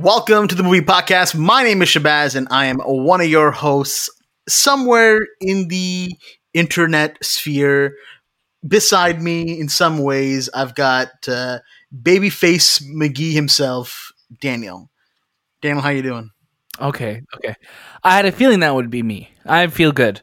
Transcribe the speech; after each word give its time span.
Welcome 0.00 0.48
to 0.48 0.54
the 0.54 0.62
movie 0.62 0.80
podcast. 0.80 1.34
My 1.34 1.62
name 1.62 1.82
is 1.82 1.90
Shahbaz, 1.90 2.34
and 2.34 2.48
I 2.50 2.66
am 2.66 2.78
one 2.78 3.20
of 3.20 3.26
your 3.28 3.50
hosts 3.50 4.08
somewhere 4.48 5.26
in 5.42 5.68
the 5.68 6.12
internet 6.54 7.22
sphere. 7.22 7.94
Beside 8.66 9.20
me, 9.20 9.60
in 9.60 9.68
some 9.68 9.98
ways, 9.98 10.48
I've 10.54 10.74
got 10.74 11.08
uh, 11.28 11.58
babyface 11.94 12.82
McGee 12.82 13.34
himself, 13.34 14.10
Daniel. 14.40 14.90
Daniel, 15.60 15.82
how 15.82 15.90
you 15.90 16.02
doing? 16.02 16.30
Okay, 16.80 17.20
okay. 17.36 17.54
I 18.02 18.16
had 18.16 18.24
a 18.24 18.32
feeling 18.32 18.60
that 18.60 18.74
would 18.74 18.88
be 18.88 19.02
me. 19.02 19.30
I 19.44 19.66
feel 19.66 19.92
good. 19.92 20.22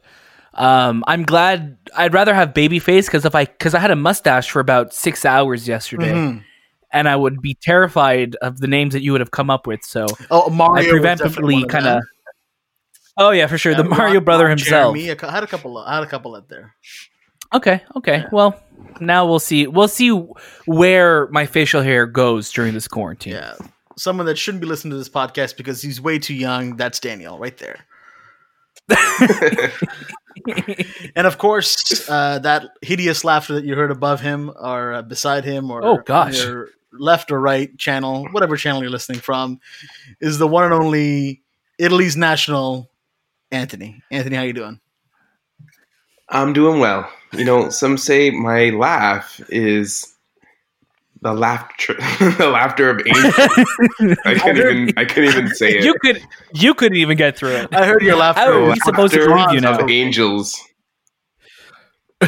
Um, 0.56 1.04
I'm 1.06 1.22
glad. 1.22 1.78
I'd 1.96 2.16
rather 2.16 2.34
have 2.34 2.56
baby 2.56 2.80
face 2.80 3.06
because 3.06 3.26
if 3.26 3.36
I 3.36 3.46
because 3.46 3.76
I 3.76 3.80
had 3.80 3.92
a 3.92 3.96
mustache 3.96 4.50
for 4.50 4.60
about 4.60 4.92
six 4.92 5.24
hours 5.24 5.68
yesterday, 5.68 6.14
Mhm. 6.14 6.44
And 6.92 7.08
I 7.10 7.16
would 7.16 7.42
be 7.42 7.56
terrified 7.62 8.36
of 8.42 8.60
the 8.60 8.68
names 8.68 8.94
that 8.94 9.02
you 9.02 9.12
would 9.12 9.22
have 9.22 9.32
come 9.32 9.50
up 9.50 9.68
with. 9.68 9.84
So 9.84 10.08
Oh, 10.32 10.50
Mario. 10.50 10.90
I 10.96 11.00
preemptively 11.00 11.68
kind 11.68 11.88
of. 11.88 12.04
Oh 13.18 13.32
yeah, 13.32 13.48
for 13.48 13.58
sure. 13.58 13.74
the 13.76 13.84
Yeah, 13.84 13.90
Mario 13.90 14.16
Ron- 14.16 14.24
brother 14.24 14.44
Ron 14.46 14.58
himself. 14.58 14.96
Jeremy, 14.96 15.12
I 15.22 15.32
had 15.32 15.44
a 15.44 15.48
couple. 15.48 15.78
I 15.78 15.96
had 15.96 16.04
a 16.04 16.08
couple 16.08 16.36
out 16.36 16.50
there. 16.50 16.76
Okay, 17.54 17.82
okay. 17.96 18.26
Well, 18.32 18.60
now 19.00 19.26
we'll 19.26 19.40
see. 19.40 19.68
We'll 19.68 19.88
see 19.88 20.10
where 20.66 21.28
my 21.30 21.46
facial 21.46 21.82
hair 21.82 22.06
goes 22.06 22.52
during 22.52 22.74
this 22.74 22.88
quarantine. 22.88 23.34
Yeah, 23.34 23.56
someone 23.98 24.26
that 24.28 24.38
shouldn't 24.38 24.62
be 24.62 24.68
listening 24.68 24.92
to 24.92 24.98
this 24.98 25.10
podcast 25.10 25.58
because 25.58 25.82
he's 25.82 26.00
way 26.02 26.20
too 26.20 26.34
young. 26.36 26.76
That's 26.76 27.00
Daniel 27.00 27.40
right 27.40 27.58
there. 27.58 27.86
And 31.16 31.26
of 31.26 31.38
course, 31.40 32.08
uh, 32.10 32.40
that 32.40 32.70
hideous 32.82 33.24
laughter 33.24 33.56
that 33.56 33.66
you 33.66 33.76
heard 33.76 33.90
above 33.92 34.22
him 34.22 34.52
or 34.56 34.94
uh, 34.94 35.02
beside 35.02 35.44
him 35.46 35.72
or 35.72 35.84
Oh, 35.84 35.98
gosh. 35.98 36.46
Left 37.00 37.32
or 37.32 37.40
right 37.40 37.76
channel, 37.78 38.28
whatever 38.32 38.58
channel 38.58 38.82
you're 38.82 38.90
listening 38.92 39.20
from, 39.20 39.60
is 40.20 40.38
the 40.38 40.48
one 40.48 40.64
and 40.66 40.74
only 40.74 41.42
Italy's 41.80 42.16
national 42.18 42.90
Anthony. 43.52 44.02
Anthony, 44.12 44.36
how 44.36 44.44
you 44.44 44.54
doing? 44.54 44.80
I'm 46.30 46.54
doing 46.54 46.80
well. 46.80 47.10
You 47.34 47.46
know, 47.46 47.70
some 47.70 47.98
say 47.98 48.30
my 48.32 48.70
laugh 48.70 49.40
is 49.50 50.14
the 51.22 51.34
laughter, 51.34 51.94
the 52.38 52.50
laughter 52.52 52.90
of 52.90 53.02
angels. 53.06 54.18
I 54.26 54.36
can't 54.38 54.58
even. 54.58 54.94
I 54.98 55.06
couldn't 55.06 55.30
even 55.30 55.48
say 55.56 55.78
it. 55.78 55.84
you 55.84 55.96
could. 56.02 56.22
You 56.54 56.74
couldn't 56.74 56.98
even 56.98 57.18
get 57.18 57.38
through 57.38 57.52
it. 57.52 57.74
I 57.74 57.86
heard 57.86 58.02
your 58.02 58.18
laughter. 58.18 58.42
How 58.42 58.52
are 58.52 58.62
we 58.62 58.68
Laughter 58.70 58.82
supposed 58.86 59.14
to 59.14 59.26
believe 59.26 59.52
you 59.54 59.62
now? 59.62 59.80
of 59.80 59.90
angels. 59.90 60.60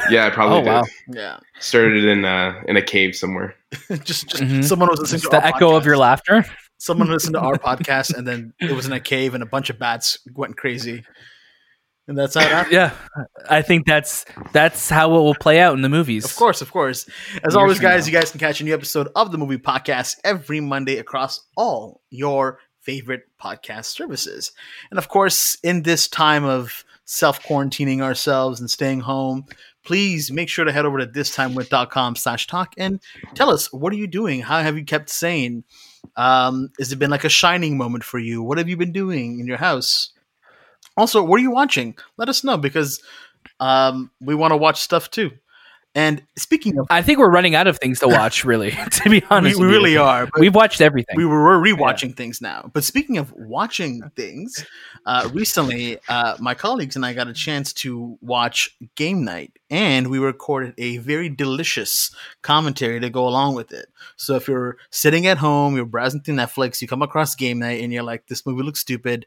Yeah, 0.10 0.28
I 0.28 0.30
probably 0.30 0.58
Oh, 0.70 0.74
wow. 0.74 0.84
Yeah, 1.08 1.38
Started 1.60 2.06
in 2.06 2.24
a 2.26 2.62
in 2.68 2.78
a 2.78 2.82
cave 2.82 3.16
somewhere. 3.16 3.56
just 4.04 4.28
just 4.30 4.44
Mhm. 4.44 4.64
someone 4.64 4.90
was 4.90 5.00
listening 5.00 5.18
It's 5.18 5.24
to 5.26 5.30
the 5.30 5.42
our 5.42 5.48
echo 5.56 5.76
of 5.76 5.86
your 5.86 5.98
laughter. 5.98 6.46
Someone 6.78 7.10
listened 7.10 7.34
to 7.34 7.40
our 7.42 7.56
podcast 7.58 8.16
and 8.16 8.28
then 8.28 8.54
it 8.60 8.72
was 8.72 8.86
in 8.86 8.94
a 8.94 9.00
cave 9.00 9.34
and 9.34 9.42
a 9.44 9.46
bunch 9.48 9.70
of 9.70 9.80
bats 9.80 10.18
went 10.36 10.58
crazy, 10.58 11.04
and 12.08 12.18
that's 12.18 12.36
how 12.36 12.42
it 12.42 12.52
happened. 12.52 12.74
Yeah, 12.74 12.94
I 13.50 13.62
think 13.62 13.86
that's 13.88 14.26
that's 14.54 14.90
how 14.90 15.10
it 15.10 15.22
will 15.22 15.36
play 15.36 15.60
out 15.60 15.74
in 15.74 15.82
the 15.82 15.90
movies. 15.90 16.24
Of 16.26 16.36
course, 16.36 16.62
of 16.62 16.72
course. 16.72 17.08
As 17.08 17.42
Years 17.44 17.56
always, 17.56 17.80
guys, 17.80 18.02
now. 18.06 18.12
you 18.14 18.20
guys 18.20 18.32
can 18.32 18.40
catch 18.40 18.62
a 18.62 18.64
new 18.64 18.74
episode 18.74 19.10
of 19.16 19.32
the 19.32 19.38
movie 19.38 19.58
podcast 19.58 20.18
every 20.24 20.60
Monday 20.62 20.98
across 20.98 21.42
all 21.58 22.02
your 22.12 22.60
favorite 22.82 23.24
podcast 23.42 23.86
services. 23.86 24.52
And 24.90 24.98
of 24.98 25.10
course, 25.10 25.58
in 25.64 25.84
this 25.84 26.08
time 26.08 26.46
of 26.46 26.84
self 27.06 27.42
quarantining 27.44 28.02
ourselves 28.02 28.60
and 28.62 28.70
staying 28.70 29.02
home, 29.02 29.46
please 29.90 30.32
make 30.32 30.48
sure 30.48 30.66
to 30.66 30.72
head 30.72 30.86
over 30.86 31.00
to 31.00 31.08
thistimewith.com 31.08 32.16
slash 32.16 32.46
talk 32.46 32.76
and 32.78 33.02
tell 33.34 33.50
us 33.50 33.74
what 33.74 33.92
are 33.92 33.96
you 33.96 34.06
doing? 34.06 34.40
How 34.40 34.62
have 34.62 34.78
you 34.78 34.86
kept 34.86 35.10
sane? 35.10 35.64
Um, 36.16 36.70
has 36.78 36.92
it 36.92 37.00
been 37.00 37.10
like 37.10 37.24
a 37.24 37.30
shining 37.30 37.76
moment 37.76 38.04
for 38.04 38.20
you? 38.20 38.44
What 38.44 38.60
have 38.60 38.70
you 38.70 38.78
been 38.78 38.92
doing 38.92 39.40
in 39.40 39.48
your 39.48 39.58
house? 39.58 40.14
Also, 40.96 41.24
what 41.24 41.40
are 41.40 41.42
you 41.42 41.50
watching? 41.50 41.98
Let 42.18 42.30
us 42.30 42.44
know 42.44 42.56
because 42.56 43.02
um, 43.60 44.12
we 44.22 44.36
want 44.36 44.52
to 44.52 44.58
watch 44.58 44.80
stuff 44.80 45.10
too. 45.10 45.32
And 45.96 46.22
speaking 46.38 46.78
of, 46.78 46.86
I 46.90 47.02
think 47.02 47.18
we're 47.18 47.32
running 47.32 47.56
out 47.56 47.66
of 47.66 47.80
things 47.80 48.00
to 48.00 48.08
watch. 48.08 48.46
Really, 48.50 48.72
to 48.92 49.10
be 49.10 49.24
honest, 49.30 49.60
we 49.60 49.66
you. 49.66 49.72
really 49.72 49.98
are. 49.98 50.30
We've 50.38 50.56
watched 50.56 50.82
everything. 50.82 51.18
we 51.18 51.26
were 51.26 51.60
rewatching 51.60 52.16
things 52.16 52.42
now. 52.42 52.70
But 52.74 52.84
speaking 52.84 53.18
of 53.18 53.32
watching 53.34 54.02
things, 54.16 54.66
uh, 55.06 55.30
recently 55.34 55.98
uh, 56.08 56.38
my 56.40 56.54
colleagues 56.54 56.96
and 56.96 57.06
I 57.06 57.14
got 57.14 57.28
a 57.28 57.34
chance 57.34 57.74
to 57.74 58.18
watch 58.22 58.76
Game 58.96 59.24
Night, 59.24 59.52
and 59.70 60.10
we 60.10 60.20
recorded 60.20 60.74
a 60.78 60.98
very 60.98 61.28
delicious 61.30 62.16
commentary 62.42 63.00
to 63.02 63.10
go 63.10 63.28
along 63.28 63.56
with 63.56 63.72
it. 63.72 63.88
So 64.16 64.36
if 64.36 64.48
you're 64.48 64.78
sitting 64.90 65.28
at 65.28 65.38
home, 65.38 65.76
you're 65.76 65.86
browsing 65.86 66.22
through 66.22 66.36
Netflix, 66.36 66.82
you 66.82 66.88
come 66.88 67.02
across 67.02 67.36
Game 67.36 67.60
Night, 67.60 67.84
and 67.84 67.92
you're 67.92 68.04
like, 68.04 68.28
"This 68.28 68.46
movie 68.46 68.64
looks 68.64 68.80
stupid," 68.80 69.26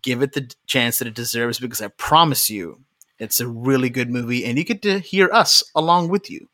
give 0.00 0.22
it 0.22 0.32
the 0.32 0.52
chance 0.66 0.98
that 0.98 1.08
it 1.08 1.14
deserves 1.14 1.58
because 1.58 1.80
I 1.82 1.88
promise 1.88 2.48
you. 2.50 2.80
It's 3.18 3.40
a 3.40 3.46
really 3.48 3.90
good 3.90 4.10
movie, 4.10 4.44
and 4.44 4.58
you 4.58 4.64
get 4.64 4.82
to 4.82 4.98
hear 4.98 5.30
us 5.32 5.62
along 5.74 6.08
with 6.08 6.30
you. 6.30 6.48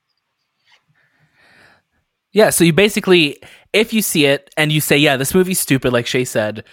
Yeah, 2.33 2.51
so 2.51 2.63
you 2.65 2.73
basically, 2.73 3.41
if 3.73 3.93
you 3.93 4.03
see 4.03 4.27
it 4.27 4.51
and 4.57 4.71
you 4.71 4.81
say, 4.81 4.99
"Yeah, 4.99 5.17
this 5.17 5.35
movie's 5.35 5.59
stupid," 5.59 5.93
like 5.93 6.07
Shay 6.07 6.25
said, 6.25 6.65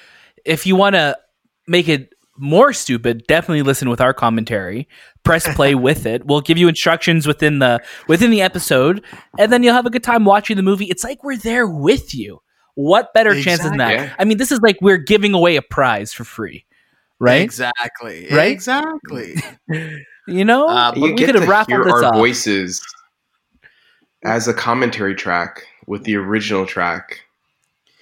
if 0.45 0.65
you 0.65 0.75
want 0.75 0.95
to 0.95 1.17
make 1.67 1.89
it 1.89 2.13
more 2.37 2.73
stupid, 2.73 3.25
definitely 3.27 3.61
listen 3.61 3.89
with 3.89 4.01
our 4.01 4.13
commentary. 4.13 4.87
Press 5.23 5.51
play 5.55 5.73
with 5.87 6.05
it. 6.05 6.25
We'll 6.25 6.41
give 6.41 6.57
you 6.57 6.67
instructions 6.67 7.25
within 7.25 7.59
the 7.59 7.81
within 8.07 8.29
the 8.31 8.41
episode, 8.41 9.03
and 9.39 9.51
then 9.51 9.63
you'll 9.63 9.73
have 9.73 9.85
a 9.85 9.89
good 9.89 10.03
time 10.03 10.25
watching 10.25 10.57
the 10.57 10.63
movie. 10.63 10.85
It's 10.85 11.03
like 11.03 11.23
we're 11.23 11.37
there 11.37 11.67
with 11.67 12.13
you. 12.13 12.41
What 12.75 13.13
better 13.13 13.41
chance 13.41 13.63
than 13.63 13.77
that? 13.77 14.13
I 14.19 14.25
mean, 14.25 14.37
this 14.37 14.51
is 14.51 14.59
like 14.59 14.77
we're 14.81 14.97
giving 14.97 15.33
away 15.33 15.55
a 15.55 15.61
prize 15.61 16.11
for 16.11 16.25
free, 16.25 16.65
right? 17.19 17.41
Exactly. 17.41 18.27
Right? 18.31 18.51
Exactly. 18.51 19.35
You 20.27 20.43
know, 20.43 20.67
Uh, 20.67 20.91
you 20.95 21.01
we 21.03 21.13
get 21.13 21.27
could 21.27 21.35
have 21.35 21.43
to 21.43 21.49
raffled 21.51 21.67
hear 21.75 21.83
this 21.83 21.93
our 21.93 22.05
off. 22.05 22.15
voices 22.15 22.81
as 24.23 24.47
a 24.47 24.55
commentary 24.55 25.13
track 25.13 25.67
with 25.85 26.03
the 26.03 26.15
original 26.15 26.65
track. 26.65 27.19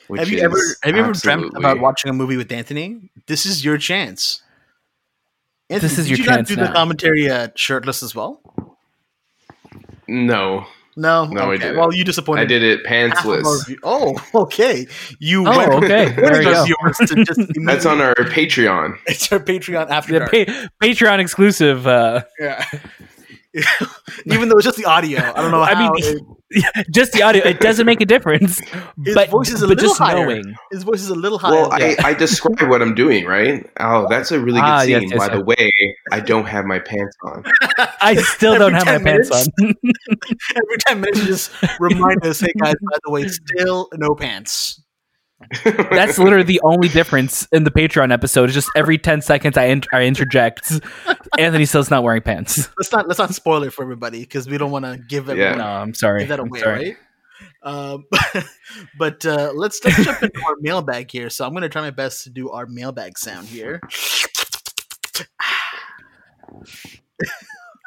Which 0.07 0.19
have 0.19 0.29
you 0.29 0.39
ever 0.39 0.55
have 0.83 0.95
you 0.95 1.03
ever 1.03 1.11
dreamt 1.11 1.51
about 1.57 1.81
watching 1.81 2.09
a 2.09 2.13
movie 2.13 2.37
with 2.37 2.49
Anthony? 2.49 3.09
This 3.27 3.45
is 3.45 3.65
your 3.65 3.77
chance. 3.77 4.41
Anthony, 5.69 5.89
This 5.89 5.97
is 5.99 6.07
did 6.07 6.17
your 6.17 6.23
you 6.23 6.29
not 6.31 6.35
chance 6.37 6.47
do 6.47 6.55
the 6.55 6.67
commentary 6.71 7.29
uh, 7.29 7.49
shirtless 7.55 8.01
as 8.03 8.15
well? 8.15 8.39
No, 10.07 10.65
No, 10.95 11.25
No, 11.25 11.51
I 11.51 11.57
didn't. 11.57 11.77
Well, 11.77 11.93
you 11.93 12.03
disappointed. 12.03 12.41
I 12.41 12.45
did 12.45 12.63
it 12.63 12.85
half 12.85 13.25
our 13.25 13.37
pantsless. 13.41 13.75
Oh, 13.83 14.15
okay. 14.43 14.85
You 15.19 15.45
Oh, 15.47 15.57
went 15.57 15.71
okay. 15.83 16.13
from 16.13 16.23
There 16.23 16.41
you 16.41 16.49
go. 16.51 16.65
viewers 16.65 16.97
to 17.09 17.23
just 17.25 17.41
That's 17.65 17.85
on 17.85 17.99
our 18.01 18.15
Patreon. 18.15 18.97
It's 19.07 19.31
our 19.31 19.39
Patreon 19.39 19.89
after 19.89 20.13
The 20.13 20.19
dark. 20.19 20.31
pa- 20.31 20.69
Patreon 20.81 21.19
exclusive. 21.19 21.87
Uh, 21.87 22.23
yeah. 22.39 22.63
Even 24.25 24.49
though 24.49 24.55
it's 24.57 24.65
just 24.65 24.77
the 24.77 24.85
audio, 24.85 25.19
I 25.19 25.41
don't 25.41 25.51
know. 25.51 25.61
I 25.61 25.77
mean, 25.79 25.91
it- 25.97 26.21
just 26.91 27.13
the 27.13 27.23
audio. 27.23 27.43
It 27.43 27.59
doesn't 27.59 27.85
make 27.87 27.99
a 27.99 28.05
difference. 28.05 28.59
His 29.05 29.15
but 29.15 29.29
voice 29.29 29.49
is 29.49 29.63
a 29.63 29.67
but 29.67 29.77
little 29.77 29.89
just 29.89 29.99
higher. 29.99 30.15
knowing. 30.23 30.53
his 30.71 30.83
voice 30.83 31.01
is 31.01 31.09
a 31.09 31.15
little 31.15 31.39
higher. 31.39 31.51
Well, 31.51 31.73
I, 31.73 31.95
I 32.03 32.13
describe 32.13 32.69
what 32.69 32.79
I'm 32.81 32.93
doing, 32.93 33.25
right? 33.25 33.65
Oh, 33.79 34.05
that's 34.07 34.31
a 34.31 34.39
really 34.39 34.59
good 34.61 34.65
Ah, 34.69 34.81
scene. 34.81 34.89
yes, 34.89 35.03
yes, 35.09 35.17
By 35.17 35.25
yes. 35.27 35.35
the 35.35 35.43
way, 35.43 35.73
I 36.11 36.19
don't 36.19 36.45
have 36.45 36.65
my 36.65 36.77
pants 36.77 37.17
on. 37.23 37.43
I 38.01 38.15
still 38.17 38.55
don't 38.59 38.73
have 38.73 38.85
my 38.85 38.97
10 38.99 39.03
pants 39.03 39.31
on. 39.31 39.47
Every 40.55 40.77
ten 40.85 41.01
minutes, 41.01 41.19
you 41.21 41.25
just 41.25 41.51
remind 41.79 42.23
us, 42.25 42.39
"Hey 42.39 42.53
guys, 42.59 42.75
by 42.91 42.97
the 43.03 43.09
way, 43.11 43.27
still 43.27 43.89
no 43.95 44.13
pants." 44.13 44.79
That's 45.63 46.17
literally 46.17 46.43
the 46.43 46.61
only 46.63 46.87
difference 46.87 47.47
in 47.51 47.63
the 47.63 47.71
Patreon 47.71 48.11
episode. 48.11 48.49
Is 48.49 48.55
just 48.55 48.69
every 48.75 48.97
ten 48.97 49.21
seconds 49.21 49.57
I, 49.57 49.65
in- 49.65 49.83
I 49.93 50.03
interject. 50.03 50.71
Anthony 51.37 51.65
still's 51.65 51.89
not 51.91 52.03
wearing 52.03 52.21
pants. 52.21 52.69
Let's 52.77 52.91
not 52.91 53.07
let's 53.07 53.19
not 53.19 53.33
spoil 53.33 53.63
it 53.63 53.71
for 53.73 53.83
everybody 53.83 54.19
because 54.21 54.47
we 54.47 54.57
don't 54.57 54.71
want 54.71 54.85
to 54.85 54.97
give 54.97 55.29
everyone 55.29 55.57
No, 55.57 55.65
I'm 55.65 55.93
sorry. 55.93 56.19
give 56.21 56.29
that 56.29 56.39
away, 56.39 56.59
sorry. 56.59 56.85
right? 56.85 56.97
Um, 57.63 58.05
but 58.97 59.25
uh, 59.25 59.51
let's 59.55 59.83
let's 59.83 60.03
jump 60.03 60.21
into 60.23 60.41
our 60.45 60.55
mailbag 60.59 61.11
here. 61.11 61.29
So 61.29 61.45
I'm 61.45 61.51
going 61.51 61.61
to 61.63 61.69
try 61.69 61.81
my 61.81 61.91
best 61.91 62.23
to 62.25 62.29
do 62.29 62.49
our 62.51 62.65
mailbag 62.65 63.17
sound 63.17 63.47
here. 63.47 63.79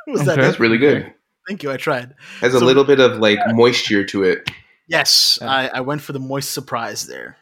Was 0.06 0.24
that 0.24 0.36
That's 0.36 0.60
really 0.60 0.78
good. 0.78 1.12
Thank 1.48 1.62
you. 1.62 1.70
I 1.70 1.76
tried. 1.76 2.14
Has 2.40 2.54
a 2.54 2.64
little 2.64 2.84
bit 2.84 3.00
of 3.00 3.18
like 3.18 3.38
moisture 3.48 4.04
to 4.04 4.22
it. 4.24 4.48
Yes, 4.88 5.38
Yeah. 5.40 5.50
I, 5.50 5.66
I 5.74 5.80
went 5.80 6.00
for 6.00 6.12
the 6.12 6.18
moist 6.20 6.52
surprise 6.52 7.06
there. 7.06 7.36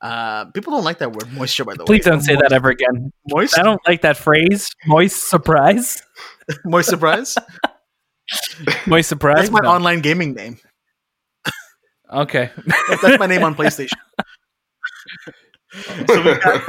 Uh, 0.00 0.44
people 0.52 0.72
don't 0.72 0.84
like 0.84 0.98
that 0.98 1.12
word 1.12 1.32
moisture, 1.32 1.64
by 1.64 1.74
the 1.74 1.80
way. 1.82 1.86
Please 1.86 2.04
don't 2.04 2.20
say 2.20 2.34
that 2.36 2.52
ever 2.52 2.68
again. 2.70 3.12
Moist, 3.28 3.58
I 3.58 3.62
don't 3.62 3.80
like 3.86 4.02
that 4.02 4.16
phrase. 4.16 4.70
Moist 4.86 5.28
surprise. 5.28 6.02
moist 6.64 6.88
surprise. 6.88 7.36
Moist 8.86 9.08
surprise. 9.08 9.36
That's 9.36 9.50
my 9.50 9.60
No. 9.60 9.70
online 9.70 10.00
gaming 10.00 10.34
name. 10.34 10.58
Okay. 12.12 12.50
That's 13.02 13.18
my 13.18 13.26
name 13.26 13.42
on 13.42 13.54
PlayStation. 13.54 13.96
so 16.06 16.22
we've 16.22 16.40
got, 16.40 16.62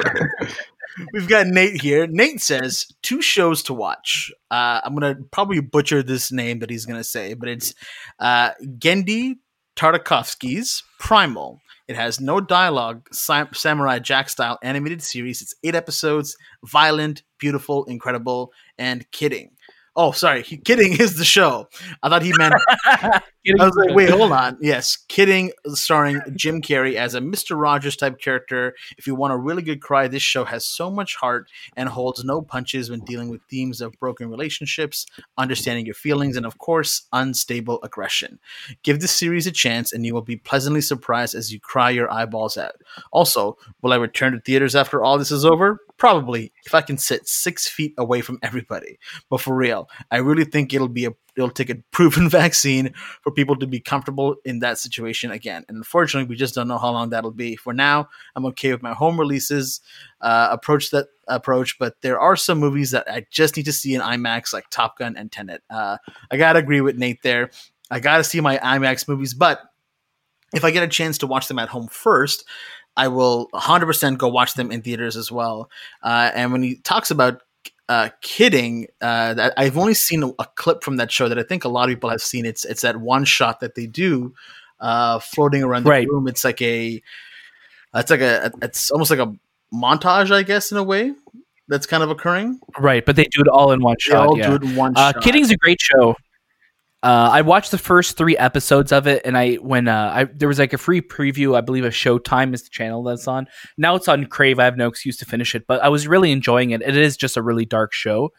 we've 1.14 1.28
got 1.28 1.48
Nate 1.48 1.82
here. 1.82 2.08
Nate 2.08 2.42
says 2.42 2.86
two 3.02 3.22
shows 3.22 3.64
to 3.64 3.74
watch. 3.74 4.32
Uh, 4.52 4.82
I'm 4.84 4.94
gonna 4.94 5.16
probably 5.32 5.60
butcher 5.62 6.02
this 6.04 6.32
name 6.32 6.60
that 6.60 6.70
he's 6.70 6.86
gonna 6.86 7.04
say, 7.04 7.34
but 7.34 7.48
it's 7.50 7.74
uh, 8.20 8.52
Genndy 8.78 9.36
Tartakovsky's 9.76 10.84
Primal. 11.00 11.62
It 11.90 11.96
has 11.96 12.22
no 12.22 12.40
dialogue, 12.40 13.08
Sam- 13.12 13.50
Samurai 13.52 13.98
Jack 13.98 14.30
style 14.30 14.60
animated 14.62 15.02
series. 15.02 15.42
It's 15.42 15.56
eight 15.64 15.74
episodes, 15.74 16.38
violent, 16.64 17.24
beautiful, 17.40 17.84
incredible, 17.86 18.52
and 18.78 19.10
kidding. 19.12 19.50
Oh, 19.96 20.12
sorry, 20.12 20.44
kidding 20.44 20.94
is 21.02 21.18
the 21.18 21.26
show. 21.26 21.68
I 22.04 22.10
thought 22.10 22.22
he 22.22 22.32
meant 22.38 22.54
I 23.60 23.66
was 23.66 23.76
like, 23.76 23.96
wait, 23.96 24.10
hold 24.10 24.32
on. 24.32 24.58
Yes, 24.70 24.98
Kidding, 24.98 25.52
starring 25.68 26.22
Jim 26.36 26.62
Carrey 26.62 26.96
as 26.96 27.16
a 27.16 27.22
Mister 27.22 27.56
Rogers 27.56 27.96
type 27.96 28.20
character. 28.20 28.76
If 28.98 29.08
you 29.08 29.16
want 29.16 29.34
a 29.34 29.38
really 29.38 29.62
good 29.62 29.82
cry, 29.82 30.08
this 30.08 30.22
show 30.22 30.46
has 30.46 30.66
so 30.66 30.92
much 30.92 31.16
heart 31.16 31.50
and 31.76 31.90
holds 31.90 32.24
no 32.24 32.42
punches 32.42 32.90
when 32.90 33.00
dealing 33.02 33.30
with 33.30 33.42
themes 33.50 33.82
of 33.82 33.94
broken 34.00 34.30
relationships, 34.30 35.06
understanding 35.38 35.86
your 35.86 35.96
feelings, 35.96 36.36
and 36.36 36.46
of 36.46 36.58
course, 36.58 37.08
unstable 37.14 37.80
aggression. 37.84 38.40
Give 38.84 39.00
this 39.00 39.12
series 39.12 39.48
a 39.48 39.52
chance, 39.52 39.94
and 39.94 40.06
you 40.06 40.14
will 40.14 40.22
be 40.22 40.36
pleasantly 40.36 40.82
surprised 40.82 41.36
as 41.36 41.52
you 41.52 41.60
cry 41.60 41.90
your 41.90 42.12
eyeballs 42.12 42.58
out. 42.58 42.76
Also, 43.12 43.58
will 43.82 43.94
I 43.94 43.98
return 43.98 44.34
to 44.34 44.40
theaters 44.40 44.76
after 44.76 45.04
all 45.04 45.18
this 45.18 45.32
is 45.32 45.46
over? 45.46 45.80
Probably, 45.98 46.54
if 46.66 46.74
I 46.74 46.82
can 46.82 46.98
sit 46.98 47.28
six 47.28 47.68
feet 47.68 47.94
away 47.98 48.22
from 48.22 48.40
everybody. 48.42 49.00
But 49.30 49.42
for 49.42 49.56
real, 49.56 49.90
I 50.12 50.18
really 50.18 50.46
think 50.46 50.74
it'll 50.74 50.88
be 50.88 51.06
a 51.06 51.12
it'll 51.40 51.50
take 51.50 51.70
a 51.70 51.76
proven 51.92 52.30
vaccine 52.30 52.94
for 53.22 53.32
people 53.32 53.56
to 53.56 53.68
be 53.68 53.80
comfortable 53.80 54.36
in 54.46 54.60
that 54.60 54.78
situation 54.78 55.32
again. 55.32 55.66
And 55.68 55.78
unfortunately, 55.78 56.28
we 56.30 56.36
just 56.36 56.54
don't 56.54 56.68
know 56.68 56.78
how 56.78 56.92
long 56.92 57.10
that'll 57.10 57.32
be. 57.32 57.56
For 57.56 57.74
now, 57.74 58.10
I'm 58.36 58.46
okay 58.48 58.72
with 58.72 58.84
my 58.84 58.94
home 58.94 59.20
releases 59.20 59.82
uh, 60.22 60.50
approach 60.52 60.92
that 60.92 61.08
approach, 61.28 61.80
but 61.80 62.02
there 62.02 62.20
are 62.20 62.36
some 62.36 62.60
movies 62.60 62.92
that 62.92 63.10
I 63.10 63.26
just 63.32 63.56
need 63.56 63.66
to 63.66 63.74
see 63.74 63.96
in 63.96 64.02
IMAX, 64.02 64.54
like 64.54 64.70
Top 64.70 64.98
Gun 64.98 65.16
and 65.16 65.32
Tenet. 65.32 65.64
Uh, 65.70 65.98
I 66.30 66.38
gotta 66.38 66.60
agree 66.60 66.82
with 66.82 66.98
Nate 66.98 67.22
there. 67.24 67.52
I 67.90 68.00
gotta 68.00 68.24
see 68.24 68.42
my 68.42 68.58
IMAX 68.58 69.08
movies, 69.08 69.34
but 69.34 69.62
if 70.54 70.64
I 70.64 70.72
get 70.72 70.84
a 70.84 70.88
chance 70.88 71.20
to 71.20 71.28
watch 71.28 71.48
them 71.48 71.60
at 71.60 71.70
home 71.70 71.88
first, 71.88 72.46
I 72.98 73.08
will 73.08 73.48
100% 73.54 74.18
go 74.18 74.28
watch 74.28 74.56
them 74.56 74.72
in 74.72 74.82
theaters 74.82 75.16
as 75.16 75.32
well. 75.32 75.70
Uh, 76.04 76.32
and 76.34 76.52
when 76.52 76.64
he 76.64 76.78
talks 76.78 77.12
about 77.12 77.44
uh, 77.90 78.10
kidding. 78.22 78.88
Uh, 79.02 79.34
that 79.34 79.54
I've 79.58 79.78
only 79.78 79.96
seen 79.96 80.24
a, 80.24 80.28
a, 80.40 80.46
clip 80.56 80.84
from 80.84 80.98
that 80.98 81.12
show 81.12 81.28
that 81.28 81.38
I 81.40 81.44
think 81.44 81.66
a 81.66 81.70
lot 81.70 81.90
of 81.90 81.96
people 81.96 82.10
have 82.10 82.22
seen. 82.22 82.46
It's 82.46 82.64
it's 82.64 82.84
that 82.84 82.98
one 82.98 83.26
shot 83.26 83.60
that 83.60 83.76
they 83.76 83.88
do 83.88 84.34
uh, 84.80 85.20
floating 85.20 85.64
around 85.64 85.84
the 85.84 85.90
Right. 85.90 86.08
room. 86.08 86.28
It's 86.28 86.46
like 86.46 86.62
a 86.62 87.02
it's 87.96 88.12
like 88.12 88.22
a 88.22 88.52
it's 88.62 88.92
almost 88.92 89.10
like 89.12 89.20
a 89.20 89.34
montage, 89.74 90.32
I 90.32 90.44
guess, 90.44 90.72
in 90.72 90.78
a 90.78 90.84
way. 90.84 91.14
That's 91.68 91.86
kind 91.86 92.02
of 92.02 92.10
occurring. 92.10 92.60
Right, 92.80 93.06
but 93.06 93.16
they 93.16 93.26
do 93.26 93.42
it 93.42 93.48
all 93.48 93.72
in 93.72 93.82
one 93.82 93.96
They 94.08 94.16
all 94.16 94.36
shot. 94.36 94.38
Yeah. 94.38 94.48
do 94.50 94.56
it 94.56 94.64
in 94.64 94.76
one 94.76 94.94
Uh, 94.96 95.12
shot. 95.12 95.22
Kidding's 95.24 95.52
a 95.52 95.58
great 95.58 95.82
show. 95.82 96.16
Uh, 97.02 97.30
I 97.32 97.42
watched 97.44 97.72
the 97.72 97.78
first 97.78 98.18
three 98.18 98.36
episodes 98.38 98.92
of 98.92 99.08
it, 99.08 99.22
and 99.24 99.38
I 99.38 99.56
when 99.56 99.88
uh, 99.88 100.12
I 100.14 100.24
there 100.26 100.50
was 100.50 100.60
like 100.60 100.74
a 100.74 100.78
free 100.78 101.02
preview. 101.02 101.56
I 101.56 101.62
believe 101.62 101.86
of 101.86 101.94
Showtime 101.94 102.54
is 102.54 102.64
the 102.64 102.70
channel 102.70 103.04
that's 103.04 103.26
on. 103.28 103.48
Now 103.78 103.96
it's 103.96 104.10
on 104.10 104.26
Crave. 104.26 104.60
I 104.60 104.66
have 104.66 104.76
no 104.76 104.88
excuse 104.88 105.16
to 105.18 105.26
finish 105.26 105.56
it, 105.56 105.66
but 105.66 105.82
I 105.82 105.88
was 105.88 106.08
really 106.10 106.32
enjoying 106.32 106.72
it. 106.72 106.82
It 106.82 106.98
is 106.98 107.16
just 107.16 107.38
a 107.38 107.42
really 107.42 107.66
dark 107.66 107.94
show. 107.94 108.32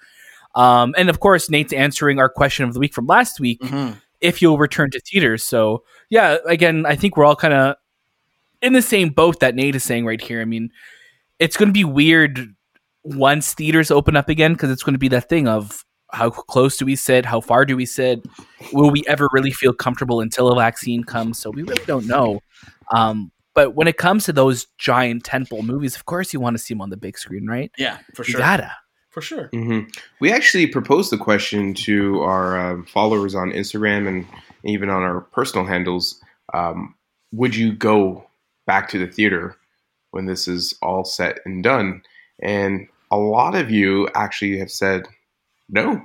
Um, 0.54 0.94
and 0.98 1.08
of 1.08 1.20
course, 1.20 1.48
Nate's 1.48 1.72
answering 1.72 2.18
our 2.18 2.28
question 2.28 2.66
of 2.66 2.74
the 2.74 2.80
week 2.80 2.92
from 2.92 3.06
last 3.06 3.40
week 3.40 3.62
Mhm. 3.62 3.98
if 4.20 4.42
you'll 4.42 4.58
return 4.58 4.90
to 4.90 5.00
theaters. 5.00 5.42
So 5.42 5.84
yeah, 6.10 6.36
again, 6.46 6.84
I 6.86 6.96
think 6.96 7.16
we're 7.16 7.24
all 7.24 7.36
kind 7.36 7.54
of 7.54 7.76
in 8.60 8.74
the 8.74 8.82
same 8.82 9.08
boat 9.08 9.40
that 9.40 9.54
Nate 9.54 9.76
is 9.76 9.84
saying 9.84 10.04
right 10.04 10.20
here. 10.20 10.42
I 10.42 10.44
mean, 10.44 10.70
it's 11.38 11.56
going 11.56 11.68
to 11.68 11.72
be 11.72 11.84
weird 11.84 12.54
once 13.04 13.54
theaters 13.54 13.90
open 13.90 14.16
up 14.16 14.28
again 14.28 14.52
because 14.52 14.70
it's 14.70 14.82
going 14.82 14.92
to 14.94 14.98
be 14.98 15.08
that 15.08 15.30
thing 15.30 15.48
of 15.48 15.84
how 16.12 16.30
close 16.30 16.76
do 16.76 16.84
we 16.84 16.96
sit, 16.96 17.24
how 17.24 17.40
far 17.40 17.64
do 17.64 17.76
we 17.76 17.86
sit, 17.86 18.24
will 18.72 18.90
we 18.90 19.02
ever 19.06 19.28
really 19.32 19.50
feel 19.50 19.72
comfortable 19.72 20.20
until 20.20 20.48
a 20.48 20.56
vaccine 20.56 21.04
comes? 21.04 21.38
So 21.38 21.50
we 21.50 21.62
really 21.62 21.84
don't 21.86 22.06
know. 22.06 22.40
Um, 22.92 23.30
but 23.54 23.74
when 23.74 23.88
it 23.88 23.96
comes 23.96 24.24
to 24.24 24.32
those 24.32 24.66
giant 24.78 25.24
tentpole 25.24 25.64
movies, 25.64 25.96
of 25.96 26.06
course 26.06 26.32
you 26.32 26.40
want 26.40 26.56
to 26.56 26.62
see 26.62 26.74
them 26.74 26.80
on 26.80 26.90
the 26.90 26.96
big 26.96 27.18
screen, 27.18 27.46
right? 27.46 27.70
Yeah, 27.78 27.98
for 28.14 28.24
You 28.24 28.32
sure. 28.32 28.40
gotta. 28.40 28.72
For 29.10 29.20
sure. 29.20 29.48
hmm 29.52 29.80
We 30.20 30.32
actually 30.32 30.68
proposed 30.68 31.10
the 31.10 31.18
question 31.18 31.74
to 31.74 32.20
our 32.20 32.58
um, 32.58 32.86
followers 32.86 33.34
on 33.34 33.50
Instagram 33.50 34.06
and 34.06 34.26
even 34.62 34.88
on 34.88 35.02
our 35.02 35.20
personal 35.20 35.66
handles. 35.66 36.22
Um, 36.54 36.94
would 37.32 37.54
you 37.56 37.72
go 37.72 38.24
back 38.66 38.88
to 38.90 38.98
the 38.98 39.08
theater 39.08 39.56
when 40.12 40.26
this 40.26 40.46
is 40.46 40.74
all 40.80 41.04
set 41.04 41.40
and 41.44 41.62
done? 41.64 42.02
And 42.40 42.86
a 43.10 43.16
lot 43.16 43.56
of 43.56 43.70
you 43.70 44.08
actually 44.14 44.58
have 44.58 44.70
said 44.70 45.06
no, 45.70 46.00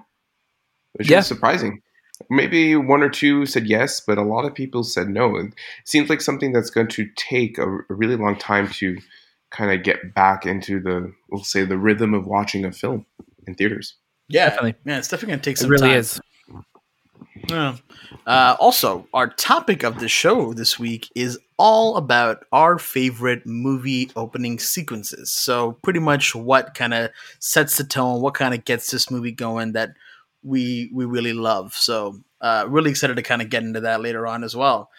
which 0.94 1.10
Yeah. 1.10 1.20
is 1.20 1.28
surprising. 1.28 1.82
Maybe 2.30 2.76
one 2.78 3.04
or 3.04 3.10
two 3.10 3.46
said 3.46 3.68
yes, 3.68 4.00
but 4.00 4.18
a 4.18 4.24
lot 4.24 4.46
of 4.46 4.54
people 4.56 4.84
said 4.84 5.10
no. 5.10 5.36
It 5.36 5.54
seems 5.84 6.10
like 6.10 6.22
something 6.22 6.54
that's 6.54 6.70
going 6.70 6.88
to 6.90 7.08
take 7.18 7.58
a, 7.58 7.68
a 7.70 7.84
really 7.90 8.16
long 8.16 8.38
time 8.38 8.70
to 8.80 8.98
kind 9.52 9.72
of 9.72 9.84
get 9.84 10.14
back 10.16 10.46
into 10.46 10.80
the, 10.80 11.12
we'll 11.30 11.44
say, 11.44 11.66
the 11.66 11.78
rhythm 11.78 12.14
of 12.14 12.26
watching 12.26 12.64
a 12.64 12.72
film 12.72 13.06
in 13.48 13.56
theaters. 13.56 13.96
Yeah, 14.30 14.46
Definitely. 14.50 14.76
Yeah, 14.86 14.98
it's 14.98 15.08
definitely 15.10 15.34
gonna 15.34 15.44
take 15.44 15.58
some. 15.58 15.72
It 15.74 15.78
some 15.78 15.86
really 15.88 15.94
time. 15.94 16.00
is. 16.00 16.22
Yeah. 17.50 17.76
Uh, 18.26 18.56
also, 18.60 19.08
our 19.14 19.28
topic 19.28 19.84
of 19.84 20.00
the 20.00 20.08
show 20.08 20.54
this 20.54 20.80
week 20.80 21.10
is 21.16 21.38
all 21.58 21.96
about 21.98 22.46
our 22.52 22.78
favorite 22.78 23.46
movie 23.46 24.12
opening 24.16 24.60
sequences. 24.60 25.32
So, 25.32 25.74
pretty 25.84 26.00
much 26.00 26.36
what 26.36 26.74
kind 26.74 26.94
of 26.94 27.12
sets 27.40 27.78
the 27.78 27.84
tone, 27.84 28.22
what 28.22 28.34
kind 28.34 28.54
of 28.54 28.66
gets 28.66 28.92
this 28.92 29.10
movie 29.10 29.32
going 29.32 29.74
that 29.74 29.92
we 30.44 30.92
we 30.94 31.06
really 31.06 31.34
love. 31.34 31.74
So, 31.74 32.20
uh, 32.42 32.66
really 32.68 32.92
excited 32.92 33.16
to 33.16 33.24
kind 33.24 33.42
of 33.42 33.50
get 33.50 33.64
into 33.64 33.82
that 33.82 34.02
later 34.02 34.28
on 34.28 34.44
as 34.44 34.56
well. 34.56 34.90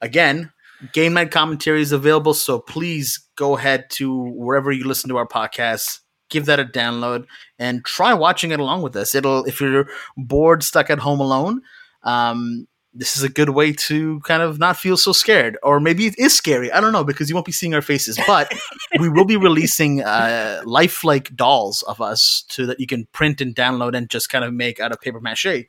Again, 0.00 0.52
game 0.92 1.14
night 1.14 1.30
commentary 1.30 1.82
is 1.82 1.92
available, 1.92 2.34
so 2.34 2.58
please 2.58 3.26
go 3.36 3.56
ahead 3.56 3.88
to 3.90 4.14
wherever 4.34 4.72
you 4.72 4.84
listen 4.84 5.08
to 5.10 5.16
our 5.16 5.26
podcast. 5.26 6.00
Give 6.28 6.46
that 6.46 6.60
a 6.60 6.64
download 6.64 7.26
and 7.58 7.84
try 7.84 8.14
watching 8.14 8.52
it 8.52 8.60
along 8.60 8.82
with 8.82 8.94
us. 8.94 9.14
It'll 9.14 9.44
if 9.44 9.60
you're 9.60 9.88
bored, 10.16 10.62
stuck 10.62 10.88
at 10.88 11.00
home 11.00 11.20
alone, 11.20 11.62
um, 12.02 12.68
this 12.92 13.16
is 13.16 13.22
a 13.22 13.28
good 13.28 13.50
way 13.50 13.72
to 13.72 14.20
kind 14.20 14.42
of 14.42 14.58
not 14.58 14.76
feel 14.76 14.96
so 14.96 15.12
scared. 15.12 15.56
Or 15.62 15.78
maybe 15.78 16.06
it 16.06 16.18
is 16.18 16.34
scary. 16.34 16.72
I 16.72 16.80
don't 16.80 16.92
know 16.92 17.04
because 17.04 17.28
you 17.28 17.36
won't 17.36 17.46
be 17.46 17.52
seeing 17.52 17.74
our 17.74 17.82
faces. 17.82 18.18
But 18.26 18.52
we 18.98 19.08
will 19.08 19.24
be 19.24 19.36
releasing 19.36 20.02
uh, 20.02 20.62
lifelike 20.64 21.34
dolls 21.36 21.82
of 21.82 22.00
us 22.00 22.44
to 22.48 22.66
that 22.66 22.80
you 22.80 22.86
can 22.86 23.06
print 23.12 23.40
and 23.40 23.54
download 23.54 23.96
and 23.96 24.10
just 24.10 24.28
kind 24.28 24.44
of 24.44 24.52
make 24.52 24.80
out 24.80 24.92
of 24.92 25.00
paper 25.00 25.20
mache, 25.20 25.66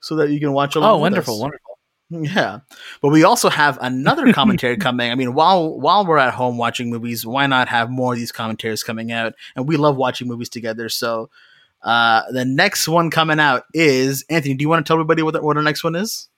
so 0.00 0.16
that 0.16 0.30
you 0.30 0.38
can 0.38 0.52
watch 0.52 0.76
along. 0.76 0.90
Oh, 0.90 0.98
wonderful, 0.98 1.34
us. 1.34 1.40
wonderful. 1.40 1.78
Yeah, 2.10 2.60
but 3.00 3.08
we 3.08 3.24
also 3.24 3.48
have 3.48 3.78
another 3.80 4.32
commentary 4.32 4.76
coming. 4.86 5.10
I 5.10 5.14
mean, 5.16 5.34
while 5.34 5.80
while 5.80 6.06
we're 6.06 6.18
at 6.18 6.34
home 6.34 6.58
watching 6.58 6.90
movies, 6.90 7.26
why 7.26 7.46
not 7.46 7.68
have 7.68 7.90
more 7.90 8.12
of 8.12 8.18
these 8.18 8.30
commentaries 8.30 8.82
coming 8.82 9.10
out? 9.10 9.34
And 9.56 9.66
we 9.66 9.76
love 9.76 9.96
watching 9.96 10.28
movies 10.28 10.50
together. 10.50 10.88
So 10.88 11.30
uh, 11.82 12.22
the 12.30 12.44
next 12.44 12.86
one 12.86 13.10
coming 13.10 13.40
out 13.40 13.64
is 13.72 14.24
Anthony. 14.30 14.54
Do 14.54 14.62
you 14.62 14.68
want 14.68 14.84
to 14.84 14.88
tell 14.88 14.96
everybody 14.96 15.22
what 15.22 15.32
the, 15.32 15.42
what 15.42 15.56
our 15.56 15.62
next 15.62 15.82
one 15.82 15.96
is? 15.96 16.28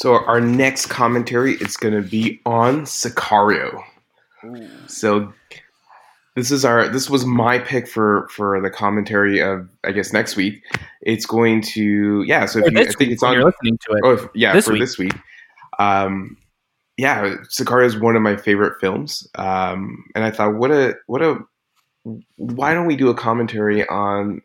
So 0.00 0.14
our 0.14 0.40
next 0.40 0.86
commentary 0.86 1.54
is 1.56 1.76
going 1.76 1.92
to 1.94 2.00
be 2.08 2.40
on 2.46 2.82
Sicario. 2.82 3.82
So 4.86 5.30
this 6.36 6.50
is 6.50 6.64
our 6.64 6.88
this 6.88 7.10
was 7.10 7.26
my 7.26 7.58
pick 7.58 7.86
for 7.86 8.26
for 8.34 8.62
the 8.62 8.70
commentary 8.70 9.40
of 9.42 9.68
I 9.84 9.92
guess 9.92 10.12
next 10.12 10.36
week. 10.36 10.62
It's 11.02 11.26
going 11.26 11.60
to 11.74 12.22
yeah. 12.22 12.46
So 12.46 12.60
if 12.60 12.72
you, 12.72 12.80
I 12.80 12.86
think 12.86 13.10
it's 13.12 13.22
on 13.22 13.34
you're 13.34 13.44
listening 13.44 13.76
to 13.88 13.92
it. 13.92 14.00
Oh, 14.04 14.12
if- 14.12 14.26
yeah, 14.34 14.54
This 14.54 14.64
for 14.64 14.72
week. 14.72 14.80
this 14.80 14.96
week. 14.98 15.12
Um, 15.78 16.38
yeah, 16.96 17.34
Sicario 17.50 17.84
is 17.84 17.98
one 17.98 18.16
of 18.16 18.22
my 18.22 18.36
favorite 18.36 18.80
films, 18.80 19.26
um, 19.34 20.04
and 20.14 20.24
I 20.24 20.30
thought, 20.30 20.54
what 20.54 20.70
a 20.70 20.94
what 21.06 21.20
a 21.22 21.38
why 22.36 22.72
don't 22.72 22.86
we 22.86 22.96
do 22.96 23.08
a 23.10 23.14
commentary 23.14 23.86
on 23.88 24.40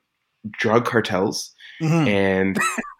drug 0.51 0.85
cartels 0.85 1.53
Mhm. 1.81 2.07
and 2.07 2.59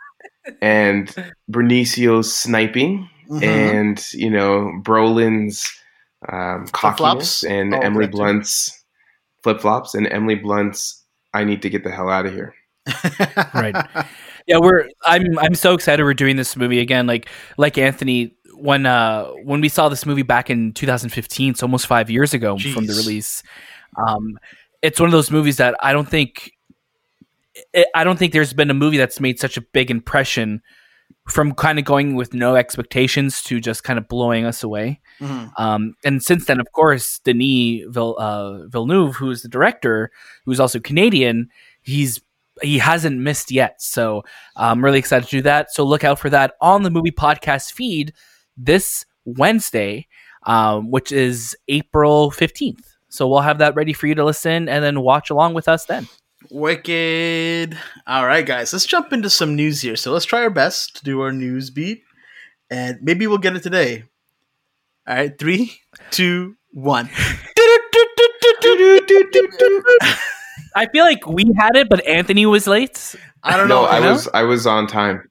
and 0.62 1.14
Benicio's 1.52 2.34
sniping 2.34 3.10
Mhm. 3.30 3.44
and 3.44 4.14
you 4.14 4.30
know 4.30 4.72
Brolin's 4.84 5.66
um, 6.32 6.68
cockiness 6.72 7.44
and 7.44 7.74
Oh, 7.74 7.80
Emily. 7.80 8.08
Blunt's 8.08 8.84
flip 9.44 9.62
flops 9.62 9.96
and 9.96 10.08
Emily 10.12 10.36
Blunt's 10.36 11.04
I 11.34 11.44
need 11.44 11.62
to 11.64 11.70
get 11.70 11.84
the 11.84 11.92
hell 11.92 12.10
out 12.10 12.26
of 12.28 12.34
here. 12.34 12.54
Right. 13.54 13.76
Yeah, 14.48 14.60
we're 14.60 14.88
I'm 15.06 15.38
I'm 15.40 15.56
so 15.56 15.74
excited 15.74 16.04
we're 16.04 16.14
doing 16.14 16.36
this 16.36 16.56
movie 16.56 16.80
again. 16.80 17.08
Like 17.08 17.28
like 17.58 17.78
Anthony, 17.80 18.36
when 18.54 18.86
uh 18.86 19.26
when 19.44 19.60
we 19.60 19.70
saw 19.70 19.90
this 19.90 20.06
movie 20.06 20.22
back 20.22 20.50
in 20.52 20.72
2015, 20.74 21.52
it's 21.52 21.64
almost 21.64 21.88
five 21.88 22.12
years 22.12 22.34
ago 22.36 22.58
from 22.60 22.86
the 22.86 22.94
release. 22.94 23.42
Um, 24.08 24.38
it's 24.84 25.00
one 25.00 25.08
of 25.08 25.14
those 25.14 25.32
movies 25.32 25.58
that 25.58 25.76
I 25.80 25.94
don't 25.94 26.08
think 26.08 26.48
it, 26.48 26.54
I 27.94 28.04
don't 28.04 28.18
think 28.18 28.34
there's 28.34 28.54
been 28.54 28.70
a 28.70 28.74
movie 28.76 28.98
that's 28.98 29.20
made 29.20 29.40
such 29.40 29.58
a 29.58 29.62
big 29.62 29.90
impression 29.90 30.62
from 31.28 31.54
kind 31.54 31.80
of 31.80 31.86
going 31.86 32.16
with 32.16 32.34
no 32.34 32.56
expectations 32.56 33.42
to 33.44 33.60
just 33.60 33.84
kind 33.84 33.98
of 33.98 34.08
blowing 34.08 34.46
us 34.46 34.64
away. 34.64 35.00
Mhm. 35.20 35.52
Um, 35.58 35.96
and 36.04 36.22
since 36.22 36.46
then, 36.46 36.60
of 36.60 36.72
course, 36.72 37.20
Denis 37.20 37.84
Vill, 37.90 38.16
uh, 38.20 38.68
Villeneuve, 38.68 39.16
who 39.16 39.32
is 39.32 39.42
the 39.42 39.48
director, 39.48 40.12
who's 40.46 40.60
also 40.60 40.80
Canadian, 40.80 41.50
he's 41.82 42.22
he 42.62 42.78
hasn't 42.78 43.20
missed 43.20 43.52
yet. 43.52 43.82
So 43.82 44.24
I'm 44.56 44.84
really 44.84 45.00
excited 45.00 45.28
to 45.28 45.38
do 45.38 45.42
that. 45.42 45.74
So 45.74 45.84
look 45.84 46.06
out 46.06 46.20
for 46.20 46.30
that 46.30 46.54
on 46.62 46.84
the 46.84 46.90
movie 46.90 47.12
podcast 47.12 47.74
feed 47.74 48.14
this 48.56 49.06
Wednesday, 49.26 50.08
um, 50.44 50.90
which 50.90 51.12
is 51.12 51.56
April 51.68 52.32
15th. 52.32 52.96
So 53.10 53.28
we'll 53.28 53.42
have 53.42 53.58
that 53.58 53.76
ready 53.76 53.92
for 53.92 54.08
you 54.08 54.16
to 54.16 54.24
listen 54.24 54.70
and 54.70 54.84
then 54.84 55.02
watch 55.02 55.30
along 55.30 55.54
with 55.54 55.68
us 55.68 55.86
then. 55.86 56.08
Wicked. 56.52 57.78
All 58.08 58.26
right, 58.26 58.46
guys, 58.46 58.74
let's 58.74 58.86
jump 58.86 59.14
into 59.14 59.30
some 59.30 59.56
news 59.56 59.82
here. 59.82 59.96
So 59.96 60.12
let's 60.12 60.26
try 60.26 60.42
our 60.42 60.50
best 60.50 60.98
to 60.98 61.04
do 61.04 61.22
our 61.22 61.32
news 61.32 61.70
beat, 61.70 62.04
and 62.70 63.00
maybe 63.02 63.28
we'll 63.28 63.38
get 63.38 63.56
it 63.56 63.64
today. 63.64 64.04
All 65.08 65.16
right, 65.16 65.38
three, 65.38 65.80
two, 66.12 66.56
one. 66.72 67.10
I 70.76 70.88
feel 70.92 71.06
like 71.06 71.26
we 71.28 71.54
had 71.58 71.76
it, 71.76 71.90
but 71.90 72.06
Anthony 72.06 72.46
was 72.46 72.68
late. 72.68 73.16
I 73.44 73.56
don't 73.58 73.68
no, 73.68 73.84
know. 73.84 73.88
I 73.88 74.00
you 74.00 74.04
know? 74.04 74.12
was 74.14 74.28
I 74.34 74.44
was 74.44 74.68
on 74.68 74.88
time. 74.88 75.30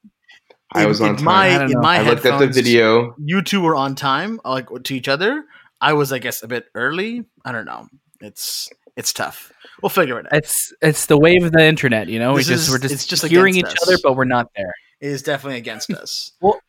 I 0.73 0.83
In- 0.83 0.88
was 0.88 1.00
on 1.00 1.11
in 1.11 1.16
time. 1.16 1.25
My, 1.25 1.49
I 1.49 1.64
in 1.64 1.80
my 1.80 1.97
I 1.99 2.02
looked 2.02 2.18
at 2.18 2.23
the 2.23 2.30
headphones, 2.33 2.56
video. 2.56 3.14
You 3.18 3.42
two 3.42 3.61
were 3.61 3.76
on 3.76 3.94
time, 3.94 4.40
like 4.44 4.68
to 4.85 4.94
each 4.94 5.09
other. 5.09 5.44
I 5.80 5.92
was, 5.92 6.12
I 6.12 6.18
guess, 6.18 6.42
a 6.42 6.49
bit 6.49 6.66
early. 6.75 7.25
I 7.44 7.52
don't 7.52 7.66
know. 7.66 7.88
It's 8.21 8.71
it's 8.97 9.13
tough. 9.13 9.53
We'll 9.83 9.91
figure 9.91 10.19
it 10.21 10.27
out. 10.27 10.37
It's 10.39 10.73
it's 10.81 11.07
the 11.07 11.19
wave 11.19 11.45
of 11.45 11.53
the 11.53 11.65
internet, 11.65 12.09
you 12.09 12.19
know. 12.19 12.33
We 12.33 12.41
This 12.41 12.49
just 12.49 12.63
is- 12.65 12.71
we're 12.71 12.79
just, 12.79 12.95
it's 12.95 13.07
just 13.07 13.27
hearing 13.27 13.57
each 13.57 13.65
against 13.65 13.83
other, 13.83 13.97
but 14.03 14.17
we're 14.17 14.25
not 14.25 14.49
there. 14.57 14.73
It 15.01 15.09
is 15.09 15.23
definitely 15.23 15.59
against 15.59 15.91
us. 16.03 16.33
well, 16.41 16.61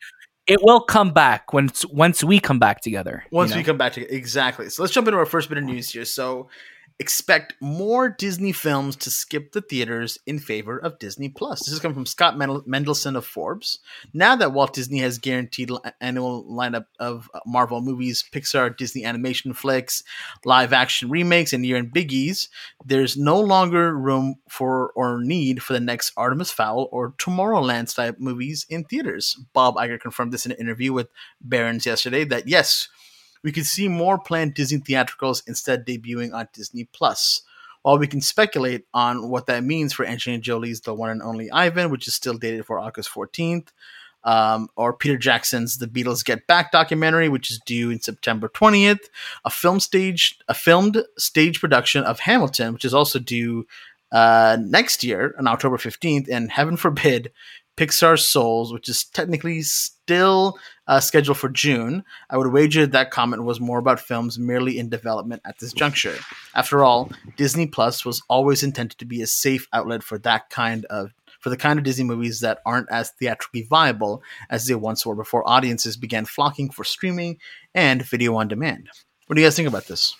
It 0.46 0.58
will 0.62 0.80
come 0.80 1.12
back 1.12 1.52
once 1.52 1.84
once 1.86 2.22
we 2.24 2.38
come 2.40 2.58
back 2.58 2.80
together. 2.80 3.24
you 3.30 3.36
Once 3.36 3.50
know? 3.52 3.56
we 3.58 3.64
come 3.64 3.78
back 3.78 3.92
to 3.94 4.14
exactly. 4.14 4.68
So 4.70 4.82
let's 4.82 4.92
jump 4.92 5.06
into 5.08 5.18
our 5.18 5.26
first 5.26 5.48
bit 5.48 5.58
of 5.58 5.64
news 5.64 5.90
here. 5.90 6.04
So 6.04 6.48
expect 6.98 7.54
more 7.60 8.08
Disney 8.08 8.52
films 8.52 8.96
to 8.96 9.10
skip 9.10 9.52
the 9.52 9.60
theaters 9.60 10.18
in 10.26 10.38
favor 10.38 10.78
of 10.78 10.98
Disney 10.98 11.28
Plus. 11.28 11.60
This 11.60 11.74
is 11.74 11.78
coming 11.78 11.94
from 11.94 12.06
Scott 12.06 12.38
Mendel- 12.38 12.62
Mendelson 12.62 13.16
of 13.16 13.26
Forbes. 13.26 13.80
Now 14.14 14.34
that 14.36 14.52
Walt 14.52 14.72
Disney 14.72 15.00
has 15.00 15.18
guaranteed 15.18 15.70
l- 15.70 15.82
annual 16.00 16.44
lineup 16.44 16.86
of 16.98 17.30
uh, 17.34 17.40
Marvel 17.44 17.82
movies, 17.82 18.24
Pixar, 18.32 18.74
Disney 18.74 19.04
animation 19.04 19.52
flicks, 19.52 20.02
live 20.46 20.72
action 20.72 21.10
remakes, 21.10 21.52
and 21.52 21.66
year-end 21.66 21.92
biggies, 21.92 22.48
there's 22.84 23.16
no 23.16 23.38
longer 23.40 23.94
room 23.94 24.36
for 24.48 24.90
or 24.92 25.20
need 25.22 25.62
for 25.62 25.74
the 25.74 25.80
next 25.80 26.12
Artemis 26.16 26.50
Fowl 26.50 26.88
or 26.92 27.12
Tomorrowland 27.12 27.94
type 27.94 28.16
movies 28.18 28.64
in 28.70 28.84
theaters. 28.84 29.38
Bob 29.52 29.76
Iger 29.76 30.00
confirmed 30.00 30.32
this 30.32 30.46
in 30.46 30.52
an 30.52 30.58
interview 30.58 30.94
with 30.94 31.08
Barron's 31.42 31.84
yesterday 31.84 32.24
that 32.24 32.48
yes, 32.48 32.88
we 33.46 33.52
could 33.52 33.64
see 33.64 33.86
more 33.86 34.18
planned 34.18 34.54
Disney 34.54 34.80
theatricals 34.80 35.44
instead 35.46 35.86
debuting 35.86 36.34
on 36.34 36.48
Disney 36.52 36.88
Plus. 36.92 37.42
While 37.82 37.96
we 37.96 38.08
can 38.08 38.20
speculate 38.20 38.86
on 38.92 39.28
what 39.28 39.46
that 39.46 39.62
means 39.62 39.92
for 39.92 40.04
Angelina 40.04 40.42
Jolie's 40.42 40.80
The 40.80 40.92
One 40.92 41.10
and 41.10 41.22
Only 41.22 41.48
Ivan, 41.52 41.90
which 41.90 42.08
is 42.08 42.14
still 42.16 42.36
dated 42.36 42.66
for 42.66 42.80
August 42.80 43.08
14th, 43.08 43.68
um, 44.24 44.66
or 44.74 44.92
Peter 44.92 45.16
Jackson's 45.16 45.78
The 45.78 45.86
Beatles 45.86 46.24
Get 46.24 46.48
Back 46.48 46.72
documentary, 46.72 47.28
which 47.28 47.52
is 47.52 47.60
due 47.64 47.88
in 47.92 48.00
September 48.00 48.48
20th, 48.48 49.04
a 49.44 49.50
film 49.50 49.78
stage, 49.78 50.40
a 50.48 50.54
filmed 50.54 51.04
stage 51.16 51.60
production 51.60 52.02
of 52.02 52.18
Hamilton, 52.18 52.72
which 52.72 52.84
is 52.84 52.94
also 52.94 53.20
due 53.20 53.64
uh, 54.10 54.56
next 54.60 55.04
year 55.04 55.36
on 55.38 55.46
October 55.46 55.76
15th, 55.76 56.26
and 56.28 56.50
heaven 56.50 56.76
forbid, 56.76 57.30
Pixar's 57.76 58.24
Souls, 58.24 58.72
which 58.72 58.88
is 58.88 59.04
technically 59.04 59.62
still 59.62 60.58
uh, 60.86 61.00
scheduled 61.00 61.38
for 61.38 61.48
June. 61.48 62.04
I 62.30 62.36
would 62.36 62.52
wager 62.52 62.86
that 62.86 63.10
comment 63.10 63.44
was 63.44 63.60
more 63.60 63.78
about 63.78 64.00
films 64.00 64.38
merely 64.38 64.78
in 64.78 64.88
development 64.88 65.42
at 65.44 65.58
this 65.58 65.72
juncture. 65.72 66.16
After 66.54 66.84
all, 66.84 67.10
Disney 67.36 67.66
Plus 67.66 68.04
was 68.04 68.22
always 68.28 68.62
intended 68.62 68.98
to 68.98 69.04
be 69.04 69.22
a 69.22 69.26
safe 69.26 69.66
outlet 69.72 70.02
for 70.02 70.18
that 70.18 70.50
kind 70.50 70.84
of 70.86 71.12
for 71.40 71.50
the 71.50 71.56
kind 71.56 71.78
of 71.78 71.84
Disney 71.84 72.04
movies 72.04 72.40
that 72.40 72.60
aren't 72.64 72.90
as 72.90 73.10
theatrically 73.10 73.62
viable 73.62 74.22
as 74.50 74.66
they 74.66 74.74
once 74.74 75.04
were 75.04 75.14
before 75.14 75.48
audiences 75.48 75.96
began 75.96 76.24
flocking 76.24 76.70
for 76.70 76.82
streaming 76.82 77.38
and 77.74 78.02
video 78.02 78.34
on 78.36 78.48
demand. 78.48 78.88
What 79.26 79.36
do 79.36 79.42
you 79.42 79.46
guys 79.46 79.54
think 79.54 79.68
about 79.68 79.86
this? 79.86 80.16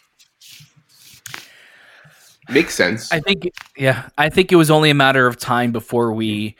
Makes 2.48 2.74
sense. 2.74 3.12
I 3.12 3.20
think 3.20 3.50
yeah, 3.76 4.08
I 4.16 4.28
think 4.28 4.52
it 4.52 4.56
was 4.56 4.70
only 4.70 4.90
a 4.90 4.94
matter 4.94 5.26
of 5.26 5.36
time 5.36 5.72
before 5.72 6.12
we 6.12 6.56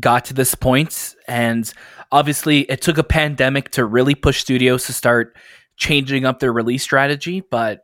got 0.00 0.24
to 0.26 0.34
this 0.34 0.54
point 0.54 1.14
and 1.28 1.72
obviously 2.12 2.60
it 2.70 2.82
took 2.82 2.98
a 2.98 3.02
pandemic 3.02 3.70
to 3.70 3.84
really 3.84 4.14
push 4.14 4.40
studios 4.40 4.84
to 4.86 4.92
start 4.92 5.36
changing 5.76 6.26
up 6.26 6.38
their 6.38 6.52
release 6.52 6.82
strategy, 6.82 7.40
but 7.40 7.82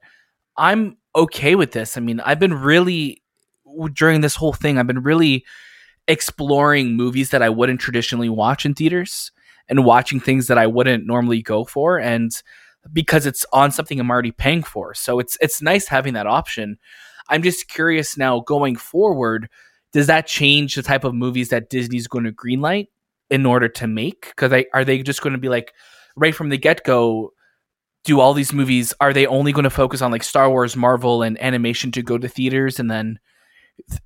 I'm 0.56 0.98
okay 1.16 1.54
with 1.54 1.72
this. 1.72 1.96
I 1.96 2.00
mean, 2.00 2.20
I've 2.20 2.38
been 2.38 2.54
really 2.54 3.22
during 3.94 4.20
this 4.20 4.36
whole 4.36 4.52
thing, 4.52 4.78
I've 4.78 4.86
been 4.86 5.02
really 5.02 5.44
exploring 6.06 6.96
movies 6.96 7.30
that 7.30 7.42
I 7.42 7.48
wouldn't 7.48 7.80
traditionally 7.80 8.28
watch 8.28 8.64
in 8.64 8.74
theaters 8.74 9.32
and 9.68 9.84
watching 9.84 10.20
things 10.20 10.46
that 10.46 10.58
I 10.58 10.66
wouldn't 10.66 11.06
normally 11.06 11.42
go 11.42 11.64
for 11.64 11.98
and 11.98 12.30
because 12.92 13.26
it's 13.26 13.44
on 13.52 13.70
something 13.70 13.98
I'm 14.00 14.10
already 14.10 14.30
paying 14.30 14.62
for. 14.62 14.94
So 14.94 15.18
it's 15.18 15.36
it's 15.40 15.60
nice 15.60 15.88
having 15.88 16.14
that 16.14 16.26
option. 16.26 16.78
I'm 17.28 17.42
just 17.42 17.68
curious 17.68 18.16
now 18.16 18.40
going 18.40 18.76
forward, 18.76 19.48
does 19.92 20.06
that 20.06 20.26
change 20.26 20.74
the 20.74 20.82
type 20.82 21.04
of 21.04 21.14
movies 21.14 21.50
that 21.50 21.68
Disney's 21.68 22.06
going 22.06 22.24
to 22.24 22.32
greenlight 22.32 22.88
in 23.30 23.46
order 23.46 23.68
to 23.68 23.86
make? 23.86 24.28
Because 24.28 24.64
are 24.72 24.84
they 24.84 25.02
just 25.02 25.22
going 25.22 25.32
to 25.32 25.38
be 25.38 25.48
like 25.48 25.72
right 26.16 26.34
from 26.34 26.48
the 26.48 26.58
get 26.58 26.84
go? 26.84 27.32
Do 28.04 28.20
all 28.20 28.32
these 28.32 28.52
movies 28.52 28.94
are 29.00 29.12
they 29.12 29.26
only 29.26 29.52
going 29.52 29.64
to 29.64 29.70
focus 29.70 30.00
on 30.02 30.10
like 30.10 30.22
Star 30.22 30.48
Wars, 30.48 30.76
Marvel, 30.76 31.22
and 31.22 31.40
animation 31.42 31.90
to 31.92 32.02
go 32.02 32.16
to 32.16 32.28
theaters, 32.28 32.78
and 32.78 32.90
then 32.90 33.18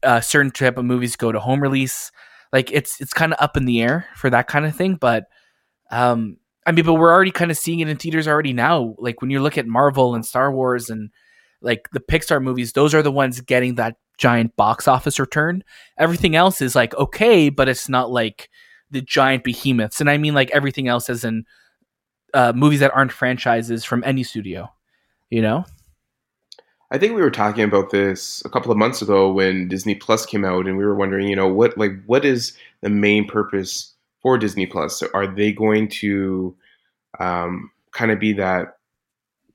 uh, 0.03 0.21
certain 0.21 0.51
type 0.51 0.79
of 0.79 0.85
movies 0.85 1.15
go 1.15 1.31
to 1.31 1.39
home 1.39 1.61
release? 1.61 2.11
Like 2.53 2.71
it's 2.73 3.01
it's 3.01 3.13
kind 3.13 3.33
of 3.33 3.39
up 3.41 3.57
in 3.57 3.65
the 3.65 3.81
air 3.81 4.07
for 4.17 4.31
that 4.31 4.49
kind 4.49 4.67
of 4.67 4.75
thing. 4.75 4.97
But 4.97 5.25
um, 5.91 6.39
I 6.67 6.73
mean, 6.73 6.85
but 6.85 6.95
we're 6.95 7.13
already 7.13 7.31
kind 7.31 7.51
of 7.51 7.57
seeing 7.57 7.81
it 7.81 7.89
in 7.89 7.97
theaters 7.97 8.29
already 8.29 8.53
now. 8.53 8.95
Like 8.99 9.21
when 9.21 9.31
you 9.31 9.41
look 9.41 9.59
at 9.59 9.67
Marvel 9.67 10.15
and 10.15 10.25
Star 10.25 10.53
Wars 10.53 10.91
and 10.91 11.11
like 11.61 11.89
the 11.93 12.01
Pixar 12.01 12.43
movies, 12.43 12.73
those 12.73 12.95
are 12.95 13.03
the 13.03 13.13
ones 13.13 13.41
getting 13.41 13.77
that 13.77 13.97
giant 14.19 14.57
box 14.57 14.87
office 14.87 15.19
return. 15.19 15.65
Everything 15.99 16.37
else 16.37 16.61
is 16.61 16.75
like 16.75 16.95
okay, 16.95 17.51
but 17.51 17.69
it's 17.69 17.89
not 17.89 18.11
like 18.11 18.49
the 18.93 19.01
giant 19.03 19.45
behemoths. 19.45 20.01
And 20.01 20.09
I 20.09 20.19
mean 20.19 20.35
like 20.35 20.51
everything 20.51 20.89
else 20.89 21.11
as 21.11 21.25
in 21.25 21.45
uh, 22.35 22.53
movies 22.55 22.81
that 22.81 22.95
aren't 22.95 23.13
franchises 23.13 23.85
from 23.85 24.03
any 24.05 24.23
studio. 24.23 24.73
You 25.31 25.43
know? 25.43 25.65
I 26.91 26.99
think 26.99 27.15
we 27.15 27.23
were 27.23 27.31
talking 27.31 27.65
about 27.65 27.91
this 27.91 28.45
a 28.45 28.51
couple 28.51 28.71
of 28.71 28.77
months 28.77 29.01
ago 29.01 29.33
when 29.33 29.67
Disney 29.67 29.95
Plus 29.95 30.27
came 30.27 30.45
out, 30.45 30.67
and 30.67 30.77
we 30.77 30.85
were 30.85 30.95
wondering, 30.95 31.27
you 31.27 31.37
know, 31.37 31.49
what 31.49 31.77
like 31.79 31.93
what 32.05 32.23
is 32.23 32.53
the 32.83 32.91
main 32.91 33.27
purpose 33.27 33.95
for 34.21 34.37
Disney 34.37 34.67
Plus? 34.67 34.99
So 34.99 35.09
are 35.15 35.27
they 35.27 35.53
going 35.53 35.89
to 35.89 36.55
um, 37.19 37.71
kind 37.93 38.11
of 38.11 38.21
be 38.21 38.35
that 38.35 38.77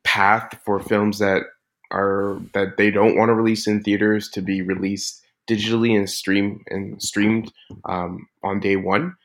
path 0.04 0.60
for 0.66 0.80
films 0.80 1.20
that 1.20 1.44
are 1.92 2.40
that 2.54 2.78
they 2.78 2.90
don't 2.90 3.16
want 3.16 3.30
to 3.30 3.36
release 3.36 3.68
in 3.68 3.84
theaters 3.84 4.30
to 4.30 4.42
be 4.42 4.64
released 4.64 5.24
digitally 5.48 5.96
and 5.96 6.10
stream 6.10 6.64
and 6.70 7.02
streamed 7.02 7.54
um, 7.86 8.28
on 8.44 8.60
day 8.60 8.78
one, 8.78 9.16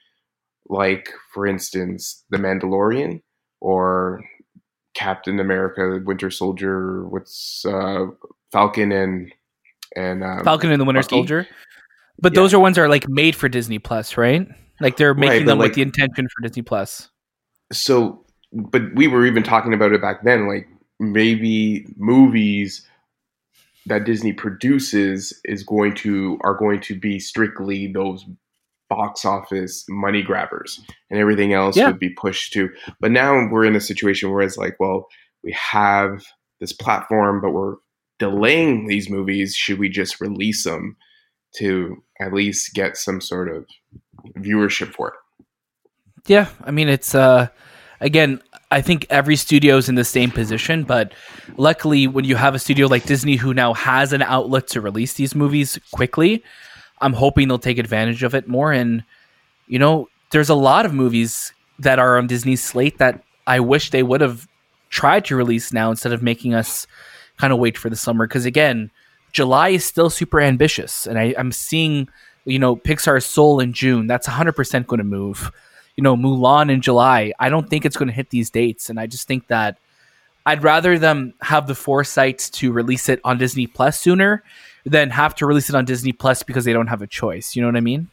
like 0.72 1.12
for 1.34 1.46
instance, 1.46 2.24
The 2.30 2.38
Mandalorian 2.38 3.20
or 3.60 4.24
Captain 4.94 5.38
America, 5.38 6.00
Winter 6.04 6.30
Soldier, 6.30 7.06
what's 7.08 7.64
uh, 7.64 8.06
Falcon 8.50 8.90
and 8.92 9.32
and 9.96 10.24
um, 10.24 10.42
Falcon 10.44 10.70
and 10.72 10.80
the 10.80 10.84
Winter 10.84 11.02
Bucky. 11.02 11.16
Soldier. 11.16 11.46
But 12.20 12.32
Yeah. 12.32 12.40
those 12.40 12.54
are 12.54 12.58
ones 12.60 12.76
that 12.76 12.82
are 12.82 12.88
like 12.88 13.08
made 13.08 13.34
for 13.36 13.48
Disney 13.48 13.78
Plus, 13.78 14.16
right? 14.16 14.46
Like 14.80 14.96
they're 14.96 15.14
making 15.14 15.44
but 15.44 15.50
them 15.52 15.58
like- 15.58 15.68
with 15.68 15.74
the 15.76 15.82
intention 15.82 16.26
for 16.28 16.42
Disney 16.46 16.62
Plus. 16.62 17.08
so 17.72 18.24
but 18.54 18.82
we 18.94 19.08
were 19.08 19.24
even 19.26 19.42
talking 19.42 19.72
about 19.72 19.92
it 19.92 20.02
back 20.02 20.22
then 20.24 20.46
like 20.46 20.66
maybe 21.00 21.86
movies 21.96 22.86
that 23.86 24.04
disney 24.04 24.30
produces 24.34 25.32
is 25.46 25.62
going 25.64 25.94
to 25.94 26.38
are 26.44 26.54
going 26.54 26.78
to 26.78 26.94
be 26.94 27.18
strictly 27.18 27.86
those 27.90 28.26
box 28.94 29.24
office 29.24 29.84
money 29.88 30.22
grabbers 30.22 30.80
and 31.10 31.18
everything 31.18 31.52
else 31.52 31.76
Yeah. 31.76 31.86
would 31.88 31.98
be 31.98 32.10
pushed 32.10 32.52
to. 32.54 32.68
But 33.00 33.10
now 33.12 33.48
we're 33.50 33.64
in 33.64 33.76
a 33.76 33.80
situation 33.80 34.30
where 34.30 34.42
it's 34.42 34.56
like 34.58 34.76
well 34.80 35.06
we 35.44 35.52
have 35.52 36.22
this 36.60 36.72
platform 36.72 37.40
but 37.40 37.50
we're 37.52 37.76
delaying 38.18 38.86
these 38.86 39.08
movies. 39.10 39.54
Should 39.56 39.78
we 39.78 39.88
just 39.88 40.20
release 40.20 40.64
them 40.64 40.96
to 41.58 41.96
at 42.20 42.32
least 42.32 42.74
get 42.74 42.96
some 42.96 43.20
sort 43.20 43.48
of 43.54 43.66
viewership 44.38 44.92
for 44.94 45.08
it? 45.08 45.14
Yeah, 46.26 46.46
I 46.64 46.70
mean 46.70 46.88
it's 46.88 47.14
uh 47.14 47.48
again, 48.00 48.40
I 48.70 48.80
think 48.80 49.06
every 49.10 49.36
studio 49.36 49.76
is 49.76 49.88
in 49.88 49.94
the 49.96 50.04
same 50.04 50.30
position, 50.30 50.84
but 50.84 51.12
luckily 51.56 52.06
when 52.06 52.24
you 52.24 52.36
have 52.36 52.54
a 52.54 52.58
studio 52.58 52.86
like 52.86 53.04
Disney 53.04 53.36
who 53.36 53.52
now 53.54 53.74
has 53.74 54.12
an 54.12 54.22
outlet 54.22 54.66
to 54.68 54.80
release 54.80 55.14
these 55.14 55.34
movies 55.34 55.78
quickly, 55.92 56.42
I'm 57.02 57.12
hoping 57.12 57.48
they'll 57.48 57.58
take 57.58 57.78
advantage 57.78 58.22
of 58.22 58.34
it 58.34 58.48
more 58.48 58.72
and 58.72 59.04
you 59.66 59.78
know, 59.78 60.08
there's 60.30 60.48
a 60.48 60.54
lot 60.54 60.86
of 60.86 60.94
movies 60.94 61.52
that 61.78 61.98
are 61.98 62.18
on 62.18 62.26
Disney's 62.26 62.62
slate 62.62 62.98
that 62.98 63.22
I 63.46 63.60
wish 63.60 63.90
they 63.90 64.02
would 64.02 64.20
have 64.20 64.46
tried 64.90 65.24
to 65.26 65.36
release 65.36 65.72
now 65.72 65.90
instead 65.90 66.12
of 66.12 66.22
making 66.22 66.54
us 66.54 66.86
kind 67.38 67.52
of 67.52 67.58
wait 67.58 67.78
for 67.78 67.90
the 67.90 67.96
summer 67.96 68.26
because 68.26 68.46
again, 68.46 68.90
July 69.32 69.70
is 69.70 69.84
still 69.84 70.10
super 70.10 70.40
ambitious 70.40 71.06
and 71.06 71.18
I, 71.18 71.34
I'm 71.36 71.52
seeing 71.52 72.08
you 72.44 72.58
know 72.58 72.76
Pixar's 72.76 73.26
Soul 73.26 73.60
in 73.60 73.72
June. 73.72 74.06
That's 74.06 74.28
100% 74.28 74.86
going 74.86 74.98
to 74.98 75.04
move 75.04 75.52
you 75.96 76.02
know, 76.02 76.16
Mulan 76.16 76.70
in 76.70 76.80
July. 76.80 77.32
I 77.38 77.48
don't 77.48 77.68
think 77.68 77.84
it's 77.84 77.96
going 77.96 78.08
to 78.08 78.14
hit 78.14 78.30
these 78.30 78.50
dates. 78.50 78.88
And 78.88 78.98
I 78.98 79.06
just 79.06 79.28
think 79.28 79.48
that 79.48 79.78
I'd 80.46 80.62
rather 80.62 80.98
them 80.98 81.34
have 81.42 81.66
the 81.66 81.74
foresight 81.74 82.38
to 82.54 82.72
release 82.72 83.08
it 83.08 83.20
on 83.24 83.38
Disney 83.38 83.66
Plus 83.66 84.00
sooner 84.00 84.42
than 84.84 85.10
have 85.10 85.34
to 85.36 85.46
release 85.46 85.68
it 85.68 85.74
on 85.74 85.84
Disney 85.84 86.12
Plus 86.12 86.42
because 86.42 86.64
they 86.64 86.72
don't 86.72 86.88
have 86.88 87.02
a 87.02 87.06
choice. 87.06 87.54
You 87.54 87.62
know 87.62 87.68
what 87.68 87.76
I 87.76 87.80
mean? 87.80 88.08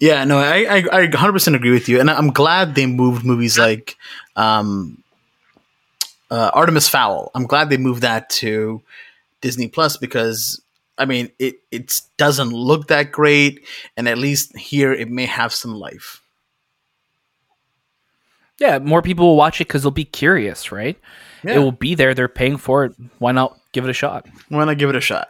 Yeah, 0.00 0.24
no, 0.24 0.38
I, 0.38 0.64
I, 0.64 0.76
I 0.78 1.06
100% 1.06 1.54
agree 1.54 1.70
with 1.70 1.88
you. 1.88 2.00
And 2.00 2.10
I'm 2.10 2.30
glad 2.32 2.74
they 2.74 2.86
moved 2.86 3.24
movies 3.24 3.58
like 3.58 3.96
um, 4.34 5.02
uh, 6.30 6.50
Artemis 6.54 6.88
Fowl. 6.88 7.30
I'm 7.34 7.46
glad 7.46 7.70
they 7.70 7.76
moved 7.76 8.02
that 8.02 8.30
to 8.30 8.82
Disney 9.42 9.68
Plus 9.68 9.98
because 9.98 10.60
I 10.96 11.04
mean 11.04 11.30
it 11.38 11.56
it 11.70 12.00
doesn't 12.16 12.50
look 12.50 12.88
that 12.88 13.12
great, 13.12 13.66
and 13.96 14.08
at 14.08 14.18
least 14.18 14.56
here 14.56 14.92
it 14.92 15.10
may 15.10 15.26
have 15.26 15.52
some 15.52 15.74
life. 15.74 16.22
Yeah, 18.58 18.78
more 18.78 19.02
people 19.02 19.26
will 19.26 19.36
watch 19.36 19.60
it 19.60 19.66
because 19.66 19.82
they'll 19.82 19.90
be 19.90 20.04
curious, 20.04 20.72
right? 20.72 20.98
Yeah. 21.44 21.56
It 21.56 21.58
will 21.58 21.72
be 21.72 21.94
there. 21.94 22.14
They're 22.14 22.28
paying 22.28 22.56
for 22.56 22.84
it. 22.84 22.94
Why 23.18 23.32
not 23.32 23.58
give 23.72 23.84
it 23.84 23.90
a 23.90 23.94
shot? 23.94 24.26
Why 24.48 24.64
not 24.64 24.78
give 24.78 24.90
it 24.90 24.96
a 24.96 25.00
shot? 25.00 25.28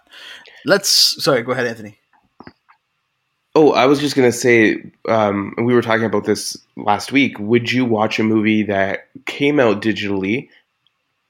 Let's. 0.65 1.23
Sorry, 1.23 1.43
go 1.43 1.53
ahead, 1.53 1.67
Anthony. 1.67 1.99
Oh, 3.55 3.73
I 3.73 3.87
was 3.87 4.01
just 4.01 4.17
gonna 4.17 4.33
say, 4.33 4.83
um, 5.09 5.55
we 5.59 5.75
were 5.75 5.83
talking 5.83 6.07
about 6.07 6.25
this 6.25 6.57
last 6.77 7.13
week. 7.13 7.39
Would 7.39 7.71
you 7.71 7.85
watch 7.85 8.19
a 8.19 8.25
movie 8.25 8.63
that 8.65 9.09
came 9.27 9.61
out 9.61 9.83
digitally 9.83 10.49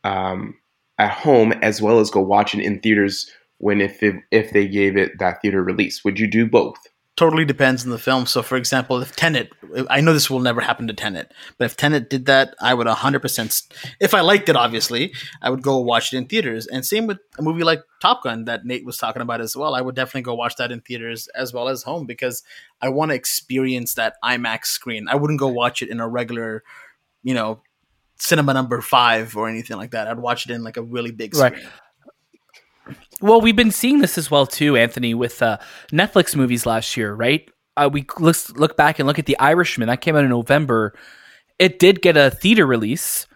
um, 0.04 0.56
at 0.98 1.10
home 1.10 1.52
as 1.62 1.82
well 1.82 1.98
as 1.98 2.10
go 2.10 2.20
watch 2.20 2.54
it 2.54 2.64
in 2.64 2.78
theaters 2.78 3.28
when 3.58 3.80
if 3.80 4.02
it, 4.02 4.16
if 4.30 4.52
they 4.52 4.68
gave 4.68 4.96
it 4.96 5.18
that 5.18 5.42
theater 5.42 5.62
release? 5.64 6.04
Would 6.04 6.20
you 6.20 6.28
do 6.28 6.46
both? 6.46 6.78
Totally 7.14 7.44
depends 7.44 7.84
on 7.84 7.90
the 7.90 7.98
film. 7.98 8.24
So, 8.24 8.42
for 8.42 8.56
example, 8.56 9.02
if 9.02 9.14
Tenet, 9.14 9.52
I 9.90 10.00
know 10.00 10.14
this 10.14 10.30
will 10.30 10.40
never 10.40 10.62
happen 10.62 10.86
to 10.88 10.94
Tenet, 10.94 11.30
but 11.58 11.66
if 11.66 11.76
Tenet 11.76 12.08
did 12.08 12.24
that, 12.24 12.54
I 12.58 12.72
would 12.72 12.86
100%, 12.86 13.72
if 14.00 14.14
I 14.14 14.22
liked 14.22 14.48
it, 14.48 14.56
obviously, 14.56 15.12
I 15.42 15.50
would 15.50 15.60
go 15.60 15.78
watch 15.78 16.14
it 16.14 16.16
in 16.16 16.24
theaters. 16.24 16.66
And 16.66 16.86
same 16.86 17.06
with 17.06 17.18
a 17.38 17.42
movie 17.42 17.64
like 17.64 17.82
Top 18.00 18.22
Gun 18.22 18.46
that 18.46 18.64
Nate 18.64 18.86
was 18.86 18.96
talking 18.96 19.20
about 19.20 19.42
as 19.42 19.54
well. 19.54 19.74
I 19.74 19.82
would 19.82 19.94
definitely 19.94 20.22
go 20.22 20.34
watch 20.34 20.56
that 20.56 20.72
in 20.72 20.80
theaters 20.80 21.28
as 21.34 21.52
well 21.52 21.68
as 21.68 21.82
home 21.82 22.06
because 22.06 22.42
I 22.80 22.88
want 22.88 23.10
to 23.10 23.14
experience 23.14 23.92
that 23.94 24.14
IMAX 24.24 24.66
screen. 24.66 25.06
I 25.06 25.16
wouldn't 25.16 25.38
go 25.38 25.48
watch 25.48 25.82
it 25.82 25.90
in 25.90 26.00
a 26.00 26.08
regular, 26.08 26.64
you 27.22 27.34
know, 27.34 27.60
cinema 28.16 28.54
number 28.54 28.80
five 28.80 29.36
or 29.36 29.50
anything 29.50 29.76
like 29.76 29.90
that. 29.90 30.08
I'd 30.08 30.18
watch 30.18 30.46
it 30.46 30.52
in 30.52 30.62
like 30.62 30.78
a 30.78 30.82
really 30.82 31.10
big 31.10 31.34
screen. 31.34 31.52
Right. 31.52 31.62
Well, 33.20 33.40
we've 33.40 33.56
been 33.56 33.70
seeing 33.70 34.00
this 34.00 34.18
as 34.18 34.30
well 34.30 34.46
too, 34.46 34.76
Anthony, 34.76 35.14
with 35.14 35.42
uh, 35.42 35.58
Netflix 35.92 36.34
movies 36.34 36.66
last 36.66 36.96
year, 36.96 37.14
right? 37.14 37.48
Uh, 37.76 37.88
we 37.92 38.04
look 38.18 38.36
look 38.50 38.76
back 38.76 38.98
and 38.98 39.06
look 39.06 39.18
at 39.18 39.26
The 39.26 39.38
Irishman 39.38 39.88
that 39.88 40.00
came 40.00 40.16
out 40.16 40.24
in 40.24 40.30
November. 40.30 40.94
It 41.58 41.78
did 41.78 42.02
get 42.02 42.16
a 42.16 42.30
theater 42.30 42.66
release, 42.66 43.26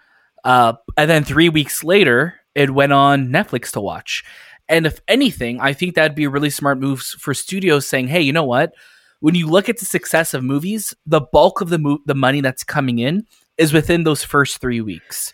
uh, 0.44 0.74
and 0.96 1.08
then 1.08 1.24
three 1.24 1.48
weeks 1.48 1.84
later, 1.84 2.34
it 2.54 2.70
went 2.70 2.92
on 2.92 3.28
Netflix 3.28 3.70
to 3.72 3.80
watch. 3.80 4.24
And 4.68 4.84
if 4.84 5.00
anything, 5.06 5.60
I 5.60 5.72
think 5.72 5.94
that'd 5.94 6.16
be 6.16 6.24
a 6.24 6.30
really 6.30 6.50
smart 6.50 6.78
move 6.78 7.00
for 7.00 7.32
studios 7.32 7.86
saying, 7.86 8.08
"Hey, 8.08 8.20
you 8.20 8.32
know 8.32 8.44
what? 8.44 8.72
When 9.20 9.34
you 9.34 9.46
look 9.46 9.68
at 9.68 9.78
the 9.78 9.86
success 9.86 10.34
of 10.34 10.44
movies, 10.44 10.94
the 11.06 11.20
bulk 11.20 11.60
of 11.60 11.70
the 11.70 11.78
mo- 11.78 12.00
the 12.04 12.14
money 12.14 12.40
that's 12.40 12.64
coming 12.64 12.98
in 12.98 13.26
is 13.56 13.72
within 13.72 14.04
those 14.04 14.24
first 14.24 14.60
three 14.60 14.80
weeks. 14.80 15.32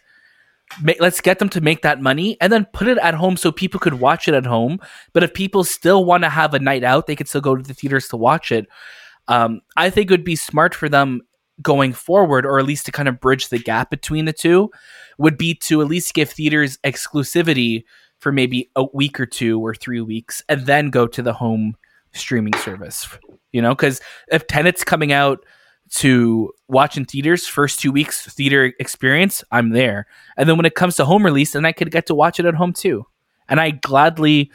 Let's 0.98 1.20
get 1.20 1.38
them 1.38 1.48
to 1.50 1.60
make 1.60 1.82
that 1.82 2.00
money 2.00 2.36
and 2.40 2.52
then 2.52 2.66
put 2.72 2.88
it 2.88 2.98
at 2.98 3.14
home 3.14 3.36
so 3.36 3.52
people 3.52 3.80
could 3.80 3.94
watch 3.94 4.28
it 4.28 4.34
at 4.34 4.46
home. 4.46 4.78
But 5.12 5.22
if 5.22 5.34
people 5.34 5.64
still 5.64 6.04
want 6.04 6.24
to 6.24 6.30
have 6.30 6.54
a 6.54 6.58
night 6.58 6.84
out, 6.84 7.06
they 7.06 7.16
could 7.16 7.28
still 7.28 7.40
go 7.40 7.56
to 7.56 7.62
the 7.62 7.74
theaters 7.74 8.08
to 8.08 8.16
watch 8.16 8.52
it. 8.52 8.66
Um, 9.28 9.60
I 9.76 9.90
think 9.90 10.10
it 10.10 10.14
would 10.14 10.24
be 10.24 10.36
smart 10.36 10.74
for 10.74 10.88
them 10.88 11.20
going 11.60 11.92
forward, 11.92 12.44
or 12.44 12.58
at 12.58 12.64
least 12.64 12.86
to 12.86 12.92
kind 12.92 13.08
of 13.08 13.20
bridge 13.20 13.48
the 13.48 13.58
gap 13.58 13.90
between 13.90 14.24
the 14.24 14.32
two, 14.32 14.70
would 15.18 15.38
be 15.38 15.54
to 15.54 15.80
at 15.80 15.88
least 15.88 16.14
give 16.14 16.30
theaters 16.30 16.78
exclusivity 16.78 17.84
for 18.18 18.32
maybe 18.32 18.70
a 18.76 18.84
week 18.94 19.18
or 19.20 19.26
two 19.26 19.60
or 19.64 19.74
three 19.74 20.00
weeks 20.00 20.42
and 20.48 20.66
then 20.66 20.90
go 20.90 21.06
to 21.06 21.22
the 21.22 21.32
home 21.32 21.76
streaming 22.12 22.54
service. 22.54 23.08
You 23.52 23.60
know, 23.60 23.74
because 23.74 24.00
if 24.28 24.46
Tenet's 24.46 24.84
coming 24.84 25.12
out 25.12 25.44
to 25.92 26.50
watch 26.68 26.96
in 26.96 27.04
theaters 27.04 27.46
first 27.46 27.78
two 27.78 27.92
weeks 27.92 28.26
theater 28.32 28.72
experience 28.80 29.44
i'm 29.50 29.70
there 29.70 30.06
and 30.36 30.48
then 30.48 30.56
when 30.56 30.64
it 30.64 30.74
comes 30.74 30.96
to 30.96 31.04
home 31.04 31.24
release 31.24 31.52
then 31.52 31.66
i 31.66 31.72
could 31.72 31.90
get 31.90 32.06
to 32.06 32.14
watch 32.14 32.40
it 32.40 32.46
at 32.46 32.54
home 32.54 32.72
too 32.72 33.04
and 33.48 33.60
i 33.60 33.70
gladly 33.70 34.50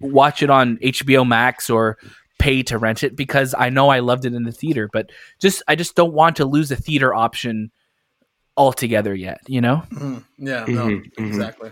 watch 0.00 0.42
it 0.42 0.50
on 0.50 0.76
hbo 0.78 1.26
max 1.26 1.70
or 1.70 1.96
pay 2.40 2.62
to 2.62 2.76
rent 2.76 3.04
it 3.04 3.14
because 3.14 3.54
i 3.56 3.70
know 3.70 3.88
i 3.88 4.00
loved 4.00 4.24
it 4.24 4.34
in 4.34 4.42
the 4.42 4.52
theater 4.52 4.88
but 4.92 5.10
just 5.38 5.62
i 5.68 5.76
just 5.76 5.94
don't 5.94 6.12
want 6.12 6.36
to 6.36 6.44
lose 6.44 6.70
the 6.70 6.76
theater 6.76 7.14
option 7.14 7.70
altogether 8.56 9.14
yet 9.14 9.40
you 9.46 9.60
know 9.60 9.82
mm-hmm. 9.92 10.18
yeah 10.38 10.64
no 10.66 10.86
mm-hmm. 10.86 10.88
mm-hmm. 10.88 11.24
exactly 11.24 11.70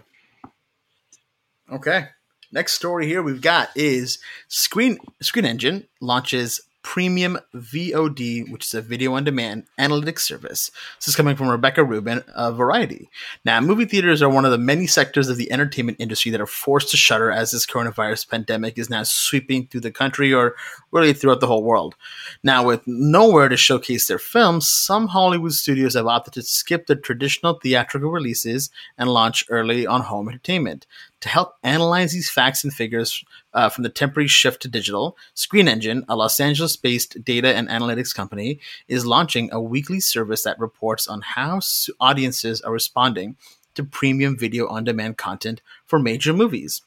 okay 1.72 2.07
next 2.52 2.74
story 2.74 3.07
here 3.07 3.20
we've 3.20 3.42
got 3.42 3.68
is 3.74 4.20
screen 4.46 4.96
screen 5.20 5.44
engine 5.44 5.88
launches 6.00 6.61
Premium 6.82 7.38
VOD, 7.54 8.50
which 8.50 8.64
is 8.66 8.74
a 8.74 8.80
video 8.80 9.14
on 9.14 9.24
demand 9.24 9.64
analytics 9.78 10.20
service. 10.20 10.70
This 10.98 11.08
is 11.08 11.16
coming 11.16 11.36
from 11.36 11.48
Rebecca 11.48 11.84
Rubin 11.84 12.22
of 12.34 12.56
Variety. 12.56 13.10
Now, 13.44 13.60
movie 13.60 13.84
theaters 13.84 14.22
are 14.22 14.28
one 14.28 14.44
of 14.44 14.52
the 14.52 14.58
many 14.58 14.86
sectors 14.86 15.28
of 15.28 15.36
the 15.36 15.50
entertainment 15.52 15.98
industry 16.00 16.30
that 16.30 16.40
are 16.40 16.46
forced 16.46 16.90
to 16.90 16.96
shutter 16.96 17.30
as 17.30 17.50
this 17.50 17.66
coronavirus 17.66 18.28
pandemic 18.28 18.78
is 18.78 18.88
now 18.88 19.02
sweeping 19.02 19.66
through 19.66 19.82
the 19.82 19.90
country 19.90 20.32
or 20.32 20.54
really 20.92 21.12
throughout 21.12 21.40
the 21.40 21.46
whole 21.46 21.64
world. 21.64 21.94
Now, 22.42 22.64
with 22.64 22.86
nowhere 22.86 23.48
to 23.48 23.56
showcase 23.56 24.06
their 24.06 24.18
films, 24.18 24.70
some 24.70 25.08
Hollywood 25.08 25.52
studios 25.52 25.94
have 25.94 26.06
opted 26.06 26.34
to 26.34 26.42
skip 26.42 26.86
the 26.86 26.96
traditional 26.96 27.54
theatrical 27.54 28.10
releases 28.10 28.70
and 28.96 29.10
launch 29.10 29.44
early 29.50 29.86
on 29.86 30.02
home 30.02 30.28
entertainment. 30.28 30.86
To 31.22 31.28
help 31.28 31.54
analyze 31.64 32.12
these 32.12 32.31
facts 32.31 32.62
and 32.62 32.72
figures 32.72 33.24
uh, 33.52 33.68
from 33.68 33.83
the 33.83 33.88
temporary 33.88 34.28
shift 34.28 34.62
to 34.62 34.68
digital, 34.68 35.16
Screen 35.35 35.66
Engine, 35.66 36.04
a 36.09 36.14
Los 36.14 36.38
Angeles 36.38 36.76
based 36.76 37.24
data 37.24 37.57
and 37.57 37.68
analytics 37.68 38.14
company, 38.14 38.61
is 38.87 39.04
launching 39.04 39.48
a 39.50 39.61
weekly 39.61 39.98
service 39.98 40.44
that 40.44 40.61
reports 40.61 41.09
on 41.09 41.22
how 41.22 41.59
audiences 41.98 42.61
are 42.61 42.72
responding 42.72 43.37
to 43.74 43.83
premium 43.83 44.38
video 44.38 44.68
on 44.68 44.85
demand 44.85 45.16
content 45.16 45.61
for 45.87 45.98
major 45.98 46.33
movies. 46.33 46.83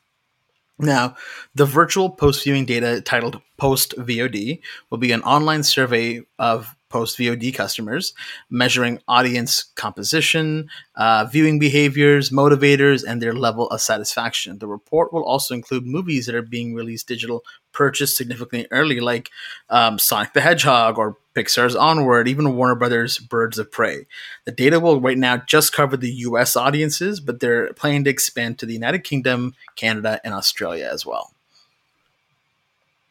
Now, 0.81 1.15
the 1.53 1.65
virtual 1.65 2.09
post 2.09 2.43
viewing 2.43 2.65
data 2.65 3.01
titled 3.01 3.39
Post 3.57 3.93
VOD 3.97 4.61
will 4.89 4.97
be 4.97 5.11
an 5.11 5.21
online 5.21 5.61
survey 5.61 6.21
of 6.39 6.75
post 6.89 7.17
VOD 7.17 7.53
customers, 7.53 8.13
measuring 8.49 8.99
audience 9.07 9.63
composition, 9.75 10.69
uh, 10.95 11.25
viewing 11.31 11.59
behaviors, 11.59 12.31
motivators, 12.31 13.03
and 13.07 13.21
their 13.21 13.33
level 13.33 13.67
of 13.69 13.79
satisfaction. 13.79 14.57
The 14.57 14.67
report 14.67 15.13
will 15.13 15.23
also 15.23 15.53
include 15.53 15.85
movies 15.85 16.25
that 16.25 16.35
are 16.35 16.41
being 16.41 16.73
released 16.73 17.07
digital, 17.07 17.43
purchased 17.73 18.17
significantly 18.17 18.67
early, 18.71 18.99
like 18.99 19.29
um, 19.69 19.99
Sonic 19.99 20.33
the 20.33 20.41
Hedgehog 20.41 20.97
or 20.97 21.17
Pixar's 21.35 21.75
Onward, 21.75 22.27
even 22.27 22.55
Warner 22.55 22.75
Brothers' 22.75 23.17
Birds 23.17 23.57
of 23.57 23.71
Prey. 23.71 24.05
The 24.45 24.51
data 24.51 24.79
will 24.79 24.99
right 24.99 25.17
now 25.17 25.37
just 25.37 25.73
cover 25.73 25.95
the 25.95 26.11
US 26.11 26.55
audiences, 26.55 27.19
but 27.19 27.39
they're 27.39 27.73
planning 27.73 28.03
to 28.05 28.09
expand 28.09 28.59
to 28.59 28.65
the 28.65 28.73
United 28.73 29.03
Kingdom, 29.03 29.55
Canada, 29.75 30.19
and 30.23 30.33
Australia 30.33 30.89
as 30.91 31.05
well. 31.05 31.33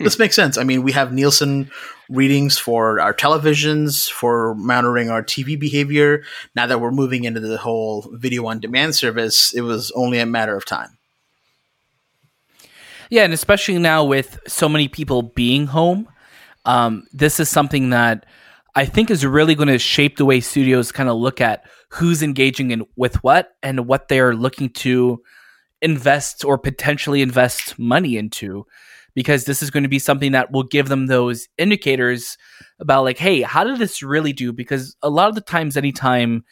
This 0.00 0.18
makes 0.18 0.34
sense. 0.34 0.56
I 0.56 0.64
mean, 0.64 0.82
we 0.82 0.92
have 0.92 1.12
Nielsen 1.12 1.70
readings 2.08 2.56
for 2.56 3.00
our 3.00 3.12
televisions, 3.12 4.10
for 4.10 4.54
monitoring 4.54 5.10
our 5.10 5.22
TV 5.22 5.60
behavior. 5.60 6.22
Now 6.56 6.66
that 6.66 6.80
we're 6.80 6.90
moving 6.90 7.24
into 7.24 7.40
the 7.40 7.58
whole 7.58 8.08
video 8.12 8.46
on 8.46 8.60
demand 8.60 8.94
service, 8.94 9.52
it 9.52 9.60
was 9.60 9.90
only 9.90 10.18
a 10.18 10.24
matter 10.24 10.56
of 10.56 10.64
time. 10.64 10.96
Yeah, 13.10 13.24
and 13.24 13.34
especially 13.34 13.78
now 13.78 14.04
with 14.04 14.38
so 14.46 14.68
many 14.68 14.86
people 14.86 15.22
being 15.22 15.66
home, 15.66 16.08
um, 16.64 17.06
this 17.12 17.40
is 17.40 17.48
something 17.48 17.90
that 17.90 18.24
I 18.76 18.84
think 18.84 19.10
is 19.10 19.26
really 19.26 19.56
going 19.56 19.68
to 19.68 19.78
shape 19.78 20.16
the 20.16 20.24
way 20.24 20.40
studios 20.40 20.92
kind 20.92 21.08
of 21.08 21.16
look 21.16 21.40
at 21.40 21.64
who's 21.90 22.22
engaging 22.22 22.70
in 22.70 22.84
with 22.96 23.16
what 23.24 23.54
and 23.64 23.88
what 23.88 24.06
they're 24.06 24.34
looking 24.34 24.70
to 24.70 25.20
invest 25.82 26.44
or 26.44 26.56
potentially 26.56 27.20
invest 27.20 27.78
money 27.78 28.16
into. 28.16 28.64
Because 29.12 29.44
this 29.44 29.60
is 29.60 29.72
going 29.72 29.82
to 29.82 29.88
be 29.88 29.98
something 29.98 30.30
that 30.32 30.52
will 30.52 30.62
give 30.62 30.88
them 30.88 31.08
those 31.08 31.48
indicators 31.58 32.38
about 32.78 33.02
like 33.02 33.18
hey 33.18 33.42
how 33.42 33.64
did 33.64 33.78
this 33.78 34.04
really 34.04 34.32
do? 34.32 34.52
Because 34.52 34.96
a 35.02 35.10
lot 35.10 35.28
of 35.28 35.34
the 35.34 35.40
times 35.40 35.76
anytime 35.76 36.44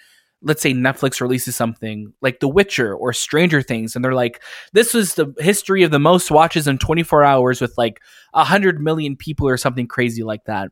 let's 0.43 0.63
say 0.63 0.73
netflix 0.73 1.21
releases 1.21 1.57
something 1.57 2.13
like 2.21 2.41
the 2.41 2.49
witcher 2.49 2.95
or 2.95 3.13
stranger 3.13 3.63
things 3.63 3.97
and 3.97 4.05
they're 4.05 4.15
like 4.15 4.43
this 4.73 4.95
was 4.95 5.15
the 5.15 5.35
history 5.39 5.83
of 5.83 5.91
the 5.91 5.99
most 5.99 6.31
watches 6.31 6.67
in 6.67 6.79
24 6.79 7.25
hours 7.25 7.61
with 7.61 7.77
like 7.77 8.01
100 8.33 8.81
million 8.81 9.17
people 9.17 9.49
or 9.49 9.57
something 9.57 9.87
crazy 9.87 10.23
like 10.23 10.45
that 10.45 10.71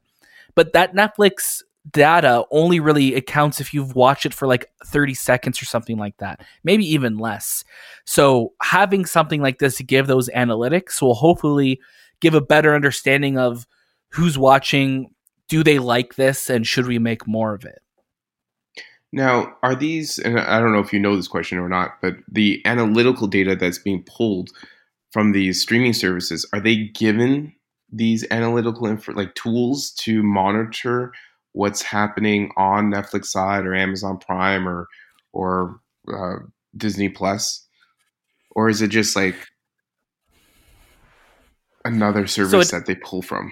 but 0.54 0.72
that 0.72 0.94
netflix 0.94 1.62
data 1.92 2.44
only 2.50 2.80
really 2.80 3.14
accounts 3.14 3.60
if 3.60 3.72
you've 3.72 3.94
watched 3.94 4.26
it 4.26 4.34
for 4.34 4.46
like 4.46 4.70
30 4.84 5.14
seconds 5.14 5.62
or 5.62 5.66
something 5.66 5.96
like 5.96 6.16
that, 6.18 6.40
maybe 6.64 6.84
even 6.84 7.18
less. 7.18 7.64
So, 8.04 8.52
having 8.62 9.06
something 9.06 9.40
like 9.40 9.58
this 9.58 9.76
to 9.76 9.84
give 9.84 10.06
those 10.06 10.28
analytics 10.30 11.00
will 11.00 11.14
hopefully 11.14 11.80
give 12.20 12.34
a 12.34 12.40
better 12.40 12.74
understanding 12.74 13.38
of 13.38 13.66
who's 14.10 14.38
watching, 14.38 15.10
do 15.48 15.62
they 15.62 15.78
like 15.78 16.16
this 16.16 16.50
and 16.50 16.66
should 16.66 16.86
we 16.86 16.98
make 16.98 17.26
more 17.26 17.54
of 17.54 17.64
it? 17.64 17.80
Now, 19.16 19.56
are 19.62 19.74
these, 19.74 20.18
and 20.18 20.38
I 20.38 20.60
don't 20.60 20.74
know 20.74 20.78
if 20.78 20.92
you 20.92 21.00
know 21.00 21.16
this 21.16 21.26
question 21.26 21.56
or 21.56 21.70
not, 21.70 22.02
but 22.02 22.16
the 22.30 22.60
analytical 22.66 23.26
data 23.26 23.56
that's 23.56 23.78
being 23.78 24.02
pulled 24.02 24.50
from 25.10 25.32
these 25.32 25.58
streaming 25.58 25.94
services, 25.94 26.46
are 26.52 26.60
they 26.60 26.88
given 26.88 27.54
these 27.90 28.26
analytical 28.30 28.94
like 29.14 29.34
tools 29.34 29.92
to 30.00 30.22
monitor 30.22 31.14
what's 31.52 31.80
happening 31.80 32.52
on 32.58 32.92
Netflix 32.92 33.26
side 33.26 33.64
or 33.64 33.74
Amazon 33.74 34.18
Prime 34.18 34.68
or 34.68 34.86
or 35.32 35.80
uh, 36.12 36.40
Disney 36.76 37.08
Plus, 37.08 37.66
or 38.50 38.68
is 38.68 38.82
it 38.82 38.88
just 38.88 39.16
like 39.16 39.36
another 41.86 42.26
service 42.26 42.50
so 42.50 42.60
it, 42.60 42.70
that 42.70 42.84
they 42.86 42.96
pull 42.96 43.22
from? 43.22 43.50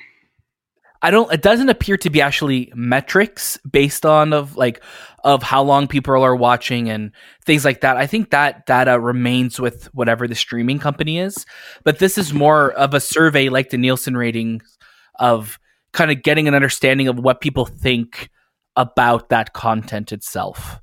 I 1.05 1.11
don't. 1.11 1.31
It 1.31 1.43
doesn't 1.43 1.69
appear 1.69 1.99
to 1.99 2.09
be 2.09 2.23
actually 2.23 2.73
metrics 2.75 3.59
based 3.71 4.07
on 4.07 4.33
of 4.33 4.57
like 4.57 4.83
of 5.23 5.43
how 5.43 5.63
long 5.63 5.87
people 5.87 6.15
are 6.15 6.35
watching 6.35 6.89
and 6.89 7.13
things 7.45 7.63
like 7.63 7.83
that. 7.83 7.99
I 7.99 8.07
think 8.07 8.31
that 8.31 8.65
data 8.65 8.99
remains 8.99 9.61
with 9.61 9.93
whatever 9.95 10.27
the 10.27 10.35
streaming 10.35 10.79
company 10.79 11.19
is, 11.19 11.45
but 11.83 11.99
this 11.99 12.17
is 12.17 12.33
more 12.33 12.73
of 12.73 12.95
a 12.95 13.01
survey 13.01 13.51
like 13.51 13.69
the 13.69 13.77
Nielsen 13.77 14.17
ratings 14.17 14.79
of 15.21 15.59
kind 15.93 16.11
of 16.11 16.23
getting 16.23 16.49
an 16.49 16.55
understanding 16.55 17.07
of 17.07 17.19
what 17.19 17.43
people 17.43 17.67
think 17.67 18.31
about 18.75 19.29
that 19.29 19.53
content 19.53 20.11
itself 20.11 20.81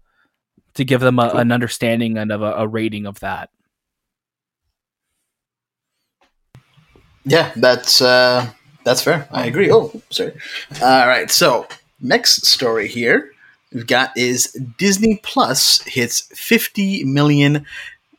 to 0.75 0.86
give 0.86 1.01
them 1.01 1.17
a, 1.17 1.29
an 1.29 1.51
understanding 1.51 2.19
and 2.19 2.31
of 2.31 2.43
a, 2.43 2.53
a 2.53 2.67
rating 2.67 3.07
of 3.07 3.19
that. 3.21 3.49
Yeah, 7.25 7.51
that's 7.55 8.03
uh, 8.03 8.51
that's 8.84 9.02
fair. 9.02 9.28
I 9.32 9.46
oh. 9.46 9.48
agree. 9.48 9.72
Oh, 9.72 10.02
sorry. 10.10 10.34
All 10.82 11.08
right. 11.08 11.30
So 11.30 11.67
next 12.00 12.46
story 12.46 12.88
here 12.88 13.32
we've 13.74 13.88
got 13.88 14.15
is 14.17 14.52
Disney 14.78 15.20
Plus 15.24 15.82
hits 15.82 16.22
50 16.34 17.04
million 17.06 17.65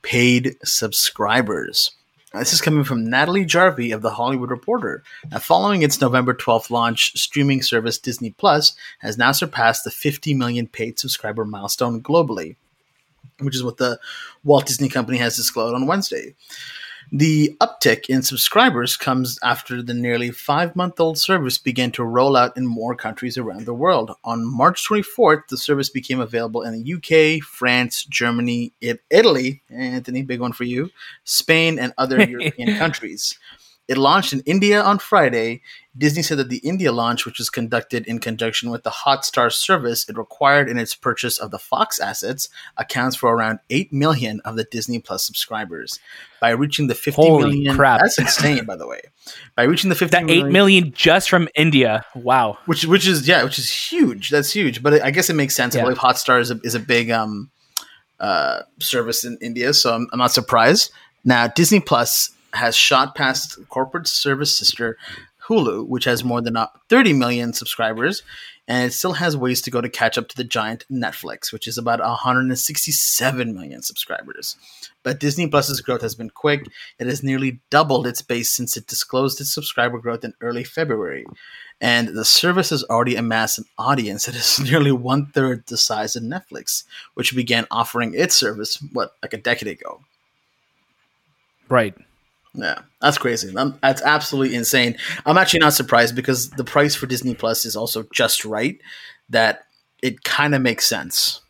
paid 0.03 0.57
subscribers. 0.65 1.93
This 2.35 2.55
is 2.55 2.63
coming 2.63 2.83
from 2.83 3.11
Natalie 3.11 3.45
Jarvey 3.45 3.95
of 3.95 4.01
The 4.01 4.13
Hollywood 4.13 4.51
Reporter. 4.51 5.03
Now, 5.31 5.39
following 5.39 5.83
its 5.83 6.01
November 6.01 6.33
12th 6.33 6.71
launch, 6.71 7.13
streaming 7.15 7.61
service 7.61 7.99
Disney 7.99 8.31
Plus 8.31 8.75
has 9.01 9.19
now 9.19 9.33
surpassed 9.33 9.85
the 9.85 9.91
50 9.91 10.33
million 10.33 10.67
paid 10.67 10.99
subscriber 10.99 11.45
milestone 11.45 12.03
globally, 12.03 12.57
which 13.41 13.55
is 13.55 13.63
what 13.63 13.77
the 13.77 14.01
Walt 14.45 14.65
Disney 14.65 14.89
Company 14.89 15.19
has 15.19 15.37
disclosed 15.37 15.75
on 15.75 15.87
Wednesday. 15.87 16.35
The 17.15 17.55
uptick 17.61 18.07
in 18.09 18.23
subscribers 18.23 18.97
comes 18.97 19.39
after 19.43 19.83
the 19.83 19.93
nearly 19.93 20.31
five 20.31 20.75
month 20.75 20.99
old 20.99 21.19
service 21.19 21.59
began 21.59 21.93
to 21.93 22.05
roll 22.05 22.39
out 22.39 22.57
in 22.57 22.67
more 22.67 22.95
countries 22.95 23.37
around 23.37 23.67
the 23.67 23.75
world. 23.75 24.13
On 24.25 24.51
March 24.51 24.89
24th, 24.89 25.49
the 25.49 25.59
service 25.59 25.91
became 25.91 26.21
available 26.21 26.63
in 26.63 26.73
the 26.73 26.95
UK, 26.95 27.45
France, 27.45 28.05
Germany, 28.07 28.73
Italy, 28.81 29.61
Anthony, 29.69 30.23
big 30.23 30.41
one 30.41 30.55
for 30.55 30.65
you, 30.65 30.89
Spain, 31.25 31.79
and 31.79 31.93
other 31.99 32.23
European 32.29 32.79
countries. 32.79 33.39
It 33.89 33.99
launched 33.99 34.33
in 34.33 34.41
India 34.47 34.81
on 34.81 34.99
Friday. 34.99 35.61
Disney 35.97 36.23
said 36.23 36.39
that 36.39 36.49
the 36.49 36.59
India 36.59 36.93
launch, 36.93 37.27
which 37.27 37.39
was 37.39 37.51
conducted 37.51 38.07
in 38.07 38.21
conjunction 38.21 38.71
with 38.71 38.85
the 38.85 38.91
Hotstar 38.91 39.53
service 39.53 40.09
it 40.09 40.17
required 40.17 40.69
in 40.69 40.79
its 40.79 40.95
purchase 40.95 41.37
of 41.37 41.51
the 41.51 41.59
Fox 41.59 41.99
assets, 41.99 42.49
accounts 42.77 43.17
for 43.17 43.35
around 43.35 43.59
8 43.69 43.93
million 43.93 44.41
of 44.45 44.57
the 44.57 44.65
Disney 44.65 45.01
Plus 45.01 45.27
subscribers. 45.27 45.99
By 46.41 46.51
reaching 46.51 46.87
the 46.87 46.95
fifty 46.95 47.21
Holy 47.23 47.51
million, 47.51 47.77
crap. 47.77 48.01
that's 48.01 48.19
insane, 48.19 48.65
by 48.65 48.77
the 48.77 48.87
way. 48.87 49.01
By 49.57 49.65
reaching 49.65 49.91
the 49.91 49.97
50 49.97 50.17
that 50.17 50.25
million, 50.25 50.47
8 50.47 50.53
million 50.53 50.93
just 50.93 51.29
from 51.29 51.49
India. 51.55 52.05
Wow. 52.15 52.59
which 52.67 52.85
which 52.85 53.07
is 53.07 53.29
yeah, 53.29 53.45
which 53.45 53.59
is 53.59 53.71
huge. 53.71 54.31
That's 54.31 54.53
huge. 54.53 54.83
But 54.83 55.03
I 55.03 55.11
guess 55.11 55.29
it 55.29 55.35
makes 55.35 55.55
sense. 55.55 55.77
I 55.77 55.83
believe 55.83 55.99
Hotstar 55.99 56.41
is 56.41 56.51
a, 56.51 56.59
is 56.65 56.75
a 56.75 56.81
big 56.81 57.11
um, 57.11 57.51
uh, 58.19 58.63
service 58.81 59.25
in 59.25 59.37
India, 59.43 59.75
so 59.75 59.95
I'm, 59.95 60.09
I'm 60.13 60.19
not 60.19 60.31
surprised. 60.31 60.93
Now 61.25 61.49
Disney 61.49 61.81
Plus 61.81 62.31
has 62.55 62.77
shot 62.77 63.15
past 63.15 63.59
corporate 63.69 64.07
service 64.07 64.57
sister 64.57 64.97
Hulu, 65.49 65.89
which 65.89 66.05
has 66.05 66.23
more 66.23 66.41
than 66.41 66.57
uh, 66.57 66.69
30 66.89 67.15
million 67.15 67.53
subscribers, 67.53 68.23
and 68.69 68.87
it 68.87 68.93
still 68.93 69.15
has 69.15 69.37
ways 69.37 69.61
to 69.63 69.71
go 69.71 69.81
to 69.81 69.89
catch 69.89 70.17
up 70.17 70.29
to 70.29 70.37
the 70.37 70.45
giant 70.45 70.85
Netflix, 70.91 71.53
which 71.53 71.67
is 71.67 71.77
about 71.77 72.01
167 72.01 73.55
million 73.55 73.83
subscribers. 73.83 74.57
But 75.03 75.19
Disney 75.19 75.49
Plus's 75.49 75.81
growth 75.81 76.03
has 76.03 76.15
been 76.15 76.31
quick. 76.31 76.67
It 76.99 77.09
has 77.09 77.25
nearly 77.25 77.61
doubled 77.71 78.07
its 78.07 78.23
base 78.23 78.53
since 78.53 78.77
it 78.77 78.87
disclosed 78.87 79.41
its 79.41 79.53
subscriber 79.53 79.99
growth 79.99 80.25
in 80.25 80.35
early 80.41 80.63
February. 80.63 81.27
And 81.81 82.09
the 82.09 82.25
service 82.25 82.71
has 82.71 82.85
already 82.85 83.17
amassed 83.17 83.59
an 83.59 83.65
audience 83.77 84.27
that 84.27 84.37
is 84.37 84.61
nearly 84.71 84.93
one 84.93 85.27
third 85.27 85.67
the 85.67 85.77
size 85.77 86.15
of 86.15 86.23
Netflix, 86.23 86.85
which 87.15 87.35
began 87.35 87.67
offering 87.73 88.15
its 88.15 88.37
service, 88.37 88.79
what, 88.93 89.17
like 89.23 89.33
a 89.33 89.39
decade 89.39 89.69
ago. 89.69 90.03
Right. 91.69 91.97
Yeah, 92.55 92.81
that's 93.01 93.19
crazy. 93.19 93.55
That's 93.83 94.03
absolutely 94.03 94.55
insane. 94.57 94.97
I'm 95.25 95.39
actually 95.39 95.61
not 95.61 95.73
surprised 95.73 96.15
because 96.15 96.51
the 96.51 96.65
price 96.65 96.95
for 96.95 97.07
Disney 97.07 97.35
Plus 97.35 97.65
is 97.65 97.77
also 97.77 98.05
just 98.13 98.45
right. 98.45 98.79
That 99.31 99.65
it 100.03 100.25
kind 100.25 100.55
of 100.55 100.61
makes 100.61 100.87
sense. 100.87 101.41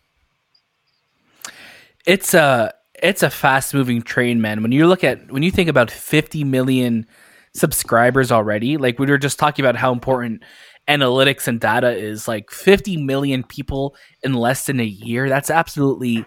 It's 2.07 2.35
a 2.35 2.73
it's 3.03 3.25
a 3.25 3.31
fast 3.31 3.75
moving 3.75 4.03
train, 4.03 4.41
man. 4.41 4.63
When 4.63 4.71
you 4.71 4.87
look 4.87 5.03
at 5.03 5.33
when 5.33 5.43
you 5.43 5.51
think 5.51 5.69
about 5.69 5.91
50 5.91 6.45
million 6.45 7.07
subscribers 7.55 8.31
already, 8.31 8.77
like 8.77 9.01
we 9.01 9.07
were 9.07 9.19
just 9.19 9.41
talking 9.41 9.65
about 9.65 9.77
how 9.77 9.93
important 9.93 10.45
analytics 10.87 11.49
and 11.49 11.61
data 11.61 11.91
is, 11.91 12.29
like 12.29 12.51
50 12.51 12.99
million 12.99 13.43
people 13.43 13.97
in 14.23 14.35
less 14.35 14.67
than 14.67 14.79
a 14.79 14.85
year. 14.85 15.29
That's 15.29 15.51
absolutely 15.51 16.25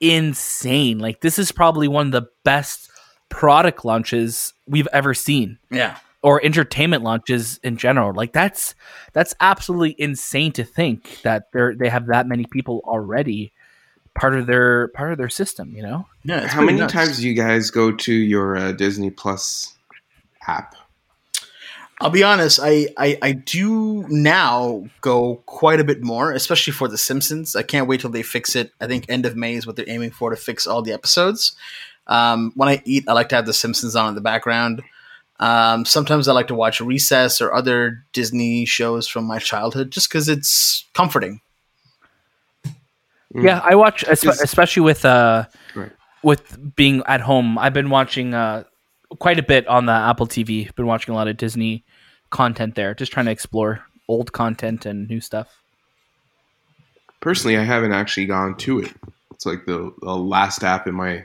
insane. 0.00 0.98
Like 0.98 1.20
this 1.20 1.38
is 1.38 1.52
probably 1.52 1.88
one 1.88 2.06
of 2.06 2.12
the 2.12 2.28
best 2.44 2.90
product 3.28 3.84
launches 3.84 4.54
we've 4.66 4.88
ever 4.92 5.14
seen 5.14 5.58
Yeah, 5.70 5.98
or 6.22 6.44
entertainment 6.44 7.02
launches 7.02 7.60
in 7.62 7.76
general. 7.76 8.12
Like 8.14 8.32
that's 8.32 8.74
that's 9.12 9.34
absolutely 9.40 9.94
insane 9.98 10.52
to 10.52 10.64
think 10.64 11.20
that 11.22 11.52
they're 11.52 11.74
they 11.74 11.88
have 11.88 12.06
that 12.06 12.26
many 12.26 12.44
people 12.44 12.82
already 12.84 13.52
part 14.16 14.34
of 14.34 14.46
their 14.46 14.88
part 14.88 15.12
of 15.12 15.18
their 15.18 15.28
system, 15.28 15.74
you 15.76 15.82
know? 15.82 16.06
yeah. 16.24 16.46
How 16.48 16.62
many 16.62 16.78
nuts. 16.78 16.92
times 16.92 17.18
do 17.18 17.28
you 17.28 17.34
guys 17.34 17.70
go 17.70 17.92
to 17.92 18.12
your 18.12 18.56
uh, 18.56 18.72
Disney 18.72 19.10
Plus 19.10 19.76
app? 20.46 20.74
I'll 22.00 22.10
be 22.10 22.22
honest. 22.22 22.60
I, 22.62 22.88
I 22.98 23.18
I 23.22 23.32
do 23.32 24.04
now 24.08 24.86
go 25.00 25.36
quite 25.46 25.80
a 25.80 25.84
bit 25.84 26.02
more, 26.02 26.32
especially 26.32 26.72
for 26.72 26.88
The 26.88 26.98
Simpsons. 26.98 27.56
I 27.56 27.62
can't 27.62 27.88
wait 27.88 28.00
till 28.00 28.10
they 28.10 28.22
fix 28.22 28.54
it. 28.54 28.72
I 28.80 28.86
think 28.86 29.06
end 29.08 29.24
of 29.24 29.36
May 29.36 29.54
is 29.54 29.66
what 29.66 29.76
they're 29.76 29.88
aiming 29.88 30.10
for 30.10 30.30
to 30.30 30.36
fix 30.36 30.66
all 30.66 30.82
the 30.82 30.92
episodes. 30.92 31.56
Um, 32.06 32.52
when 32.54 32.68
I 32.68 32.82
eat, 32.84 33.04
I 33.08 33.12
like 33.12 33.28
to 33.30 33.36
have 33.36 33.46
The 33.46 33.52
Simpsons 33.52 33.96
on 33.96 34.10
in 34.10 34.14
the 34.14 34.20
background. 34.20 34.82
Um, 35.38 35.84
sometimes 35.84 36.28
I 36.28 36.32
like 36.32 36.46
to 36.48 36.54
watch 36.54 36.80
Recess 36.80 37.40
or 37.40 37.52
other 37.52 38.04
Disney 38.12 38.64
shows 38.64 39.06
from 39.08 39.24
my 39.24 39.38
childhood, 39.38 39.90
just 39.90 40.08
because 40.08 40.28
it's 40.28 40.84
comforting. 40.94 41.40
Mm. 43.34 43.42
Yeah, 43.44 43.60
I 43.62 43.74
watch 43.74 44.02
especially 44.04 44.82
with 44.82 45.04
uh 45.04 45.44
Right. 45.74 45.92
with 46.22 46.74
being 46.76 47.02
at 47.06 47.20
home. 47.20 47.58
I've 47.58 47.74
been 47.74 47.90
watching 47.90 48.34
uh 48.34 48.64
quite 49.18 49.38
a 49.38 49.42
bit 49.42 49.66
on 49.66 49.86
the 49.86 49.92
Apple 49.92 50.26
TV. 50.26 50.74
Been 50.74 50.86
watching 50.86 51.12
a 51.12 51.16
lot 51.16 51.28
of 51.28 51.36
Disney 51.36 51.84
content 52.30 52.74
there, 52.76 52.94
just 52.94 53.12
trying 53.12 53.26
to 53.26 53.32
explore 53.32 53.84
old 54.08 54.32
content 54.32 54.86
and 54.86 55.08
new 55.08 55.20
stuff. 55.20 55.60
Personally, 57.20 57.56
I 57.56 57.62
haven't 57.62 57.92
actually 57.92 58.26
gone 58.26 58.56
to 58.58 58.80
it. 58.80 58.92
It's 59.32 59.44
like 59.44 59.66
the, 59.66 59.92
the 60.00 60.16
last 60.16 60.62
app 60.62 60.86
in 60.86 60.94
my 60.94 61.24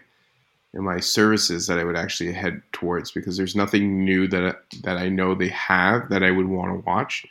in 0.74 0.84
my 0.84 1.00
services 1.00 1.68
that 1.68 1.80
I 1.80 1.84
would 1.84 1.98
actually 1.98 2.32
head 2.32 2.62
towards 2.72 3.12
because 3.12 3.38
there's 3.38 3.56
nothing 3.56 4.06
new 4.06 4.28
that 4.30 4.64
that 4.84 4.98
I 4.98 5.10
know 5.10 5.36
they 5.36 5.50
have 5.50 6.10
that 6.10 6.24
I 6.24 6.32
would 6.32 6.48
want 6.48 6.72
to 6.72 6.86
watch. 6.86 7.26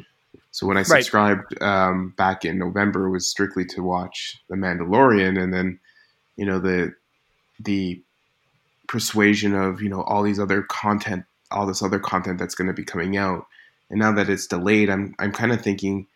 So 0.53 0.67
when 0.67 0.77
I 0.77 0.83
Right. 0.87 1.05
subscribed 1.05 1.61
um, 1.63 2.15
back 2.17 2.45
in 2.45 2.59
November, 2.59 3.07
it 3.07 3.11
was 3.11 3.31
strictly 3.31 3.65
to 3.67 3.83
watch 3.83 4.39
The 4.49 4.57
Mandalorian, 4.57 5.41
and 5.43 5.55
then 5.55 5.79
you 6.37 6.45
know 6.47 6.59
the 6.59 6.95
the 7.61 8.03
persuasion 8.89 9.55
of 9.55 9.81
you 9.83 9.89
know 9.89 10.03
all 10.03 10.23
these 10.23 10.41
other 10.41 10.63
content, 10.63 11.25
all 11.51 11.67
this 11.67 11.83
other 11.83 11.99
content 11.99 12.39
that's 12.39 12.55
going 12.55 12.69
to 12.69 12.75
be 12.75 12.85
coming 12.85 13.17
out. 13.17 13.47
And 13.91 13.99
now 14.01 14.13
that 14.13 14.31
it's 14.31 14.47
delayed, 14.47 14.91
I'm 14.91 15.15
I'm 15.19 15.33
kind 15.33 15.53
of 15.53 15.63
thinking, 15.63 16.07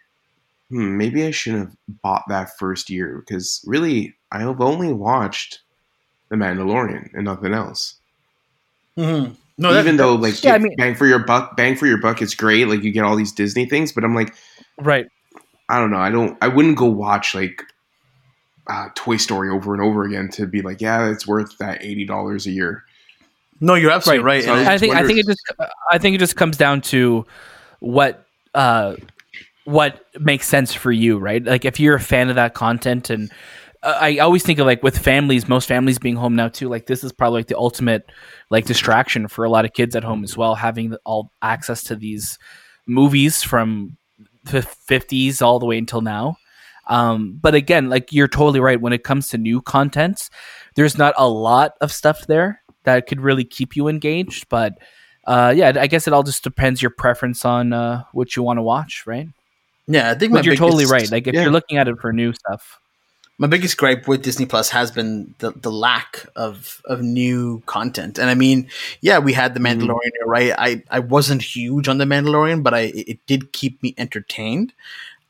hmm, 0.71 0.97
maybe 0.99 1.27
I 1.27 1.31
shouldn't 1.31 1.69
have 1.69 1.77
bought 2.03 2.25
that 2.29 2.59
first 2.59 2.91
year 2.91 3.19
because 3.27 3.63
really 3.67 4.15
I've 4.33 4.61
only 4.61 4.93
watched 4.93 5.61
The 6.39 6.45
Mandalorian 6.45 7.11
and 7.15 7.25
nothing 7.25 7.55
else. 7.55 7.95
Mm-hmm. 8.99 9.35
No, 9.59 9.73
that- 9.73 9.81
Even 9.81 9.97
though 9.97 10.15
like 10.15 10.43
Yeah, 10.43 10.55
I 10.55 10.59
mean- 10.59 10.75
bang 10.77 10.95
for 10.95 11.07
your 11.07 11.21
buck, 11.21 11.57
bang 11.57 11.77
for 11.77 11.87
your 11.87 11.99
buck 12.01 12.21
is 12.23 12.35
great. 12.35 12.67
Like 12.69 12.83
you 12.83 12.91
get 12.91 13.05
all 13.05 13.17
these 13.17 13.33
Disney 13.33 13.67
things, 13.67 13.93
but 13.93 14.05
I'm 14.05 14.15
like, 14.15 14.35
Right. 14.79 15.07
I 15.69 15.79
don't 15.79 15.91
know. 15.91 15.99
I 15.99 16.11
don't. 16.11 16.37
I 16.43 16.49
wouldn't 16.49 16.77
go 16.77 16.87
watch 16.87 17.35
like 17.35 17.63
uh, 18.67 18.89
Toy 18.95 19.17
Story 19.17 19.49
over 19.51 19.73
and 19.73 19.83
over 19.83 20.05
again 20.05 20.29
to 20.31 20.47
be 20.47 20.61
like, 20.63 20.81
yeah, 20.81 21.09
it's 21.09 21.27
worth 21.27 21.57
that 21.59 21.83
eighty 21.83 22.05
dollars 22.05 22.47
a 22.47 22.51
year. 22.51 22.85
no, 23.61 23.75
you're 23.75 23.91
absolutely 23.93 24.25
right. 24.25 24.45
Right. 24.45 24.45
So 24.45 24.53
I 24.55 24.75
I 24.75 24.79
think 24.79 24.95
I 24.95 25.07
think 25.07 25.21
it 25.21 25.27
just 25.27 25.41
I 25.91 25.99
think 25.99 26.17
it 26.17 26.19
just 26.19 26.37
comes 26.37 26.57
down 26.59 26.81
to 26.83 27.25
what 27.81 28.27
uh 28.55 28.97
what 29.65 30.05
makes 30.21 30.47
sense 30.49 30.75
for 30.75 30.93
you, 30.93 31.17
right? 31.19 31.43
Like 31.43 31.65
if 31.65 31.81
you're 31.81 31.95
a 31.95 32.01
fan 32.01 32.29
of 32.29 32.35
that 32.35 32.53
content 32.55 33.09
and 33.09 33.33
I 33.85 34.19
always 34.19 34.43
think 34.43 34.59
of 34.59 34.67
like 34.67 34.83
with 34.83 34.99
families, 34.99 35.49
most 35.49 35.69
families 35.69 35.99
being 35.99 36.17
home 36.17 36.37
now 36.37 36.49
too. 36.49 36.69
Like 36.69 36.87
this 36.87 37.05
is 37.05 37.13
probably 37.13 37.41
like 37.41 37.49
the 37.49 37.59
ultimate 37.59 38.11
like 38.51 38.67
distraction 38.67 39.29
for 39.29 39.45
a 39.45 39.51
lot 39.51 39.65
of 39.65 39.73
kids 39.73 39.95
at 39.95 40.05
home 40.05 40.25
as 40.25 40.37
well, 40.37 40.55
having 40.55 40.97
all 41.05 41.31
access 41.43 41.83
to 41.85 41.97
these 41.97 42.39
movies 42.87 43.43
from 43.43 43.97
the 44.45 44.61
50s 44.61 45.43
all 45.43 45.59
the 45.59 45.67
way 45.67 45.79
until 45.79 46.01
now. 46.01 46.37
Um, 46.87 47.39
but 47.41 47.55
again, 47.55 47.89
like 47.89 48.13
you're 48.13 48.29
totally 48.29 48.61
right. 48.61 48.81
When 48.81 48.93
it 48.93 49.05
comes 49.05 49.29
to 49.29 49.39
new 49.39 49.63
contents, 49.63 50.31
there's 50.77 50.99
not 50.99 51.15
a 51.17 51.29
lot 51.29 51.73
of 51.81 51.93
stuff 51.93 52.27
there 52.27 52.63
that 52.85 53.07
could 53.07 53.21
really 53.21 53.45
keep 53.45 53.77
you 53.77 53.89
engaged. 53.89 54.49
But 54.49 54.75
uh, 55.27 55.53
yeah, 55.57 55.73
I 55.79 55.87
guess 55.87 56.07
it 56.07 56.13
all 56.13 56.23
just 56.23 56.45
depends 56.45 56.83
your 56.83 56.91
preference 56.91 57.45
on 57.45 57.73
uh, 57.73 58.05
what 58.13 58.37
you 58.37 58.43
want 58.43 58.59
to 58.59 58.63
watch, 58.63 59.05
right? 59.07 59.29
Yeah, 59.87 60.11
I 60.11 60.15
think 60.15 60.33
but 60.33 60.45
you're 60.45 60.57
totally 60.57 60.87
right. 60.87 61.11
Like 61.11 61.27
if 61.27 61.35
yeah. 61.35 61.43
you're 61.43 61.53
looking 61.53 61.79
at 61.79 61.89
it 61.89 61.99
for 62.01 62.13
new 62.13 62.33
stuff, 62.33 62.79
my 63.39 63.47
biggest 63.49 63.77
gripe 63.77 64.07
with 64.07 64.23
Disney 64.23 64.47
Plus 64.47 64.71
has 64.71 64.91
been 64.93 65.35
the, 65.39 65.51
the 65.53 65.71
lack 65.71 66.27
of 66.37 66.81
of 66.85 67.03
new 67.03 67.63
content. 67.67 68.19
And 68.19 68.31
I 68.31 68.35
mean, 68.35 68.69
yeah, 69.01 69.19
we 69.19 69.33
had 69.33 69.55
the 69.55 69.61
Mm-hmm. 69.61 69.83
Mandalorian, 69.83 70.11
you're 70.19 70.29
right? 70.29 70.53
I 70.57 70.83
I 70.91 71.01
wasn't 71.01 71.43
huge 71.43 71.89
on 71.89 71.99
the 71.99 72.05
Mandalorian, 72.05 72.63
but 72.63 72.75
I 72.75 72.93
it 72.95 73.19
did 73.27 73.53
keep 73.53 73.83
me 73.83 73.95
entertained. 73.99 74.73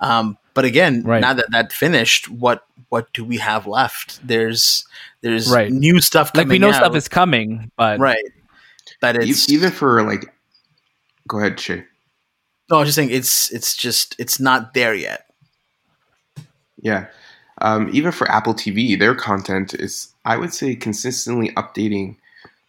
Um, 0.01 0.37
but 0.53 0.65
again, 0.65 1.03
Right. 1.03 1.21
now 1.21 1.33
that 1.33 1.51
that 1.53 1.73
finished, 1.73 2.29
what 2.29 2.67
what 2.91 3.13
do 3.15 3.25
we 3.25 3.39
have 3.39 3.67
left? 3.67 4.21
There's 4.27 4.85
there's 5.23 5.51
Right. 5.51 5.73
new 5.73 6.01
stuff 6.01 6.31
like 6.35 6.45
coming 6.47 6.57
we 6.57 6.59
know 6.59 6.69
out. 6.69 6.75
stuff 6.77 6.95
is 6.97 7.09
coming, 7.09 7.71
but 7.77 7.99
right. 7.99 8.25
But 9.01 9.17
it's 9.17 9.51
even 9.51 9.71
for 9.71 10.03
like, 10.03 10.27
go 11.27 11.39
ahead, 11.39 11.59
Shay. 11.59 11.85
no, 12.71 12.77
I 12.77 12.81
was 12.81 12.89
just 12.89 12.97
saying 12.97 13.11
it's 13.11 13.51
it's 13.51 13.75
just 13.77 14.15
it's 14.19 14.39
not 14.39 14.75
there 14.75 14.95
yet. 14.95 15.27
Yeah. 16.81 17.07
Um, 17.61 17.89
even 17.93 18.11
for 18.13 18.31
Apple 18.31 18.55
TV, 18.55 18.99
their 18.99 19.15
content 19.15 19.75
is, 19.75 20.13
I 20.25 20.37
would 20.37 20.53
say, 20.53 20.75
consistently 20.75 21.51
updating 21.51 22.17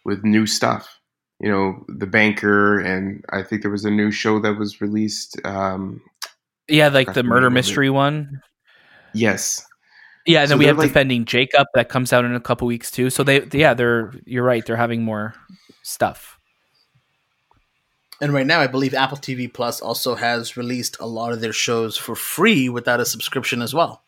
with 0.04 0.24
new 0.24 0.46
stuff. 0.46 1.00
You 1.40 1.50
know, 1.50 1.84
The 1.88 2.06
Banker, 2.06 2.78
and 2.80 3.24
I 3.30 3.42
think 3.42 3.62
there 3.62 3.70
was 3.70 3.84
a 3.84 3.90
new 3.90 4.10
show 4.10 4.38
that 4.40 4.54
was 4.58 4.80
released. 4.80 5.38
Um, 5.44 6.00
yeah, 6.68 6.88
like 6.88 7.08
the 7.08 7.14
the 7.14 7.22
murder 7.24 7.48
name 7.50 7.52
it. 7.56 7.60
mystery 7.60 7.90
one. 7.90 8.40
yes. 9.12 9.64
Yeah, 10.28 10.40
and 10.40 10.48
So 10.48 10.52
then 10.54 10.58
we 10.58 10.64
have 10.66 10.78
like- 10.78 10.88
defending 10.88 11.24
Jacob 11.24 11.66
that 11.74 11.88
comes 11.88 12.12
out 12.12 12.24
in 12.24 12.34
a 12.34 12.40
couple 12.40 12.66
weeks 12.66 12.90
too. 12.90 13.10
So 13.10 13.22
they, 13.22 13.44
yeah, 13.52 13.74
they're 13.74 14.12
you're 14.24 14.42
right. 14.44 14.64
They're 14.66 14.74
having 14.76 15.02
more 15.04 15.34
stuff. 15.82 16.38
And 18.20 18.32
right 18.32 18.46
now, 18.46 18.60
I 18.60 18.66
believe 18.66 18.94
Apple 18.94 19.18
TV 19.18 19.52
Plus 19.52 19.80
also 19.80 20.14
has 20.14 20.56
released 20.56 20.96
a 21.00 21.06
lot 21.06 21.32
of 21.32 21.40
their 21.40 21.52
shows 21.52 21.96
for 21.98 22.16
free 22.16 22.68
without 22.68 22.98
a 22.98 23.04
subscription 23.04 23.60
as 23.62 23.74
well. 23.74 24.02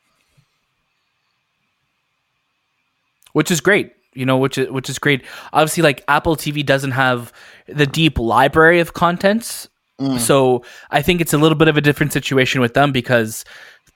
Which 3.39 3.51
is 3.51 3.61
great. 3.61 3.93
You 4.15 4.27
know, 4.27 4.37
which 4.45 4.59
is 4.59 4.67
which 4.77 4.89
is 4.91 4.99
great. 4.99 5.21
Obviously, 5.53 5.83
like 5.83 6.03
Apple 6.09 6.35
TV 6.37 6.65
doesn't 6.65 6.91
have 7.05 7.33
the 7.69 7.87
deep 7.87 8.19
library 8.19 8.81
of 8.81 8.93
contents, 8.93 9.69
Mm. 10.01 10.19
so 10.19 10.63
I 10.99 11.03
think 11.03 11.21
it's 11.21 11.35
a 11.35 11.39
little 11.39 11.59
bit 11.59 11.69
of 11.69 11.77
a 11.77 11.81
different 11.81 12.13
situation 12.13 12.61
with 12.61 12.75
them 12.75 12.93
because 12.93 13.45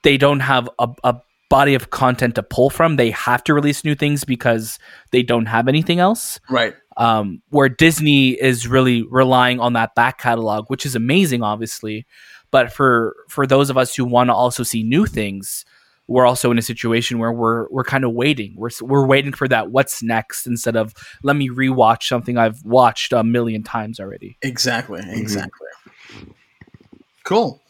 they 0.03 0.17
don't 0.17 0.41
have 0.41 0.69
a, 0.79 0.89
a 1.05 1.15
body 1.49 1.75
of 1.77 1.91
content 1.91 2.35
to 2.35 2.43
pull 2.43 2.71
from. 2.71 2.97
They 2.97 3.11
have 3.13 3.43
to 3.45 3.55
release 3.55 3.85
new 3.85 3.95
things 3.95 4.25
because 4.25 4.79
they 5.13 5.23
don't 5.23 5.47
have 5.47 5.69
anything 5.69 6.01
else. 6.01 6.41
Right. 6.51 6.75
um, 6.97 7.41
where 7.51 7.69
Disney 7.71 8.31
is 8.51 8.67
really 8.67 9.03
relying 9.11 9.61
on 9.61 9.73
that 9.75 9.95
back 9.95 10.19
catalog, 10.19 10.67
which 10.69 10.85
is 10.87 10.95
amazing, 10.97 11.43
obviously. 11.43 12.05
But 12.51 12.73
for 12.73 13.15
for 13.29 13.47
those 13.47 13.71
of 13.71 13.77
us 13.79 13.95
who 13.97 14.05
want 14.05 14.29
to 14.31 14.35
also 14.35 14.63
see 14.65 14.83
new 14.83 15.07
things, 15.07 15.65
we're 16.09 16.27
also 16.27 16.51
in 16.51 16.59
a 16.59 16.63
situation 16.63 17.19
where 17.19 17.33
we're 17.33 17.69
we're 17.71 17.85
kind 17.85 18.05
of 18.05 18.13
waiting. 18.13 18.55
We're 18.57 18.71
we're 18.81 19.07
waiting 19.07 19.33
for 19.33 19.49
that 19.49 19.71
what's 19.71 20.03
next 20.03 20.47
instead 20.47 20.77
of 20.77 20.95
let 21.23 21.37
me 21.37 21.49
rewatch 21.49 22.05
something 22.05 22.37
I've 22.37 22.63
watched 22.65 23.13
a 23.13 23.23
million 23.23 23.63
times 23.63 24.01
already. 24.01 24.37
Exactly. 24.43 25.03
Exactly. 25.07 25.69
Cool. 27.25 27.61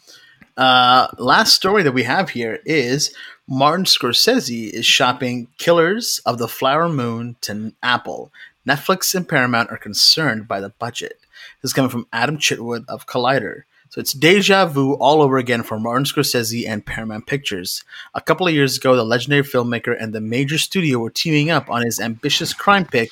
Uh, 0.57 1.09
last 1.19 1.55
story 1.55 1.83
that 1.83 1.93
we 1.93 2.03
have 2.03 2.31
here 2.31 2.61
is 2.65 3.15
Martin 3.49 3.85
Scorsese 3.85 4.71
is 4.71 4.85
shopping 4.85 5.49
Killers 5.59 6.21
of 6.27 6.39
the 6.39 6.49
Flower 6.49 6.89
Moon 6.89 7.37
to 7.43 7.73
Apple. 7.83 8.31
Netflix 8.67 9.15
and 9.15 9.29
Paramount 9.29 9.71
are 9.71 9.79
concerned 9.79 10.47
by 10.47 10.61
the 10.61 10.69
budget. 10.69 11.19
This 11.61 11.71
is 11.71 11.73
coming 11.73 11.91
from 11.91 12.07
Adam 12.13 12.39
Chitwood 12.39 12.85
of 12.89 13.07
Collider. 13.07 13.63
So 13.93 14.01
it's 14.01 14.15
deja 14.15 14.65
vu 14.65 14.95
all 14.95 15.21
over 15.21 15.37
again 15.37 15.63
for 15.63 15.79
Martin 15.79 16.07
Scorsese 16.07 16.67
and 16.67 16.87
Paramount 16.87 17.27
Pictures. 17.27 17.85
A 18.15 18.23
couple 18.23 18.49
of 18.49 18.55
years 18.55 18.79
ago, 18.79 18.97
the 18.97 19.05
legendary 19.05 19.43
filmmaker 19.43 19.95
and 20.01 20.15
the 20.15 20.21
major 20.23 20.57
studio 20.57 20.99
were 20.99 21.11
teaming 21.11 21.51
up 21.51 21.69
on 21.69 21.83
his 21.83 22.01
ambitious 22.01 22.55
crime 22.55 22.87
pick, 22.87 23.11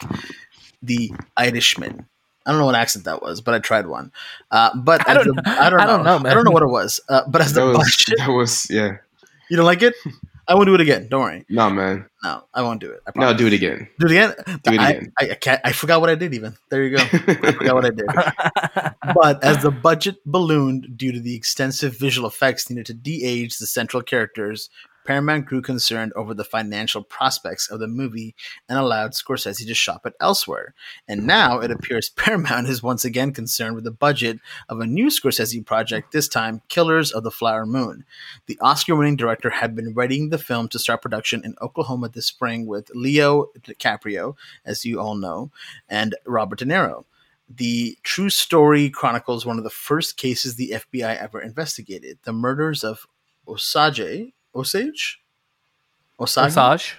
The 0.82 1.12
Irishman. 1.36 2.06
I 2.46 2.50
don't 2.50 2.60
know 2.60 2.64
what 2.64 2.76
accent 2.76 3.04
that 3.04 3.20
was, 3.20 3.42
but 3.42 3.52
I 3.52 3.58
tried 3.58 3.88
one. 3.88 4.10
Uh, 4.50 4.74
but 4.74 5.06
I 5.06 5.12
don't 5.12 5.26
the- 5.26 5.34
know. 5.34 5.42
I 5.44 5.68
don't 5.68 5.80
know. 5.80 5.84
I 5.84 5.86
don't 5.86 6.22
know, 6.22 6.30
I 6.30 6.32
don't 6.32 6.44
know 6.44 6.50
what 6.50 6.62
it 6.62 6.70
was. 6.70 6.98
Uh, 7.10 7.24
but 7.28 7.42
as 7.42 7.52
the 7.52 7.66
was, 7.66 7.76
budget, 7.76 8.18
that 8.18 8.30
was, 8.30 8.66
yeah. 8.70 8.96
you 9.50 9.58
don't 9.58 9.66
like 9.66 9.82
it? 9.82 9.94
I 10.50 10.54
won't 10.54 10.66
do 10.66 10.74
it 10.74 10.80
again. 10.80 11.06
Don't 11.08 11.20
worry. 11.20 11.44
No, 11.48 11.70
man. 11.70 12.06
No, 12.24 12.42
I 12.52 12.62
won't 12.62 12.80
do 12.80 12.90
it. 12.90 13.00
I 13.06 13.12
No, 13.14 13.32
do 13.32 13.46
it 13.46 13.52
again. 13.52 13.88
Do 14.00 14.06
it 14.06 14.10
again. 14.10 14.34
Do 14.64 14.72
it 14.72 14.80
I, 14.80 14.90
again. 14.90 15.12
I, 15.20 15.30
I 15.30 15.34
can't. 15.34 15.60
I 15.64 15.70
forgot 15.70 16.00
what 16.00 16.10
I 16.10 16.16
did. 16.16 16.34
Even 16.34 16.56
there 16.70 16.82
you 16.82 16.96
go. 16.96 17.04
I 17.04 17.52
forgot 17.52 17.74
what 17.76 17.84
I 17.84 17.90
did. 17.90 18.06
But 19.14 19.42
as 19.44 19.62
the 19.62 19.70
budget 19.70 20.16
ballooned 20.26 20.96
due 20.96 21.12
to 21.12 21.20
the 21.20 21.34
extensive 21.36 21.96
visual 21.96 22.28
effects 22.28 22.68
needed 22.68 22.86
to 22.86 22.94
de-age 22.94 23.58
the 23.58 23.66
central 23.66 24.02
characters, 24.02 24.70
Paramount 25.10 25.44
grew 25.44 25.60
concerned 25.60 26.12
over 26.14 26.34
the 26.34 26.44
financial 26.44 27.02
prospects 27.02 27.68
of 27.68 27.80
the 27.80 27.88
movie 27.88 28.32
and 28.68 28.78
allowed 28.78 29.10
Scorsese 29.10 29.66
to 29.66 29.74
shop 29.74 30.06
it 30.06 30.14
elsewhere. 30.20 30.72
And 31.08 31.26
now 31.26 31.58
it 31.58 31.72
appears 31.72 32.10
Paramount 32.16 32.68
is 32.68 32.80
once 32.80 33.04
again 33.04 33.32
concerned 33.32 33.74
with 33.74 33.82
the 33.82 33.90
budget 33.90 34.38
of 34.68 34.78
a 34.78 34.86
new 34.86 35.08
Scorsese 35.08 35.66
project, 35.66 36.12
this 36.12 36.28
time 36.28 36.62
Killers 36.68 37.10
of 37.10 37.24
the 37.24 37.32
Flower 37.32 37.66
Moon. 37.66 38.04
The 38.46 38.56
Oscar 38.60 38.94
winning 38.94 39.16
director 39.16 39.50
had 39.50 39.74
been 39.74 39.94
writing 39.94 40.28
the 40.28 40.38
film 40.38 40.68
to 40.68 40.78
start 40.78 41.02
production 41.02 41.44
in 41.44 41.56
Oklahoma 41.60 42.08
this 42.08 42.26
spring 42.26 42.66
with 42.66 42.88
Leo 42.94 43.46
DiCaprio, 43.62 44.36
as 44.64 44.84
you 44.84 45.00
all 45.00 45.16
know, 45.16 45.50
and 45.88 46.14
Robert 46.24 46.60
De 46.60 46.64
Niro. 46.64 47.04
The 47.48 47.98
true 48.04 48.30
story 48.30 48.88
chronicles 48.88 49.44
one 49.44 49.58
of 49.58 49.64
the 49.64 49.70
first 49.70 50.16
cases 50.16 50.54
the 50.54 50.70
FBI 50.70 51.20
ever 51.20 51.42
investigated 51.42 52.20
the 52.22 52.32
murders 52.32 52.84
of 52.84 53.08
Osage. 53.48 54.34
Osage? 54.54 55.20
Osage? 56.18 56.46
Osage. 56.48 56.96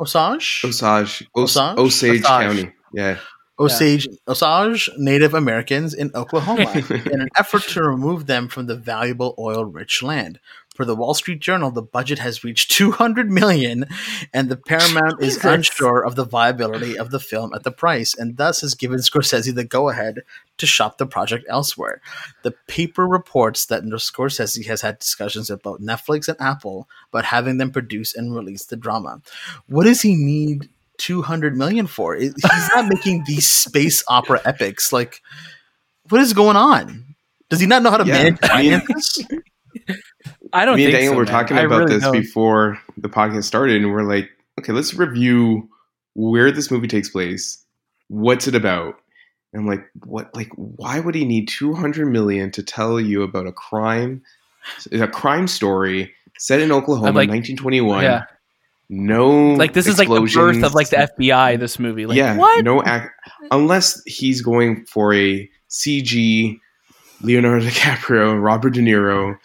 Osage? 0.00 0.64
Osage. 0.64 1.28
Osage? 1.36 1.78
Osage 1.78 1.78
Osage. 1.78 2.24
County. 2.24 2.72
Yeah. 2.92 3.18
Osage, 3.60 4.06
Osage 4.28 4.88
Native 4.98 5.34
Americans 5.34 5.92
in 5.92 6.12
Oklahoma 6.14 6.70
in 6.90 7.20
an 7.20 7.28
effort 7.36 7.62
to 7.62 7.82
remove 7.82 8.26
them 8.26 8.46
from 8.48 8.66
the 8.66 8.76
valuable 8.76 9.34
oil 9.38 9.64
rich 9.64 10.02
land. 10.02 10.38
For 10.78 10.84
the 10.84 10.94
Wall 10.94 11.12
Street 11.12 11.40
Journal, 11.40 11.72
the 11.72 11.82
budget 11.82 12.20
has 12.20 12.44
reached 12.44 12.70
200 12.70 13.28
million 13.32 13.86
and 14.32 14.48
the 14.48 14.56
Paramount 14.56 15.20
is 15.20 15.44
unsure 15.44 16.04
of 16.04 16.14
the 16.14 16.24
viability 16.24 16.96
of 16.96 17.10
the 17.10 17.18
film 17.18 17.52
at 17.52 17.64
the 17.64 17.72
price 17.72 18.14
and 18.14 18.36
thus 18.36 18.60
has 18.60 18.76
given 18.76 19.00
Scorsese 19.00 19.52
the 19.52 19.64
go 19.64 19.88
ahead 19.88 20.20
to 20.56 20.66
shop 20.66 20.98
the 20.98 21.06
project 21.06 21.44
elsewhere. 21.48 22.00
The 22.44 22.52
paper 22.68 23.08
reports 23.08 23.66
that 23.66 23.82
Scorsese 23.82 24.66
has 24.66 24.82
had 24.82 25.00
discussions 25.00 25.50
about 25.50 25.80
Netflix 25.82 26.28
and 26.28 26.40
Apple 26.40 26.88
about 27.12 27.24
having 27.24 27.58
them 27.58 27.72
produce 27.72 28.14
and 28.14 28.32
release 28.32 28.66
the 28.66 28.76
drama. 28.76 29.20
What 29.66 29.82
does 29.82 30.02
he 30.02 30.14
need 30.14 30.68
200 30.98 31.56
million 31.56 31.88
for? 31.88 32.14
He's 32.14 32.36
not 32.72 32.86
making 32.88 33.24
these 33.26 33.48
space 33.48 34.04
opera 34.06 34.40
epics. 34.44 34.92
Like, 34.92 35.22
what 36.08 36.20
is 36.20 36.34
going 36.34 36.56
on? 36.56 37.16
Does 37.50 37.58
he 37.58 37.66
not 37.66 37.82
know 37.82 37.90
how 37.90 37.96
to 37.96 38.06
Yeah, 38.06 38.12
manage 38.12 38.38
finances? 38.38 39.26
I 40.52 40.64
don't 40.64 40.76
Me 40.76 40.84
and 40.84 40.92
Daniel 40.92 41.12
so, 41.12 41.16
were 41.18 41.24
man. 41.24 41.32
talking 41.32 41.58
about 41.58 41.78
really 41.80 41.94
this 41.94 42.02
don't. 42.02 42.12
before 42.12 42.78
the 42.96 43.08
podcast 43.08 43.44
started, 43.44 43.76
and 43.82 43.92
we're 43.92 44.02
like, 44.02 44.28
okay, 44.58 44.72
let's 44.72 44.94
review 44.94 45.68
where 46.14 46.50
this 46.50 46.70
movie 46.70 46.88
takes 46.88 47.08
place. 47.08 47.64
What's 48.08 48.46
it 48.48 48.54
about? 48.54 48.96
And 49.52 49.62
I'm 49.62 49.66
like, 49.66 49.84
what? 50.04 50.34
Like, 50.34 50.50
why 50.56 51.00
would 51.00 51.14
he 51.14 51.24
need 51.24 51.48
200 51.48 52.06
million 52.06 52.50
to 52.52 52.62
tell 52.62 53.00
you 53.00 53.22
about 53.22 53.46
a 53.46 53.52
crime, 53.52 54.22
a 54.92 55.08
crime 55.08 55.46
story 55.48 56.12
set 56.38 56.60
in 56.60 56.70
Oklahoma, 56.72 57.06
like- 57.12 57.28
1921? 57.30 58.02
Yeah. 58.02 58.24
No, 58.90 59.50
Like 59.50 59.74
this 59.74 59.86
is 59.86 59.98
like 59.98 60.08
the 60.08 60.30
birth 60.34 60.62
of 60.62 60.72
like 60.72 60.88
the 60.88 60.96
FBI. 61.18 61.58
This 61.60 61.78
movie. 61.78 62.06
Like, 62.06 62.16
yeah, 62.16 62.38
What? 62.38 62.64
no 62.64 62.82
act 62.82 63.10
unless 63.50 64.02
he's 64.06 64.40
going 64.40 64.86
for 64.86 65.12
a 65.12 65.46
CG 65.68 66.58
Leonardo 67.20 67.66
DiCaprio 67.66 68.42
Robert 68.42 68.70
De 68.70 68.80
Niro. 68.80 69.36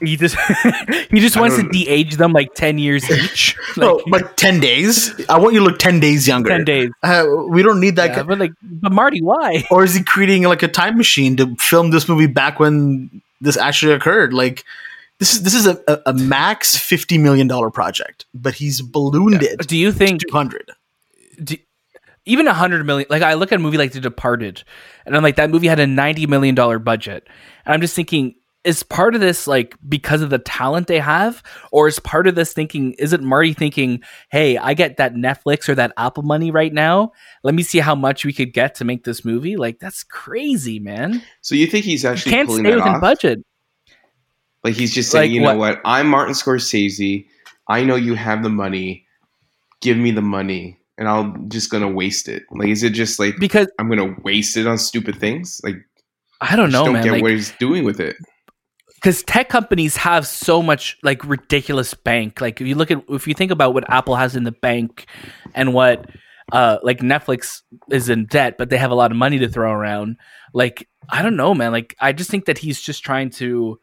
He 0.00 0.16
just 0.16 0.36
he 1.10 1.20
just 1.20 1.36
wants 1.36 1.56
to 1.56 1.68
de-age 1.68 2.16
them 2.16 2.32
like 2.32 2.54
ten 2.54 2.78
years 2.78 3.10
each. 3.10 3.56
Like, 3.76 4.04
but 4.10 4.36
10 4.36 4.60
days? 4.60 5.12
I 5.28 5.38
want 5.38 5.54
you 5.54 5.60
to 5.60 5.66
look 5.66 5.78
10 5.78 6.00
days 6.00 6.26
younger. 6.28 6.50
ten 6.50 6.64
days. 6.64 6.90
Uh, 7.02 7.26
we 7.48 7.62
don't 7.62 7.80
need 7.80 7.96
that. 7.96 8.10
Yeah, 8.10 8.22
but 8.22 8.38
like, 8.38 8.52
but 8.62 8.92
Marty, 8.92 9.22
why? 9.22 9.64
or 9.70 9.84
is 9.84 9.94
he 9.94 10.02
creating 10.02 10.42
like 10.44 10.62
a 10.62 10.68
time 10.68 10.96
machine 10.96 11.36
to 11.36 11.54
film 11.56 11.90
this 11.90 12.08
movie 12.08 12.26
back 12.26 12.58
when 12.60 13.22
this 13.40 13.56
actually 13.56 13.92
occurred. 13.92 14.32
Like 14.32 14.64
this 15.18 15.34
is 15.34 15.42
this 15.42 15.54
is 15.54 15.66
a, 15.66 15.78
a, 15.88 16.00
a 16.06 16.12
max 16.14 16.76
fifty 16.76 17.18
million 17.18 17.46
dollar 17.46 17.70
project, 17.70 18.26
but 18.34 18.54
he's 18.54 18.80
ballooned 18.80 19.42
it 19.42 19.66
Do 19.66 19.76
you 19.76 19.92
think 19.92 20.22
two 20.22 20.32
hundred. 20.32 20.70
even 22.24 22.48
a 22.48 22.54
hundred 22.54 22.84
million? 22.84 23.06
Like 23.10 23.22
I 23.22 23.34
look 23.34 23.52
at 23.52 23.56
a 23.56 23.62
movie 23.62 23.78
like 23.78 23.92
The 23.92 24.00
Departed, 24.00 24.62
and 25.04 25.16
I'm 25.16 25.22
like, 25.22 25.36
that 25.36 25.50
movie 25.50 25.68
had 25.68 25.80
a 25.80 25.86
ninety 25.86 26.26
million 26.26 26.54
dollar 26.54 26.78
budget, 26.78 27.26
and 27.64 27.74
I'm 27.74 27.80
just 27.80 27.94
thinking, 27.94 28.34
is 28.66 28.82
part 28.82 29.14
of 29.14 29.20
this 29.20 29.46
like 29.46 29.74
because 29.88 30.20
of 30.22 30.30
the 30.30 30.38
talent 30.38 30.88
they 30.88 30.98
have, 30.98 31.42
or 31.72 31.88
is 31.88 31.98
part 32.00 32.26
of 32.26 32.34
this 32.34 32.52
thinking? 32.52 32.94
isn't 32.98 33.22
Marty 33.24 33.52
thinking, 33.52 34.02
hey, 34.30 34.58
I 34.58 34.74
get 34.74 34.96
that 34.96 35.14
Netflix 35.14 35.68
or 35.68 35.74
that 35.76 35.92
Apple 35.96 36.22
money 36.24 36.50
right 36.50 36.72
now? 36.72 37.12
Let 37.44 37.54
me 37.54 37.62
see 37.62 37.78
how 37.78 37.94
much 37.94 38.24
we 38.24 38.32
could 38.32 38.52
get 38.52 38.74
to 38.76 38.84
make 38.84 39.04
this 39.04 39.24
movie. 39.24 39.56
Like 39.56 39.78
that's 39.78 40.02
crazy, 40.02 40.78
man. 40.78 41.22
So 41.40 41.54
you 41.54 41.66
think 41.66 41.84
he's 41.84 42.02
You 42.02 42.10
actually 42.10 42.32
can't 42.32 42.48
pulling 42.48 42.64
stay 42.64 42.74
within 42.74 42.94
off? 42.94 43.00
budget. 43.00 43.38
Like 44.64 44.74
he's 44.74 44.92
just 44.92 45.10
saying, 45.10 45.30
Like 45.30 45.34
you 45.34 45.40
know 45.40 45.56
what? 45.56 45.76
what? 45.76 45.80
I'm 45.84 46.08
Martin 46.08 46.34
Scorsese. 46.34 47.26
I 47.68 47.84
know 47.84 47.96
you 47.96 48.14
have 48.14 48.42
the 48.42 48.50
money. 48.50 49.06
Give 49.82 49.96
me 49.96 50.10
the 50.10 50.22
money, 50.22 50.80
and 50.98 51.06
I'm 51.08 51.48
just 51.50 51.70
gonna 51.70 51.88
waste 51.90 52.28
it. 52.28 52.42
Like, 52.50 52.68
is 52.68 52.82
it 52.82 52.90
just 52.90 53.18
like 53.18 53.36
Because 53.38 53.68
I'm 53.78 53.88
gonna 53.88 54.16
waste 54.24 54.56
it 54.56 54.66
on 54.66 54.78
stupid 54.78 55.16
things? 55.16 55.60
Like, 55.62 55.76
I 56.40 56.56
don't 56.56 56.70
just 56.70 56.80
know, 56.80 56.84
don't 56.86 56.94
man. 56.94 57.04
get 57.04 57.12
Like, 57.12 57.22
what 57.22 57.32
he's 57.32 57.52
doing 57.58 57.84
with 57.84 58.00
it. 58.00 58.16
Because 59.06 59.22
tech 59.22 59.48
companies 59.48 59.96
have 59.96 60.26
so 60.26 60.60
much 60.60 60.98
like 61.04 61.24
ridiculous 61.24 61.94
bank. 61.94 62.40
Like 62.40 62.60
if 62.60 62.66
you 62.66 62.74
look 62.74 62.90
at 62.90 63.04
if 63.08 63.28
you 63.28 63.34
think 63.34 63.52
about 63.52 63.72
what 63.72 63.88
Apple 63.88 64.16
has 64.16 64.34
in 64.34 64.42
the 64.42 64.50
bank 64.50 65.06
and 65.54 65.72
what 65.72 66.10
uh 66.50 66.78
like 66.82 66.98
Netflix 66.98 67.62
is 67.88 68.08
in 68.08 68.26
debt, 68.26 68.58
but 68.58 68.68
they 68.68 68.76
have 68.76 68.90
a 68.90 68.96
lot 68.96 69.12
of 69.12 69.16
money 69.16 69.38
to 69.38 69.48
throw 69.48 69.70
around. 69.70 70.16
Like 70.52 70.88
I 71.08 71.22
don't 71.22 71.36
know, 71.36 71.54
man. 71.54 71.70
Like 71.70 71.94
I 72.00 72.12
just 72.12 72.30
think 72.30 72.46
that 72.46 72.58
he's 72.58 72.80
just 72.80 73.04
trying 73.04 73.30
to 73.38 73.78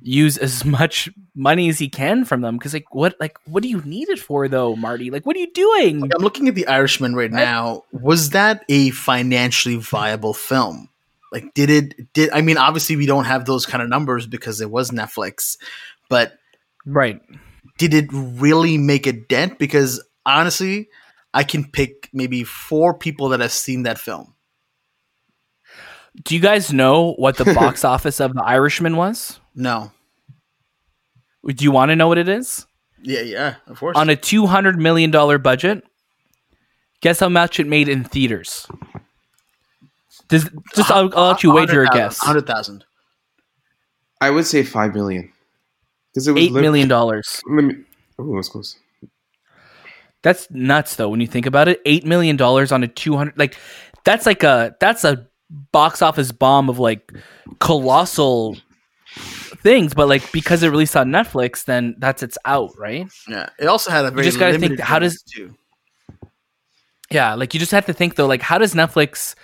use 0.00 0.36
as 0.36 0.64
much 0.78 1.08
money 1.36 1.68
as 1.68 1.78
he 1.78 1.88
can 1.88 2.24
from 2.24 2.40
them 2.40 2.58
because 2.58 2.74
like 2.74 2.92
what 2.92 3.14
like 3.20 3.38
what 3.44 3.62
do 3.62 3.68
you 3.68 3.80
need 3.82 4.08
it 4.08 4.18
for 4.18 4.48
though 4.48 4.74
marty 4.74 5.10
like 5.10 5.24
what 5.26 5.36
are 5.36 5.40
you 5.40 5.52
doing 5.52 6.02
I'm 6.02 6.22
looking 6.22 6.48
at 6.48 6.56
the 6.56 6.66
Irishman 6.66 7.14
right 7.14 7.30
now. 7.30 7.84
Was 7.92 8.30
that 8.30 8.64
a 8.68 8.90
financially 8.90 9.76
viable 9.76 10.34
film? 10.34 10.88
Like, 11.32 11.52
did 11.54 11.70
it? 11.70 12.12
Did 12.12 12.30
I 12.30 12.40
mean? 12.40 12.56
Obviously, 12.58 12.96
we 12.96 13.06
don't 13.06 13.24
have 13.24 13.44
those 13.44 13.66
kind 13.66 13.82
of 13.82 13.88
numbers 13.88 14.26
because 14.26 14.60
it 14.60 14.70
was 14.70 14.90
Netflix, 14.90 15.56
but 16.08 16.34
right 16.84 17.20
did 17.78 17.92
it 17.92 18.06
really 18.12 18.78
make 18.78 19.06
a 19.06 19.12
dent? 19.12 19.58
Because 19.58 20.02
honestly, 20.24 20.88
I 21.34 21.44
can 21.44 21.64
pick 21.70 22.08
maybe 22.12 22.42
four 22.44 22.94
people 22.96 23.28
that 23.30 23.40
have 23.40 23.52
seen 23.52 23.82
that 23.82 23.98
film. 23.98 24.34
do 26.24 26.34
you 26.34 26.40
guys 26.40 26.72
know 26.72 27.12
what 27.14 27.36
the 27.36 27.44
box 27.52 27.84
office 27.94 28.20
of 28.20 28.32
the 28.34 28.42
irishman 28.42 28.96
was 28.96 29.38
No. 29.54 29.90
do 31.46 31.64
you 31.64 31.70
want 31.70 31.90
to 31.90 31.96
know 31.96 32.08
what 32.08 32.16
it 32.18 32.28
is 32.28 32.66
Yeah, 33.02 33.20
yeah, 33.20 33.54
of 33.66 33.78
course. 33.78 33.96
on 33.96 34.08
a 34.08 34.16
200 34.16 34.78
million 34.78 35.10
dollar 35.10 35.36
budget 35.38 35.84
guess 37.02 37.20
how 37.20 37.28
much 37.28 37.60
it 37.60 37.66
made 37.66 37.88
in 37.90 38.04
theaters 38.04 38.66
Does, 40.28 40.50
just 40.74 40.90
I'll, 40.90 41.10
I'll 41.16 41.28
let 41.28 41.42
you 41.42 41.52
wager 41.52 41.84
a 41.84 41.88
guess 41.88 42.18
Hundred 42.18 42.46
thousand. 42.46 42.84
I 44.20 44.30
would 44.30 44.46
say 44.46 44.62
five 44.62 44.94
million 44.94 45.32
because 46.12 46.26
it 46.26 46.32
was 46.32 46.42
eight 46.42 46.52
lim- 46.52 46.62
million 46.62 46.88
dollars 46.88 47.40
Let 47.48 47.64
me. 47.64 47.74
Oh, 48.18 48.34
that's 48.34 48.48
close. 48.48 48.76
That's 50.22 50.50
nuts 50.50 50.96
though 50.96 51.08
when 51.08 51.20
you 51.20 51.26
think 51.26 51.46
about 51.46 51.68
it. 51.68 51.80
8 51.84 52.04
million 52.04 52.36
dollars 52.36 52.72
on 52.72 52.82
a 52.82 52.88
200 52.88 53.38
like 53.38 53.56
that's 54.04 54.26
like 54.26 54.42
a 54.42 54.74
that's 54.80 55.04
a 55.04 55.28
box 55.70 56.02
office 56.02 56.32
bomb 56.32 56.68
of 56.68 56.78
like 56.80 57.12
colossal 57.60 58.56
things, 59.62 59.94
but 59.94 60.08
like 60.08 60.32
because 60.32 60.62
it 60.64 60.68
released 60.70 60.96
on 60.96 61.10
Netflix 61.10 61.64
then 61.66 61.94
that's 61.98 62.22
it's 62.24 62.38
out, 62.44 62.70
right? 62.78 63.06
Yeah, 63.28 63.48
it 63.60 63.66
also 63.66 63.90
had 63.92 64.04
a 64.06 64.10
very. 64.10 64.24
just 64.24 64.38
gotta 64.40 64.52
think, 64.52 64.62
limited 64.62 64.82
how 64.82 64.98
does- 64.98 65.22
too. 65.22 65.54
Yeah, 67.10 67.34
like 67.34 67.54
you 67.54 67.60
just 67.60 67.70
have 67.72 67.86
to 67.86 67.92
think 67.92 68.16
though 68.16 68.26
like 68.26 68.42
how 68.42 68.58
does 68.58 68.74
Netflix 68.74 69.36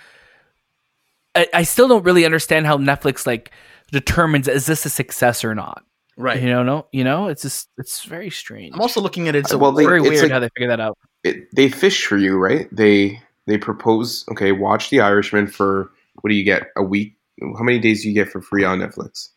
I, 1.35 1.47
I 1.53 1.63
still 1.63 1.87
don't 1.87 2.03
really 2.03 2.25
understand 2.25 2.65
how 2.65 2.77
Netflix 2.77 3.25
like 3.25 3.51
determines 3.91 4.47
is 4.47 4.65
this 4.65 4.85
a 4.85 4.89
success 4.89 5.43
or 5.43 5.55
not. 5.55 5.83
right? 6.17 6.41
You 6.41 6.49
know, 6.49 6.63
no, 6.63 6.87
you 6.91 7.03
know, 7.03 7.27
it's 7.27 7.41
just 7.41 7.69
it's 7.77 8.03
very 8.03 8.29
strange. 8.29 8.73
I'm 8.73 8.81
also 8.81 9.01
looking 9.01 9.27
at 9.27 9.35
it. 9.35 9.47
So 9.47 9.57
Well, 9.57 9.71
they- 9.71 9.85
very 9.85 9.99
it's 10.01 10.09
weird 10.09 10.21
like- 10.23 10.31
how 10.31 10.39
they 10.39 10.49
figure 10.55 10.67
that 10.69 10.79
out. 10.79 10.97
It, 11.23 11.47
they 11.55 11.69
fish 11.69 12.05
for 12.05 12.17
you, 12.17 12.37
right? 12.37 12.67
They 12.71 13.21
they 13.47 13.57
propose. 13.57 14.25
Okay, 14.31 14.51
watch 14.51 14.89
The 14.89 14.99
Irishman 15.01 15.47
for 15.47 15.89
what 16.21 16.29
do 16.29 16.35
you 16.35 16.43
get 16.43 16.67
a 16.75 16.83
week? 16.83 17.15
How 17.57 17.63
many 17.63 17.79
days 17.79 18.03
do 18.03 18.09
you 18.09 18.13
get 18.13 18.29
for 18.29 18.41
free 18.41 18.63
on 18.63 18.79
Netflix? 18.79 19.29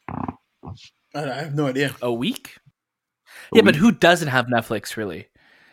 I 0.65 0.71
I 1.15 1.35
have 1.35 1.55
no 1.55 1.67
idea. 1.69 1.95
A 2.03 2.13
week? 2.13 2.57
A 3.53 3.57
yeah, 3.57 3.63
but 3.63 3.77
who 3.77 3.93
doesn't 3.93 4.29
have 4.29 4.47
Netflix 4.47 4.97
really? 4.97 5.29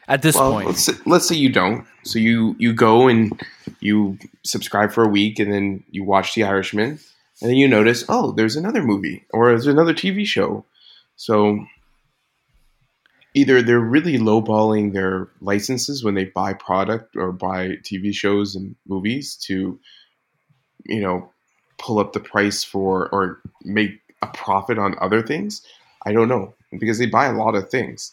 At 0.08 0.22
this 0.22 0.36
well, 0.36 0.52
point. 0.52 0.68
let's 0.68 0.84
say, 0.86 0.94
let's 1.06 1.28
say 1.28 1.36
you 1.36 1.50
don't. 1.50 1.86
So 2.04 2.20
you 2.20 2.56
you 2.60 2.74
go 2.74 3.08
and 3.08 3.32
you 3.80 4.18
subscribe 4.44 4.92
for 4.92 5.04
a 5.04 5.08
week, 5.08 5.40
and 5.40 5.52
then 5.52 5.84
you 5.92 6.04
watch 6.04 6.36
The 6.36 6.44
Irishman, 6.44 7.00
and 7.42 7.50
then 7.50 7.56
you 7.56 7.68
notice, 7.68 8.04
oh, 8.10 8.32
there's 8.32 8.56
another 8.56 8.84
movie 8.84 9.26
or 9.32 9.50
there's 9.50 9.68
another 9.68 9.94
TV 9.94 10.26
show. 10.26 10.66
So 11.16 11.66
either 13.34 13.62
they're 13.62 13.80
really 13.80 14.18
lowballing 14.18 14.94
their 14.94 15.30
licenses 15.42 16.04
when 16.04 16.16
they 16.16 16.26
buy 16.26 16.54
product 16.54 17.16
or 17.16 17.32
buy 17.32 17.70
TV 17.84 18.14
shows 18.14 18.56
and 18.56 18.76
movies 18.88 19.36
to, 19.36 19.80
you 20.86 21.02
know, 21.02 21.32
pull 21.78 22.00
up 22.00 22.14
the 22.14 22.20
price 22.20 22.64
for 22.64 23.10
or 23.10 23.42
make 23.64 23.92
a 24.22 24.28
profit 24.28 24.78
on 24.78 24.96
other 25.00 25.22
things. 25.22 25.66
I 26.06 26.12
don't 26.12 26.28
know 26.28 26.54
because 26.80 26.98
they 27.00 27.06
buy 27.06 27.26
a 27.28 27.34
lot 27.34 27.56
of 27.56 27.70
things 27.70 28.12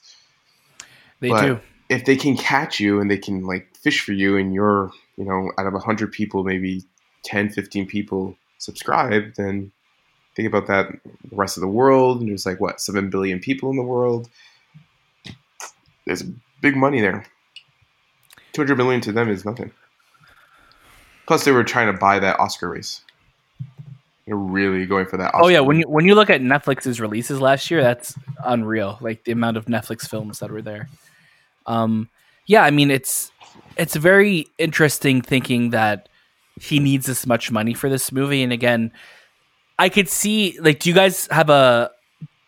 They 1.20 1.30
but- 1.30 1.46
do. 1.46 1.60
If 1.90 2.06
they 2.06 2.16
can 2.16 2.36
catch 2.36 2.80
you 2.80 3.00
and 3.00 3.10
they 3.10 3.18
can 3.18 3.44
like 3.44 3.76
fish 3.76 4.00
for 4.02 4.12
you 4.12 4.38
and 4.38 4.54
you're 4.54 4.90
you 5.16 5.24
know 5.24 5.52
out 5.58 5.66
of 5.66 5.74
100 5.74 6.10
people 6.10 6.44
maybe 6.44 6.82
10 7.24 7.50
15 7.50 7.86
people 7.86 8.34
subscribe 8.56 9.34
then 9.36 9.70
think 10.34 10.48
about 10.48 10.66
that 10.66 10.88
the 11.04 11.36
rest 11.36 11.56
of 11.56 11.60
the 11.60 11.68
world. 11.68 12.20
And 12.20 12.28
there's 12.28 12.46
like 12.46 12.60
what 12.60 12.80
7 12.80 13.10
billion 13.10 13.40
people 13.40 13.70
in 13.70 13.76
the 13.76 13.82
world. 13.82 14.28
There's 16.06 16.22
big 16.60 16.76
money 16.76 17.00
there. 17.00 17.26
200 18.52 18.76
million 18.76 19.00
to 19.02 19.12
them 19.12 19.28
is 19.28 19.44
nothing. 19.44 19.70
Plus 21.26 21.44
they 21.44 21.52
were 21.52 21.64
trying 21.64 21.92
to 21.92 21.98
buy 21.98 22.18
that 22.18 22.40
oscar 22.40 22.68
race. 22.68 23.02
They're 24.26 24.36
really 24.36 24.86
going 24.86 25.06
for 25.06 25.16
that 25.16 25.32
Oh 25.34 25.48
yeah, 25.48 25.60
when 25.60 25.78
you 25.78 25.88
when 25.88 26.04
you 26.04 26.14
look 26.14 26.30
at 26.30 26.40
Netflix's 26.40 27.00
releases 27.00 27.40
last 27.40 27.70
year, 27.70 27.82
that's 27.82 28.16
unreal. 28.44 28.98
Like 29.00 29.24
the 29.24 29.32
amount 29.32 29.56
of 29.56 29.66
Netflix 29.66 30.08
films 30.08 30.38
that 30.38 30.50
were 30.50 30.62
there. 30.62 30.88
Um, 31.66 32.08
yeah, 32.46 32.62
I 32.62 32.70
mean 32.70 32.90
it's 32.90 33.30
it's 33.76 33.96
very 33.96 34.46
interesting 34.58 35.22
thinking 35.22 35.70
that 35.70 36.08
he 36.60 36.78
needs 36.78 37.06
this 37.06 37.26
much 37.26 37.50
money 37.50 37.74
for 37.74 37.88
this 37.88 38.12
movie. 38.12 38.42
And 38.42 38.52
again, 38.52 38.92
I 39.78 39.88
could 39.88 40.08
see 40.08 40.58
like, 40.60 40.80
do 40.80 40.88
you 40.90 40.94
guys 40.94 41.26
have 41.30 41.48
a 41.48 41.90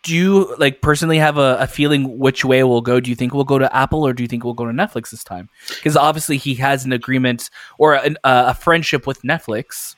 do 0.02 0.14
you 0.14 0.54
like 0.56 0.82
personally 0.82 1.18
have 1.18 1.38
a, 1.38 1.56
a 1.60 1.66
feeling 1.66 2.18
which 2.18 2.44
way 2.44 2.58
it 2.58 2.64
will 2.64 2.80
go? 2.80 2.98
Do 3.00 3.08
you 3.08 3.16
think 3.16 3.32
we'll 3.32 3.44
go 3.44 3.58
to 3.58 3.74
Apple 3.74 4.04
or 4.06 4.12
do 4.12 4.22
you 4.22 4.28
think 4.28 4.44
we'll 4.44 4.54
go 4.54 4.66
to 4.66 4.72
Netflix 4.72 5.10
this 5.10 5.22
time? 5.22 5.48
Because 5.68 5.96
obviously 5.96 6.36
he 6.36 6.54
has 6.56 6.84
an 6.84 6.92
agreement 6.92 7.50
or 7.78 8.00
a 8.24 8.54
friendship 8.54 9.06
with 9.06 9.22
Netflix. 9.22 9.94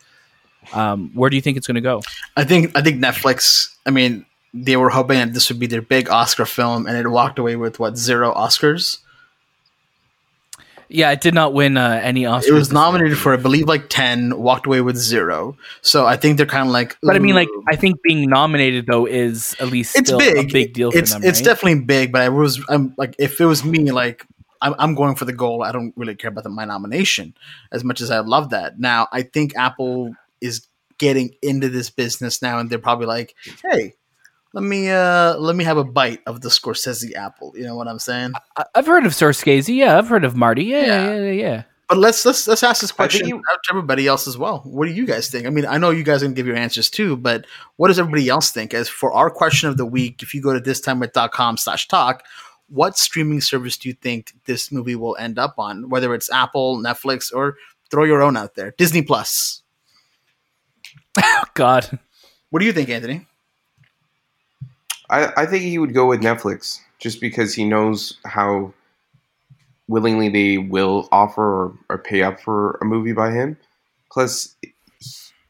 Um, 0.73 1.11
where 1.15 1.31
do 1.31 1.37
you 1.37 1.43
think 1.43 1.57
it's 1.57 1.67
going 1.67 1.77
to 1.77 1.81
go? 1.81 2.03
I 2.37 2.45
think 2.45 2.77
I 2.77 2.83
think 2.83 3.03
Netflix. 3.03 3.75
I 3.87 3.91
mean, 3.91 4.25
they 4.53 4.77
were 4.77 4.91
hoping 4.91 5.19
that 5.19 5.35
this 5.35 5.49
would 5.49 5.59
be 5.59 5.67
their 5.67 5.83
big 5.83 6.09
Oscar 6.09 6.47
film, 6.47 6.87
and 6.87 6.97
it 6.97 7.09
walked 7.09 7.39
away 7.39 7.57
with 7.57 7.79
what 7.79 7.99
zero 7.99 8.33
Oscars. 8.33 8.99
Yeah, 10.95 11.11
it 11.11 11.21
did 11.21 11.35
not 11.35 11.55
win 11.55 11.77
uh, 11.77 12.01
any 12.03 12.23
Oscars. 12.23 12.47
It 12.47 12.53
was 12.53 12.73
nominated 12.73 13.19
for, 13.19 13.35
I 13.35 13.37
believe, 13.37 13.67
like 13.67 13.89
ten, 13.89 14.39
walked 14.39 14.65
away 14.67 14.81
with 14.81 14.97
zero. 14.97 15.57
So 15.83 16.07
I 16.07 16.17
think 16.17 16.37
they're 16.37 16.47
kind 16.47 16.69
of 16.69 16.73
like. 16.73 16.97
But 17.03 17.17
I 17.17 17.19
mean, 17.19 17.35
like, 17.35 17.49
I 17.69 17.75
think 17.75 18.01
being 18.03 18.31
nominated 18.31 18.87
though 18.87 19.05
is 19.05 19.57
at 19.59 19.69
least 19.71 19.97
it's 19.99 20.09
still 20.09 20.21
big, 20.21 20.37
a 20.37 20.53
big 20.53 20.73
deal 20.73 20.93
for 20.93 20.99
It's 20.99 21.13
them. 21.13 21.25
it's 21.25 21.41
right? 21.41 21.45
definitely 21.47 21.81
big, 21.81 22.13
but 22.13 22.23
I 22.23 22.29
was, 22.29 22.65
I'm 22.69 22.95
like, 22.97 23.17
if 23.19 23.41
it 23.41 23.47
was 23.47 23.65
me, 23.65 23.91
like, 23.91 24.25
I'm, 24.63 24.77
I'm 24.79 24.95
going 24.95 25.17
for 25.17 25.25
the 25.25 25.33
goal. 25.33 25.65
I 25.65 25.73
don't 25.73 25.93
really 25.97 26.15
care 26.15 26.31
about 26.31 26.45
the, 26.45 26.51
my 26.51 26.65
nomination 26.65 27.35
as 27.73 27.83
much 27.83 28.01
as 28.01 28.13
I 28.13 28.21
love 28.21 28.51
that. 28.51 28.79
Now, 28.79 29.09
I 29.11 29.23
think 29.23 29.57
Apple 29.57 30.15
is 30.41 30.69
getting 30.99 31.35
into 31.43 31.69
this 31.69 31.91
business 31.91 32.41
now, 32.41 32.61
and 32.61 32.71
they're 32.71 32.79
probably 32.79 33.07
like, 33.07 33.35
hey. 33.65 33.95
Let 34.55 34.63
me 34.65 34.89
uh 34.89 35.37
let 35.37 35.57
me 35.57 35.65
have 35.65 35.77
a 35.77 35.85
bite 35.85 36.21
of 36.27 36.41
the 36.41 36.49
Scorsese 36.49 37.15
apple. 37.15 37.53
You 37.57 37.65
know 37.65 37.75
what 37.77 37.89
I'm 37.89 37.99
saying? 37.99 38.33
I- 38.57 38.65
I've 38.77 38.87
heard 38.87 39.05
of 39.05 39.13
Scorsese. 39.13 39.75
Yeah, 39.75 39.99
I've 39.99 40.09
heard 40.09 40.25
of 40.25 40.37
Marty. 40.37 40.65
Yeah, 40.65 40.79
yeah, 40.81 40.87
Yeah. 40.87 41.15
yeah, 41.17 41.21
yeah. 41.21 41.31
yeah. 41.33 41.63
But 41.89 41.99
let's 41.99 42.25
let's 42.25 42.47
let's 42.49 42.63
ask 42.63 42.81
this 42.81 42.93
question 42.93 43.27
you- 43.29 43.37
out 43.37 43.59
to 43.65 43.71
everybody 43.73 44.07
else 44.07 44.27
as 44.29 44.39
well. 44.39 44.61
What 44.65 44.87
do 44.87 44.93
you 44.93 45.07
guys 45.07 45.29
think? 45.29 45.47
I 45.47 45.51
mean, 45.51 45.67
I 45.67 45.77
know 45.77 45.91
you 45.91 46.03
guys 46.05 46.23
are 46.23 46.27
gonna 46.27 46.35
give 46.37 46.47
your 46.47 46.57
answers 46.57 46.89
too, 46.89 47.17
but 47.17 47.47
what 47.77 47.89
does 47.89 47.99
everybody 47.99 48.29
else 48.29 48.53
think? 48.53 48.73
As 48.73 48.89
for 48.89 49.13
our 49.13 49.29
question 49.29 49.69
of 49.69 49.77
the 49.77 49.85
week, 49.85 50.23
if 50.23 50.33
you 50.35 50.41
go 50.41 50.53
to 50.55 50.61
thistimewith.com 50.61 51.57
slash 51.59 51.89
talk, 51.89 52.23
what 52.69 52.97
streaming 52.97 53.41
service 53.43 53.77
do 53.77 53.89
you 53.89 53.95
think 53.95 54.33
this 54.47 54.71
movie 54.73 54.95
will 54.97 55.17
end 55.19 55.39
up 55.39 55.57
on? 55.59 55.91
Whether 55.91 56.15
it's 56.15 56.33
Apple, 56.33 56.79
Netflix, 56.79 57.31
or 57.35 57.57
throw 57.91 58.05
your 58.05 58.23
own 58.23 58.37
out 58.37 58.55
there. 58.55 58.71
Disney 58.79 59.03
Plus. 59.03 59.63
Oh 61.23 61.43
God. 61.55 61.99
What 62.51 62.61
do 62.61 62.67
you 62.67 62.73
think, 62.73 62.89
Anthony? 62.89 63.27
I, 65.11 65.33
I 65.37 65.47
think 65.47 65.63
he 65.63 65.79
would 65.79 65.95
go 65.95 66.07
with 66.07 66.21
Netflix 66.21 66.81
just 66.99 67.21
because 67.21 67.55
he 67.55 67.65
knows 67.65 68.19
how 68.25 68.73
willingly 69.89 70.29
they 70.29 70.59
will 70.59 71.09
offer 71.13 71.43
or, 71.43 71.79
or 71.91 71.99
pay 71.99 72.23
up 72.23 72.41
for 72.41 72.79
a 72.81 72.85
movie 72.85 73.13
by 73.13 73.31
him. 73.31 73.57
Plus, 74.11 74.57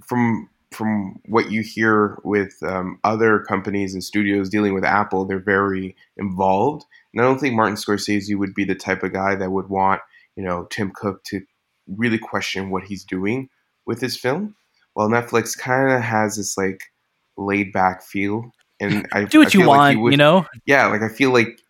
from 0.05 0.49
from 0.73 1.21
what 1.27 1.53
you 1.53 1.63
hear 1.63 2.19
with 2.25 2.61
um, 2.65 2.99
other 3.05 3.39
companies 3.39 3.95
and 3.95 4.03
studios 4.03 4.49
dealing 4.49 4.75
with 4.75 4.85
Apple, 4.85 5.25
they're 5.25 5.39
very 5.39 5.95
involved. 6.17 6.85
And 7.13 7.23
I 7.23 7.25
don't 7.25 7.39
think 7.39 7.55
Martin 7.55 7.77
Scorsese 7.77 8.37
would 8.37 8.55
be 8.55 8.65
the 8.65 8.75
type 8.75 9.05
of 9.05 9.13
guy 9.13 9.37
that 9.37 9.53
would 9.53 9.69
want 9.69 10.01
you 10.37 10.43
know 10.43 10.67
Tim 10.71 10.91
Cook 10.95 11.23
to 11.25 11.43
really 11.87 12.19
question 12.19 12.71
what 12.71 12.85
he's 12.85 13.05
doing 13.05 13.49
with 13.87 14.01
his 14.01 14.17
film. 14.17 14.57
Well, 14.95 15.09
Netflix 15.09 15.57
kind 15.57 15.93
of 15.93 16.01
has 16.01 16.37
this 16.37 16.57
like 16.57 16.85
laid 17.37 17.73
back 17.73 18.03
feel, 18.03 18.53
and 18.81 19.07
I 19.13 19.25
do 19.25 19.41
what 19.41 19.55
I 19.55 19.59
you 19.59 19.67
want, 19.67 19.79
like 19.79 19.99
would, 19.99 20.13
you 20.13 20.17
know. 20.17 20.47
Yeah, 20.67 20.87
like 20.87 21.03
I 21.03 21.09
feel 21.09 21.33
like 21.33 21.61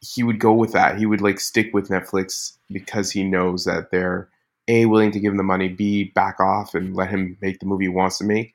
he 0.00 0.22
would 0.22 0.38
go 0.38 0.52
with 0.52 0.72
that. 0.72 0.98
He 0.98 1.06
would 1.06 1.20
like 1.20 1.40
stick 1.40 1.72
with 1.72 1.88
Netflix 1.88 2.56
because 2.70 3.10
he 3.10 3.22
knows 3.22 3.64
that 3.64 3.90
they're 3.90 4.28
a 4.68 4.86
willing 4.86 5.10
to 5.12 5.20
give 5.20 5.32
him 5.32 5.36
the 5.36 5.42
money, 5.42 5.68
b 5.68 6.04
back 6.04 6.40
off 6.40 6.74
and 6.74 6.94
let 6.94 7.10
him 7.10 7.36
make 7.40 7.60
the 7.60 7.66
movie 7.66 7.84
he 7.84 7.88
wants 7.88 8.18
to 8.18 8.24
make, 8.24 8.54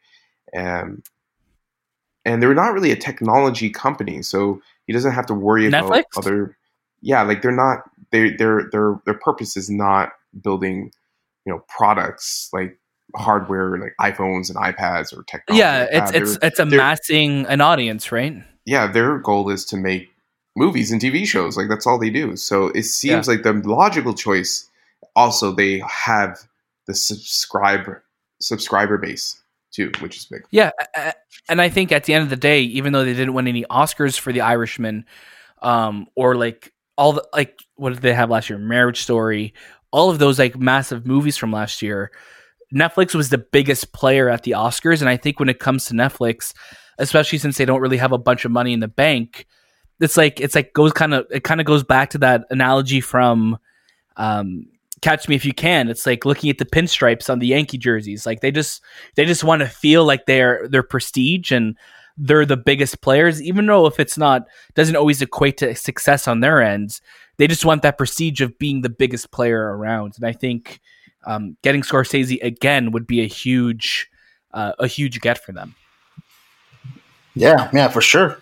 and 0.53 1.03
and 2.25 2.41
they're 2.41 2.53
not 2.55 2.73
really 2.73 2.91
a 2.91 2.95
technology 2.95 3.69
company, 3.69 4.21
so 4.21 4.61
he 4.87 4.93
doesn't 4.93 5.13
have 5.13 5.25
to 5.27 5.33
worry 5.33 5.63
Netflix? 5.63 5.83
about 5.83 6.05
other. 6.17 6.57
Yeah, 7.01 7.21
like 7.21 7.41
they're 7.41 7.51
not. 7.51 7.83
They 8.11 8.31
their 8.31 8.69
their 8.71 8.99
their 9.05 9.13
purpose 9.13 9.55
is 9.57 9.69
not 9.69 10.13
building, 10.41 10.91
you 11.45 11.53
know, 11.53 11.63
products 11.67 12.49
like 12.53 12.77
hardware 13.15 13.77
like 13.77 13.93
iPhones 13.99 14.49
and 14.49 14.57
iPads 14.57 15.17
or 15.17 15.23
technology. 15.23 15.59
Yeah, 15.59 15.87
like 15.91 16.13
it's 16.15 16.31
it's 16.31 16.43
it's 16.43 16.59
amassing 16.59 17.45
an 17.47 17.61
audience, 17.61 18.11
right? 18.11 18.35
Yeah, 18.65 18.87
their 18.87 19.19
goal 19.19 19.49
is 19.49 19.65
to 19.65 19.77
make 19.77 20.09
movies 20.55 20.91
and 20.91 21.01
TV 21.01 21.25
shows. 21.25 21.57
Like 21.57 21.69
that's 21.69 21.85
all 21.85 21.99
they 21.99 22.09
do. 22.09 22.35
So 22.35 22.67
it 22.67 22.83
seems 22.83 23.27
yeah. 23.27 23.33
like 23.33 23.43
the 23.43 23.53
logical 23.53 24.13
choice. 24.13 24.69
Also, 25.15 25.51
they 25.51 25.81
have 25.87 26.37
the 26.87 26.93
subscriber 26.93 28.03
subscriber 28.41 28.97
base 28.97 29.41
too, 29.71 29.91
which 29.99 30.17
is 30.17 30.25
big. 30.25 30.43
Yeah, 30.51 30.71
and 31.49 31.61
I 31.61 31.69
think 31.69 31.91
at 31.91 32.05
the 32.05 32.13
end 32.13 32.23
of 32.23 32.29
the 32.29 32.35
day, 32.35 32.61
even 32.61 32.93
though 32.93 33.03
they 33.03 33.13
didn't 33.13 33.33
win 33.33 33.47
any 33.47 33.63
Oscars 33.65 34.17
for 34.17 34.31
The 34.31 34.41
Irishman, 34.41 35.05
um, 35.61 36.07
or 36.15 36.35
like 36.35 36.73
all 36.97 37.13
the 37.13 37.27
like 37.33 37.59
what 37.75 37.93
did 37.93 38.01
they 38.01 38.13
have 38.13 38.29
last 38.29 38.49
year? 38.49 38.59
Marriage 38.59 39.01
Story, 39.01 39.53
all 39.91 40.09
of 40.09 40.19
those 40.19 40.39
like 40.39 40.57
massive 40.57 41.05
movies 41.05 41.37
from 41.37 41.51
last 41.51 41.81
year. 41.81 42.11
Netflix 42.73 43.15
was 43.15 43.29
the 43.29 43.37
biggest 43.37 43.93
player 43.93 44.29
at 44.29 44.43
the 44.43 44.51
Oscars, 44.51 45.01
and 45.01 45.09
I 45.09 45.17
think 45.17 45.39
when 45.39 45.49
it 45.49 45.59
comes 45.59 45.85
to 45.85 45.93
Netflix, 45.93 46.53
especially 46.97 47.37
since 47.37 47.57
they 47.57 47.65
don't 47.65 47.81
really 47.81 47.97
have 47.97 48.11
a 48.11 48.17
bunch 48.17 48.45
of 48.45 48.51
money 48.51 48.73
in 48.73 48.79
the 48.79 48.87
bank, 48.87 49.45
it's 49.99 50.17
like 50.17 50.39
it's 50.39 50.55
like 50.55 50.73
goes 50.73 50.91
kind 50.91 51.13
of 51.13 51.25
it 51.31 51.43
kind 51.43 51.59
of 51.59 51.65
goes 51.65 51.83
back 51.83 52.09
to 52.11 52.17
that 52.19 52.45
analogy 52.49 53.01
from 53.01 53.57
um, 54.17 54.67
Catch 55.01 55.27
Me 55.27 55.35
If 55.35 55.45
You 55.45 55.53
Can. 55.53 55.89
It's 55.89 56.05
like 56.05 56.25
looking 56.25 56.49
at 56.49 56.57
the 56.57 56.65
pinstripes 56.65 57.29
on 57.29 57.39
the 57.39 57.47
Yankee 57.47 57.77
jerseys. 57.77 58.25
Like 58.25 58.41
they 58.41 58.51
just 58.51 58.81
they 59.15 59.25
just 59.25 59.43
want 59.43 59.61
to 59.61 59.67
feel 59.67 60.05
like 60.05 60.25
they're 60.25 60.67
they're 60.69 60.83
prestige 60.83 61.51
and 61.51 61.77
they're 62.17 62.45
the 62.45 62.57
biggest 62.57 63.01
players, 63.01 63.41
even 63.41 63.65
though 63.65 63.85
if 63.85 63.99
it's 63.99 64.17
not 64.17 64.47
doesn't 64.73 64.95
always 64.95 65.21
equate 65.21 65.57
to 65.57 65.75
success 65.75 66.27
on 66.27 66.39
their 66.39 66.61
ends. 66.61 67.01
They 67.37 67.47
just 67.47 67.65
want 67.65 67.81
that 67.81 67.97
prestige 67.97 68.39
of 68.39 68.57
being 68.57 68.81
the 68.81 68.89
biggest 68.89 69.31
player 69.31 69.61
around, 69.77 70.13
and 70.15 70.25
I 70.25 70.31
think 70.31 70.79
um, 71.25 71.57
getting 71.61 71.81
Scorsese 71.81 72.41
again 72.43 72.91
would 72.91 73.07
be 73.07 73.21
a 73.21 73.27
huge 73.27 74.09
uh, 74.53 74.73
a 74.79 74.87
huge 74.87 75.21
get 75.21 75.43
for 75.43 75.51
them. 75.51 75.75
Yeah, 77.35 77.69
yeah, 77.73 77.89
for 77.89 78.01
sure. 78.01 78.41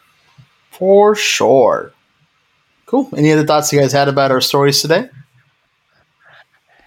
For 0.71 1.15
sure. 1.15 1.91
Cool. 2.85 3.09
Any 3.17 3.31
other 3.31 3.45
thoughts 3.45 3.73
you 3.73 3.79
guys 3.79 3.91
had 3.91 4.07
about 4.07 4.29
our 4.29 4.41
stories 4.41 4.81
today? 4.81 5.09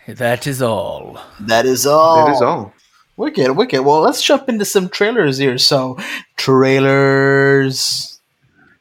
That 0.07 0.47
is 0.47 0.63
all. 0.63 1.19
That 1.41 1.67
is 1.67 1.85
all. 1.85 2.27
That 2.27 2.37
is 2.37 2.43
all. 2.43 2.73
Wicked, 3.17 3.57
wicked. 3.57 3.85
Well, 3.85 4.03
let's 4.03 4.23
jump 4.23 4.49
into 4.49 4.65
some 4.65 4.89
trailers 4.89 5.39
here. 5.39 5.59
So, 5.59 5.99
trailers. 6.37 8.21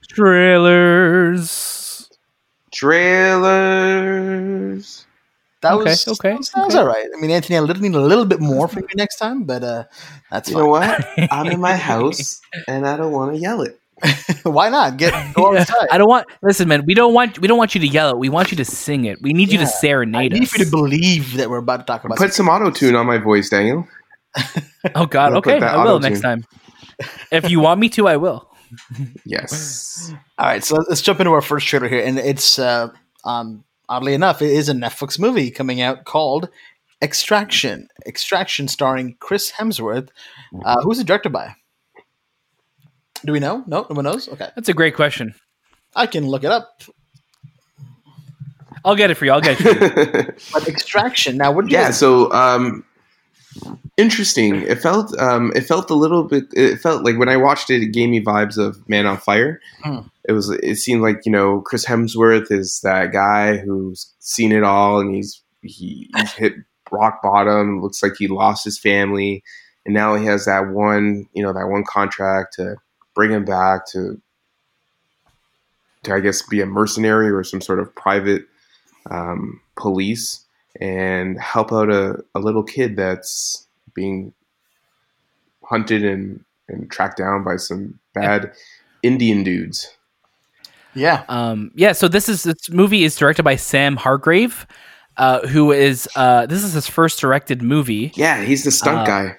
Trailers. 0.08 2.12
Trailers. 2.72 3.88
That 5.66 5.74
okay, 5.74 5.90
was 5.90 6.08
okay. 6.08 6.30
That 6.30 6.38
was, 6.38 6.50
that 6.52 6.66
was 6.66 6.76
okay. 6.76 6.82
all 6.82 6.88
right. 6.88 7.08
I 7.18 7.20
mean, 7.20 7.32
Anthony, 7.32 7.58
I 7.58 7.62
literally 7.62 7.90
need 7.90 7.98
a 7.98 8.02
little 8.02 8.26
bit 8.26 8.40
more 8.40 8.68
from 8.68 8.84
you 8.90 8.96
next 8.96 9.18
time, 9.18 9.46
but 9.46 9.64
uh, 9.64 9.86
that's 10.30 10.48
you 10.48 10.54
fine. 10.54 10.64
know 10.64 10.70
what? 10.70 11.32
I'm 11.32 11.48
in 11.48 11.60
my 11.60 11.76
house 11.92 12.40
and 12.68 12.88
I 12.88 12.96
don't 12.96 13.12
want 13.12 13.34
to 13.34 13.40
yell 13.40 13.62
it. 13.64 13.80
Why 14.44 14.70
not 14.70 14.98
get 14.98 15.34
go 15.34 15.54
Yeah. 15.54 15.66
I 15.92 15.98
don't 15.98 16.08
want. 16.08 16.28
Listen, 16.44 16.68
man. 16.68 16.86
We 16.86 16.94
don't 16.94 17.14
want. 17.14 17.40
We 17.40 17.48
don't 17.48 17.58
want 17.58 17.74
you 17.74 17.82
to 17.82 17.88
yell 17.88 18.12
it. 18.12 18.18
We 18.20 18.30
want 18.30 18.52
you 18.52 18.58
to 18.58 18.66
sing 18.66 19.06
it. 19.06 19.22
We 19.22 19.34
need 19.34 19.52
you 19.52 19.58
to 19.58 19.66
serenade 19.66 20.34
I 20.34 20.38
need 20.38 20.44
us. 20.44 20.58
you 20.58 20.66
to 20.66 20.70
believe 20.70 21.38
that 21.38 21.50
we're 21.50 21.58
about 21.58 21.78
to 21.78 21.84
talk 21.86 22.04
about. 22.04 22.18
Put 22.18 22.34
some 22.34 22.48
auto 22.48 22.70
tune 22.70 22.96
on 22.96 23.08
my 23.08 23.18
voice, 23.18 23.50
Daniel. 23.50 23.88
oh 24.94 25.08
God. 25.08 25.34
Okay, 25.38 25.60
I 25.60 25.78
will 25.78 25.96
auto-tune. 25.96 26.12
next 26.12 26.22
time. 26.22 26.44
If 27.32 27.50
you 27.50 27.60
want 27.62 27.80
me 27.80 27.90
to, 27.90 28.08
I 28.08 28.18
will. 28.18 28.52
Yes. 29.26 30.14
All 30.38 30.46
right, 30.46 30.64
so 30.64 30.76
let's 30.90 31.02
jump 31.02 31.22
into 31.22 31.32
our 31.32 31.42
first 31.42 31.66
trailer 31.66 31.88
here, 31.88 32.04
and 32.06 32.20
it's 32.20 32.60
uh, 32.60 32.90
um, 33.24 33.64
oddly 33.90 34.14
enough, 34.14 34.42
it 34.42 34.52
is 34.52 34.70
a 34.70 34.74
Netflix 34.74 35.20
movie 35.20 35.52
coming 35.52 35.82
out 35.82 36.06
called 36.06 36.50
Extraction. 37.02 37.88
Extraction, 38.06 38.68
starring 38.68 39.16
Chris 39.20 39.52
Hemsworth. 39.52 40.10
Uh, 40.64 40.82
who's 40.82 41.00
it 41.00 41.08
directed 41.08 41.30
by? 41.32 41.56
Do 43.26 43.32
we 43.34 43.40
know? 43.40 43.64
No, 43.68 43.86
no 43.90 43.96
one 43.96 44.06
knows. 44.06 44.28
Okay, 44.30 44.50
That's 44.56 44.70
a 44.70 44.74
great 44.74 44.96
question. 44.96 45.34
I 45.96 46.06
can 46.08 46.28
look 46.28 46.44
it 46.44 46.52
up. 46.52 46.84
I'll 48.84 48.96
get 48.96 49.10
it 49.10 49.16
for 49.16 49.26
you. 49.26 49.32
I'll 49.32 49.42
get 49.42 49.60
it. 49.60 49.64
For 49.64 50.18
you. 50.20 50.34
But 50.54 50.68
Extraction. 50.68 51.38
Now, 51.38 51.52
what? 51.52 51.66
Do 51.66 51.72
you 51.72 51.78
yeah 51.78 51.86
guys- 51.86 51.98
so 52.00 52.32
um 52.32 52.84
interesting. 53.98 54.62
It 54.62 54.82
felt 54.82 55.18
um 55.20 55.52
it 55.56 55.62
felt 55.62 55.90
a 55.90 55.96
little 55.96 56.24
bit 56.24 56.46
it 56.54 56.78
felt 56.78 57.04
like 57.04 57.18
when 57.18 57.30
i 57.30 57.38
watched 57.38 57.70
it 57.70 57.82
it 57.82 57.94
gave 57.94 58.10
me 58.10 58.24
vibes 58.24 58.58
of 58.58 58.88
man 58.90 59.06
on 59.06 59.18
fire. 59.18 59.62
Hmm. 59.84 60.00
it 60.24 60.34
was 60.34 60.50
it 60.50 60.76
seemed 60.78 61.02
like 61.02 61.26
you 61.26 61.32
know 61.32 61.62
chris 61.62 61.86
hemsworth 61.86 62.52
is 62.52 62.82
that 62.82 63.12
guy 63.12 63.58
who's 63.58 64.14
seen 64.20 64.52
it 64.52 64.64
all 64.64 65.00
and 65.00 65.14
he's 65.14 65.42
he, 65.62 66.10
he's 66.16 66.32
hit 66.34 66.54
rock 66.92 67.22
bottom 67.22 67.82
looks 67.82 68.04
like 68.04 68.14
he 68.18 68.28
lost 68.28 68.64
his 68.64 68.78
family 68.78 69.44
and 69.86 69.94
now 69.94 70.16
he 70.16 70.26
has 70.26 70.46
that 70.46 70.70
one 70.70 71.28
you 71.34 71.44
know 71.44 71.54
that 71.54 71.68
one 71.68 71.84
contract 71.84 72.54
to 72.54 72.76
bring 73.14 73.32
him 73.32 73.46
back 73.46 73.88
to 73.88 74.22
to 76.04 76.14
i 76.14 76.20
guess 76.20 76.42
be 76.44 76.62
a 76.62 76.66
mercenary 76.66 77.30
or 77.30 77.44
some 77.44 77.62
sort 77.62 77.80
of 77.80 77.94
private 77.96 78.44
um, 79.12 79.62
police 79.76 80.45
and 80.82 81.40
help 81.40 81.72
out 81.72 81.90
a, 81.92 82.24
a 82.34 82.40
little 82.40 82.64
kid 82.64 82.96
that's 82.96 83.68
being 83.94 84.34
hunted 85.64 86.04
and, 86.04 86.44
and 86.68 86.90
tracked 86.92 87.18
down 87.18 87.44
by 87.44 87.56
some 87.58 88.00
bad 88.14 88.52
Indian 89.04 89.44
dudes. 89.44 89.96
yeah, 90.94 91.24
Um, 91.30 91.72
yeah. 91.76 91.92
So 91.94 92.08
this 92.08 92.28
is 92.30 92.44
this 92.44 92.70
movie 92.70 93.04
is 93.04 93.16
directed 93.16 93.44
by 93.44 93.56
Sam 93.56 93.96
Hargrave, 93.96 94.66
uh, 95.18 95.46
who 95.48 95.72
is 95.72 96.08
uh, 96.16 96.46
this 96.46 96.64
is 96.64 96.74
his 96.74 96.88
first 96.88 97.20
directed 97.20 97.62
movie. 97.62 98.12
Yeah, 98.16 98.44
he's 98.44 98.64
the 98.64 98.72
stunt 98.72 99.00
Uh, 99.00 99.06
guy. 99.06 99.38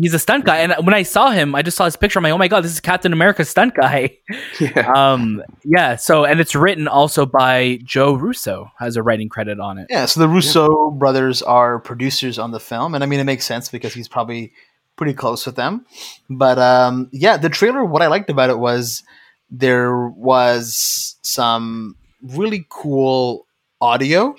He's 0.00 0.14
a 0.14 0.18
stunt 0.18 0.44
guy, 0.46 0.58
and 0.58 0.74
when 0.86 0.94
I 0.94 1.02
saw 1.02 1.30
him, 1.30 1.54
I 1.54 1.60
just 1.62 1.76
saw 1.76 1.84
his 1.84 1.96
picture. 1.96 2.18
I'm 2.18 2.22
like, 2.22 2.32
oh 2.32 2.38
my 2.38 2.48
god, 2.48 2.64
this 2.64 2.72
is 2.72 2.80
Captain 2.80 3.12
America's 3.12 3.48
stunt 3.48 3.74
guy. 3.74 4.16
Yeah. 4.60 4.90
um, 4.94 5.42
yeah. 5.64 5.96
So, 5.96 6.24
and 6.24 6.40
it's 6.40 6.54
written 6.54 6.86
also 6.88 7.26
by 7.26 7.78
Joe 7.84 8.14
Russo 8.14 8.70
has 8.78 8.96
a 8.96 9.02
writing 9.02 9.28
credit 9.28 9.58
on 9.60 9.78
it. 9.78 9.88
yeah. 9.90 10.06
So 10.06 10.20
the 10.20 10.28
Russo 10.28 10.90
brothers 10.92 11.42
are 11.42 11.78
producers 11.78 12.38
on 12.38 12.52
the 12.52 12.60
film, 12.60 12.94
and 12.94 13.02
I 13.02 13.06
mean 13.06 13.20
it 13.20 13.24
makes 13.24 13.44
sense 13.44 13.68
because 13.68 13.92
he's 13.92 14.08
probably 14.08 14.52
pretty 14.96 15.14
close 15.14 15.44
with 15.46 15.56
them. 15.56 15.84
But 16.30 16.58
um, 16.58 17.08
yeah, 17.12 17.36
the 17.36 17.48
trailer. 17.48 17.84
What 17.84 18.02
I 18.02 18.06
liked 18.06 18.30
about 18.30 18.50
it 18.50 18.58
was 18.58 19.02
there 19.50 20.08
was 20.08 21.16
some 21.22 21.96
really 22.22 22.64
cool 22.70 23.46
audio. 23.82 24.34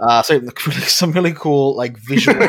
Uh, 0.00 0.22
sorry, 0.22 0.40
some 0.82 1.12
really 1.12 1.32
cool 1.32 1.76
like 1.76 1.96
visual 1.98 2.36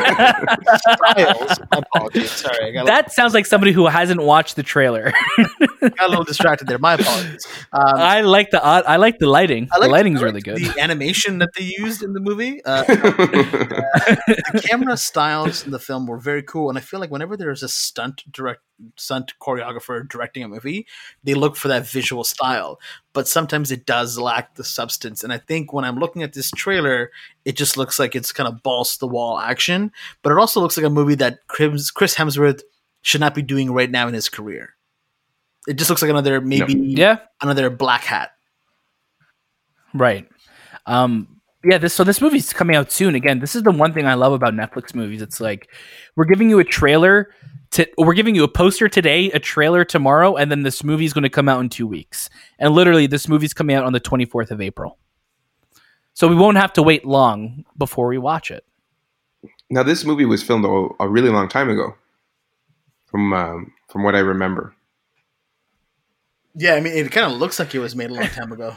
styles. 0.76 1.58
Apologies. 1.70 2.30
Sorry, 2.30 2.68
I 2.68 2.70
got, 2.72 2.82
a- 2.82 2.86
That 2.86 3.12
sounds 3.12 3.34
like 3.34 3.46
somebody 3.46 3.72
who 3.72 3.86
hasn't 3.86 4.20
watched 4.22 4.56
the 4.56 4.62
trailer. 4.62 5.12
got 5.80 6.00
a 6.00 6.08
little 6.08 6.24
distracted 6.24 6.66
there. 6.66 6.78
My 6.78 6.94
apologies. 6.94 7.46
Um, 7.72 7.82
I 7.96 8.22
like 8.22 8.50
the 8.50 8.64
uh, 8.64 8.82
I 8.86 8.96
like 8.96 9.18
the 9.18 9.28
lighting. 9.28 9.68
Like 9.70 9.82
the 9.82 9.88
lighting's 9.88 10.22
I 10.22 10.24
really 10.24 10.40
good. 10.40 10.56
The 10.56 10.80
animation 10.80 11.38
that 11.38 11.50
they 11.56 11.64
used 11.64 12.02
in 12.02 12.14
the 12.14 12.20
movie, 12.20 12.64
uh, 12.64 12.82
the 12.84 14.62
camera 14.66 14.96
styles 14.96 15.64
in 15.64 15.70
the 15.70 15.78
film 15.78 16.06
were 16.06 16.18
very 16.18 16.42
cool, 16.42 16.68
and 16.70 16.78
I 16.78 16.80
feel 16.80 17.00
like 17.00 17.10
whenever 17.10 17.36
there's 17.36 17.62
a 17.62 17.68
stunt 17.68 18.22
direct 18.30 18.62
stunt 18.96 19.32
choreographer 19.40 20.08
directing 20.08 20.42
a 20.42 20.48
movie, 20.48 20.86
they 21.24 21.34
look 21.34 21.56
for 21.56 21.68
that 21.68 21.88
visual 21.88 22.24
style. 22.24 22.80
But 23.12 23.26
sometimes 23.28 23.70
it 23.70 23.86
does 23.86 24.18
lack 24.18 24.54
the 24.54 24.64
substance, 24.64 25.24
and 25.24 25.32
I 25.32 25.38
think 25.38 25.72
when 25.72 25.84
I'm 25.84 25.98
looking 25.98 26.22
at 26.22 26.32
this 26.34 26.50
trailer, 26.52 27.10
it 27.44 27.56
just 27.56 27.76
looks 27.76 27.98
like 27.98 28.14
it's 28.14 28.32
kind 28.32 28.48
of 28.48 28.62
balls 28.62 28.94
to 28.94 28.98
the 29.00 29.08
wall 29.08 29.38
action, 29.38 29.90
but 30.22 30.30
it 30.32 30.38
also 30.38 30.60
looks 30.60 30.76
like 30.76 30.86
a 30.86 30.90
movie 30.90 31.16
that 31.16 31.46
Chris 31.48 31.90
Chris 31.90 32.14
Hemsworth 32.14 32.62
should 33.02 33.20
not 33.20 33.34
be 33.34 33.42
doing 33.42 33.72
right 33.72 33.90
now 33.90 34.08
in 34.08 34.14
his 34.14 34.28
career. 34.28 34.74
It 35.66 35.74
just 35.74 35.90
looks 35.90 36.02
like 36.02 36.10
another 36.10 36.40
maybe 36.40 36.74
Yeah, 36.74 37.18
another 37.40 37.68
black 37.70 38.02
hat. 38.04 38.30
right. 39.94 40.28
Um, 40.86 41.40
yeah, 41.64 41.78
this 41.78 41.92
so 41.92 42.04
this 42.04 42.20
movie's 42.20 42.52
coming 42.52 42.76
out 42.76 42.92
soon. 42.92 43.14
Again, 43.14 43.40
this 43.40 43.56
is 43.56 43.62
the 43.64 43.72
one 43.72 43.92
thing 43.92 44.06
I 44.06 44.14
love 44.14 44.32
about 44.32 44.54
Netflix 44.54 44.94
movies. 44.94 45.20
It's 45.20 45.40
like 45.40 45.68
we're 46.16 46.24
giving 46.24 46.48
you 46.48 46.58
a 46.60 46.64
trailer 46.64 47.30
to 47.72 47.86
we're 47.98 48.14
giving 48.14 48.34
you 48.34 48.44
a 48.44 48.48
poster 48.48 48.88
today, 48.88 49.30
a 49.32 49.38
trailer 49.38 49.84
tomorrow, 49.84 50.36
and 50.36 50.50
then 50.50 50.62
this 50.62 50.82
movie's 50.82 51.12
going 51.12 51.22
to 51.22 51.28
come 51.28 51.48
out 51.48 51.60
in 51.60 51.68
two 51.68 51.86
weeks. 51.86 52.30
And 52.58 52.74
literally, 52.74 53.06
this 53.06 53.28
movie's 53.28 53.52
coming 53.52 53.76
out 53.76 53.84
on 53.84 53.92
the 53.92 54.00
twenty 54.00 54.24
fourth 54.24 54.50
of 54.50 54.60
April. 54.60 54.98
So 56.14 56.26
we 56.26 56.34
won't 56.34 56.56
have 56.56 56.72
to 56.72 56.82
wait 56.82 57.04
long 57.04 57.64
before 57.76 58.08
we 58.08 58.18
watch 58.18 58.50
it. 58.50 58.64
Now, 59.70 59.82
this 59.82 60.04
movie 60.04 60.24
was 60.24 60.42
filmed 60.42 60.64
a, 60.64 61.04
a 61.04 61.08
really 61.08 61.28
long 61.28 61.48
time 61.48 61.70
ago, 61.70 61.94
from 63.06 63.32
um, 63.32 63.72
from 63.88 64.02
what 64.02 64.14
I 64.14 64.20
remember. 64.20 64.74
Yeah, 66.54 66.74
I 66.74 66.80
mean, 66.80 66.94
it 66.94 67.12
kind 67.12 67.30
of 67.30 67.38
looks 67.38 67.58
like 67.58 67.74
it 67.74 67.78
was 67.78 67.94
made 67.94 68.10
a 68.10 68.14
long 68.14 68.28
time 68.28 68.50
ago. 68.50 68.74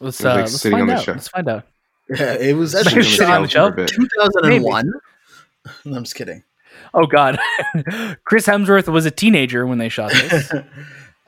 Let's 0.00 0.22
uh, 0.24 0.34
like 0.34 0.40
let's 0.40 0.62
find 0.62 0.90
out. 0.90 1.06
Let's 1.06 1.28
find 1.28 1.48
out. 1.48 1.64
Yeah, 2.10 2.34
it 2.34 2.56
was 2.56 2.74
actually 2.74 3.02
on 3.26 3.42
the 3.42 3.48
shot 3.48 3.50
shelf? 3.50 3.74
for 3.74 3.82
a 3.82 3.84
bit. 3.84 3.90
2001. 3.90 4.92
No, 5.84 5.96
I'm 5.96 6.04
just 6.04 6.14
kidding. 6.14 6.42
Oh 6.94 7.06
God, 7.06 7.38
Chris 8.24 8.46
Hemsworth 8.46 8.88
was 8.88 9.06
a 9.06 9.10
teenager 9.10 9.66
when 9.66 9.78
they 9.78 9.88
shot 9.88 10.10
this. 10.12 10.52
Um, 10.52 10.64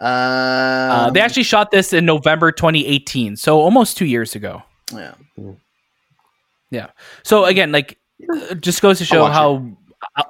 Uh, 0.00 1.10
they 1.10 1.20
actually 1.20 1.44
shot 1.44 1.70
this 1.70 1.92
in 1.92 2.04
November 2.04 2.50
2018, 2.50 3.36
so 3.36 3.60
almost 3.60 3.96
two 3.96 4.06
years 4.06 4.34
ago. 4.34 4.60
yeah. 4.92 5.14
Yeah. 6.72 6.88
So 7.22 7.44
again, 7.44 7.70
like, 7.70 7.98
just 8.58 8.82
goes 8.82 8.98
to 8.98 9.04
show 9.04 9.26
how 9.26 9.64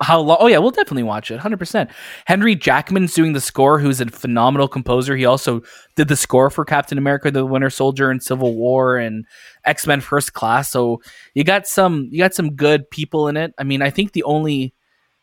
how 0.01 0.21
long. 0.21 0.37
Oh 0.41 0.47
yeah, 0.47 0.59
we'll 0.59 0.71
definitely 0.71 1.03
watch 1.03 1.31
it. 1.31 1.39
Hundred 1.41 1.59
percent. 1.59 1.91
Henry 2.27 2.55
Jackman's 2.55 3.15
doing 3.15 3.33
the 3.33 3.41
score, 3.41 3.79
who's 3.79 4.01
a 4.01 4.07
phenomenal 4.07 4.69
composer. 4.69 5.17
He 5.17 5.25
also 5.25 5.63
did 5.97 6.09
the 6.09 6.17
score 6.17 6.51
for 6.51 6.65
Captain 6.65 6.99
America: 6.99 7.31
The 7.31 7.47
Winter 7.47 7.71
Soldier 7.71 8.11
and 8.11 8.23
Civil 8.23 8.55
War 8.55 8.97
and 8.97 9.25
X 9.65 9.87
Men 9.87 10.01
First 10.01 10.33
Class. 10.35 10.71
So 10.71 11.01
you 11.35 11.45
got 11.45 11.67
some 11.67 12.09
you 12.11 12.19
got 12.19 12.35
some 12.35 12.55
good 12.55 12.89
people 12.91 13.29
in 13.29 13.37
it. 13.37 13.55
I 13.59 13.65
mean, 13.65 13.83
I 13.83 13.91
think 13.91 14.13
the 14.13 14.25
only 14.25 14.75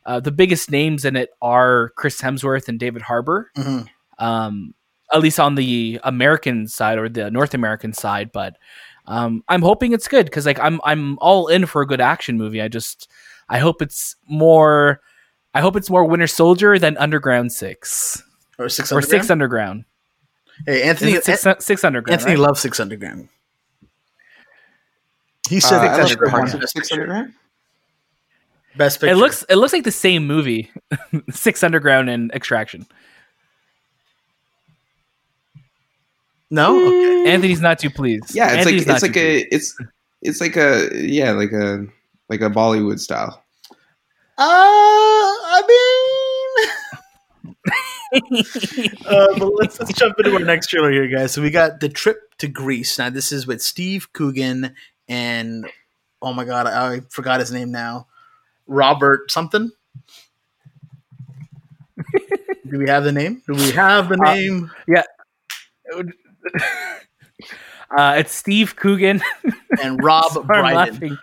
uh, 0.06 0.20
the 0.20 0.32
biggest 0.32 0.72
names 0.72 1.06
in 1.06 1.16
it 1.16 1.30
are 1.41 1.89
Chris 1.95 2.20
Hemsworth 2.22 2.68
and 2.68 2.80
David 2.80 3.02
Harbour 3.04 3.52
Mhm. 3.58 3.88
um, 4.18 4.74
at 5.14 5.22
least 5.22 5.39
on 5.39 5.56
the 5.56 6.00
American 6.04 6.68
side 6.68 6.97
or 6.97 7.10
the 7.10 7.30
North 7.32 7.54
American 7.54 7.93
side. 7.93 8.32
But 8.32 8.56
um, 9.06 9.43
I'm 9.47 9.62
hoping 9.62 9.91
it's 9.93 10.08
good 10.08 10.26
because 10.26 10.45
like 10.45 10.60
I'm 10.60 10.80
I'm 10.84 11.18
all 11.20 11.47
in 11.47 11.66
for 11.66 11.82
a 11.82 11.88
good 11.88 12.02
action 12.02 12.38
movie. 12.38 12.62
I 12.62 12.68
just 12.68 13.10
I 13.50 13.60
hope 13.60 13.82
it's 13.82 14.16
more. 14.28 15.02
I 15.54 15.62
hope 15.62 15.76
it's 15.76 15.89
more 15.89 16.06
Winter 16.06 16.28
Soldier 16.28 16.78
than 16.78 16.95
Underground 16.97 17.52
Six 17.52 18.22
Or 18.60 18.70
six 18.70 18.91
or 18.91 18.95
underground. 18.97 19.10
Six 19.10 19.30
Underground. 19.32 19.86
Hey, 20.66 20.84
Anthony. 20.84 21.14
it 21.14 21.24
six, 21.26 21.45
six 21.66 21.84
Underground? 21.84 22.14
Anthony 22.14 22.36
right? 22.36 22.41
loves 22.41 22.60
Six 22.60 22.80
Underground. 22.80 23.30
He 25.50 25.60
said 25.60 25.78
Uh, 25.80 25.95
Six 25.95 25.97
I 25.97 26.02
Underground 26.04 26.32
parts 26.32 26.54
best 26.54 26.74
Six 26.74 26.89
picture. 26.89 27.02
Underground. 27.02 27.34
Best 28.78 29.00
picture. 29.00 29.14
It 29.14 29.18
looks 29.18 29.43
it 29.50 29.56
looks 29.56 29.74
like 29.74 29.84
the 29.84 29.91
same 29.91 30.28
movie, 30.28 30.70
Six 31.32 31.64
Underground 31.64 32.10
and 32.10 32.32
Extraction. 32.32 32.86
no. 36.52 36.78
Okay. 36.88 37.32
Anthony's 37.32 37.62
not 37.62 37.80
too 37.80 37.89
pleased. 37.89 38.34
Yeah, 38.36 38.47
it's 38.50 38.58
Anthony's 38.58 38.88
like 38.88 38.95
it's 38.95 39.04
like 39.04 39.18
a 39.18 39.41
pleased. 39.43 39.47
it's 39.52 39.78
it's 40.22 40.41
like 40.41 40.56
a 40.58 40.89
yeah 40.93 41.32
like 41.32 41.52
a 41.52 41.86
like 42.30 42.41
a 42.41 42.49
Bollywood 42.49 42.99
style. 42.99 43.43
Uh, 44.38 44.41
I 44.41 45.63
mean, 48.21 48.34
uh, 49.05 49.27
but 49.38 49.53
let's 49.55 49.80
let's 49.80 49.93
jump 49.93 50.15
into 50.19 50.34
our 50.34 50.39
next 50.39 50.67
trailer 50.67 50.91
here, 50.91 51.07
guys. 51.07 51.32
So 51.34 51.41
we 51.41 51.49
got 51.51 51.80
the 51.80 51.89
trip 51.89 52.36
to 52.38 52.47
Greece. 52.47 52.97
Now 52.97 53.09
this 53.09 53.32
is 53.32 53.45
with 53.47 53.61
Steve 53.61 54.11
Coogan 54.13 54.73
and 55.07 55.67
oh 56.21 56.34
my 56.34 56.45
god, 56.45 56.67
I, 56.67 56.95
I 56.95 56.99
forgot 57.09 57.39
his 57.39 57.51
name 57.51 57.71
now. 57.71 58.07
Robert 58.67 59.30
something. 59.32 59.71
Do 62.69 62.77
we 62.77 62.88
have 62.88 63.03
the 63.03 63.11
name? 63.11 63.41
Do 63.47 63.53
we 63.55 63.71
have 63.71 64.09
the 64.09 64.19
Uh, 64.23 64.34
name? 64.34 64.71
uh, 67.97 68.15
it's 68.17 68.34
Steve 68.34 68.75
Coogan. 68.75 69.21
and 69.82 70.01
Rob 70.03 70.32
Sorry, 70.32 70.45
Brydon. 70.45 70.75
laughing. 70.93 71.17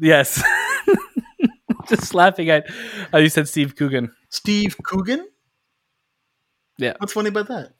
Yes. 0.00 0.42
Just 1.88 2.14
laughing 2.14 2.48
at 2.50 2.66
how 3.12 3.18
you 3.18 3.28
said 3.28 3.48
Steve 3.48 3.74
Coogan. 3.76 4.12
Steve 4.28 4.76
Coogan. 4.84 5.26
Yeah. 6.78 6.94
What's 6.98 7.12
funny 7.12 7.28
about 7.28 7.48
that? 7.48 7.72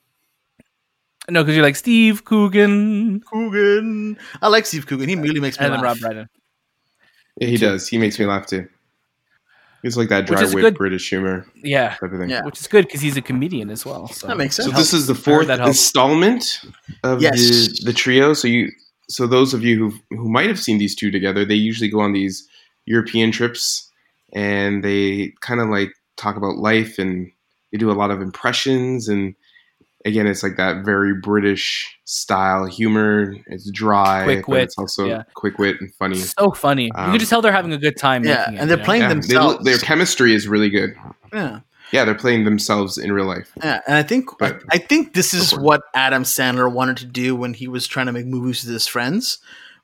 No, 1.29 1.43
because 1.43 1.55
you're 1.55 1.65
like 1.65 1.77
Steve 1.77 2.25
Coogan 2.25 3.21
Coogan. 3.21 4.19
I 4.43 4.49
like 4.49 4.67
Steve 4.67 4.87
Coogan. 4.87 5.09
He 5.09 5.15
really 5.17 5.41
makes 5.41 5.59
me 5.61 5.67
and 5.67 5.75
then 5.75 5.81
laugh. 5.81 5.97
Rob 5.97 6.01
Brydon. 6.01 6.29
Yeah, 7.39 7.49
he 7.49 7.57
does. 7.57 7.87
He 7.89 7.99
makes 7.99 8.19
me 8.19 8.27
laugh 8.27 8.47
too. 8.47 8.69
He's 9.83 9.97
like 9.97 10.09
that 10.11 10.27
dry 10.27 10.45
wit. 10.53 10.75
British 10.77 11.09
humor 11.09 11.47
Yeah. 11.55 11.91
type 12.01 12.13
of 12.13 12.19
thing. 12.19 12.29
Yeah. 12.29 12.45
Which 12.45 12.61
is 12.61 12.67
good 12.67 12.87
because 12.87 13.01
he's 13.01 13.17
a 13.17 13.23
comedian 13.23 13.71
as 13.71 13.87
well. 13.87 14.09
So 14.09 14.27
That 14.27 14.37
makes 14.37 14.57
sense. 14.57 14.69
So 14.71 14.77
this 14.77 14.93
is 14.93 15.07
the 15.07 15.15
Heard 15.15 15.23
fourth 15.25 15.47
that 15.47 15.61
helps. 15.61 15.79
installment 15.79 16.61
of 17.05 17.23
Yes. 17.23 17.39
the, 17.79 17.87
the 17.87 17.93
trio. 17.95 18.35
So 18.35 18.49
you, 18.49 18.71
so 19.11 19.27
those 19.27 19.53
of 19.55 19.63
you 19.65 19.77
who 19.91 20.17
who 20.17 20.29
might 20.31 20.49
have 20.49 20.59
seen 20.61 20.79
these 20.79 20.95
two 20.95 21.11
together, 21.11 21.45
they 21.45 21.55
usually 21.55 21.91
go 21.91 22.01
on 22.01 22.13
these 22.13 22.47
European 22.87 23.33
trips, 23.33 23.91
and 24.33 24.83
they 24.85 25.33
kind 25.41 25.61
of 25.61 25.69
like 25.69 25.93
talk 26.17 26.37
about 26.37 26.57
life, 26.57 26.99
and 26.99 27.31
they 27.73 27.79
do 27.79 27.91
a 27.91 27.95
lot 28.01 28.11
of 28.11 28.21
impressions, 28.23 29.09
and 29.09 29.35
again, 30.07 30.27
it's 30.27 30.43
like 30.43 30.57
that 30.57 30.85
very 30.85 31.13
British 31.15 31.87
style 32.05 32.65
humor. 32.67 33.35
It's 33.47 33.71
dry, 33.71 34.25
Quick 34.25 34.49
wit, 34.49 34.63
it's 34.65 34.79
also 34.79 35.07
yeah. 35.07 35.23
quick 35.35 35.59
wit 35.59 35.77
and 35.81 35.93
funny. 35.95 36.17
so 36.17 36.53
funny. 36.53 36.85
you 36.85 36.91
Um, 36.95 37.11
can 37.11 37.19
just 37.19 37.31
tell 37.31 37.43
they're 37.43 37.53
having 37.53 37.73
a 37.73 37.79
good 37.79 37.97
time. 37.99 38.25
Yeah, 38.25 38.39
making 38.39 38.55
it, 38.55 38.61
and 38.61 38.71
they're 38.71 38.77
you 38.79 38.83
know? 38.83 38.85
playing 38.87 39.03
Yeah, 39.03 39.09
they, 39.09 39.15
themselves. 39.15 39.65
their 39.65 39.79
chemistry 39.79 40.35
is 40.35 40.49
really 40.49 40.71
good. 40.71 40.95
yeah. 41.33 41.61
Yeah, 41.93 42.05
they're 42.05 42.15
playing 42.15 42.45
themselves 42.45 42.99
in 42.99 43.13
real 43.13 43.27
life. 43.27 43.51
Yeah, 43.63 43.81
and 43.87 43.97
I 43.97 44.03
think 44.03 44.31
I, 44.35 44.35
But- 44.39 44.63
I 44.71 44.79
think 44.79 45.15
this 45.15 45.35
is 45.35 45.51
Go 45.51 45.57
for 45.57 45.63
it. 45.63 45.65
what 45.65 45.83
Adam 45.95 46.23
Sandler 46.25 46.71
wanted 46.73 46.99
to 46.99 47.07
do 47.07 47.35
when 47.37 47.55
he 47.55 47.67
was 47.69 47.87
trying 47.87 48.07
to 48.07 48.13
make 48.13 48.27
movies 48.27 48.65
with 48.65 48.73
his 48.73 48.87
friends, 48.87 49.39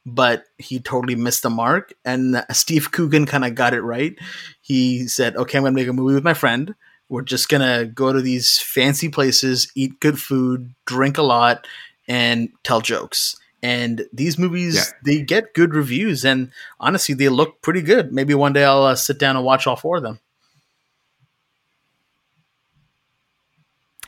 but 0.05 0.45
he 0.59 0.79
totally 0.79 1.17
missed 1.17 1.43
the 1.43 1.51
mark. 1.51 1.93
And 2.05 2.45
Steve 2.53 2.93
Coogan 2.93 3.27
kind 3.27 3.45
of 3.45 3.55
got 3.55 3.75
it 3.75 3.83
right. 3.83 4.15
He 4.61 5.09
said, 5.09 5.37
"Okay, 5.37 5.59
I'm 5.59 5.63
going 5.65 5.75
to 5.75 5.81
make 5.81 5.89
a 5.89 5.93
movie 5.93 6.15
with 6.15 6.25
my 6.25 6.35
friend. 6.35 6.75
We're 7.09 7.23
just 7.23 7.49
going 7.49 7.61
to 7.63 7.87
go 7.87 8.13
to 8.13 8.21
these 8.21 8.59
fancy 8.59 9.09
places, 9.09 9.71
eat 9.75 10.01
good 10.01 10.19
food, 10.21 10.75
drink 10.87 11.19
a 11.19 11.23
lot, 11.23 11.67
and 12.09 12.49
tell 12.63 12.81
jokes." 12.81 13.37
And 13.63 14.07
these 14.13 14.39
movies, 14.39 14.77
Yeah. 14.77 14.83
they 15.05 15.23
get 15.23 15.55
good 15.55 15.75
reviews, 15.75 16.25
and 16.25 16.51
honestly, 16.79 17.15
they 17.17 17.29
look 17.29 17.63
pretty 17.63 17.81
good. 17.83 18.13
Maybe 18.13 18.33
one 18.35 18.53
day 18.53 18.65
I'll 18.65 18.83
uh, 18.85 18.95
sit 18.95 19.19
down 19.19 19.35
and 19.35 19.45
watch 19.45 19.67
all 19.67 19.75
four 19.77 19.97
of 19.97 20.03
them. 20.05 20.21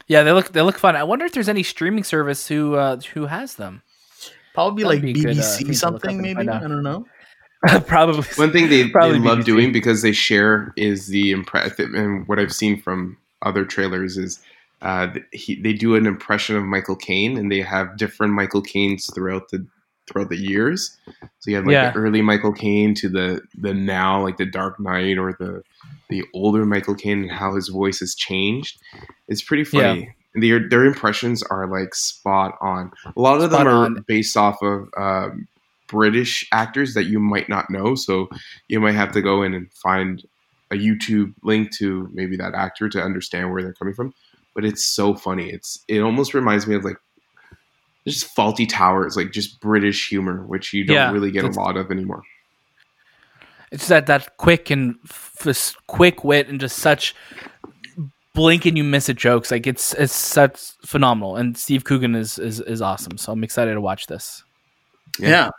Yeah, 0.09 0.23
they 0.23 0.33
look 0.33 0.53
they 0.53 0.63
look 0.63 0.79
fun. 0.79 0.97
I 0.97 1.05
wonder 1.05 1.25
if 1.27 1.33
there's 1.33 1.49
any 1.49 1.63
streaming 1.63 2.03
service 2.05 2.49
who 2.49 2.75
uh, 2.75 2.97
who 3.13 3.27
has 3.27 3.55
them. 3.55 3.83
Probably 4.55 4.83
That'd 4.83 5.05
like 5.05 5.15
be 5.15 5.21
a 5.21 5.25
good, 5.25 5.39
uh, 5.39 5.41
BBC 5.43 5.57
thing 5.59 5.59
to 5.59 5.65
look 5.67 5.71
up 5.73 5.79
something, 5.79 6.23
maybe. 6.23 6.49
I 6.49 6.59
don't 6.61 6.83
know. 6.83 7.07
Probably. 7.87 8.25
One 8.37 8.51
thing 8.53 8.69
they, 8.69 8.85
they 8.85 8.89
Probably 8.91 9.19
love 9.19 9.39
BBC. 9.41 9.45
doing 9.45 9.73
because 9.73 10.03
they 10.03 10.13
share 10.13 10.73
is 10.77 11.09
the 11.09 11.31
impression, 11.33 11.95
and 11.95 12.27
what 12.27 12.39
I've 12.39 12.53
seen 12.55 12.81
from 12.81 13.17
other 13.43 13.65
trailers 13.65 14.17
is 14.17 14.41
uh, 14.81 15.09
he, 15.33 15.61
they 15.61 15.73
do 15.73 15.95
an 15.97 16.07
impression 16.07 16.57
of 16.57 16.65
Michael 16.65 16.97
Caine, 16.97 17.37
and 17.37 17.51
they 17.53 17.61
have 17.61 17.97
different 17.97 18.33
Michael 18.33 18.63
Caines 18.63 19.13
throughout 19.15 19.51
the 19.51 19.67
throughout 20.09 20.31
the 20.31 20.37
years. 20.39 20.97
So 21.41 21.51
you 21.51 21.57
have 21.57 21.67
like 21.67 21.73
Yeah. 21.73 21.91
the 21.91 21.99
early 21.99 22.23
Michael 22.23 22.53
Caine 22.53 22.95
to 22.95 23.09
the 23.09 23.43
the 23.59 23.75
now, 23.75 24.23
like 24.23 24.39
the 24.39 24.47
Dark 24.47 24.81
Knight, 24.81 25.19
or 25.19 25.37
the 25.39 25.63
the 26.09 26.25
older 26.35 26.65
Michael 26.65 26.95
Caine, 26.95 27.23
and 27.23 27.31
how 27.31 27.55
his 27.55 27.69
voice 27.69 28.01
has 28.01 28.15
changed. 28.15 28.81
It's 29.29 29.43
pretty 29.43 29.65
funny. 29.65 30.11
And 30.35 30.43
their 30.43 30.69
their 30.69 30.85
impressions 30.85 31.43
are 31.45 31.67
like 31.67 31.95
spot 31.95 32.57
on. 32.61 32.93
A 33.17 33.21
lot 33.21 33.41
of 33.41 33.51
Spot 33.51 33.65
them 33.65 33.67
are 33.67 33.85
on. 33.87 34.05
based 34.07 34.37
off 34.37 34.63
of 34.63 34.89
um, 34.97 35.49
British 35.89 36.47
actors 36.53 36.95
that 36.95 37.05
you 37.05 37.19
might 37.19 37.49
not 37.49 37.71
know. 37.71 37.95
So 37.95 38.29
you 38.69 38.79
might 38.81 38.95
have 38.95 39.13
to 39.13 39.23
go 39.23 39.43
in 39.43 39.55
and 39.55 39.73
find 39.73 40.23
a 40.71 40.75
YouTube 40.75 41.35
link 41.43 41.75
to 41.79 42.09
maybe 42.13 42.37
that 42.37 42.55
actor 42.55 42.89
to 42.91 43.03
understand 43.03 43.51
where 43.51 43.63
they're 43.63 43.73
coming 43.73 43.95
from. 43.95 44.13
But 44.55 44.65
it's 44.65 44.85
so 44.85 45.15
funny. 45.15 45.51
It's 45.51 45.83
it 45.89 46.01
almost 46.01 46.35
reminds 46.35 46.67
me 46.67 46.75
of 46.75 46.85
like 46.85 46.97
just 48.07 48.35
Fawlty 48.37 48.69
Towers, 48.69 49.17
like 49.17 49.33
just 49.33 49.61
British 49.61 50.09
humor, 50.09 50.45
which 50.47 50.73
you 50.73 50.85
don't 50.85 50.95
Yeah, 50.95 51.11
really 51.13 51.31
get 51.31 51.45
a 51.45 51.49
lot 51.49 51.77
of 51.77 51.91
anymore. 51.91 52.23
It's 53.71 53.83
just 53.83 53.89
that 53.91 54.07
that 54.07 54.37
quick 54.37 54.71
and 54.71 54.97
f- 55.05 55.47
s- 55.47 55.77
quick 55.87 56.25
wit 56.25 56.49
and 56.49 56.61
just 56.61 56.79
such 56.79 57.15
blink 58.35 58.67
and 58.67 58.77
you 58.77 58.85
miss 58.85 59.09
it 59.09 59.17
jokes. 59.17 59.51
Like 59.51 59.67
it's 59.67 59.95
it's 59.95 60.15
such 60.15 60.61
phenomenal. 60.85 61.37
And 61.37 61.57
Steve 61.57 61.85
Coogan 61.85 62.15
is 62.15 62.39
is 62.39 62.61
is 62.61 62.81
awesome. 62.81 63.19
So 63.19 63.33
I'm 63.33 63.45
excited 63.45 63.75
to 63.75 63.81
watch 63.81 64.07
this. 64.07 64.43
Yeah. 65.19 65.29
Yeah. 65.29 65.51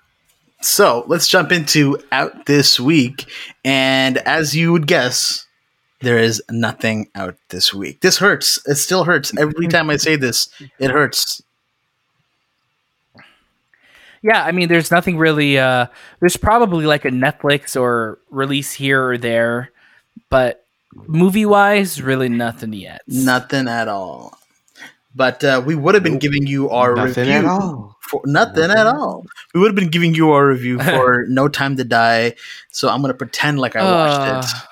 So 0.61 1.05
let's 1.07 1.27
jump 1.27 1.51
into 1.51 1.97
out 2.11 2.45
this 2.45 2.79
week. 2.79 3.25
And 3.63 4.17
as 4.19 4.55
you 4.55 4.71
would 4.73 4.87
guess, 4.87 5.45
there 6.01 6.17
is 6.17 6.41
nothing 6.49 7.09
out 7.15 7.35
this 7.49 7.73
week. 7.73 8.01
This 8.01 8.17
hurts. 8.17 8.59
It 8.65 8.75
still 8.75 9.03
hurts 9.03 9.31
every 9.37 9.67
time 9.67 9.89
I 9.89 9.97
say 9.97 10.15
this. 10.15 10.49
It 10.79 10.91
hurts. 10.91 11.41
Yeah, 14.21 14.43
I 14.43 14.51
mean, 14.51 14.67
there's 14.67 14.91
nothing 14.91 15.17
really. 15.17 15.57
Uh, 15.57 15.87
there's 16.19 16.37
probably 16.37 16.85
like 16.85 17.05
a 17.05 17.09
Netflix 17.11 17.79
or 17.79 18.19
release 18.29 18.73
here 18.73 19.01
or 19.11 19.17
there, 19.17 19.71
but 20.29 20.65
movie 21.07 21.45
wise, 21.45 22.01
really 22.01 22.29
nothing 22.29 22.73
yet. 22.73 23.01
Nothing 23.07 23.67
at 23.67 23.87
all. 23.87 24.37
But 25.15 25.43
uh, 25.43 25.61
we 25.65 25.75
would 25.75 25.95
have 25.95 26.03
been 26.03 26.19
giving 26.19 26.45
you 26.47 26.69
our 26.69 26.93
Nothing 26.95 27.25
review 27.27 27.33
at 27.39 27.45
all. 27.45 27.97
for 28.01 28.21
nothing, 28.25 28.53
Nothing 28.67 28.71
at 28.71 28.85
at 28.85 28.87
all. 28.87 29.25
We 29.53 29.59
would 29.59 29.67
have 29.69 29.75
been 29.75 29.89
giving 29.89 30.13
you 30.13 30.31
our 30.31 30.47
review 30.47 30.79
for 30.83 31.25
No 31.27 31.47
Time 31.47 31.75
to 31.77 31.83
Die. 31.83 32.35
So 32.71 32.89
I'm 32.89 33.01
gonna 33.01 33.13
pretend 33.15 33.59
like 33.59 33.75
I 33.75 33.83
watched. 33.83 34.19
Uh, 34.19 34.57
It 34.57 34.68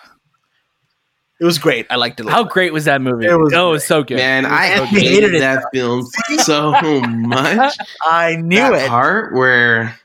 was 1.45 1.59
great. 1.59 1.85
I 1.89 1.95
liked 1.97 2.19
it. 2.19 2.27
How 2.27 2.43
lot. 2.43 2.51
great 2.51 2.73
was 2.73 2.85
that 2.85 3.01
movie? 3.01 3.25
It 3.27 3.38
was 3.38 3.53
oh, 3.53 3.69
it 3.69 3.71
was 3.73 3.85
so 3.88 4.03
good. 4.03 4.17
Man, 4.17 4.45
I 4.45 4.75
so 4.77 4.85
good. 4.89 5.01
hated 5.03 5.41
that 5.41 5.65
film 5.73 6.05
so 6.39 6.71
much. 7.01 7.75
I 8.03 8.35
knew 8.38 8.57
that 8.57 8.85
it. 8.85 8.88
part 8.89 9.33
where 9.33 9.99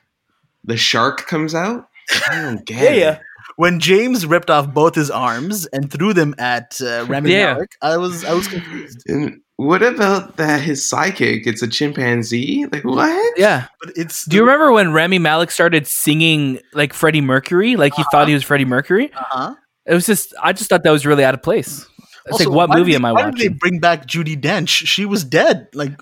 the 0.64 0.76
shark 0.76 1.26
comes 1.26 1.55
out. 1.55 1.89
I 2.28 2.41
don't 2.43 2.64
get 2.66 2.83
Yeah, 2.83 2.91
it. 2.91 2.99
yeah. 2.99 3.18
When 3.57 3.80
James 3.80 4.24
ripped 4.26 4.51
off 4.51 4.72
both 4.72 4.95
his 4.95 5.11
arms 5.11 5.66
and 5.66 5.91
threw 5.91 6.12
them 6.14 6.35
at 6.39 6.80
uh, 6.80 7.05
Rami 7.09 7.33
Yeah. 7.33 7.55
Malek, 7.55 7.72
I 7.83 7.97
was 7.99 8.24
I 8.24 8.33
was 8.33 8.49
confused. 8.49 9.03
And 9.09 9.41
what 9.57 9.83
about 9.83 10.39
that? 10.39 10.62
His 10.62 10.85
psychic? 10.89 11.47
It's 11.47 11.62
a 11.62 11.68
chimpanzee. 11.68 12.66
Like 12.72 12.85
what? 12.85 13.39
Yeah. 13.39 13.66
But 13.80 13.93
it's 13.97 14.24
Do 14.24 14.37
you 14.37 14.43
remember 14.43 14.72
when 14.72 14.93
Rami 14.93 15.18
Malek 15.18 15.51
started 15.51 15.87
singing 15.87 16.61
like 16.72 16.93
Freddie 16.95 17.20
Mercury? 17.20 17.76
Like 17.76 17.95
he 17.95 18.03
thought 18.11 18.26
he 18.26 18.35
was 18.35 18.43
Freddie 18.43 18.64
Mercury? 18.64 19.12
Uh-huh. 19.14 19.55
It 19.87 19.95
was 19.95 20.07
just, 20.07 20.35
I 20.43 20.53
just 20.53 20.68
thought 20.70 20.85
that 20.85 20.91
was 20.91 21.05
really 21.07 21.24
out 21.24 21.35
of 21.35 21.43
place. 21.43 21.87
It's 22.26 22.33
Also, 22.35 22.51
like, 22.51 22.57
what 22.57 22.70
movie 22.78 22.93
did- 22.93 22.97
am 22.97 23.05
I 23.05 23.12
why 23.12 23.30
did 23.30 23.37
they 23.39 23.49
bring 23.49 23.80
back 23.80 24.07
Judi 24.07 24.41
Dench? 24.41 24.68
She 24.68 25.05
was 25.05 25.24
dead. 25.24 25.66
Like 25.74 25.93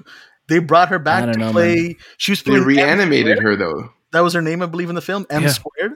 they 0.49 0.59
brought 0.59 0.89
her 0.91 0.99
back 0.99 1.33
to 1.33 1.39
know, 1.39 1.51
play. 1.53 1.97
She 2.19 2.33
was 2.33 2.43
They 2.43 2.51
playing 2.51 2.63
M 2.63 2.67
reanimated 2.67 3.39
squared. 3.39 3.59
her 3.61 3.65
though. 3.65 3.91
That 4.13 4.21
was 4.21 4.35
her 4.35 4.43
name, 4.43 4.61
I 4.63 4.67
believe, 4.67 4.89
in 4.91 4.97
the 4.97 5.01
film. 5.01 5.25
M 5.31 5.43
Yeah. 5.45 5.49
squared. 5.49 5.93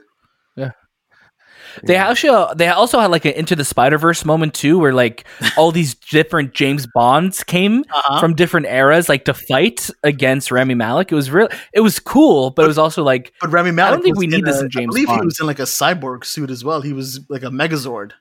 They 1.83 1.97
actually, 1.97 2.55
they 2.57 2.69
also 2.69 3.01
had 3.01 3.11
like 3.11 3.25
an 3.25 3.33
Into 3.33 3.57
the 3.57 3.65
Spider 3.65 3.99
Verse 3.99 4.25
moment 4.25 4.55
too, 4.55 4.79
where 4.79 4.93
like 4.93 5.25
all 5.57 5.73
these 5.73 5.95
different 5.95 6.55
James 6.55 6.87
Bonds 6.95 7.43
came 7.43 7.85
Uh-huh. 7.93 8.21
from 8.21 8.35
different 8.35 8.67
eras, 8.67 9.09
like 9.09 9.25
to 9.27 9.35
fight 9.35 9.91
against 10.03 10.51
Rami 10.51 10.75
Malek. 10.75 11.11
It 11.11 11.15
was 11.15 11.31
real, 11.31 11.49
it 11.73 11.81
was 11.81 11.99
cool, 11.99 12.51
but 12.51 12.65
it 12.65 12.69
was 12.69 12.79
also 12.79 13.03
like, 13.03 13.33
But 13.41 13.51
Rami 13.51 13.71
Malek. 13.73 14.03
think 14.03 14.17
we 14.19 14.27
need 14.27 14.41
in 14.41 14.45
this 14.45 14.61
in 14.61 14.71
James 14.71 14.95
I 14.95 15.05
believe 15.05 15.09
he 15.21 15.25
was 15.27 15.41
in 15.41 15.47
like 15.47 15.59
a 15.59 15.63
cyborg 15.63 16.25
suit 16.25 16.51
as 16.51 16.65
well. 16.65 16.81
He 16.81 16.93
was 16.93 17.21
like 17.29 17.43
a 17.43 17.47
Megazord. 17.51 18.13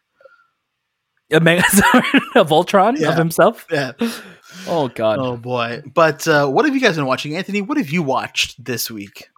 a 1.31 1.39
Megazord 1.39 2.21
of 2.35 2.49
Voltron 2.49 2.97
Yeah. 2.97 3.09
of 3.09 3.17
himself. 3.17 3.65
Yeah. 3.71 3.91
Oh 4.67 4.87
god. 4.87 5.17
Oh 5.19 5.35
boy. 5.37 5.81
But 5.93 6.27
uh, 6.27 6.47
what 6.47 6.65
have 6.65 6.75
you 6.75 6.81
guys 6.81 6.95
been 6.95 7.05
watching, 7.07 7.35
Anthony? 7.35 7.61
What 7.61 7.77
have 7.77 7.89
you 7.89 8.03
watched 8.03 8.63
this 8.63 8.91
week? 8.91 9.29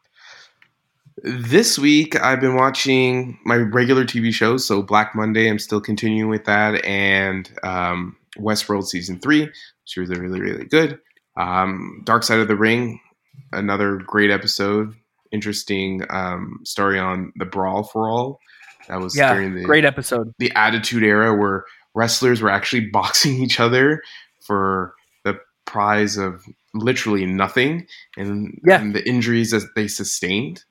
This 1.23 1.79
week, 1.79 2.21
I've 2.21 2.41
been 2.41 2.55
watching 2.55 3.39
my 3.45 3.55
regular 3.55 4.03
TV 4.03 4.33
shows. 4.33 4.67
So 4.67 4.81
Black 4.81 5.15
Monday, 5.15 5.49
I'm 5.49 5.59
still 5.59 5.79
continuing 5.79 6.29
with 6.29 6.43
that, 6.45 6.83
and 6.83 7.49
um, 7.63 8.17
Westworld 8.37 8.85
season 8.85 9.19
three, 9.19 9.43
which 9.45 9.97
was 9.97 10.09
really 10.09 10.41
really 10.41 10.65
good. 10.65 10.99
Um, 11.37 12.01
Dark 12.03 12.23
Side 12.23 12.39
of 12.39 12.47
the 12.49 12.55
Ring, 12.57 12.99
another 13.53 13.95
great 13.97 14.29
episode. 14.29 14.93
Interesting 15.31 16.03
um, 16.09 16.59
story 16.63 16.99
on 16.99 17.31
the 17.37 17.45
brawl 17.45 17.83
for 17.83 18.09
all. 18.09 18.39
That 18.89 18.99
was 18.99 19.15
yeah, 19.17 19.33
during 19.33 19.55
the 19.55 19.63
great 19.63 19.85
episode. 19.85 20.33
the 20.37 20.51
Attitude 20.55 21.03
Era, 21.03 21.33
where 21.35 21.63
wrestlers 21.95 22.41
were 22.41 22.49
actually 22.49 22.87
boxing 22.93 23.41
each 23.41 23.59
other 23.59 24.01
for 24.45 24.93
the 25.23 25.39
prize 25.65 26.17
of 26.17 26.43
literally 26.73 27.25
nothing, 27.25 27.87
and, 28.17 28.59
Yeah. 28.67 28.81
and 28.81 28.93
the 28.93 29.07
injuries 29.07 29.51
that 29.51 29.65
they 29.77 29.87
sustained. 29.87 30.63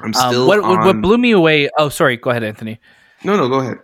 I'm 0.00 0.14
Um, 0.14 0.46
what, 0.46 0.62
what 0.62 0.84
what 0.84 1.00
blew 1.00 1.18
me 1.18 1.30
away? 1.32 1.68
Oh, 1.78 1.88
sorry. 1.88 2.16
Go 2.16 2.30
ahead, 2.30 2.44
Anthony. 2.44 2.78
No, 3.24 3.36
no, 3.36 3.48
go 3.48 3.60
ahead. 3.60 3.78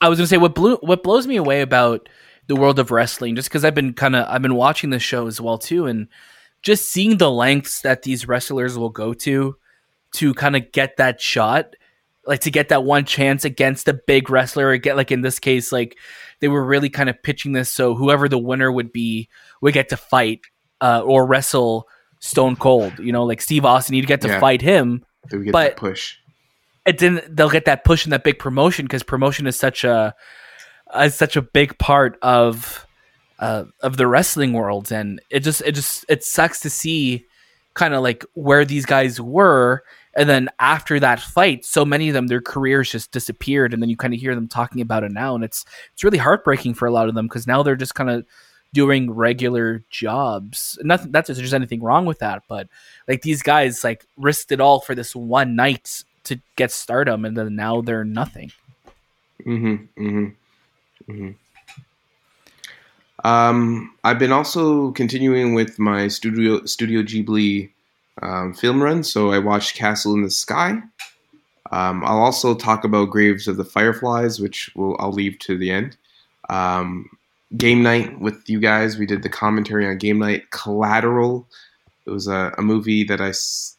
I 0.00 0.08
was 0.08 0.18
gonna 0.18 0.26
say 0.26 0.38
what 0.38 0.54
blew 0.54 0.76
what 0.76 1.02
blows 1.02 1.26
me 1.26 1.36
away 1.36 1.60
about 1.60 2.08
the 2.48 2.56
world 2.56 2.78
of 2.78 2.90
wrestling, 2.90 3.36
just 3.36 3.48
because 3.48 3.64
I've 3.64 3.74
been 3.74 3.92
kind 3.92 4.16
of 4.16 4.26
I've 4.28 4.42
been 4.42 4.54
watching 4.56 4.90
the 4.90 4.98
show 4.98 5.26
as 5.26 5.40
well 5.40 5.58
too, 5.58 5.86
and 5.86 6.08
just 6.62 6.90
seeing 6.90 7.18
the 7.18 7.30
lengths 7.30 7.82
that 7.82 8.02
these 8.02 8.26
wrestlers 8.26 8.76
will 8.78 8.90
go 8.90 9.14
to 9.14 9.56
to 10.14 10.34
kind 10.34 10.56
of 10.56 10.70
get 10.72 10.96
that 10.98 11.20
shot, 11.20 11.74
like 12.26 12.40
to 12.40 12.50
get 12.50 12.68
that 12.70 12.84
one 12.84 13.04
chance 13.04 13.44
against 13.44 13.88
a 13.88 13.94
big 13.94 14.28
wrestler, 14.30 14.68
or 14.68 14.76
get 14.76 14.96
like 14.96 15.10
in 15.12 15.20
this 15.22 15.38
case, 15.38 15.70
like 15.72 15.96
they 16.40 16.48
were 16.48 16.64
really 16.64 16.90
kind 16.90 17.08
of 17.08 17.22
pitching 17.22 17.52
this 17.52 17.70
so 17.70 17.94
whoever 17.94 18.28
the 18.28 18.38
winner 18.38 18.70
would 18.72 18.92
be 18.92 19.28
would 19.60 19.74
get 19.74 19.88
to 19.90 19.96
fight 19.96 20.40
uh, 20.80 21.00
or 21.04 21.24
wrestle 21.26 21.86
Stone 22.18 22.56
Cold. 22.56 22.98
You 22.98 23.12
know, 23.12 23.24
like 23.24 23.40
Steve 23.40 23.64
Austin, 23.64 23.94
you'd 23.94 24.06
get 24.06 24.20
to 24.22 24.28
Yeah. 24.28 24.40
fight 24.40 24.62
him 24.62 25.04
We 25.30 25.44
get 25.44 25.52
But- 25.52 25.70
that 25.70 25.76
push? 25.76 26.16
it 26.84 26.98
didn't 26.98 27.36
they'll 27.36 27.48
get 27.48 27.64
that 27.66 27.84
push 27.84 28.04
and 28.04 28.12
that 28.12 28.24
big 28.24 28.40
promotion 28.40 28.84
because 28.86 29.04
promotion 29.04 29.46
is 29.46 29.56
such 29.56 29.84
a 29.84 30.14
is 31.00 31.14
such 31.14 31.36
a 31.36 31.42
big 31.42 31.78
part 31.78 32.18
of 32.22 32.86
uh, 33.38 33.64
of 33.80 33.96
the 33.96 34.06
wrestling 34.06 34.52
world. 34.52 34.90
And 34.92 35.20
it 35.30 35.40
just 35.40 35.62
it 35.62 35.72
just 35.72 36.04
it 36.08 36.24
sucks 36.24 36.60
to 36.60 36.70
see 36.70 37.24
kind 37.74 37.94
of 37.94 38.02
like 38.02 38.24
where 38.34 38.64
these 38.64 38.84
guys 38.84 39.20
were. 39.20 39.84
And 40.14 40.28
then 40.28 40.48
after 40.58 41.00
that 41.00 41.20
fight 41.20 41.64
so 41.64 41.84
many 41.84 42.08
of 42.08 42.14
them 42.14 42.26
their 42.26 42.40
careers 42.42 42.90
just 42.90 43.12
disappeared. 43.12 43.72
And 43.72 43.80
then 43.80 43.88
you 43.88 43.96
kind 43.96 44.12
of 44.12 44.20
hear 44.20 44.34
them 44.34 44.48
talking 44.48 44.82
about 44.82 45.04
it 45.04 45.12
now. 45.12 45.34
And 45.36 45.44
it's 45.44 45.64
it's 45.92 46.02
really 46.04 46.18
heartbreaking 46.18 46.74
for 46.74 46.86
a 46.86 46.92
lot 46.92 47.08
of 47.08 47.14
them 47.14 47.26
because 47.26 47.46
now 47.46 47.62
they're 47.62 47.76
just 47.76 47.94
kind 47.94 48.10
of 48.10 48.26
doing 48.72 49.10
regular 49.10 49.82
jobs 49.90 50.78
nothing 50.82 51.12
that's 51.12 51.28
there's 51.28 51.54
anything 51.54 51.82
wrong 51.82 52.06
with 52.06 52.18
that 52.20 52.42
but 52.48 52.68
like 53.06 53.22
these 53.22 53.42
guys 53.42 53.84
like 53.84 54.06
risked 54.16 54.50
it 54.50 54.60
all 54.60 54.80
for 54.80 54.94
this 54.94 55.14
one 55.14 55.54
night 55.54 56.04
to 56.24 56.40
get 56.56 56.70
stardom 56.70 57.24
and 57.24 57.36
then 57.36 57.54
now 57.54 57.80
they're 57.80 58.04
nothing 58.04 58.50
Mm-hmm. 59.46 60.04
Mm-hmm. 60.04 61.12
Mm-hmm. 61.12 61.30
Um, 63.26 63.94
I've 64.04 64.18
been 64.18 64.32
also 64.32 64.92
continuing 64.92 65.54
with 65.54 65.78
my 65.78 66.08
studio 66.08 66.64
Studio 66.64 67.02
Ghibli 67.02 67.70
um, 68.20 68.54
film 68.54 68.82
run. 68.82 69.04
So 69.04 69.32
I 69.32 69.38
watched 69.38 69.76
Castle 69.76 70.14
in 70.14 70.22
the 70.22 70.30
Sky. 70.30 70.82
Um, 71.70 72.04
I'll 72.04 72.20
also 72.20 72.54
talk 72.54 72.84
about 72.84 73.10
Graves 73.10 73.48
of 73.48 73.56
the 73.56 73.64
Fireflies, 73.64 74.40
which 74.40 74.70
will 74.74 74.96
I'll 74.98 75.12
leave 75.12 75.38
to 75.40 75.56
the 75.56 75.70
end. 75.70 75.96
Um, 76.50 77.08
game 77.56 77.82
night 77.82 78.20
with 78.20 78.48
you 78.48 78.60
guys. 78.60 78.98
We 78.98 79.06
did 79.06 79.22
the 79.22 79.28
commentary 79.28 79.86
on 79.86 79.98
game 79.98 80.18
night. 80.18 80.50
Collateral. 80.50 81.48
It 82.06 82.10
was 82.10 82.26
a, 82.26 82.52
a 82.58 82.62
movie 82.62 83.04
that 83.04 83.20
I 83.20 83.32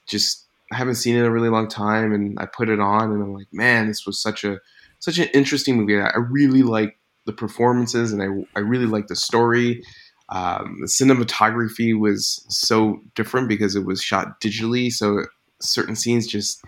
just 0.08 0.46
I 0.72 0.78
haven't 0.78 0.96
seen 0.96 1.16
in 1.16 1.26
a 1.26 1.32
really 1.32 1.50
long 1.50 1.68
time, 1.68 2.14
and 2.14 2.38
I 2.40 2.46
put 2.46 2.70
it 2.70 2.80
on, 2.80 3.12
and 3.12 3.22
I'm 3.22 3.34
like, 3.34 3.48
man, 3.52 3.88
this 3.88 4.06
was 4.06 4.20
such 4.20 4.44
a 4.44 4.60
such 5.00 5.18
an 5.18 5.28
interesting 5.34 5.78
movie. 5.78 6.00
I 6.00 6.08
I 6.08 6.18
really 6.18 6.64
like 6.64 6.98
the 7.26 7.34
performances, 7.34 8.12
and 8.12 8.22
I 8.22 8.60
I 8.60 8.62
really 8.62 8.86
like 8.86 9.08
the 9.08 9.16
story. 9.16 9.84
Um, 10.30 10.78
the 10.82 10.88
cinematography 10.88 11.98
was 11.98 12.46
so 12.50 13.02
different 13.14 13.50
because 13.50 13.76
it 13.76 13.86
was 13.86 14.02
shot 14.02 14.40
digitally, 14.42 14.92
so 14.92 15.26
certain 15.60 15.96
scenes 15.96 16.28
just 16.28 16.64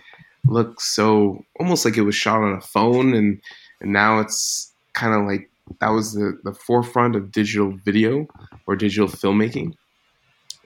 look 0.46 0.80
so 0.80 1.44
almost 1.58 1.84
like 1.84 1.96
it 1.96 2.02
was 2.02 2.14
shot 2.14 2.42
on 2.42 2.52
a 2.52 2.60
phone, 2.60 3.14
and 3.14 3.40
and 3.80 3.92
now 3.92 4.20
it's 4.20 4.72
kind 4.92 5.14
of 5.14 5.26
like 5.26 5.50
that 5.80 5.88
was 5.88 6.14
the 6.14 6.38
the 6.44 6.52
forefront 6.54 7.16
of 7.16 7.32
digital 7.32 7.72
video 7.84 8.26
or 8.66 8.76
digital 8.76 9.08
filmmaking. 9.08 9.74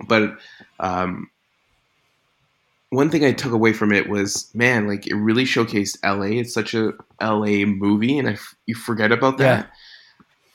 But 0.08 0.38
um, 0.78 1.30
one 2.90 3.10
thing 3.10 3.24
I 3.24 3.32
took 3.32 3.52
away 3.52 3.72
from 3.72 3.92
it 3.92 4.08
was, 4.08 4.50
man, 4.54 4.88
like 4.88 5.06
it 5.06 5.14
really 5.14 5.44
showcased 5.44 5.98
LA. 6.04 6.40
It's 6.40 6.52
such 6.54 6.74
a 6.74 6.92
LA 7.20 7.64
movie, 7.66 8.18
and 8.18 8.28
I 8.28 8.32
f- 8.32 8.54
you 8.66 8.74
forget 8.74 9.12
about 9.12 9.38
that. 9.38 9.70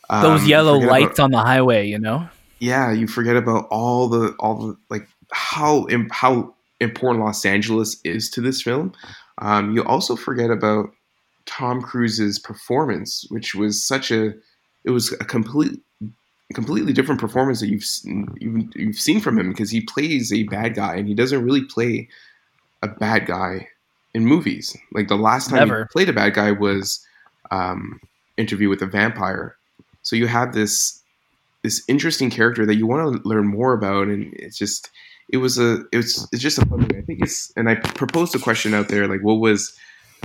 those 0.09 0.41
Um, 0.41 0.47
yellow 0.47 0.77
lights 0.77 1.17
about- 1.19 1.23
on 1.25 1.31
the 1.31 1.39
highway 1.39 1.87
you 1.87 1.97
know 1.97 2.27
yeah, 2.59 2.91
you 2.91 3.05
forget 3.07 3.35
about 3.35 3.67
all 3.69 4.07
the 4.07 4.33
all 4.39 4.55
the 4.67 4.77
like 4.89 5.07
how 5.31 5.87
how 6.11 6.53
important 6.79 7.23
Los 7.25 7.45
Angeles 7.45 7.99
is 8.03 8.29
to 8.31 8.41
this 8.41 8.61
film. 8.61 8.93
Um, 9.39 9.75
you 9.75 9.83
also 9.83 10.15
forget 10.15 10.49
about 10.51 10.89
Tom 11.45 11.81
Cruise's 11.81 12.39
performance, 12.39 13.25
which 13.29 13.55
was 13.55 13.83
such 13.83 14.11
a 14.11 14.33
it 14.83 14.91
was 14.91 15.11
a 15.13 15.25
complete 15.25 15.79
completely 16.53 16.93
different 16.93 17.19
performance 17.19 17.59
that 17.59 17.69
you've 17.69 17.83
seen, 17.83 18.27
you've, 18.39 18.75
you've 18.75 18.95
seen 18.95 19.19
from 19.19 19.37
him 19.37 19.49
because 19.49 19.71
he 19.71 19.81
plays 19.81 20.31
a 20.31 20.43
bad 20.43 20.75
guy 20.75 20.95
and 20.95 21.07
he 21.07 21.15
doesn't 21.15 21.43
really 21.43 21.63
play 21.63 22.07
a 22.83 22.87
bad 22.87 23.25
guy 23.25 23.67
in 24.13 24.25
movies. 24.25 24.77
Like 24.93 25.07
the 25.07 25.17
last 25.17 25.49
time 25.49 25.59
Never. 25.59 25.83
he 25.83 25.87
played 25.91 26.09
a 26.09 26.13
bad 26.13 26.33
guy 26.33 26.51
was 26.51 27.05
um, 27.51 27.99
Interview 28.37 28.69
with 28.69 28.81
a 28.81 28.85
Vampire. 28.85 29.55
So 30.03 30.15
you 30.15 30.27
have 30.27 30.53
this 30.53 31.01
this 31.63 31.83
interesting 31.87 32.29
character 32.29 32.63
that 32.65 32.75
you 32.75 32.85
want 32.85 33.23
to 33.23 33.27
learn 33.27 33.47
more 33.47 33.73
about, 33.73 34.07
and 34.07 34.31
it's 34.35 34.57
just 34.57 34.91
it 35.29 35.37
was 35.37 35.57
a 35.57 35.83
it's 35.91 36.27
it's 36.31 36.41
just 36.41 36.59
a 36.59 36.65
fun 36.65 36.81
movie. 36.81 36.97
I 36.97 37.01
think 37.01 37.21
it's 37.23 37.51
and 37.57 37.67
I 37.67 37.75
proposed 37.75 38.35
a 38.35 38.39
question 38.39 38.73
out 38.73 38.87
there 38.87 39.07
like 39.07 39.21
what 39.21 39.35
was 39.39 39.75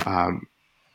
um, 0.04 0.46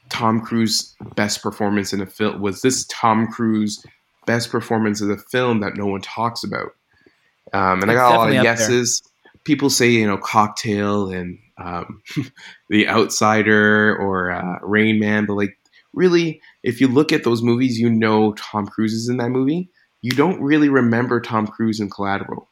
Tom 0.10 0.41
Cruise 0.41 0.95
best 1.16 1.41
performance 1.41 1.93
in 1.93 2.01
a 2.01 2.06
film? 2.06 2.41
Was 2.41 2.62
this 2.62 2.86
Tom 2.86 3.28
Cruise 3.28 3.86
best 4.26 4.49
performance 4.49 5.01
of 5.01 5.08
the 5.08 5.18
film 5.18 5.60
that 5.60 5.76
no 5.76 5.86
one 5.86 6.01
talks 6.01 6.43
about? 6.43 6.76
Um, 7.53 7.82
and 7.82 7.91
it's 7.91 7.91
I 7.91 7.93
got 7.95 8.16
a 8.16 8.18
lot 8.18 8.30
of 8.30 8.43
yeses. 8.43 9.01
People 9.43 9.70
say 9.70 9.89
you 9.89 10.08
know 10.08 10.18
Cocktail 10.18 11.12
and 11.12 11.38
um, 11.58 12.01
The 12.70 12.88
Outsider 12.88 13.95
or 13.97 14.32
uh, 14.32 14.60
Rain 14.62 14.99
Man, 14.99 15.26
but 15.26 15.36
like 15.36 15.58
really, 15.93 16.41
if 16.64 16.82
you 16.82 16.88
look 16.88 17.12
at 17.12 17.24
those 17.24 17.41
movies, 17.41 17.80
you 17.80 17.89
know 17.89 18.34
Tom 18.34 18.68
Cruise 18.68 18.93
is 18.93 19.10
in 19.10 19.18
that 19.18 19.30
movie. 19.30 19.70
You 20.01 20.12
don't 20.12 20.39
really 20.41 20.70
remember 20.70 21.20
Tom 21.20 21.47
Cruise 21.47 21.80
in 21.80 21.89
Collateral. 21.89 22.47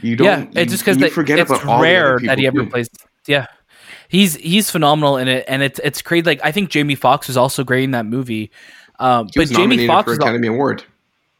You 0.00 0.16
don't. 0.16 0.52
Yeah, 0.54 0.62
it's 0.62 0.72
just 0.72 0.84
because 0.84 0.98
you 0.98 1.10
forget 1.10 1.38
it's 1.38 1.50
about 1.50 1.80
rare 1.80 2.18
that 2.24 2.38
he 2.38 2.46
ever 2.46 2.66
plays. 2.66 2.88
Yeah, 3.26 3.46
he's 4.08 4.34
he's 4.36 4.70
phenomenal 4.70 5.16
in 5.16 5.28
it, 5.28 5.44
and 5.46 5.62
it's 5.62 5.78
it's 5.84 6.02
crazy. 6.02 6.24
Like 6.24 6.40
I 6.42 6.52
think 6.52 6.70
Jamie 6.70 6.94
Foxx 6.94 7.28
was 7.28 7.36
also 7.36 7.62
great 7.62 7.84
in 7.84 7.92
that 7.92 8.06
movie. 8.06 8.50
Um, 8.98 9.28
but 9.34 9.48
Jamie 9.48 9.86
Foxx 9.86 10.06
for 10.06 10.14
Academy 10.14 10.48
Award. 10.48 10.84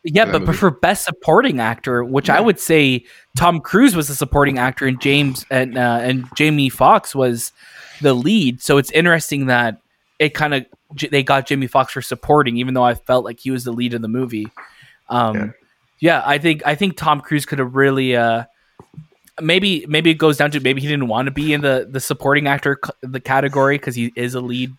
Yeah, 0.04 0.30
but, 0.30 0.46
but 0.46 0.54
for 0.54 0.70
best 0.70 1.04
supporting 1.04 1.58
actor, 1.58 2.04
which 2.04 2.28
yeah. 2.28 2.38
I 2.38 2.40
would 2.40 2.60
say 2.60 3.04
Tom 3.36 3.60
Cruise 3.60 3.96
was 3.96 4.08
the 4.08 4.14
supporting 4.14 4.58
actor, 4.58 4.86
and 4.86 5.00
James 5.00 5.44
and 5.50 5.76
uh, 5.76 5.98
and 6.00 6.28
Jamie 6.36 6.68
Foxx 6.68 7.14
was 7.14 7.52
the 8.00 8.14
lead. 8.14 8.62
So 8.62 8.78
it's 8.78 8.90
interesting 8.92 9.46
that 9.46 9.80
it 10.18 10.34
kind 10.34 10.54
of 10.54 10.66
they 11.10 11.22
got 11.22 11.46
Jamie 11.46 11.66
Foxx 11.66 11.92
for 11.92 12.02
supporting, 12.02 12.56
even 12.56 12.74
though 12.74 12.84
I 12.84 12.94
felt 12.94 13.24
like 13.24 13.40
he 13.40 13.50
was 13.50 13.64
the 13.64 13.72
lead 13.72 13.92
of 13.92 14.02
the 14.02 14.08
movie. 14.08 14.46
Um, 15.08 15.36
yeah. 15.36 15.50
yeah. 16.00 16.22
I 16.24 16.38
think 16.38 16.62
I 16.64 16.74
think 16.74 16.96
Tom 16.96 17.20
Cruise 17.20 17.44
could 17.44 17.58
have 17.58 17.74
really. 17.74 18.14
Uh, 18.14 18.44
maybe 19.41 19.86
maybe 19.89 20.11
it 20.11 20.14
goes 20.14 20.36
down 20.36 20.51
to 20.53 20.61
maybe 20.61 20.80
he 20.80 20.86
didn't 20.86 21.09
want 21.09 21.26
to 21.26 21.32
be 21.32 21.53
in 21.53 21.61
the 21.61 21.86
the 21.91 22.01
supporting 22.01 22.47
actor 22.47 22.78
the 23.03 23.20
category 23.20 23.78
because 23.78 23.95
he 23.95 24.12
is 24.16 24.34
a 24.34 24.41
lead 24.41 24.72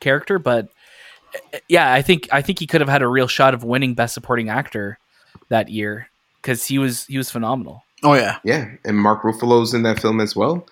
character, 0.00 0.38
but 0.38 0.68
eh, 1.34 1.38
eh, 1.54 1.58
yeah, 1.68 1.92
I 1.92 2.02
think 2.02 2.28
I 2.32 2.42
think 2.42 2.58
he 2.58 2.66
could 2.66 2.80
have 2.80 2.90
had 2.90 3.02
a 3.02 3.08
real 3.08 3.28
shot 3.28 3.54
of 3.54 3.64
winning 3.64 3.94
best 3.94 4.14
supporting 4.14 4.48
actor 4.48 4.98
that 5.48 5.68
year 5.68 6.08
because 6.40 6.66
he 6.66 6.78
was 6.78 7.06
he 7.06 7.18
was 7.18 7.30
phenomenal. 7.30 7.84
Oh 8.02 8.14
yeah, 8.14 8.38
yeah, 8.44 8.70
and 8.84 8.98
Mark 8.98 9.22
Ruffalo's 9.22 9.74
in 9.74 9.82
that 9.82 10.00
film 10.00 10.20
as 10.20 10.36
well. 10.36 10.66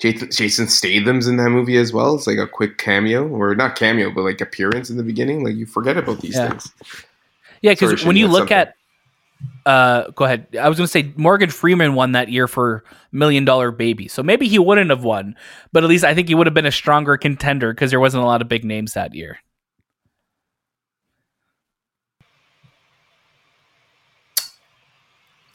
Jason 0.00 0.68
Statham's 0.68 1.26
in 1.26 1.38
that 1.38 1.50
movie 1.50 1.76
as 1.76 1.92
well. 1.92 2.14
It's 2.14 2.28
like 2.28 2.38
a 2.38 2.46
quick 2.46 2.78
cameo, 2.78 3.26
or 3.26 3.56
not 3.56 3.76
cameo, 3.76 4.12
but 4.12 4.22
like 4.22 4.40
appearance 4.40 4.90
in 4.90 4.96
the 4.96 5.02
beginning. 5.02 5.44
Like 5.44 5.56
you 5.56 5.66
forget 5.66 5.96
about 5.96 6.20
these 6.20 6.36
yeah. 6.36 6.50
things. 6.50 6.72
Yeah, 7.62 7.72
because 7.72 8.04
when 8.04 8.16
you 8.16 8.28
look 8.28 8.50
something. 8.50 8.56
at, 8.56 8.76
uh, 9.68 10.10
go 10.12 10.24
ahead. 10.24 10.46
I 10.58 10.66
was 10.66 10.78
going 10.78 10.86
to 10.86 10.90
say 10.90 11.12
Morgan 11.16 11.50
Freeman 11.50 11.94
won 11.94 12.12
that 12.12 12.30
year 12.30 12.48
for 12.48 12.84
Million 13.12 13.44
Dollar 13.44 13.70
Baby, 13.70 14.08
so 14.08 14.22
maybe 14.22 14.48
he 14.48 14.58
wouldn't 14.58 14.88
have 14.88 15.04
won, 15.04 15.36
but 15.72 15.84
at 15.84 15.90
least 15.90 16.04
I 16.04 16.14
think 16.14 16.28
he 16.28 16.34
would 16.34 16.46
have 16.46 16.54
been 16.54 16.64
a 16.64 16.72
stronger 16.72 17.18
contender 17.18 17.74
because 17.74 17.90
there 17.90 18.00
wasn't 18.00 18.22
a 18.22 18.26
lot 18.26 18.40
of 18.40 18.48
big 18.48 18.64
names 18.64 18.94
that 18.94 19.14
year. 19.14 19.38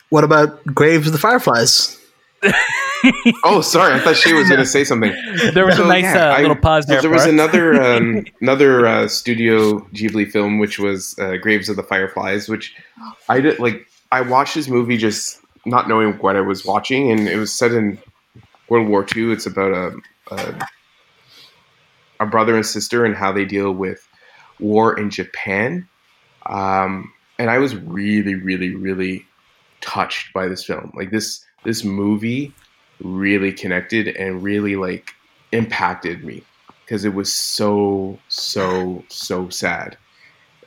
What 0.09 0.23
about 0.23 0.63
Graves 0.65 1.07
of 1.07 1.13
the 1.13 1.17
Fireflies? 1.17 1.99
oh, 3.43 3.61
sorry. 3.61 3.95
I 3.95 3.99
thought 3.99 4.15
she 4.15 4.31
was 4.31 4.47
going 4.47 4.59
to 4.59 4.65
say 4.67 4.83
something. 4.83 5.11
There 5.55 5.65
was 5.65 5.77
so, 5.77 5.85
a 5.85 5.87
nice 5.87 6.03
yeah, 6.03 6.35
uh, 6.35 6.39
little 6.39 6.55
pause 6.55 6.85
there. 6.85 7.01
there 7.01 7.09
was 7.09 7.25
another 7.25 7.81
um, 7.95 8.25
another 8.41 8.85
uh, 8.85 9.07
Studio 9.07 9.79
Ghibli 9.95 10.29
film, 10.29 10.59
which 10.59 10.77
was 10.77 11.17
uh, 11.17 11.37
Graves 11.37 11.67
of 11.67 11.77
the 11.77 11.83
Fireflies, 11.83 12.47
which 12.47 12.75
I 13.27 13.41
did 13.41 13.57
like. 13.57 13.87
I 14.13 14.21
watched 14.21 14.53
this 14.53 14.67
movie 14.67 14.95
just 14.95 15.41
not 15.65 15.89
knowing 15.89 16.13
what 16.19 16.35
I 16.35 16.41
was 16.41 16.63
watching, 16.63 17.09
and 17.09 17.27
it 17.27 17.37
was 17.37 17.51
set 17.51 17.71
in 17.71 17.97
World 18.69 18.87
War 18.87 19.03
II. 19.15 19.31
It's 19.31 19.47
about 19.47 19.71
a, 19.73 19.97
a, 20.29 20.67
a 22.19 22.25
brother 22.27 22.55
and 22.55 22.63
sister 22.63 23.05
and 23.05 23.15
how 23.15 23.31
they 23.31 23.43
deal 23.43 23.71
with 23.71 24.07
war 24.59 24.95
in 24.99 25.09
Japan. 25.09 25.89
Um, 26.45 27.11
and 27.39 27.49
I 27.49 27.57
was 27.57 27.75
really, 27.75 28.35
really, 28.35 28.75
really 28.75 29.25
touched 29.81 30.31
by 30.31 30.47
this 30.47 30.63
film. 30.63 30.93
Like 30.95 31.09
this 31.09 31.43
this 31.63 31.83
movie 31.83 32.53
really 32.99 33.51
connected 33.51 34.09
and 34.09 34.43
really 34.43 34.75
like 34.75 35.15
impacted 35.51 36.23
me 36.23 36.43
because 36.85 37.03
it 37.03 37.15
was 37.15 37.33
so 37.33 38.19
so 38.27 39.03
so 39.07 39.49
sad. 39.49 39.97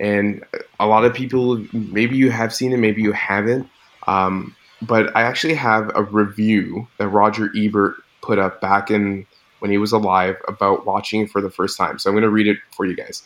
And 0.01 0.45
a 0.79 0.87
lot 0.87 1.05
of 1.05 1.15
people 1.15 1.65
maybe 1.73 2.17
you 2.17 2.31
have 2.31 2.55
seen 2.55 2.73
it, 2.73 2.79
maybe 2.79 3.03
you 3.03 3.13
haven't. 3.13 3.69
Um, 4.07 4.55
but 4.83 5.15
I 5.17 5.23
actually 5.23 5.55
have 5.55 5.91
a 5.95 6.03
review 6.03 6.87
that 6.99 7.09
Roger 7.09 7.51
Ebert 7.57 7.97
put 8.23 8.39
up 8.39 8.61
back 8.61 8.91
in 8.91 9.27
when 9.61 9.71
he 9.71 9.79
was 9.79 9.93
alive 9.93 10.37
about 10.49 10.85
watching 10.85 11.27
for 11.27 11.41
the 11.41 11.51
first 11.51 11.79
time. 11.79 11.99
So 11.99 12.11
I'm 12.11 12.15
going 12.15 12.23
to 12.23 12.31
read 12.31 12.47
it 12.47 12.59
for 12.73 12.85
you 12.85 12.95
guys. 12.95 13.23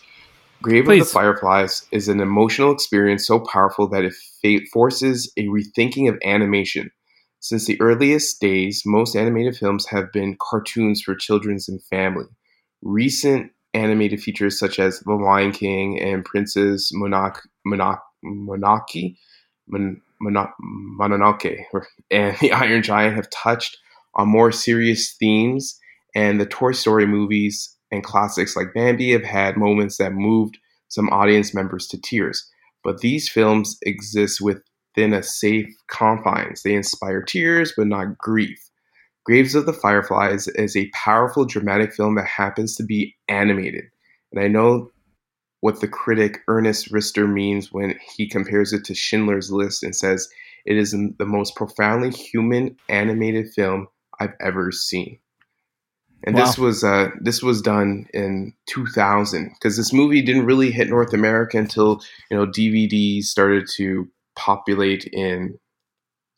Grave 0.63 0.85
Please. 0.85 1.01
of 1.01 1.09
the 1.09 1.13
Fireflies 1.13 1.87
is 1.91 2.09
an 2.09 2.21
emotional 2.21 2.71
experience 2.71 3.27
so 3.27 3.41
powerful 3.41 3.89
that 3.89 4.05
it 4.05 4.69
forces 4.69 5.33
a 5.37 5.47
rethinking 5.47 6.09
of 6.09 6.19
animation. 6.25 6.91
Since 7.41 7.65
the 7.65 7.81
earliest 7.81 8.41
days, 8.41 8.83
most 8.85 9.17
animated 9.17 9.57
films 9.57 9.87
have 9.87 10.13
been 10.13 10.37
cartoons 10.39 11.01
for 11.01 11.15
children 11.15 11.59
and 11.67 11.83
family. 11.85 12.27
Recent 12.83 13.51
animated 13.75 14.23
features 14.23 14.59
such 14.59 14.79
as 14.79 15.01
The 15.01 15.13
Lion 15.15 15.53
King 15.53 16.01
and 16.01 16.25
Princess 16.25 16.91
Mononoke, 16.95 17.41
Mononoke, 17.67 19.17
and 22.11 22.37
The 22.39 22.53
Iron 22.53 22.83
Giant 22.83 23.17
have 23.17 23.31
touched 23.31 23.79
on 24.15 24.29
more 24.29 24.53
serious 24.53 25.15
themes, 25.19 25.79
and 26.15 26.41
the 26.41 26.47
Toy 26.47 26.73
Story 26.73 27.07
movies 27.07 27.77
and 27.93 28.05
classics 28.05 28.57
like 28.57 28.75
Bambi 28.75 29.13
have 29.13 29.25
had 29.25 29.57
moments 29.57 29.99
that 29.99 30.13
moved 30.13 30.59
some 30.89 31.09
audience 31.11 31.55
members 31.55 31.87
to 31.89 32.01
tears. 32.01 32.49
But 32.83 32.99
these 32.99 33.29
films 33.29 33.77
exist 33.83 34.41
within 34.41 35.13
a 35.13 35.23
safe 35.23 35.69
confines. 35.89 36.63
They 36.63 36.75
inspire 36.75 37.23
tears, 37.23 37.73
but 37.77 37.87
not 37.87 38.19
grief. 38.19 38.70
Graves 39.25 39.55
of 39.55 39.67
the 39.67 39.73
Fireflies 39.73 40.49
is 40.49 40.77
a 40.77 40.91
powerful 40.91 41.45
dramatic 41.45 41.95
film 41.95 42.15
that 42.17 42.27
happens 42.27 42.75
to 42.77 42.83
be 42.83 43.17
animated. 43.29 43.85
And 44.33 44.43
I 44.43 44.49
know 44.49 44.91
what 45.61 45.81
the 45.81 45.89
critic 45.89 46.39
Ernest 46.49 46.93
Rister 46.93 47.31
means 47.31 47.71
when 47.73 47.99
he 48.17 48.29
compares 48.29 48.73
it 48.73 48.85
to 48.87 48.95
Schindler's 48.95 49.53
List 49.53 49.83
and 49.83 49.95
says 49.95 50.29
it 50.65 50.77
is 50.77 50.93
the 50.93 51.27
most 51.27 51.55
profoundly 51.55 52.11
human 52.11 52.77
animated 52.89 53.53
film 53.53 53.89
I've 54.19 54.35
ever 54.41 54.73
seen 54.73 55.19
and 56.25 56.37
wow. 56.37 56.45
this 56.45 56.59
was 56.59 56.85
uh, 56.85 57.11
this 57.21 57.43
was 57.43 57.63
done 57.63 58.07
in 58.13 58.53
2000 58.67 59.51
because 59.55 59.77
this 59.77 59.93
movie 59.93 60.23
didn't 60.23 60.47
really 60.47 60.71
hit 60.71 60.89
North 60.89 61.13
America 61.13 61.57
until 61.59 62.01
you 62.31 62.37
know 62.37 62.47
DVDs 62.47 63.25
started 63.25 63.67
to 63.77 64.09
populate 64.37 65.05
in 65.13 65.59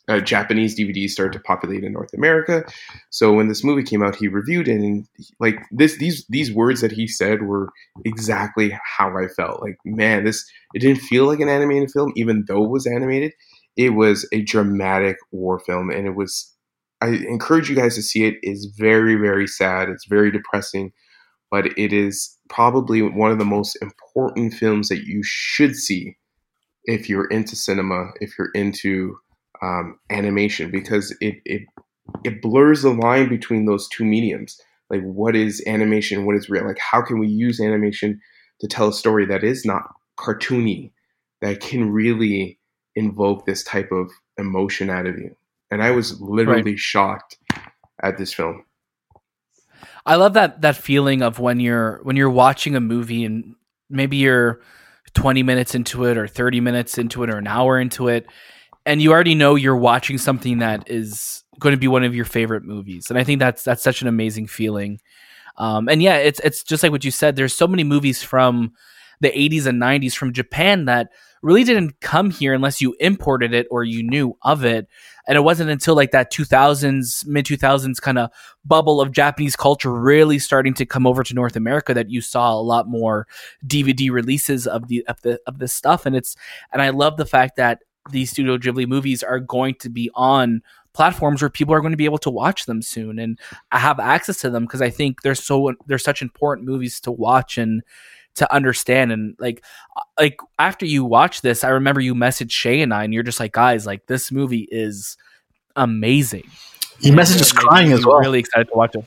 uh, 0.08 0.20
Japanese 0.20 0.78
DVDs 0.78 1.10
started 1.10 1.32
to 1.32 1.40
populate 1.40 1.84
in 1.84 1.92
North 1.92 2.12
America. 2.12 2.64
So 3.10 3.32
when 3.32 3.48
this 3.48 3.62
movie 3.62 3.84
came 3.84 4.02
out, 4.02 4.16
he 4.16 4.28
reviewed 4.28 4.68
it, 4.68 4.80
and 4.80 5.06
like 5.38 5.56
this, 5.70 5.98
these 5.98 6.26
these 6.28 6.52
words 6.52 6.80
that 6.80 6.92
he 6.92 7.06
said 7.06 7.42
were 7.42 7.68
exactly 8.04 8.76
how 8.96 9.16
I 9.16 9.28
felt. 9.28 9.62
Like, 9.62 9.76
man, 9.84 10.24
this 10.24 10.44
it 10.74 10.80
didn't 10.80 11.02
feel 11.02 11.26
like 11.26 11.40
an 11.40 11.48
animated 11.48 11.90
film, 11.90 12.12
even 12.16 12.44
though 12.48 12.64
it 12.64 12.70
was 12.70 12.86
animated. 12.86 13.32
It 13.76 13.90
was 13.90 14.28
a 14.32 14.42
dramatic 14.42 15.16
war 15.30 15.60
film, 15.60 15.90
and 15.90 16.06
it 16.06 16.16
was 16.16 16.52
I 17.00 17.08
encourage 17.08 17.68
you 17.68 17.76
guys 17.76 17.96
to 17.96 18.02
see 18.02 18.24
it. 18.24 18.36
It's 18.42 18.66
very, 18.78 19.16
very 19.16 19.46
sad. 19.48 19.88
It's 19.88 20.06
very 20.06 20.30
depressing, 20.30 20.92
but 21.50 21.66
it 21.78 21.92
is 21.92 22.38
probably 22.48 23.02
one 23.02 23.32
of 23.32 23.38
the 23.38 23.44
most 23.44 23.76
important 23.82 24.54
films 24.54 24.88
that 24.88 25.04
you 25.04 25.20
should 25.24 25.74
see 25.74 26.16
if 26.84 27.08
you're 27.08 27.26
into 27.26 27.56
cinema, 27.56 28.10
if 28.20 28.38
you're 28.38 28.50
into 28.54 29.16
um, 29.62 29.98
animation, 30.10 30.70
because 30.70 31.16
it, 31.20 31.36
it 31.44 31.62
it 32.24 32.42
blurs 32.42 32.82
the 32.82 32.90
line 32.90 33.28
between 33.28 33.64
those 33.64 33.88
two 33.88 34.04
mediums. 34.04 34.60
Like, 34.90 35.02
what 35.02 35.34
is 35.34 35.62
animation? 35.66 36.26
What 36.26 36.36
is 36.36 36.50
real? 36.50 36.66
Like, 36.66 36.78
how 36.78 37.02
can 37.02 37.18
we 37.18 37.28
use 37.28 37.60
animation 37.60 38.20
to 38.60 38.68
tell 38.68 38.88
a 38.88 38.92
story 38.92 39.24
that 39.26 39.44
is 39.44 39.64
not 39.64 39.82
cartoony, 40.18 40.92
that 41.40 41.60
can 41.60 41.90
really 41.90 42.58
invoke 42.94 43.46
this 43.46 43.64
type 43.64 43.90
of 43.92 44.10
emotion 44.36 44.90
out 44.90 45.06
of 45.06 45.18
you? 45.18 45.34
and 45.72 45.82
I 45.82 45.90
was 45.90 46.20
literally 46.20 46.72
right. 46.72 46.78
shocked 46.78 47.38
at 48.02 48.18
this 48.18 48.34
film. 48.34 48.64
I 50.04 50.16
love 50.16 50.34
that 50.34 50.60
that 50.60 50.76
feeling 50.76 51.22
of 51.22 51.38
when 51.38 51.60
you're 51.60 52.00
when 52.02 52.14
you're 52.14 52.30
watching 52.30 52.76
a 52.76 52.80
movie 52.80 53.24
and 53.24 53.54
maybe 53.88 54.18
you're 54.18 54.60
20 55.14 55.42
minutes 55.42 55.74
into 55.74 56.04
it 56.04 56.18
or 56.18 56.28
30 56.28 56.60
minutes 56.60 56.98
into 56.98 57.22
it 57.22 57.30
or 57.30 57.38
an 57.38 57.46
hour 57.46 57.80
into 57.80 58.08
it 58.08 58.26
and 58.86 59.00
you 59.00 59.12
already 59.12 59.34
know 59.34 59.54
you're 59.54 59.76
watching 59.76 60.18
something 60.18 60.58
that 60.58 60.90
is 60.90 61.44
going 61.58 61.72
to 61.72 61.78
be 61.78 61.88
one 61.88 62.04
of 62.04 62.14
your 62.14 62.24
favorite 62.24 62.64
movies. 62.64 63.08
And 63.08 63.18
I 63.18 63.24
think 63.24 63.38
that's 63.38 63.64
that's 63.64 63.82
such 63.82 64.02
an 64.02 64.08
amazing 64.08 64.46
feeling. 64.46 65.00
Um, 65.56 65.88
and 65.88 66.02
yeah, 66.02 66.16
it's 66.16 66.40
it's 66.40 66.62
just 66.62 66.82
like 66.82 66.92
what 66.92 67.04
you 67.04 67.10
said. 67.10 67.36
There's 67.36 67.54
so 67.54 67.68
many 67.68 67.84
movies 67.84 68.22
from 68.22 68.72
the 69.20 69.30
80s 69.30 69.66
and 69.66 69.80
90s 69.80 70.14
from 70.14 70.32
Japan 70.32 70.86
that 70.86 71.10
really 71.42 71.64
didn't 71.64 72.00
come 72.00 72.30
here 72.30 72.54
unless 72.54 72.80
you 72.80 72.94
imported 72.98 73.52
it 73.54 73.66
or 73.70 73.84
you 73.84 74.02
knew 74.02 74.36
of 74.42 74.64
it. 74.64 74.88
And 75.26 75.36
it 75.36 75.42
wasn't 75.42 75.70
until 75.70 75.94
like 75.94 76.10
that 76.10 76.32
2000s, 76.32 77.26
mid 77.26 77.46
2000s 77.46 78.00
kind 78.00 78.18
of 78.18 78.30
bubble 78.64 79.00
of 79.00 79.12
Japanese 79.12 79.54
culture 79.54 79.92
really 79.92 80.38
starting 80.38 80.74
to 80.74 80.86
come 80.86 81.06
over 81.06 81.22
to 81.22 81.34
North 81.34 81.54
America 81.54 81.94
that 81.94 82.10
you 82.10 82.20
saw 82.20 82.52
a 82.52 82.60
lot 82.62 82.88
more 82.88 83.28
DVD 83.64 84.10
releases 84.10 84.66
of 84.66 84.88
the 84.88 85.04
of 85.06 85.20
the 85.22 85.40
of 85.46 85.58
this 85.58 85.72
stuff. 85.72 86.06
And 86.06 86.16
it's 86.16 86.34
and 86.72 86.82
I 86.82 86.90
love 86.90 87.16
the 87.16 87.26
fact 87.26 87.56
that 87.56 87.80
these 88.10 88.30
Studio 88.30 88.58
Ghibli 88.58 88.86
movies 88.86 89.22
are 89.22 89.40
going 89.40 89.74
to 89.76 89.88
be 89.88 90.10
on 90.14 90.62
platforms 90.92 91.40
where 91.40 91.48
people 91.48 91.74
are 91.74 91.80
going 91.80 91.92
to 91.92 91.96
be 91.96 92.04
able 92.04 92.18
to 92.18 92.30
watch 92.30 92.66
them 92.66 92.82
soon 92.82 93.18
and 93.18 93.38
have 93.70 93.98
access 93.98 94.40
to 94.40 94.50
them 94.50 94.64
because 94.64 94.82
I 94.82 94.90
think 94.90 95.22
they're 95.22 95.34
so 95.34 95.74
they're 95.86 95.98
such 95.98 96.20
important 96.22 96.66
movies 96.66 97.00
to 97.00 97.12
watch 97.12 97.56
and 97.58 97.82
to 98.34 98.52
understand 98.52 99.12
and 99.12 99.36
like 99.38 99.64
like 100.18 100.38
after 100.58 100.86
you 100.86 101.04
watch 101.04 101.42
this 101.42 101.64
I 101.64 101.68
remember 101.68 102.00
you 102.00 102.14
messaged 102.14 102.50
Shay 102.50 102.80
and 102.80 102.92
I 102.92 103.04
and 103.04 103.14
you're 103.14 103.22
just 103.22 103.40
like 103.40 103.52
guys 103.52 103.86
like 103.86 104.06
this 104.06 104.32
movie 104.32 104.68
is 104.70 105.16
amazing. 105.76 106.44
He 107.00 107.10
messaged 107.10 107.40
us 107.40 107.52
crying 107.52 107.92
as 107.92 108.06
well. 108.06 108.18
Really 108.18 108.38
excited 108.38 108.68
to 108.68 108.74
watch 108.74 108.94
it. 108.94 109.04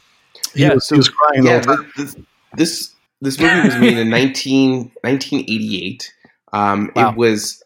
He 0.53 0.61
yeah, 0.61 0.73
was, 0.73 0.89
he 0.89 0.95
was 0.95 1.09
crying. 1.09 1.45
Yeah, 1.45 1.63
this, 1.97 2.15
this 2.55 2.95
this 3.21 3.39
movie 3.39 3.67
was 3.67 3.77
made 3.77 3.97
in 3.97 4.09
19, 4.09 4.91
1988. 5.01 6.13
Um, 6.53 6.91
wow. 6.95 7.09
It 7.09 7.17
was 7.17 7.63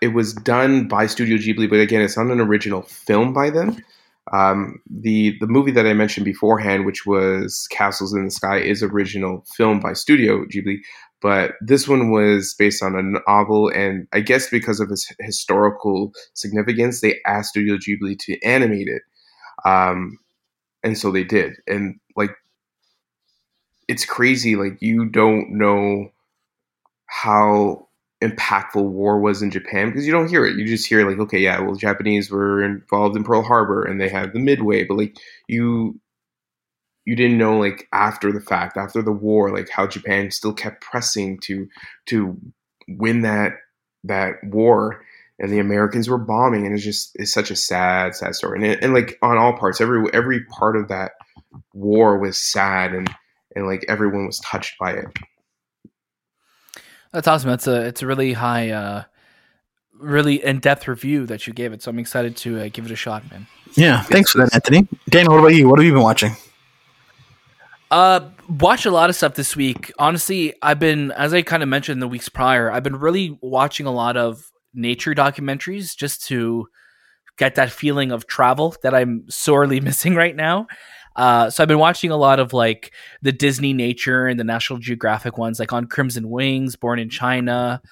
it 0.00 0.08
was 0.08 0.32
done 0.32 0.88
by 0.88 1.06
Studio 1.06 1.36
Ghibli, 1.36 1.68
but 1.68 1.80
again, 1.80 2.02
it's 2.02 2.16
not 2.16 2.30
an 2.30 2.40
original 2.40 2.82
film 2.82 3.32
by 3.32 3.50
them. 3.50 3.76
Um, 4.32 4.80
the 4.90 5.36
the 5.40 5.46
movie 5.46 5.70
that 5.70 5.86
I 5.86 5.94
mentioned 5.94 6.24
beforehand, 6.24 6.84
which 6.84 7.06
was 7.06 7.66
Castles 7.70 8.12
in 8.12 8.26
the 8.26 8.30
Sky, 8.30 8.58
is 8.58 8.82
original 8.82 9.44
film 9.56 9.80
by 9.80 9.94
Studio 9.94 10.44
Ghibli, 10.44 10.80
but 11.22 11.52
this 11.60 11.88
one 11.88 12.10
was 12.10 12.54
based 12.58 12.82
on 12.82 12.94
a 12.94 13.20
novel, 13.30 13.68
and 13.68 14.06
I 14.12 14.20
guess 14.20 14.50
because 14.50 14.80
of 14.80 14.90
its 14.90 15.10
historical 15.20 16.12
significance, 16.34 17.00
they 17.00 17.16
asked 17.26 17.50
Studio 17.50 17.76
Ghibli 17.76 18.18
to 18.20 18.40
animate 18.42 18.88
it, 18.88 19.02
um, 19.64 20.18
and 20.84 20.96
so 20.96 21.10
they 21.10 21.24
did. 21.24 21.54
And 21.66 21.98
like, 22.14 22.34
it's 23.88 24.04
crazy. 24.04 24.56
Like 24.56 24.76
you 24.80 25.06
don't 25.06 25.56
know 25.56 26.10
how 27.06 27.87
impactful 28.22 28.82
war 28.82 29.20
was 29.20 29.42
in 29.42 29.50
Japan 29.50 29.88
because 29.88 30.06
you 30.06 30.12
don't 30.12 30.28
hear 30.28 30.44
it. 30.44 30.56
You 30.56 30.66
just 30.66 30.88
hear 30.88 31.08
like, 31.08 31.18
okay, 31.20 31.38
yeah, 31.38 31.60
well, 31.60 31.76
Japanese 31.76 32.30
were 32.30 32.62
involved 32.62 33.16
in 33.16 33.24
Pearl 33.24 33.42
Harbor 33.42 33.84
and 33.84 34.00
they 34.00 34.08
had 34.08 34.32
the 34.32 34.40
Midway, 34.40 34.84
but 34.84 34.96
like 34.96 35.16
you 35.46 36.00
you 37.04 37.16
didn't 37.16 37.38
know 37.38 37.58
like 37.58 37.88
after 37.92 38.32
the 38.32 38.40
fact, 38.40 38.76
after 38.76 39.02
the 39.02 39.12
war, 39.12 39.50
like 39.50 39.70
how 39.70 39.86
Japan 39.86 40.30
still 40.30 40.52
kept 40.52 40.82
pressing 40.82 41.38
to 41.40 41.68
to 42.06 42.36
win 42.88 43.22
that 43.22 43.52
that 44.04 44.34
war 44.44 45.02
and 45.38 45.52
the 45.52 45.58
Americans 45.58 46.08
were 46.08 46.18
bombing 46.18 46.66
and 46.66 46.74
it's 46.74 46.84
just 46.84 47.12
it's 47.14 47.32
such 47.32 47.50
a 47.50 47.56
sad, 47.56 48.14
sad 48.16 48.34
story. 48.34 48.68
And, 48.68 48.82
and 48.82 48.94
like 48.94 49.16
on 49.22 49.38
all 49.38 49.56
parts, 49.56 49.80
every 49.80 50.04
every 50.12 50.44
part 50.44 50.76
of 50.76 50.88
that 50.88 51.12
war 51.72 52.18
was 52.18 52.36
sad 52.36 52.92
and 52.94 53.08
and 53.54 53.66
like 53.66 53.84
everyone 53.88 54.26
was 54.26 54.40
touched 54.40 54.78
by 54.78 54.92
it. 54.92 55.06
That's 57.12 57.26
awesome. 57.26 57.50
That's 57.50 57.66
a 57.66 57.86
it's 57.86 58.02
a 58.02 58.06
really 58.06 58.32
high, 58.34 58.70
uh, 58.70 59.04
really 59.94 60.44
in 60.44 60.60
depth 60.60 60.86
review 60.88 61.26
that 61.26 61.46
you 61.46 61.52
gave 61.52 61.72
it. 61.72 61.82
So 61.82 61.90
I'm 61.90 61.98
excited 61.98 62.36
to 62.38 62.60
uh, 62.60 62.68
give 62.72 62.84
it 62.86 62.90
a 62.90 62.96
shot, 62.96 63.30
man. 63.30 63.46
Yeah, 63.74 64.02
thanks 64.02 64.32
for 64.32 64.38
that, 64.38 64.54
Anthony. 64.54 64.86
Daniel, 65.08 65.34
what 65.34 65.40
about 65.40 65.54
you? 65.54 65.68
What 65.68 65.78
have 65.78 65.86
you 65.86 65.92
been 65.92 66.02
watching? 66.02 66.36
Uh, 67.90 68.28
watch 68.48 68.84
a 68.84 68.90
lot 68.90 69.08
of 69.08 69.16
stuff 69.16 69.34
this 69.34 69.56
week. 69.56 69.92
Honestly, 69.98 70.54
I've 70.60 70.78
been, 70.78 71.10
as 71.12 71.32
I 71.32 71.42
kind 71.42 71.62
of 71.62 71.68
mentioned 71.68 72.02
the 72.02 72.08
weeks 72.08 72.28
prior, 72.28 72.70
I've 72.70 72.82
been 72.82 72.96
really 72.96 73.38
watching 73.40 73.86
a 73.86 73.90
lot 73.90 74.16
of 74.16 74.50
nature 74.74 75.14
documentaries 75.14 75.96
just 75.96 76.26
to 76.26 76.68
get 77.38 77.54
that 77.54 77.70
feeling 77.70 78.12
of 78.12 78.26
travel 78.26 78.74
that 78.82 78.94
I'm 78.94 79.24
sorely 79.30 79.80
missing 79.88 80.14
right 80.14 80.36
now. 80.36 80.66
Uh, 81.18 81.50
so 81.50 81.62
I've 81.62 81.68
been 81.68 81.80
watching 81.80 82.12
a 82.12 82.16
lot 82.16 82.38
of 82.38 82.52
like 82.52 82.92
the 83.22 83.32
Disney 83.32 83.72
nature 83.72 84.28
and 84.28 84.38
the 84.38 84.44
National 84.44 84.78
Geographic 84.78 85.36
ones, 85.36 85.58
like 85.58 85.72
on 85.72 85.86
Crimson 85.86 86.30
Wings, 86.30 86.76
Born 86.76 87.00
in 87.00 87.10
China, 87.10 87.82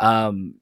um, 0.00 0.56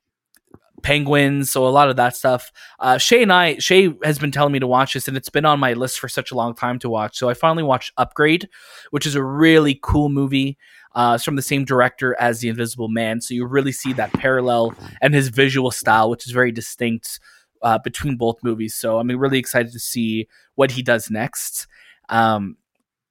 Penguins. 0.83 1.51
So 1.51 1.67
a 1.67 1.71
lot 1.71 1.89
of 1.89 1.97
that 1.97 2.15
stuff. 2.15 2.53
Uh, 2.79 2.99
Shay 2.99 3.23
and 3.23 3.33
I, 3.33 3.57
Shay 3.57 3.95
has 4.05 4.19
been 4.19 4.33
telling 4.33 4.53
me 4.53 4.59
to 4.59 4.67
watch 4.67 4.93
this, 4.93 5.09
and 5.09 5.17
it's 5.17 5.31
been 5.31 5.47
on 5.47 5.59
my 5.59 5.73
list 5.73 5.99
for 5.99 6.09
such 6.09 6.31
a 6.31 6.35
long 6.35 6.55
time 6.55 6.79
to 6.81 6.91
watch. 6.91 7.17
So 7.19 7.31
I 7.31 7.35
finally 7.35 7.63
watched 7.63 7.93
Upgrade, 7.97 8.51
which 8.91 9.07
is 9.07 9.15
a 9.15 9.25
really 9.25 9.81
cool 9.83 10.11
movie. 10.11 10.59
Uh, 10.95 11.13
it's 11.15 11.25
from 11.25 11.37
the 11.37 11.43
same 11.43 11.65
director 11.65 12.15
as 12.21 12.41
The 12.41 12.49
Invisible 12.49 12.89
Man, 12.89 13.23
so 13.23 13.33
you 13.33 13.47
really 13.47 13.73
see 13.73 13.95
that 13.95 14.13
parallel 14.13 14.75
and 15.01 15.15
his 15.15 15.29
visual 15.29 15.71
style, 15.71 16.11
which 16.11 16.27
is 16.27 16.33
very 16.33 16.53
distinct 16.53 17.19
uh, 17.63 17.79
between 17.79 18.17
both 18.17 18.43
movies. 18.43 18.75
So 18.75 18.99
I'm 18.99 19.09
really 19.09 19.39
excited 19.39 19.73
to 19.73 19.79
see 19.79 20.29
what 20.57 20.73
he 20.73 20.83
does 20.83 21.11
next. 21.11 21.67
Um, 22.11 22.57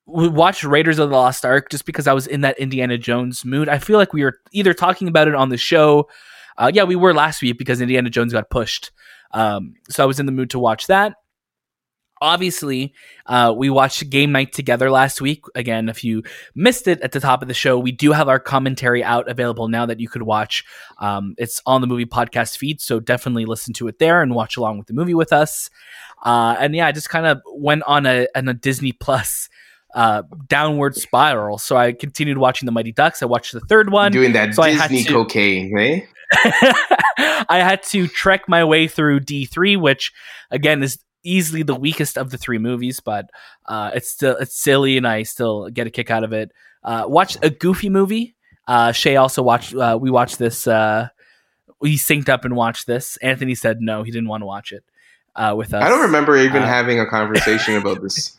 we 0.06 0.28
watched 0.28 0.64
Raiders 0.64 1.00
of 1.00 1.10
the 1.10 1.16
Lost 1.16 1.46
Ark 1.46 1.70
just 1.70 1.86
because 1.86 2.08
I 2.08 2.14
was 2.14 2.28
in 2.28 2.42
that 2.42 2.58
Indiana 2.60 2.98
Jones 2.98 3.46
mood. 3.46 3.70
I 3.70 3.78
feel 3.80 3.98
like 3.98 4.14
we 4.14 4.24
were 4.24 4.40
either 4.52 4.74
talking 4.74 5.08
about 5.08 5.28
it 5.28 5.36
on 5.36 5.50
the 5.50 5.58
show. 5.58 6.10
Uh, 6.58 6.72
yeah, 6.74 6.84
we 6.84 6.96
were 6.96 7.14
last 7.14 7.42
week 7.42 7.58
because 7.58 7.80
Indiana 7.82 8.10
Jones 8.10 8.34
got 8.34 8.50
pushed. 8.50 8.92
Um, 9.32 9.76
so 9.90 10.04
I 10.04 10.06
was 10.06 10.20
in 10.20 10.26
the 10.26 10.32
mood 10.32 10.50
to 10.52 10.60
watch 10.60 10.88
that. 10.88 11.16
Obviously, 12.22 12.94
uh, 13.26 13.54
we 13.56 13.70
watched 13.70 14.10
Game 14.10 14.32
Night 14.32 14.52
together 14.54 14.92
last 14.92 15.22
week. 15.22 15.44
Again, 15.56 15.90
if 15.90 16.04
you 16.04 16.24
missed 16.56 16.88
it 16.88 17.00
at 17.02 17.12
the 17.12 17.20
top 17.20 17.42
of 17.42 17.48
the 17.48 17.54
show, 17.54 17.80
we 17.80 17.92
do 17.92 18.12
have 18.12 18.28
our 18.28 18.40
commentary 18.40 19.04
out 19.04 19.30
available 19.30 19.68
now 19.68 19.86
that 19.86 20.00
you 20.00 20.10
could 20.10 20.24
watch. 20.24 20.66
Um, 20.98 21.36
it's 21.38 21.62
on 21.66 21.82
the 21.82 21.88
movie 21.88 22.06
podcast 22.06 22.58
feed, 22.58 22.82
so 22.82 23.00
definitely 23.00 23.46
listen 23.46 23.74
to 23.76 23.88
it 23.88 24.00
there 24.00 24.22
and 24.22 24.36
watch 24.36 24.58
along 24.58 24.78
with 24.78 24.88
the 24.88 24.94
movie 24.94 25.14
with 25.14 25.32
us. 25.32 25.70
Uh, 26.24 26.56
and 26.60 26.76
yeah, 26.76 26.88
I 26.88 26.92
just 26.92 27.10
kind 27.10 27.26
of 27.26 27.42
went 27.54 27.84
on 27.84 28.06
a, 28.06 28.28
on 28.36 28.50
a 28.50 28.54
Disney 28.54 28.92
Plus 28.92 29.50
uh, 29.94 30.24
downward 30.48 30.96
spiral. 30.96 31.58
So 31.58 31.78
I 31.78 31.94
continued 31.94 32.38
watching 32.38 32.66
the 32.66 32.72
Mighty 32.72 32.92
Ducks. 32.92 33.24
I 33.24 33.26
watched 33.26 33.54
the 33.54 33.62
third 33.62 33.92
one. 33.92 34.12
Doing 34.12 34.34
that 34.34 34.54
so 34.54 34.64
Disney 34.64 35.04
to, 35.04 35.14
cocaine, 35.14 35.78
eh? 35.78 36.02
I 37.50 37.60
had 37.64 37.84
to 37.84 38.08
trek 38.08 38.48
my 38.48 38.64
way 38.64 38.88
through 38.88 39.22
D3, 39.22 39.80
which 39.80 40.14
again 40.52 40.84
is 40.84 41.00
easily 41.30 41.64
the 41.64 41.76
weakest 41.76 42.18
of 42.18 42.32
the 42.32 42.38
three 42.38 42.58
movies, 42.58 43.00
but 43.00 43.30
uh, 43.66 43.92
it's 43.94 44.10
still 44.10 44.36
it's 44.38 44.56
silly 44.56 44.98
and 44.98 45.08
I 45.08 45.24
still 45.24 45.70
get 45.70 45.88
a 45.88 45.90
kick 45.90 46.10
out 46.10 46.24
of 46.24 46.34
it. 46.34 46.52
Uh, 46.84 47.06
watched 47.08 47.38
a 47.44 47.50
Goofy 47.50 47.90
movie. 47.90 48.36
Uh, 48.68 48.92
Shay 48.92 49.16
also 49.16 49.42
watched. 49.42 49.76
Uh, 49.76 49.98
we 50.00 50.10
watched 50.12 50.40
this. 50.40 50.68
Uh, 50.68 51.10
we 51.80 51.98
synced 51.98 52.30
up 52.30 52.46
and 52.46 52.56
watched 52.56 52.88
this. 52.88 53.18
Anthony 53.18 53.56
said 53.56 53.82
no, 53.82 54.04
he 54.04 54.12
didn't 54.12 54.28
want 54.28 54.42
to 54.42 54.46
watch 54.46 54.72
it 54.72 54.84
uh, 55.36 55.54
with 55.56 55.74
us. 55.74 55.84
I 55.84 55.90
don't 55.90 56.02
remember 56.02 56.38
even 56.38 56.62
uh, 56.62 56.68
having 56.68 57.00
a 57.00 57.06
conversation 57.06 57.76
about 57.76 58.02
this. 58.04 58.38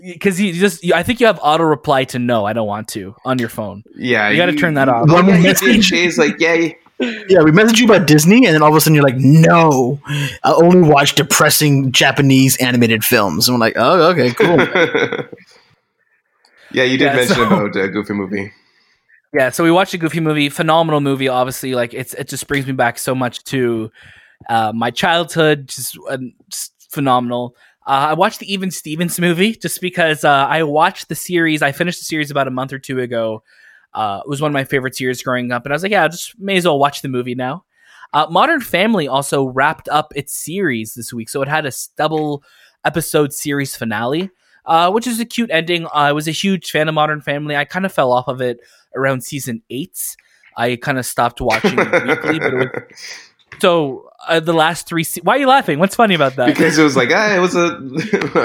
Because 0.00 0.40
you 0.40 0.52
just, 0.52 0.84
I 0.92 1.02
think 1.02 1.20
you 1.20 1.26
have 1.26 1.40
auto 1.42 1.64
reply 1.64 2.04
to 2.04 2.18
no, 2.18 2.44
I 2.44 2.52
don't 2.52 2.68
want 2.68 2.88
to 2.88 3.16
on 3.24 3.38
your 3.38 3.48
phone. 3.48 3.82
Yeah, 3.96 4.28
you 4.28 4.36
got 4.36 4.46
to 4.46 4.54
turn 4.54 4.74
that 4.74 4.88
off. 4.88 5.08
When 5.08 5.26
we 5.26 5.42
message 5.42 5.84
Shay's 5.84 6.16
like, 6.18 6.38
yeah, 6.38 6.70
yeah, 7.00 7.42
we 7.42 7.52
message 7.52 7.78
you 7.80 7.86
about 7.86 8.06
Disney, 8.06 8.44
and 8.46 8.54
then 8.54 8.62
all 8.62 8.70
of 8.70 8.74
a 8.74 8.80
sudden 8.80 8.94
you're 8.94 9.04
like, 9.04 9.18
no, 9.18 10.00
I 10.06 10.52
only 10.52 10.88
watch 10.88 11.14
depressing 11.14 11.92
Japanese 11.92 12.56
animated 12.56 13.04
films. 13.04 13.48
And 13.48 13.54
I'm 13.54 13.60
like, 13.60 13.74
oh, 13.76 14.10
okay, 14.10 14.34
cool. 14.34 14.56
yeah, 16.72 16.84
you 16.84 16.98
did 16.98 17.04
yeah, 17.04 17.14
mention 17.14 17.36
so, 17.36 17.46
about 17.46 17.76
a 17.76 17.88
Goofy 17.88 18.14
movie. 18.14 18.52
Yeah, 19.32 19.50
so 19.50 19.62
we 19.62 19.70
watched 19.70 19.94
a 19.94 19.98
Goofy 19.98 20.20
movie, 20.20 20.48
phenomenal 20.48 21.00
movie. 21.00 21.28
Obviously, 21.28 21.74
like 21.74 21.94
it's 21.94 22.14
it 22.14 22.28
just 22.28 22.48
brings 22.48 22.66
me 22.66 22.72
back 22.72 22.98
so 22.98 23.14
much 23.14 23.44
to 23.44 23.90
uh, 24.48 24.72
my 24.74 24.90
childhood, 24.90 25.68
just, 25.68 25.98
uh, 26.08 26.18
just 26.50 26.72
phenomenal. 26.90 27.54
Uh, 27.86 28.08
I 28.10 28.14
watched 28.14 28.40
the 28.40 28.52
Even 28.52 28.70
Stevens 28.70 29.18
movie 29.20 29.54
just 29.54 29.80
because 29.80 30.24
uh, 30.24 30.46
I 30.48 30.62
watched 30.62 31.08
the 31.08 31.14
series. 31.14 31.62
I 31.62 31.72
finished 31.72 32.00
the 32.00 32.04
series 32.04 32.30
about 32.30 32.48
a 32.48 32.50
month 32.50 32.72
or 32.72 32.78
two 32.78 33.00
ago. 33.00 33.42
Uh, 33.98 34.20
it 34.24 34.28
was 34.28 34.40
one 34.40 34.48
of 34.48 34.52
my 34.52 34.62
favorite 34.62 34.94
series 34.94 35.24
growing 35.24 35.50
up, 35.50 35.64
and 35.64 35.72
I 35.72 35.74
was 35.74 35.82
like, 35.82 35.90
yeah, 35.90 36.04
I 36.04 36.08
just 36.08 36.38
may 36.38 36.56
as 36.56 36.64
well 36.64 36.78
watch 36.78 37.02
the 37.02 37.08
movie 37.08 37.34
now. 37.34 37.64
Uh, 38.12 38.28
Modern 38.30 38.60
Family 38.60 39.08
also 39.08 39.46
wrapped 39.46 39.88
up 39.88 40.12
its 40.14 40.32
series 40.32 40.94
this 40.94 41.12
week, 41.12 41.28
so 41.28 41.42
it 41.42 41.48
had 41.48 41.66
a 41.66 41.72
double 41.96 42.44
episode 42.84 43.32
series 43.32 43.74
finale, 43.74 44.30
uh, 44.66 44.92
which 44.92 45.08
is 45.08 45.18
a 45.18 45.24
cute 45.24 45.50
ending. 45.50 45.88
I 45.92 46.12
was 46.12 46.28
a 46.28 46.30
huge 46.30 46.70
fan 46.70 46.88
of 46.88 46.94
Modern 46.94 47.20
Family. 47.20 47.56
I 47.56 47.64
kind 47.64 47.84
of 47.84 47.92
fell 47.92 48.12
off 48.12 48.28
of 48.28 48.40
it 48.40 48.60
around 48.94 49.24
season 49.24 49.62
eight. 49.68 50.16
I 50.56 50.76
kind 50.76 51.00
of 51.00 51.04
stopped 51.04 51.40
watching 51.40 51.76
it 51.76 52.06
weekly, 52.06 52.38
but 52.38 52.54
it 52.54 52.56
was 52.56 52.98
so 53.60 54.08
uh, 54.26 54.40
the 54.40 54.52
last 54.52 54.86
three. 54.86 55.04
Se- 55.04 55.20
Why 55.22 55.36
are 55.36 55.38
you 55.38 55.46
laughing? 55.46 55.78
What's 55.78 55.94
funny 55.94 56.14
about 56.14 56.36
that? 56.36 56.46
Because 56.46 56.76
it 56.78 56.82
was 56.82 56.96
like, 56.96 57.10
ah, 57.12 57.34
it 57.34 57.38
was 57.38 57.54
a. 57.54 57.78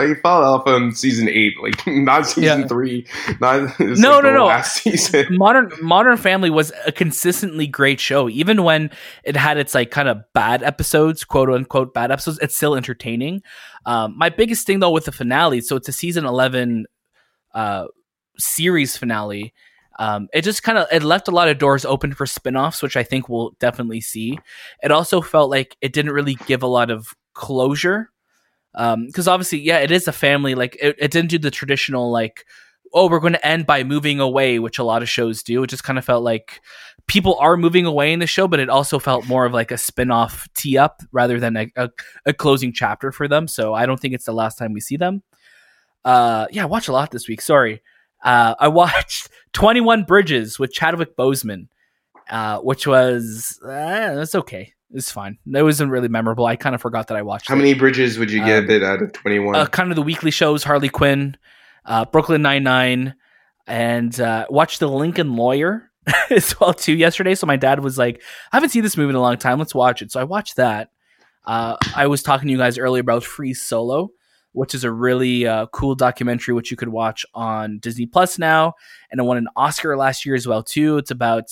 you 0.08 0.16
fall 0.22 0.44
off 0.44 0.68
on 0.68 0.94
season 0.94 1.28
eight, 1.28 1.54
like 1.62 1.76
not 1.88 2.28
season 2.28 2.62
yeah. 2.62 2.68
three. 2.68 3.06
Not 3.42 3.62
no, 3.80 4.12
like 4.12 4.24
no, 4.24 4.34
no. 4.34 4.46
Last 4.46 4.84
season. 4.84 5.38
Modern 5.38 5.72
Modern 5.82 6.18
Family 6.18 6.50
was 6.50 6.72
a 6.86 6.92
consistently 6.92 7.68
great 7.68 8.00
show, 8.00 8.30
even 8.30 8.64
when 8.64 8.92
it 9.24 9.36
had 9.36 9.58
its 9.58 9.74
like 9.74 9.92
kind 9.92 10.08
of 10.08 10.22
bad 10.34 10.64
episodes, 10.64 11.24
quote 11.24 11.50
unquote 11.50 11.94
bad 11.94 12.12
episodes. 12.12 12.40
It's 12.42 12.56
still 12.56 12.76
entertaining. 12.76 13.42
Um, 13.86 14.18
my 14.18 14.30
biggest 14.30 14.68
thing 14.68 14.80
though 14.80 14.92
with 14.92 15.06
the 15.06 15.12
finale, 15.12 15.62
so 15.62 15.76
it's 15.76 15.90
a 15.90 15.94
season 15.94 16.26
eleven 16.26 16.86
uh, 17.54 17.88
series 18.38 18.96
finale 18.96 19.54
Um, 20.00 20.28
it 20.34 20.42
just 20.44 20.64
kind 20.64 20.78
of 20.78 20.88
it 20.92 21.04
left 21.04 21.28
a 21.28 21.32
lot 21.32 21.50
of 21.50 21.60
doors 21.60 21.86
open 21.86 22.14
for 22.14 22.26
spin-offs, 22.26 22.82
which 22.82 22.98
I 22.98 23.04
think 23.04 23.30
we'll 23.30 23.56
definitely 23.60 24.02
see. 24.02 24.40
It 24.82 24.92
also 24.92 25.22
felt 25.22 25.50
like 25.50 25.78
it 25.82 25.94
didn't 25.94 26.14
really 26.14 26.36
give 26.48 26.64
a 26.64 26.68
lot 26.68 26.90
of 26.90 27.14
closure 27.34 28.10
because 28.74 29.28
um, 29.28 29.34
obviously, 29.34 29.60
yeah, 29.60 29.80
it 29.80 29.92
is 29.92 30.08
a 30.08 30.12
family. 30.12 30.56
Like 30.56 30.78
it, 30.82 30.96
it 30.98 31.12
didn't 31.12 31.30
do 31.30 31.38
the 31.38 31.52
traditional 31.52 32.12
like, 32.12 32.46
oh, 32.94 33.08
we're 33.08 33.20
going 33.20 33.34
to 33.34 33.48
end 33.48 33.66
by 33.68 33.84
moving 33.84 34.20
away, 34.20 34.60
which 34.60 34.80
a 34.80 34.84
lot 34.84 35.04
of 35.04 35.10
shows 35.10 35.44
do. 35.44 35.64
It 35.64 35.70
just 35.70 35.84
kind 35.84 36.00
of 36.00 36.06
felt 36.06 36.24
like 36.24 36.60
people 37.08 37.38
are 37.40 37.58
moving 37.58 37.86
away 37.86 38.14
in 38.14 38.20
the 38.20 38.28
show, 38.28 38.48
but 38.48 38.60
it 38.60 38.70
also 38.70 38.98
felt 38.98 39.28
more 39.28 39.46
of 39.46 39.54
like 39.54 39.72
a 39.72 39.78
spin-off 39.78 40.48
tee 40.56 40.78
up 40.78 41.02
rather 41.12 41.40
than 41.40 41.58
a, 41.58 41.72
a, 41.76 41.90
a 42.26 42.34
closing 42.34 42.74
chapter 42.74 43.12
for 43.12 43.28
them. 43.28 43.48
So 43.48 43.74
I 43.74 43.86
don't 43.86 44.00
think 44.00 44.14
it's 44.14 44.26
the 44.26 44.34
last 44.34 44.58
time 44.58 44.74
we 44.74 44.80
see 44.80 44.98
them. 44.98 45.22
Uh, 46.06 46.48
yeah, 46.52 46.66
watch 46.66 46.88
a 46.88 46.94
lot 46.94 47.12
this 47.12 47.28
week. 47.28 47.42
Sorry. 47.42 47.82
Uh, 48.24 48.56
I 48.60 48.68
watched 48.70 49.30
21 49.54 50.04
Bridges 50.04 50.58
with 50.58 50.72
Chadwick 50.72 51.16
Boseman, 51.18 51.68
uh, 52.30 52.60
which 52.60 52.88
was, 52.88 53.60
uh, 53.66 54.16
it's 54.22 54.36
okay. 54.36 54.74
It's 54.92 55.12
fine. 55.12 55.38
It 55.52 55.64
wasn't 55.64 55.92
really 55.92 56.08
memorable. 56.08 56.46
I 56.46 56.56
kind 56.56 56.76
of 56.76 56.82
forgot 56.82 57.08
that 57.08 57.18
I 57.18 57.24
watched 57.24 57.46
it. 57.46 57.50
How 57.50 57.56
it. 57.56 57.60
many 57.60 57.74
bridges 57.74 58.18
would 58.20 58.32
you 58.32 58.44
get 58.46 58.70
Um, 58.70 58.84
out 58.84 59.02
of 59.02 59.12
21? 59.14 59.56
Uh, 59.56 59.66
kind 59.66 59.90
of 59.90 59.96
the 59.96 60.02
weekly 60.04 60.30
shows, 60.32 60.64
Harley 60.64 60.90
Quinn, 60.90 61.36
uh, 61.86 62.06
Brooklyn 62.06 62.42
Nine-Nine, 62.44 63.16
and 63.68 64.20
uh, 64.20 64.46
watched 64.50 64.80
The 64.80 64.88
Lincoln 64.88 65.36
Lawyer 65.36 65.90
as 66.30 66.60
well 66.60 66.74
too 66.74 66.94
yesterday. 66.94 67.34
So 67.34 67.48
my 67.48 67.56
dad 67.58 67.84
was 67.84 67.98
like, 67.98 68.22
I 68.52 68.58
haven't 68.58 68.70
seen 68.70 68.84
this 68.84 68.96
movie 68.98 69.10
in 69.10 69.16
a 69.16 69.22
long 69.22 69.38
time. 69.38 69.58
Let's 69.58 69.74
watch 69.74 70.02
it. 70.02 70.12
So 70.12 70.20
I 70.20 70.26
watched 70.26 70.58
that. 70.58 70.90
Uh, 71.46 71.76
I 71.96 72.08
was 72.08 72.22
talking 72.24 72.48
to 72.48 72.52
you 72.52 72.58
guys 72.58 72.78
earlier 72.78 73.02
about 73.02 73.24
Free 73.24 73.54
Solo, 73.54 74.12
which 74.54 74.74
is 74.74 74.84
a 74.84 74.92
really 74.92 75.46
uh, 75.46 75.66
cool 75.68 75.96
documentary 75.96 76.54
which 76.54 76.72
you 76.72 76.78
could 76.78 76.90
watch 76.90 77.26
on 77.34 77.80
Disney 77.80 78.06
Plus 78.06 78.40
now, 78.40 78.74
and 79.12 79.20
it 79.20 79.24
won 79.24 79.38
an 79.38 79.48
Oscar 79.56 79.98
last 79.98 80.26
year 80.26 80.36
as 80.36 80.48
well 80.48 80.64
too. 80.64 80.98
It's 80.98 81.12
about 81.12 81.46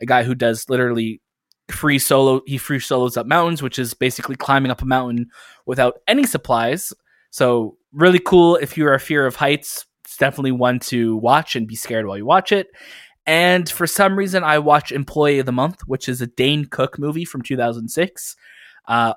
a 0.00 0.06
guy 0.06 0.22
who 0.22 0.34
does 0.34 0.68
literally 0.68 1.20
free 1.68 1.98
solo. 1.98 2.40
He 2.46 2.58
free 2.58 2.80
solos 2.80 3.16
up 3.16 3.26
mountains, 3.26 3.62
which 3.62 3.78
is 3.78 3.94
basically 3.94 4.36
climbing 4.36 4.70
up 4.70 4.82
a 4.82 4.86
mountain 4.86 5.28
without 5.66 5.98
any 6.08 6.24
supplies. 6.24 6.92
So 7.30 7.76
really 7.92 8.20
cool. 8.20 8.56
If 8.56 8.76
you're 8.76 8.94
a 8.94 9.00
fear 9.00 9.26
of 9.26 9.36
heights, 9.36 9.86
it's 10.04 10.16
definitely 10.16 10.52
one 10.52 10.78
to 10.80 11.16
watch 11.16 11.56
and 11.56 11.66
be 11.66 11.74
scared 11.74 12.06
while 12.06 12.16
you 12.16 12.26
watch 12.26 12.52
it. 12.52 12.68
And 13.26 13.68
for 13.68 13.86
some 13.86 14.16
reason, 14.16 14.44
I 14.44 14.58
watch 14.58 14.92
Employee 14.92 15.38
of 15.38 15.46
the 15.46 15.52
Month, 15.52 15.80
which 15.86 16.08
is 16.08 16.20
a 16.20 16.26
Dane 16.26 16.66
Cook 16.66 16.98
movie 16.98 17.24
from 17.24 17.42
2006. 17.42 18.36
Uh, 18.86 19.14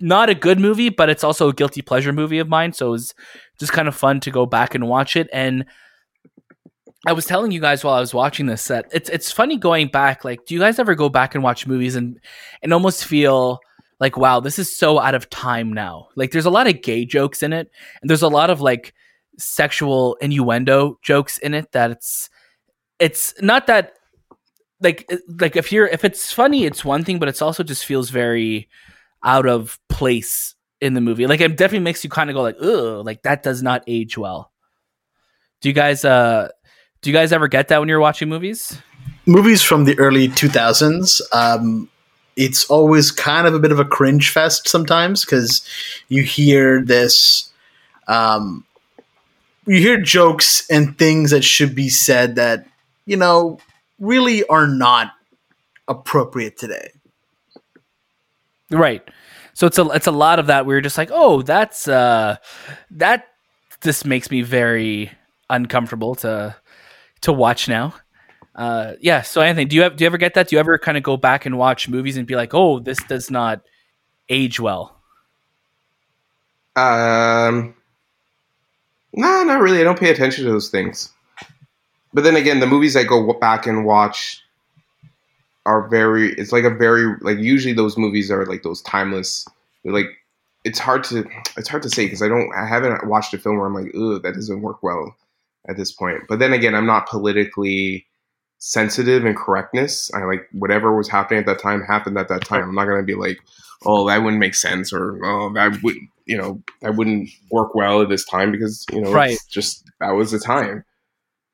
not 0.00 0.28
a 0.28 0.34
good 0.34 0.60
movie, 0.60 0.88
but 0.88 1.08
it's 1.08 1.24
also 1.24 1.48
a 1.48 1.54
guilty 1.54 1.82
pleasure 1.82 2.12
movie 2.12 2.38
of 2.38 2.48
mine. 2.48 2.72
So 2.72 2.88
it 2.88 2.90
was 2.90 3.14
just 3.58 3.72
kind 3.72 3.88
of 3.88 3.94
fun 3.94 4.20
to 4.20 4.30
go 4.30 4.46
back 4.46 4.74
and 4.74 4.88
watch 4.88 5.16
it. 5.16 5.28
And 5.32 5.64
I 7.06 7.12
was 7.12 7.26
telling 7.26 7.52
you 7.52 7.60
guys 7.60 7.84
while 7.84 7.94
I 7.94 8.00
was 8.00 8.12
watching 8.12 8.46
this 8.46 8.66
that 8.68 8.86
it's 8.92 9.08
it's 9.08 9.30
funny 9.30 9.56
going 9.56 9.88
back. 9.88 10.24
Like, 10.24 10.44
do 10.46 10.54
you 10.54 10.60
guys 10.60 10.78
ever 10.78 10.94
go 10.94 11.08
back 11.08 11.34
and 11.34 11.44
watch 11.44 11.66
movies 11.66 11.96
and 11.96 12.18
and 12.62 12.72
almost 12.72 13.04
feel 13.04 13.60
like, 14.00 14.16
wow, 14.16 14.40
this 14.40 14.58
is 14.58 14.76
so 14.76 14.98
out 14.98 15.14
of 15.14 15.30
time 15.30 15.72
now? 15.72 16.08
Like, 16.16 16.32
there's 16.32 16.46
a 16.46 16.50
lot 16.50 16.66
of 16.66 16.82
gay 16.82 17.04
jokes 17.04 17.42
in 17.42 17.52
it, 17.52 17.70
and 18.00 18.10
there's 18.10 18.22
a 18.22 18.28
lot 18.28 18.50
of 18.50 18.60
like 18.60 18.92
sexual 19.38 20.16
innuendo 20.20 20.98
jokes 21.02 21.38
in 21.38 21.54
it 21.54 21.70
that 21.72 21.90
it's 21.90 22.30
it's 22.98 23.34
not 23.42 23.66
that 23.66 23.92
like 24.80 25.08
like 25.40 25.56
if 25.56 25.70
you're 25.70 25.86
if 25.88 26.04
it's 26.04 26.32
funny 26.32 26.64
it's 26.64 26.84
one 26.84 27.04
thing 27.04 27.18
but 27.18 27.28
it's 27.28 27.42
also 27.42 27.62
just 27.62 27.84
feels 27.84 28.10
very 28.10 28.68
out 29.26 29.46
of 29.46 29.78
place 29.90 30.54
in 30.80 30.94
the 30.94 31.00
movie. 31.00 31.26
Like 31.26 31.40
it 31.40 31.56
definitely 31.56 31.84
makes 31.84 32.04
you 32.04 32.08
kind 32.08 32.30
of 32.30 32.34
go 32.34 32.42
like 32.42 32.56
ugh 32.60 33.04
like 33.04 33.22
that 33.22 33.42
does 33.42 33.62
not 33.62 33.82
age 33.86 34.16
well. 34.16 34.52
Do 35.60 35.68
you 35.68 35.74
guys 35.74 36.04
uh 36.04 36.48
do 37.02 37.10
you 37.10 37.14
guys 37.16 37.32
ever 37.32 37.48
get 37.48 37.68
that 37.68 37.80
when 37.80 37.88
you're 37.88 38.00
watching 38.00 38.28
movies? 38.28 38.80
Movies 39.26 39.62
from 39.62 39.84
the 39.84 39.98
early 39.98 40.28
2000s 40.28 41.20
um, 41.32 41.90
it's 42.36 42.66
always 42.66 43.10
kind 43.10 43.46
of 43.46 43.54
a 43.54 43.58
bit 43.58 43.72
of 43.72 43.80
a 43.80 43.84
cringe 43.84 44.30
fest 44.30 44.68
sometimes 44.68 45.24
because 45.24 45.66
you 46.08 46.22
hear 46.22 46.82
this 46.84 47.50
um, 48.08 48.64
you 49.66 49.80
hear 49.80 50.00
jokes 50.00 50.64
and 50.70 50.96
things 50.96 51.32
that 51.32 51.42
should 51.42 51.74
be 51.74 51.88
said 51.88 52.36
that 52.36 52.66
you 53.04 53.16
know 53.16 53.58
really 53.98 54.46
are 54.46 54.68
not 54.68 55.12
appropriate 55.88 56.56
today 56.56 56.90
right. 58.70 59.02
So 59.54 59.66
it's 59.66 59.78
a 59.78 59.86
it's 59.90 60.06
a 60.06 60.12
lot 60.12 60.38
of 60.38 60.48
that. 60.48 60.66
You're 60.66 60.80
just 60.80 60.98
like 60.98 61.10
oh 61.12 61.42
that's 61.42 61.88
uh 61.88 62.36
that 62.92 63.28
just 63.82 64.04
makes 64.04 64.30
me 64.30 64.42
very 64.42 65.10
uncomfortable 65.50 66.14
to 66.16 66.56
to 67.22 67.32
watch 67.32 67.68
now. 67.68 67.94
Uh 68.54 68.94
yeah 69.00 69.22
so 69.22 69.40
anthony 69.42 69.64
do 69.66 69.76
you 69.76 69.82
have 69.82 69.96
do 69.96 70.04
you 70.04 70.06
ever 70.06 70.18
get 70.18 70.34
that? 70.34 70.48
Do 70.48 70.56
you 70.56 70.60
ever 70.60 70.78
kind 70.78 70.96
of 70.96 71.02
go 71.02 71.16
back 71.16 71.46
and 71.46 71.58
watch 71.58 71.88
movies 71.88 72.16
and 72.16 72.26
be 72.26 72.36
like 72.36 72.54
oh 72.54 72.78
this 72.80 72.98
does 73.04 73.30
not 73.30 73.60
age 74.28 74.58
well 74.60 74.96
Um, 76.76 77.74
no, 79.14 79.42
not 79.44 79.60
really. 79.60 79.80
I 79.80 79.84
don't 79.84 79.98
pay 79.98 80.10
attention 80.10 80.44
to 80.44 80.50
those 80.50 80.68
things. 80.68 81.10
But 82.12 82.24
then 82.24 82.36
again, 82.36 82.60
the 82.60 82.66
movies 82.66 82.96
I 82.96 83.04
go 83.04 83.32
back 83.34 83.66
and 83.66 83.84
watch 83.86 84.42
are 85.66 85.88
very. 85.88 86.32
It's 86.34 86.52
like 86.52 86.64
a 86.64 86.70
very 86.70 87.14
like 87.20 87.38
usually 87.38 87.74
those 87.74 87.98
movies 87.98 88.30
are 88.30 88.46
like 88.46 88.62
those 88.62 88.80
timeless. 88.82 89.46
Like 89.84 90.06
it's 90.64 90.78
hard 90.78 91.04
to 91.04 91.28
it's 91.56 91.68
hard 91.68 91.82
to 91.82 91.90
say 91.90 92.06
because 92.06 92.22
I 92.22 92.28
don't 92.28 92.50
I 92.56 92.66
haven't 92.66 93.06
watched 93.06 93.34
a 93.34 93.38
film 93.38 93.58
where 93.58 93.66
I'm 93.66 93.74
like, 93.74 93.94
ooh, 93.94 94.18
that 94.18 94.34
doesn't 94.34 94.62
work 94.62 94.82
well 94.82 95.14
at 95.68 95.76
this 95.76 95.92
point. 95.92 96.22
But 96.28 96.38
then 96.38 96.52
again, 96.52 96.74
I'm 96.74 96.86
not 96.86 97.08
politically 97.08 98.06
sensitive 98.58 99.24
and 99.24 99.36
correctness. 99.36 100.10
I 100.14 100.24
like 100.24 100.48
whatever 100.52 100.96
was 100.96 101.08
happening 101.08 101.40
at 101.40 101.46
that 101.46 101.60
time 101.60 101.82
happened 101.82 102.18
at 102.18 102.28
that 102.28 102.44
time. 102.44 102.62
I'm 102.62 102.74
not 102.74 102.86
gonna 102.86 103.02
be 103.02 103.14
like, 103.14 103.38
oh, 103.84 104.06
that 104.08 104.18
wouldn't 104.22 104.40
make 104.40 104.54
sense 104.54 104.92
or 104.92 105.18
oh, 105.24 105.52
that 105.54 105.82
would 105.82 105.96
you 106.24 106.36
know 106.36 106.60
that 106.82 106.96
wouldn't 106.96 107.28
work 107.50 107.74
well 107.74 108.02
at 108.02 108.08
this 108.08 108.24
time 108.24 108.50
because 108.50 108.84
you 108.92 109.00
know 109.00 109.12
Right. 109.12 109.32
it's 109.32 109.46
just 109.46 109.84
that 110.00 110.10
was 110.12 110.30
the 110.30 110.38
time. 110.38 110.84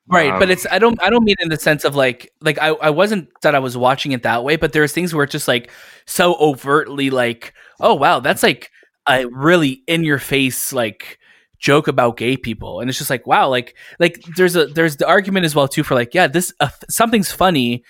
Right 0.08 0.32
but 0.38 0.44
Um, 0.44 0.50
it's 0.50 0.66
i 0.70 0.78
don't 0.78 1.00
i 1.02 1.10
don't 1.10 1.24
mean 1.24 1.36
in 1.40 1.48
the 1.48 1.58
sense 1.58 1.84
of 1.84 1.94
like 1.94 2.32
like 2.40 2.58
i, 2.58 2.68
I 2.68 2.90
wasn't 2.90 3.28
that 3.42 3.54
i 3.54 3.58
was 3.58 3.76
watching 3.76 4.12
it 4.12 4.24
that 4.24 4.44
way 4.44 4.56
but 4.56 4.72
there's 4.72 4.92
things 4.92 5.14
where 5.14 5.24
it's 5.24 5.32
just 5.32 5.48
like 5.48 5.70
so 6.06 6.34
overtly 6.36 7.10
like 7.10 7.54
oh 7.80 7.94
wow 7.94 8.20
that's 8.20 8.42
like 8.42 8.70
a 9.08 9.26
really 9.26 9.82
in 9.86 10.04
your 10.04 10.18
face 10.18 10.72
like 10.72 11.18
joke 11.62 11.86
about 11.86 12.16
gay 12.16 12.36
people. 12.36 12.80
And 12.80 12.90
it's 12.90 12.98
just 12.98 13.08
like 13.08 13.26
wow 13.26 13.48
like 13.48 13.76
like 13.98 14.22
there's 14.36 14.56
a 14.56 14.66
there's 14.66 14.96
the 14.96 15.06
argument 15.06 15.46
as 15.46 15.54
well 15.54 15.68
too 15.68 15.84
for 15.84 15.94
like 15.94 16.12
yeah 16.12 16.26
this 16.26 16.52
uh, 16.60 16.68
something's 16.90 17.32
funny 17.32 17.84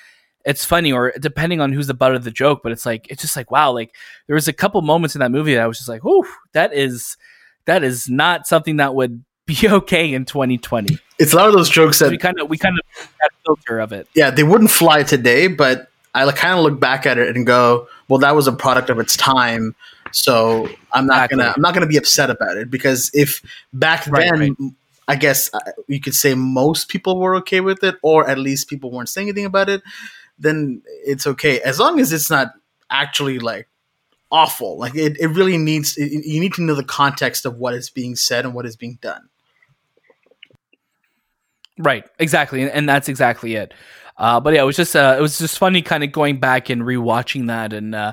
it's 0.44 0.64
funny 0.64 0.92
or 0.92 1.12
depending 1.18 1.60
on 1.60 1.72
who's 1.72 1.86
the 1.86 1.94
butt 1.94 2.14
of 2.14 2.24
the 2.24 2.30
joke 2.30 2.60
but 2.62 2.70
it's 2.70 2.84
like 2.84 3.06
it's 3.08 3.22
just 3.22 3.34
like 3.36 3.50
wow 3.50 3.72
like 3.72 3.94
there 4.26 4.34
was 4.34 4.46
a 4.46 4.52
couple 4.52 4.82
moments 4.82 5.14
in 5.14 5.20
that 5.20 5.30
movie 5.30 5.54
that 5.54 5.62
i 5.62 5.66
was 5.66 5.78
just 5.78 5.88
like 5.88 6.02
oh 6.04 6.26
that 6.52 6.74
is 6.74 7.16
that 7.64 7.82
is 7.82 8.08
not 8.08 8.46
something 8.46 8.76
that 8.76 8.94
would 8.94 9.24
be 9.47 9.68
okay 9.68 10.12
in 10.12 10.24
2020 10.24 10.99
it's 11.18 11.32
a 11.32 11.36
lot 11.36 11.49
of 11.49 11.55
those 11.55 11.68
jokes 11.68 11.99
that 11.99 12.11
we 12.11 12.18
kind 12.18 12.38
of 12.40 12.49
we 12.49 12.57
kind 12.59 12.76
of 12.78 13.11
that 13.20 13.30
filter 13.45 13.80
of 13.80 13.93
it. 13.93 14.07
yeah 14.14 14.30
they 14.30 14.43
wouldn't 14.43 14.70
fly 14.70 15.03
today 15.03 15.47
but 15.49 15.88
i 16.14 16.30
kind 16.32 16.59
of 16.59 16.64
look 16.64 16.78
back 16.80 17.07
at 17.07 17.18
it 17.18 17.34
and 17.36 17.47
go 17.47 17.86
well 18.09 18.18
that 18.18 18.34
was 18.36 18.47
a 18.47 18.53
product 18.53 18.88
of 18.90 18.99
its 18.99 19.16
time 19.16 19.74
so 20.12 20.68
i'm 20.93 21.07
not 21.07 21.16
Exactly. 21.24 21.38
gonna 21.38 21.53
i'm 21.57 21.62
not 21.62 21.74
gonna 21.74 21.86
be 21.86 21.97
upset 21.97 22.30
about 22.30 22.57
it 22.57 22.70
because 22.70 23.11
if 23.14 23.43
back 23.72 24.07
Right, 24.07 24.30
then 24.30 24.57
right. 24.61 24.72
i 25.09 25.16
guess 25.16 25.53
uh, 25.55 25.59
you 25.88 26.01
could 26.01 26.14
say 26.14 26.34
most 26.34 26.88
people 26.88 27.18
were 27.18 27.34
okay 27.36 27.61
with 27.61 27.82
it 27.82 27.97
or 28.03 28.28
at 28.28 28.38
least 28.38 28.68
people 28.68 28.90
weren't 28.93 29.09
saying 29.09 29.28
anything 29.28 29.47
about 29.47 29.68
it 29.68 29.82
then 30.38 30.82
it's 31.05 31.26
okay 31.26 31.61
as 31.61 31.78
long 31.80 31.99
as 32.01 32.12
it's 32.12 32.30
not 32.30 32.53
actually 32.90 33.38
like 33.38 33.68
awful 34.30 34.78
like 34.78 34.95
it, 34.95 35.16
it 35.20 35.28
really 35.28 35.59
needs 35.59 35.97
it, 35.99 36.24
you 36.24 36.40
need 36.40 36.55
to 36.55 36.62
know 36.62 36.74
the 36.74 36.84
context 36.84 37.45
of 37.45 37.57
what 37.57 37.74
is 37.74 37.90
being 37.90 38.14
said 38.16 38.45
and 38.45 38.55
what 38.55 38.64
is 38.66 38.76
being 38.76 38.99
done 39.03 39.28
Right, 41.82 42.04
exactly, 42.18 42.62
and, 42.62 42.70
and 42.70 42.88
that's 42.88 43.08
exactly 43.08 43.54
it. 43.54 43.74
Uh, 44.16 44.38
but 44.40 44.54
yeah, 44.54 44.62
it 44.62 44.66
was 44.66 44.76
just 44.76 44.94
uh, 44.94 45.16
it 45.18 45.20
was 45.20 45.38
just 45.38 45.58
funny, 45.58 45.82
kind 45.82 46.04
of 46.04 46.12
going 46.12 46.38
back 46.38 46.70
and 46.70 46.82
rewatching 46.82 47.48
that 47.48 47.72
and 47.72 47.94
uh, 47.94 48.12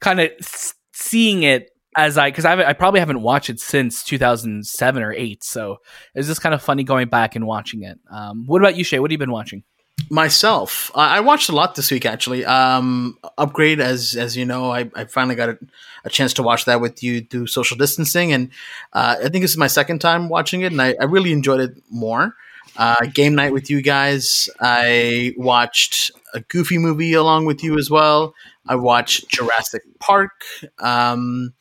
kind 0.00 0.20
of 0.20 0.30
s- 0.40 0.74
seeing 0.92 1.42
it 1.42 1.70
as 1.96 2.18
I 2.18 2.30
because 2.30 2.44
I 2.44 2.54
I 2.70 2.72
probably 2.72 3.00
haven't 3.00 3.22
watched 3.22 3.50
it 3.50 3.60
since 3.60 4.02
2007 4.02 5.02
or 5.02 5.12
eight, 5.12 5.44
so 5.44 5.76
it 6.14 6.18
was 6.18 6.26
just 6.26 6.40
kind 6.40 6.54
of 6.54 6.62
funny 6.62 6.84
going 6.84 7.08
back 7.08 7.36
and 7.36 7.46
watching 7.46 7.82
it. 7.84 7.98
Um, 8.10 8.44
what 8.46 8.60
about 8.60 8.76
you, 8.76 8.82
Shay? 8.82 8.98
What 8.98 9.10
have 9.10 9.12
you 9.12 9.18
been 9.18 9.30
watching? 9.32 9.62
myself 10.10 10.90
I 10.94 11.16
I 11.16 11.20
watched 11.20 11.48
a 11.48 11.54
lot 11.54 11.74
this 11.74 11.90
week 11.90 12.04
actually 12.04 12.44
um 12.44 13.16
upgrade 13.38 13.80
as 13.80 14.14
as 14.14 14.36
you 14.36 14.44
know 14.44 14.70
i, 14.70 14.90
I 14.94 15.06
finally 15.06 15.34
got 15.34 15.48
a, 15.48 15.58
a 16.04 16.10
chance 16.10 16.34
to 16.34 16.42
watch 16.42 16.66
that 16.66 16.82
with 16.82 17.02
you 17.02 17.22
through 17.22 17.46
social 17.46 17.78
distancing 17.78 18.30
and 18.32 18.50
uh, 18.92 19.16
i 19.24 19.28
think 19.30 19.42
this 19.42 19.52
is 19.52 19.56
my 19.56 19.66
second 19.66 20.00
time 20.00 20.28
watching 20.28 20.60
it 20.60 20.70
and 20.70 20.82
i, 20.82 20.94
I 21.00 21.04
really 21.04 21.32
enjoyed 21.32 21.60
it 21.60 21.82
more 21.90 22.34
uh, 22.76 23.06
game 23.12 23.34
night 23.34 23.52
with 23.52 23.70
you 23.70 23.82
guys 23.82 24.48
i 24.60 25.32
watched 25.36 26.10
a 26.34 26.40
goofy 26.40 26.78
movie 26.78 27.14
along 27.14 27.46
with 27.46 27.62
you 27.62 27.78
as 27.78 27.90
well 27.90 28.34
i 28.68 28.74
watched 28.74 29.28
jurassic 29.28 29.82
park 29.98 30.32
um 30.78 31.52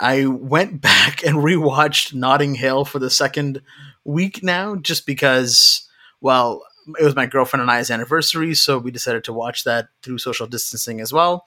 i 0.00 0.26
went 0.26 0.80
back 0.80 1.24
and 1.24 1.36
rewatched 1.36 2.14
notting 2.14 2.54
hill 2.54 2.84
for 2.84 2.98
the 2.98 3.10
second 3.10 3.60
week 4.04 4.42
now 4.42 4.76
just 4.76 5.06
because 5.06 5.88
well 6.20 6.62
it 6.98 7.04
was 7.04 7.16
my 7.16 7.26
girlfriend 7.26 7.62
and 7.62 7.70
I's 7.70 7.90
anniversary, 7.90 8.54
so 8.54 8.78
we 8.78 8.90
decided 8.90 9.24
to 9.24 9.32
watch 9.32 9.64
that 9.64 9.88
through 10.02 10.18
social 10.18 10.46
distancing 10.46 11.00
as 11.00 11.12
well. 11.12 11.46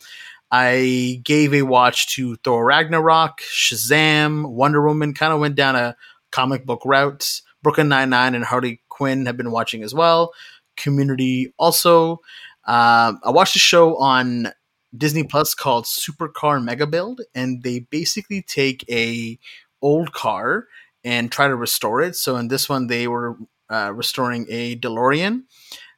I 0.51 1.21
gave 1.23 1.53
a 1.53 1.63
watch 1.63 2.07
to 2.15 2.37
Thor 2.37 2.65
Ragnarok, 2.65 3.41
Shazam, 3.41 4.49
Wonder 4.49 4.85
Woman, 4.85 5.13
kind 5.13 5.33
of 5.33 5.39
went 5.39 5.55
down 5.55 5.75
a 5.75 5.95
comic 6.31 6.65
book 6.65 6.81
route. 6.85 7.41
Brooklyn 7.63 7.89
Nine 7.89 8.09
Nine 8.09 8.35
and 8.35 8.43
Harley 8.43 8.81
Quinn 8.89 9.25
have 9.25 9.37
been 9.37 9.51
watching 9.51 9.83
as 9.83 9.93
well. 9.93 10.33
Community 10.75 11.53
also. 11.57 12.21
Um, 12.65 13.19
I 13.23 13.31
watched 13.31 13.55
a 13.55 13.59
show 13.59 13.97
on 13.97 14.51
Disney 14.95 15.23
Plus 15.23 15.53
called 15.53 15.85
Supercar 15.85 16.63
Mega 16.63 16.85
Build, 16.85 17.21
and 17.33 17.63
they 17.63 17.79
basically 17.79 18.41
take 18.41 18.85
a 18.89 19.39
old 19.81 20.13
car 20.13 20.67
and 21.03 21.31
try 21.31 21.47
to 21.47 21.55
restore 21.55 22.01
it. 22.01 22.15
So 22.15 22.35
in 22.35 22.47
this 22.47 22.67
one, 22.67 22.87
they 22.87 23.07
were 23.07 23.37
uh, 23.69 23.91
restoring 23.93 24.45
a 24.49 24.75
DeLorean. 24.77 25.43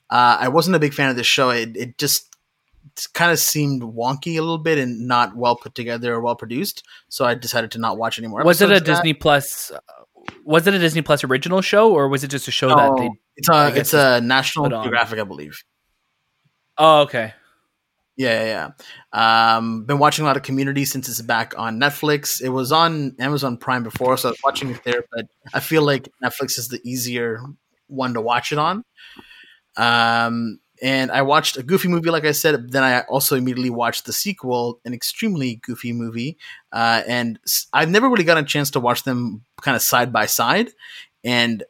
Uh, 0.09 0.37
I 0.39 0.47
wasn't 0.47 0.75
a 0.75 0.79
big 0.79 0.93
fan 0.93 1.09
of 1.09 1.15
this 1.15 1.27
show. 1.27 1.49
It, 1.49 1.75
it 1.75 1.97
just 1.97 2.29
kind 3.13 3.31
of 3.31 3.39
seemed 3.39 3.81
wonky 3.81 4.37
a 4.37 4.41
little 4.41 4.57
bit 4.57 4.77
and 4.77 5.07
not 5.07 5.35
well 5.35 5.55
put 5.55 5.75
together 5.75 6.13
or 6.13 6.21
well 6.21 6.35
produced. 6.35 6.83
So 7.09 7.25
I 7.25 7.35
decided 7.35 7.71
to 7.71 7.79
not 7.79 7.97
watch 7.97 8.17
anymore. 8.17 8.43
Was 8.43 8.61
it 8.61 8.71
a 8.71 8.79
Disney 8.79 9.13
Plus? 9.13 9.71
Was 10.43 10.65
it 10.67 10.73
a 10.73 10.79
Disney 10.79 11.01
Plus 11.01 11.23
original 11.23 11.61
show, 11.61 11.93
or 11.93 12.07
was 12.07 12.23
it 12.23 12.29
just 12.29 12.47
a 12.47 12.51
show 12.51 12.69
that 12.69 12.95
they? 12.97 13.09
It's 13.35 13.49
a 13.49 13.73
it's 13.75 13.93
a 13.93 14.21
National 14.21 14.69
Geographic, 14.69 15.19
I 15.19 15.23
believe. 15.23 15.63
Oh, 16.77 17.01
okay. 17.01 17.33
Yeah, 18.15 18.43
yeah, 18.43 18.71
yeah. 19.13 19.55
Um, 19.55 19.85
been 19.85 19.97
watching 19.97 20.25
a 20.25 20.27
lot 20.27 20.35
of 20.35 20.43
Community 20.43 20.83
since 20.83 21.07
it's 21.07 21.21
back 21.21 21.53
on 21.57 21.79
Netflix. 21.79 22.41
It 22.41 22.49
was 22.49 22.71
on 22.73 23.15
Amazon 23.17 23.55
Prime 23.55 23.81
before, 23.81 24.17
so 24.17 24.27
I 24.27 24.31
was 24.31 24.39
watching 24.43 24.71
it 24.71 24.83
there. 24.83 25.05
But 25.09 25.25
I 25.53 25.61
feel 25.61 25.83
like 25.83 26.09
Netflix 26.21 26.57
is 26.59 26.67
the 26.67 26.81
easier 26.83 27.39
one 27.87 28.13
to 28.15 28.21
watch 28.21 28.51
it 28.51 28.57
on. 28.57 28.83
Um, 29.77 30.59
and 30.81 31.11
I 31.11 31.21
watched 31.21 31.57
a 31.57 31.63
goofy 31.63 31.87
movie, 31.87 32.09
like 32.09 32.25
I 32.25 32.31
said. 32.31 32.71
Then 32.71 32.83
I 32.83 33.01
also 33.01 33.35
immediately 33.35 33.69
watched 33.69 34.05
the 34.05 34.13
sequel, 34.13 34.79
an 34.85 34.93
extremely 34.93 35.55
goofy 35.55 35.93
movie. 35.93 36.37
Uh, 36.71 37.03
and 37.07 37.39
I've 37.73 37.89
never 37.89 38.09
really 38.09 38.23
gotten 38.23 38.43
a 38.43 38.47
chance 38.47 38.71
to 38.71 38.79
watch 38.79 39.03
them 39.03 39.43
kind 39.61 39.75
of 39.75 39.81
side 39.81 40.13
by 40.13 40.25
side. 40.25 40.69
And 41.23 41.63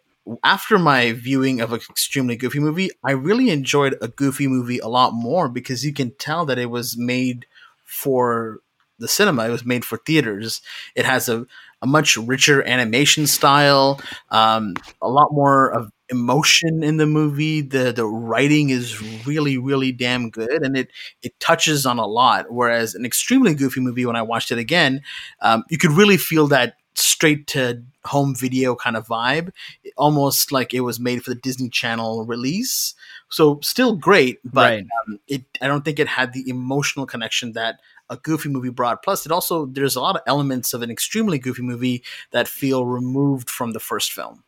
after 0.43 0.77
my 0.77 1.13
viewing 1.13 1.61
of 1.61 1.73
an 1.73 1.79
extremely 1.89 2.35
goofy 2.35 2.59
movie, 2.59 2.91
I 3.03 3.11
really 3.11 3.49
enjoyed 3.49 3.97
a 4.01 4.07
goofy 4.07 4.47
movie 4.47 4.79
a 4.79 4.87
lot 4.87 5.13
more 5.13 5.49
because 5.49 5.83
you 5.83 5.93
can 5.93 6.11
tell 6.11 6.45
that 6.45 6.59
it 6.59 6.69
was 6.69 6.97
made 6.97 7.45
for 7.85 8.59
the 8.99 9.07
cinema. 9.07 9.47
It 9.47 9.51
was 9.51 9.65
made 9.65 9.85
for 9.85 9.97
theaters. 9.97 10.61
It 10.95 11.05
has 11.05 11.29
a, 11.29 11.47
a 11.81 11.87
much 11.87 12.17
richer 12.17 12.63
animation 12.63 13.27
style, 13.27 14.01
um, 14.29 14.75
a 15.01 15.09
lot 15.09 15.31
more 15.31 15.71
of 15.71 15.91
emotion 16.09 16.83
in 16.83 16.97
the 16.97 17.05
movie. 17.05 17.61
The 17.61 17.91
the 17.91 18.05
writing 18.05 18.69
is 18.69 19.25
really 19.25 19.57
really 19.57 19.91
damn 19.91 20.29
good, 20.29 20.63
and 20.63 20.75
it 20.77 20.89
it 21.21 21.39
touches 21.39 21.85
on 21.85 21.99
a 21.99 22.07
lot. 22.07 22.51
Whereas 22.51 22.95
an 22.95 23.05
extremely 23.05 23.53
goofy 23.53 23.79
movie, 23.79 24.05
when 24.05 24.15
I 24.15 24.21
watched 24.21 24.51
it 24.51 24.57
again, 24.57 25.01
um, 25.41 25.63
you 25.69 25.77
could 25.77 25.91
really 25.91 26.17
feel 26.17 26.47
that 26.47 26.75
straight 26.95 27.47
to 27.47 27.81
home 28.05 28.35
video 28.35 28.75
kind 28.75 28.97
of 28.97 29.07
vibe, 29.07 29.51
almost 29.97 30.51
like 30.51 30.73
it 30.73 30.81
was 30.81 30.99
made 30.99 31.23
for 31.23 31.29
the 31.29 31.39
Disney 31.39 31.69
Channel 31.69 32.25
release. 32.25 32.93
So 33.29 33.59
still 33.61 33.95
great, 33.95 34.39
but 34.43 34.71
right. 34.71 34.87
um, 35.07 35.19
it 35.27 35.43
I 35.61 35.67
don't 35.67 35.85
think 35.85 35.99
it 35.99 36.07
had 36.07 36.33
the 36.33 36.49
emotional 36.49 37.05
connection 37.05 37.53
that 37.53 37.79
a 38.09 38.17
goofy 38.17 38.49
movie 38.49 38.69
brought. 38.69 39.03
Plus, 39.03 39.25
it 39.25 39.31
also 39.31 39.65
there's 39.65 39.95
a 39.95 40.01
lot 40.01 40.15
of 40.15 40.21
elements 40.25 40.73
of 40.73 40.81
an 40.81 40.91
extremely 40.91 41.39
goofy 41.39 41.61
movie 41.61 42.03
that 42.31 42.47
feel 42.47 42.85
removed 42.85 43.49
from 43.49 43.71
the 43.71 43.79
first 43.79 44.11
film. 44.11 44.43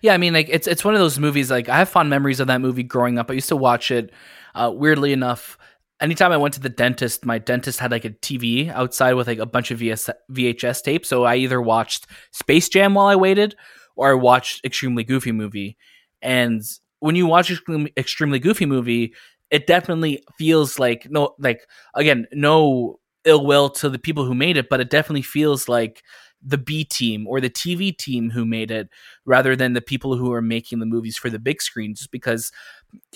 Yeah, 0.00 0.14
I 0.14 0.18
mean, 0.18 0.32
like 0.32 0.48
it's 0.48 0.66
it's 0.66 0.84
one 0.84 0.94
of 0.94 1.00
those 1.00 1.18
movies. 1.18 1.50
Like 1.50 1.68
I 1.68 1.78
have 1.78 1.88
fond 1.88 2.10
memories 2.10 2.40
of 2.40 2.46
that 2.46 2.60
movie 2.60 2.82
growing 2.82 3.18
up. 3.18 3.30
I 3.30 3.34
used 3.34 3.48
to 3.48 3.56
watch 3.56 3.90
it. 3.90 4.12
Uh, 4.54 4.72
weirdly 4.74 5.12
enough, 5.12 5.58
anytime 6.00 6.32
I 6.32 6.36
went 6.36 6.54
to 6.54 6.60
the 6.60 6.68
dentist, 6.68 7.24
my 7.24 7.38
dentist 7.38 7.80
had 7.80 7.90
like 7.90 8.04
a 8.04 8.10
TV 8.10 8.70
outside 8.70 9.14
with 9.14 9.26
like 9.26 9.38
a 9.38 9.46
bunch 9.46 9.70
of 9.70 9.78
VS, 9.78 10.10
VHS 10.30 10.82
tapes. 10.82 11.08
So 11.08 11.24
I 11.24 11.36
either 11.36 11.60
watched 11.60 12.06
Space 12.32 12.68
Jam 12.68 12.94
while 12.94 13.06
I 13.06 13.16
waited, 13.16 13.54
or 13.96 14.10
I 14.10 14.14
watched 14.14 14.64
Extremely 14.64 15.04
Goofy 15.04 15.32
movie. 15.32 15.76
And 16.22 16.62
when 17.00 17.16
you 17.16 17.26
watch 17.26 17.52
Extremely 17.96 18.38
Goofy 18.38 18.66
movie, 18.66 19.14
it 19.50 19.66
definitely 19.66 20.24
feels 20.38 20.78
like 20.78 21.08
no, 21.10 21.34
like 21.38 21.66
again, 21.94 22.26
no 22.32 22.98
ill 23.24 23.44
will 23.44 23.68
to 23.70 23.88
the 23.88 23.98
people 23.98 24.24
who 24.24 24.34
made 24.34 24.56
it, 24.56 24.68
but 24.68 24.80
it 24.80 24.90
definitely 24.90 25.22
feels 25.22 25.68
like 25.68 26.02
the 26.42 26.58
B 26.58 26.84
team 26.84 27.26
or 27.26 27.40
the 27.40 27.50
TV 27.50 27.96
team 27.96 28.30
who 28.30 28.44
made 28.44 28.70
it 28.70 28.88
rather 29.24 29.56
than 29.56 29.72
the 29.72 29.80
people 29.80 30.16
who 30.16 30.32
are 30.32 30.42
making 30.42 30.78
the 30.78 30.86
movies 30.86 31.16
for 31.16 31.28
the 31.30 31.38
big 31.38 31.60
screen 31.60 31.94
just 31.94 32.10
because 32.10 32.52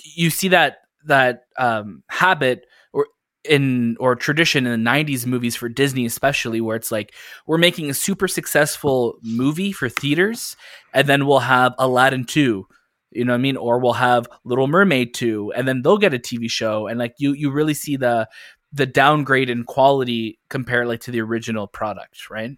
you 0.03 0.29
see 0.29 0.49
that 0.49 0.79
that 1.05 1.43
um, 1.57 2.03
habit 2.09 2.65
or 2.93 3.07
in 3.43 3.95
or 3.99 4.15
tradition 4.15 4.67
in 4.67 4.83
the 4.83 4.89
90s 4.89 5.25
movies 5.25 5.55
for 5.55 5.69
Disney 5.69 6.05
especially 6.05 6.61
where 6.61 6.75
it's 6.75 6.91
like 6.91 7.13
we're 7.47 7.57
making 7.57 7.89
a 7.89 7.93
super 7.93 8.27
successful 8.27 9.17
movie 9.23 9.71
for 9.71 9.89
theaters 9.89 10.55
and 10.93 11.07
then 11.07 11.25
we'll 11.25 11.39
have 11.39 11.73
Aladdin 11.79 12.25
2 12.25 12.67
you 13.11 13.25
know 13.25 13.33
what 13.33 13.39
I 13.39 13.41
mean 13.41 13.57
or 13.57 13.79
we'll 13.79 13.93
have 13.93 14.27
Little 14.43 14.67
Mermaid 14.67 15.13
2 15.13 15.53
and 15.55 15.67
then 15.67 15.81
they'll 15.81 15.97
get 15.97 16.13
a 16.13 16.19
TV 16.19 16.49
show 16.49 16.87
and 16.87 16.99
like 16.99 17.15
you 17.17 17.33
you 17.33 17.51
really 17.51 17.73
see 17.73 17.97
the 17.97 18.27
the 18.73 18.85
downgrade 18.85 19.49
in 19.49 19.63
quality 19.63 20.39
compared 20.49 20.87
like 20.87 21.01
to 21.01 21.11
the 21.11 21.21
original 21.21 21.67
product 21.67 22.29
right 22.29 22.57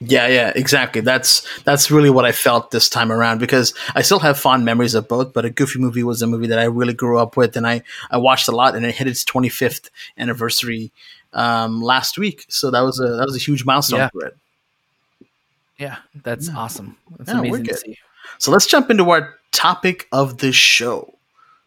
yeah, 0.00 0.28
yeah, 0.28 0.52
exactly. 0.54 1.00
That's 1.00 1.46
that's 1.62 1.90
really 1.90 2.10
what 2.10 2.24
I 2.24 2.30
felt 2.30 2.70
this 2.70 2.88
time 2.88 3.10
around 3.10 3.38
because 3.38 3.74
I 3.96 4.02
still 4.02 4.20
have 4.20 4.38
fond 4.38 4.64
memories 4.64 4.94
of 4.94 5.08
both, 5.08 5.32
but 5.32 5.44
a 5.44 5.50
Goofy 5.50 5.80
movie 5.80 6.04
was 6.04 6.22
a 6.22 6.28
movie 6.28 6.46
that 6.48 6.58
I 6.58 6.64
really 6.64 6.94
grew 6.94 7.18
up 7.18 7.36
with 7.36 7.56
and 7.56 7.66
I 7.66 7.82
I 8.08 8.18
watched 8.18 8.46
a 8.46 8.52
lot 8.52 8.76
and 8.76 8.86
it 8.86 8.94
hit 8.94 9.08
its 9.08 9.24
25th 9.24 9.90
anniversary 10.16 10.92
um, 11.32 11.82
last 11.82 12.16
week. 12.16 12.44
So 12.48 12.70
that 12.70 12.82
was 12.82 13.00
a 13.00 13.08
that 13.08 13.24
was 13.26 13.34
a 13.34 13.40
huge 13.40 13.64
milestone 13.64 13.98
yeah. 14.00 14.08
for 14.10 14.26
it. 14.26 14.36
Yeah, 15.78 15.96
that's 16.22 16.48
awesome. 16.48 16.96
That's 17.16 17.30
yeah, 17.30 17.40
amazing 17.40 17.64
to 17.64 17.76
see. 17.76 17.98
So 18.38 18.52
let's 18.52 18.66
jump 18.66 18.90
into 18.90 19.10
our 19.10 19.34
topic 19.58 20.06
of 20.12 20.38
the 20.38 20.52
show. 20.52 21.18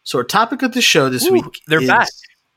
So 0.03 0.17
our 0.17 0.23
topic 0.23 0.61
of 0.61 0.71
the 0.71 0.81
show 0.81 1.09
this 1.09 1.27
Ooh, 1.27 1.33
week 1.33 1.61
they're 1.67 1.81
is, 1.81 1.89
back. 1.89 2.07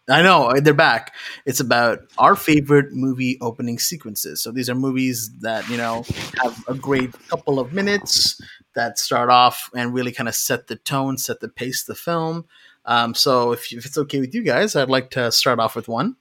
I 0.08 0.22
know 0.22 0.52
they're 0.60 0.74
back. 0.74 1.12
It's 1.44 1.58
about 1.58 2.00
our 2.18 2.36
favorite 2.36 2.92
movie 2.92 3.36
opening 3.40 3.80
sequences. 3.80 4.40
So 4.40 4.52
these 4.52 4.70
are 4.70 4.76
movies 4.76 5.30
that 5.40 5.68
you 5.68 5.76
know 5.76 6.04
have 6.40 6.64
a 6.68 6.74
great 6.74 7.12
couple 7.28 7.58
of 7.58 7.72
minutes 7.72 8.40
that 8.74 8.96
start 8.98 9.28
off 9.28 9.70
and 9.74 9.92
really 9.92 10.12
kind 10.12 10.28
of 10.28 10.36
set 10.36 10.68
the 10.68 10.76
tone, 10.76 11.18
set 11.18 11.40
the 11.40 11.48
pace 11.48 11.82
of 11.82 11.88
the 11.88 12.00
film. 12.00 12.44
Um, 12.84 13.14
so 13.14 13.50
if, 13.52 13.72
if 13.72 13.86
it's 13.86 13.98
okay 13.98 14.20
with 14.20 14.34
you 14.34 14.42
guys, 14.42 14.76
I'd 14.76 14.88
like 14.88 15.10
to 15.10 15.32
start 15.32 15.58
off 15.58 15.74
with 15.74 15.88
one. 15.88 16.14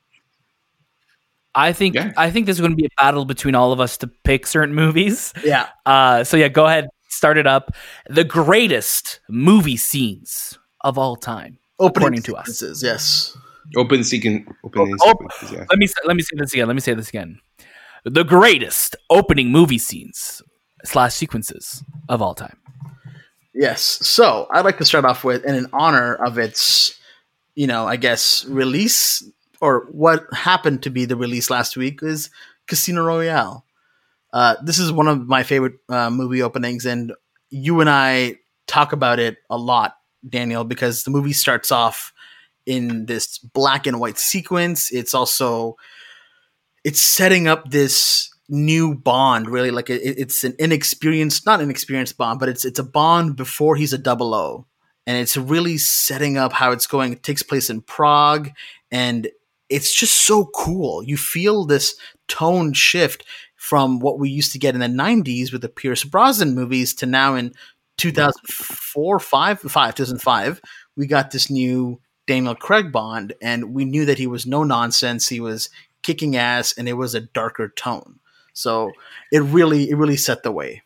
I 1.54 1.72
think 1.72 1.94
yeah. 1.94 2.14
I 2.18 2.32
think 2.32 2.48
there's 2.48 2.60
going 2.60 2.72
to 2.72 2.76
be 2.76 2.86
a 2.86 3.02
battle 3.02 3.26
between 3.26 3.54
all 3.54 3.72
of 3.72 3.80
us 3.80 3.98
to 3.98 4.08
pick 4.08 4.48
certain 4.48 4.74
movies. 4.74 5.34
Yeah. 5.44 5.70
Uh, 5.86 6.24
so 6.24 6.36
yeah, 6.36 6.48
go 6.48 6.66
ahead, 6.66 6.88
start 7.16 7.38
it 7.38 7.48
up. 7.48 7.76
The 8.10 8.24
greatest 8.24 9.20
movie 9.30 9.78
scenes 9.78 10.58
of 10.82 10.98
all 10.98 11.16
time, 11.16 11.58
opening 11.80 12.20
according 12.20 12.22
to 12.24 12.36
us. 12.36 12.84
Yes. 12.84 13.38
Open 13.78 14.04
sequence. 14.04 14.48
Opening 14.64 14.98
oh, 15.02 15.10
sequences, 15.10 15.52
yeah. 15.52 15.66
Let 15.70 15.80
me 15.80 15.88
let 16.06 16.16
me 16.16 16.22
say 16.22 16.36
this 16.38 16.54
again. 16.54 16.68
Let 16.68 16.74
me 16.74 16.82
say 16.82 16.94
this 16.94 17.10
again. 17.10 17.40
The 18.06 18.24
greatest 18.24 18.96
opening 19.10 19.50
movie 19.50 19.78
scenes 19.78 20.42
slash 20.84 21.14
sequences 21.14 21.84
of 22.10 22.22
all 22.22 22.36
time. 22.36 22.58
Yes. 23.54 23.82
So 23.82 24.48
I'd 24.52 24.66
like 24.66 24.78
to 24.80 24.86
start 24.86 25.06
off 25.06 25.24
with, 25.24 25.46
and 25.46 25.56
in 25.56 25.68
honor 25.72 26.16
of 26.16 26.38
its, 26.38 27.00
you 27.56 27.68
know, 27.68 27.88
I 27.88 27.96
guess 27.96 28.46
release 28.46 29.24
or 29.62 29.88
what 29.92 30.26
happened 30.34 30.84
to 30.84 30.90
be 30.90 31.06
the 31.06 31.16
release 31.16 31.50
last 31.50 31.78
week 31.78 32.04
is 32.04 32.30
Casino 32.68 33.04
Royale. 33.04 33.64
Uh, 34.34 34.56
this 34.64 34.80
is 34.80 34.92
one 34.92 35.08
of 35.08 35.28
my 35.28 35.44
favorite 35.44 35.76
uh, 35.90 36.10
movie 36.10 36.42
openings, 36.42 36.86
and 36.86 37.14
you 37.50 37.80
and 37.80 37.90
I 37.90 38.38
talk 38.68 38.92
about 38.92 39.20
it 39.20 39.38
a 39.50 39.58
lot, 39.58 39.96
Daniel, 40.28 40.64
because 40.64 41.04
the 41.04 41.12
movie 41.12 41.34
starts 41.34 41.72
off 41.72 42.12
in 42.66 43.06
this 43.06 43.38
black 43.38 43.86
and 43.86 44.00
white 44.00 44.18
sequence. 44.18 44.92
It's 44.92 45.14
also 45.14 45.78
it's 46.84 47.02
setting 47.02 47.48
up 47.48 47.70
this 47.70 48.30
new 48.50 48.94
bond 48.94 49.50
really 49.50 49.72
like 49.72 49.90
it, 49.90 50.02
it's 50.04 50.44
an 50.44 50.54
inexperienced 50.60 51.46
not 51.46 51.62
inexperienced 51.62 52.18
bond 52.18 52.40
but 52.42 52.50
it's 52.50 52.66
it's 52.66 52.78
a 52.78 52.84
bond 52.84 53.38
before 53.38 53.76
he's 53.76 53.94
a 53.94 53.98
double 53.98 54.34
o. 54.34 54.66
And 55.06 55.18
it's 55.18 55.36
really 55.36 55.78
setting 55.78 56.38
up 56.38 56.54
how 56.54 56.72
it's 56.72 56.88
going. 56.88 57.12
It 57.12 57.24
takes 57.24 57.44
place 57.44 57.70
in 57.70 57.82
prague 57.82 58.52
and 58.90 59.30
it's 59.68 59.94
just 59.94 60.16
so 60.22 60.46
cool. 60.56 61.04
You 61.04 61.18
feel 61.18 61.66
this 61.66 61.96
tone 62.30 62.72
shift 62.72 63.26
from 63.64 64.00
what 64.00 64.20
we 64.20 64.30
used 64.30 64.52
to 64.52 64.60
get 64.60 64.76
in 64.76 64.82
the 64.82 64.88
90s 64.88 65.52
with 65.52 65.62
the 65.62 65.70
pierce 65.70 66.04
brosnan 66.04 66.54
movies 66.54 66.94
to 66.94 67.06
now 67.06 67.36
in 67.36 67.54
2004 67.98 69.20
5 69.20 69.60
5 69.60 69.96
2005 69.96 70.62
we 70.96 71.08
got 71.08 71.32
this 71.32 71.50
new 71.50 72.00
Daniel 72.26 72.56
Craig 72.56 72.92
Bond, 72.92 73.34
and 73.42 73.74
we 73.74 73.86
knew 73.86 74.06
that 74.06 74.18
he 74.18 74.28
was 74.28 74.46
no 74.46 74.64
nonsense. 74.64 75.28
He 75.28 75.40
was 75.40 75.70
kicking 76.02 76.36
ass, 76.36 76.74
and 76.78 76.88
it 76.88 76.94
was 76.94 77.16
a 77.16 77.22
darker 77.22 77.70
tone. 77.70 78.20
So 78.54 78.92
it 79.32 79.40
really, 79.40 79.90
it 79.90 79.98
really 79.98 80.18
set 80.18 80.44
the 80.44 80.52
way. 80.52 80.84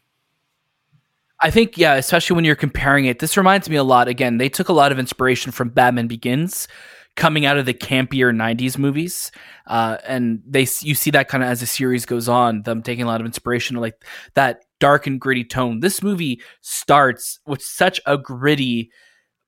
I 1.40 1.52
think, 1.52 1.78
yeah, 1.78 1.94
especially 1.96 2.36
when 2.36 2.46
you're 2.46 2.56
comparing 2.56 3.06
it, 3.06 3.20
this 3.20 3.38
reminds 3.38 3.70
me 3.70 3.76
a 3.76 3.84
lot. 3.84 4.08
Again, 4.08 4.40
they 4.40 4.50
took 4.50 4.70
a 4.70 4.74
lot 4.74 4.92
of 4.92 4.98
inspiration 4.98 5.52
from 5.52 5.70
Batman 5.70 6.08
Begins, 6.08 6.68
coming 7.18 7.46
out 7.46 7.58
of 7.58 7.66
the 7.66 7.74
campier 7.74 8.34
'90s 8.34 8.78
movies, 8.78 9.32
uh, 9.66 9.98
and 10.08 10.42
they 10.48 10.62
you 10.80 10.96
see 10.96 11.12
that 11.12 11.28
kind 11.28 11.44
of 11.44 11.50
as 11.50 11.60
the 11.60 11.66
series 11.66 12.06
goes 12.06 12.30
on, 12.30 12.62
them 12.62 12.82
taking 12.82 13.04
a 13.04 13.08
lot 13.08 13.20
of 13.20 13.26
inspiration, 13.26 13.76
like 13.76 14.02
that 14.36 14.62
dark 14.80 15.08
and 15.08 15.20
gritty 15.20 15.44
tone. 15.44 15.82
This 15.82 16.02
movie 16.02 16.42
starts 16.62 17.40
with 17.46 17.62
such 17.62 18.00
a 18.06 18.18
gritty 18.18 18.92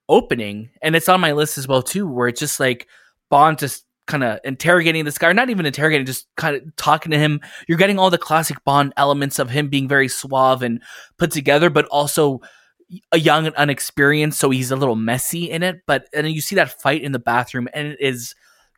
opening, 0.09 0.71
and 0.81 0.95
it's 0.95 1.07
on 1.07 1.21
my 1.21 1.31
list 1.31 1.57
as 1.57 1.67
well 1.67 1.81
too, 1.81 2.05
where 2.05 2.27
it's 2.27 2.41
just 2.41 2.59
like 2.59 2.87
Bond 3.29 3.59
just 3.59 3.85
kind 4.07 4.23
of 4.23 4.39
interrogating 4.43 5.05
this 5.05 5.17
guy, 5.17 5.29
or 5.29 5.33
not 5.33 5.49
even 5.49 5.65
interrogating, 5.65 6.05
just 6.05 6.27
kind 6.35 6.55
of 6.55 6.75
talking 6.75 7.11
to 7.11 7.17
him. 7.17 7.39
You're 7.67 7.77
getting 7.77 7.99
all 7.99 8.09
the 8.09 8.17
classic 8.17 8.57
Bond 8.65 8.91
elements 8.97 9.39
of 9.39 9.51
him 9.51 9.69
being 9.69 9.87
very 9.87 10.09
suave 10.09 10.63
and 10.63 10.81
put 11.17 11.31
together, 11.31 11.69
but 11.69 11.85
also 11.85 12.41
a 13.11 13.19
young 13.19 13.45
and 13.45 13.55
unexperienced, 13.55 14.39
so 14.39 14.49
he's 14.49 14.71
a 14.71 14.75
little 14.75 14.95
messy 14.95 15.49
in 15.49 15.63
it. 15.63 15.81
But 15.85 16.07
and 16.13 16.29
you 16.31 16.41
see 16.41 16.55
that 16.55 16.81
fight 16.81 17.03
in 17.03 17.11
the 17.11 17.19
bathroom, 17.19 17.67
and 17.73 17.89
it 17.89 18.01
is 18.01 18.35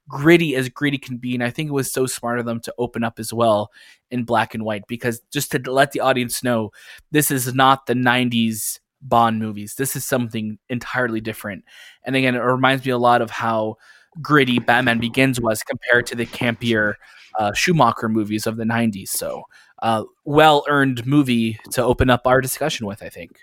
gritty 0.07 0.55
as 0.55 0.69
gritty 0.69 0.97
can 0.97 1.17
be. 1.17 1.33
And 1.33 1.43
I 1.43 1.49
think 1.49 1.69
it 1.69 1.73
was 1.73 1.91
so 1.91 2.05
smart 2.05 2.39
of 2.39 2.45
them 2.45 2.59
to 2.61 2.73
open 2.77 3.03
up 3.03 3.19
as 3.19 3.33
well 3.33 3.71
in 4.09 4.23
black 4.23 4.53
and 4.53 4.63
white 4.63 4.83
because 4.87 5.21
just 5.31 5.51
to 5.51 5.71
let 5.71 5.91
the 5.91 6.01
audience 6.01 6.43
know 6.43 6.71
this 7.11 7.31
is 7.31 7.53
not 7.53 7.85
the 7.85 7.93
90s 7.93 8.79
Bond 9.01 9.39
movies. 9.39 9.75
This 9.75 9.95
is 9.95 10.05
something 10.05 10.59
entirely 10.69 11.21
different. 11.21 11.63
And 12.05 12.15
again, 12.15 12.35
it 12.35 12.39
reminds 12.39 12.85
me 12.85 12.91
a 12.91 12.97
lot 12.97 13.21
of 13.21 13.31
how 13.31 13.77
gritty 14.21 14.59
Batman 14.59 14.99
Begins 14.99 15.41
was 15.41 15.63
compared 15.63 16.05
to 16.07 16.15
the 16.15 16.25
campier 16.25 16.95
uh, 17.39 17.53
Schumacher 17.53 18.09
movies 18.09 18.45
of 18.45 18.57
the 18.57 18.63
90s. 18.63 19.09
So, 19.09 19.43
uh, 19.81 20.03
well 20.25 20.63
earned 20.67 21.07
movie 21.07 21.57
to 21.71 21.83
open 21.83 22.09
up 22.09 22.27
our 22.27 22.41
discussion 22.41 22.85
with, 22.85 23.01
I 23.01 23.09
think. 23.09 23.39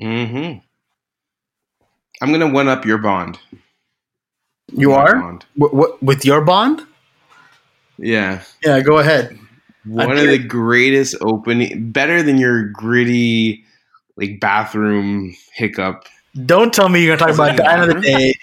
Mm-hmm. 0.00 0.58
I'm 2.22 2.32
gonna 2.32 2.50
one 2.52 2.68
up 2.68 2.84
your 2.84 2.98
bond. 2.98 3.38
You 4.72 4.90
My 4.90 4.96
are 4.96 5.20
bond. 5.20 5.44
w- 5.58 5.74
w- 5.80 5.98
with 6.00 6.24
your 6.24 6.40
bond. 6.42 6.82
Yeah, 7.98 8.42
Yeah, 8.64 8.80
go 8.80 8.98
ahead. 8.98 9.38
one 9.84 10.10
of 10.10 10.26
the 10.26 10.38
greatest 10.38 11.14
opening, 11.20 11.90
better 11.92 12.22
than 12.22 12.38
your 12.38 12.68
gritty 12.70 13.64
like 14.16 14.40
bathroom 14.40 15.34
hiccup. 15.52 16.06
Don't 16.46 16.72
tell 16.74 16.88
me 16.88 17.04
you're 17.04 17.16
gonna 17.16 17.32
talk 17.32 17.34
about 17.36 17.56
Die 17.56 17.74
Another 17.74 18.00
Day. 18.00 18.34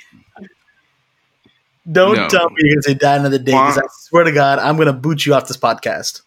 Don't 1.92 2.16
No. 2.16 2.28
tell 2.30 2.50
me 2.50 2.56
you're 2.60 2.76
gonna 2.76 2.84
say 2.84 2.94
Die 2.94 3.16
Another 3.16 3.38
Day 3.40 3.46
because 3.52 3.78
I 3.78 3.82
swear 3.90 4.24
to 4.24 4.32
God, 4.32 4.60
I'm 4.60 4.78
gonna 4.78 4.94
boot 4.94 5.26
you 5.26 5.34
off 5.34 5.48
this 5.48 5.58
podcast. 5.58 6.22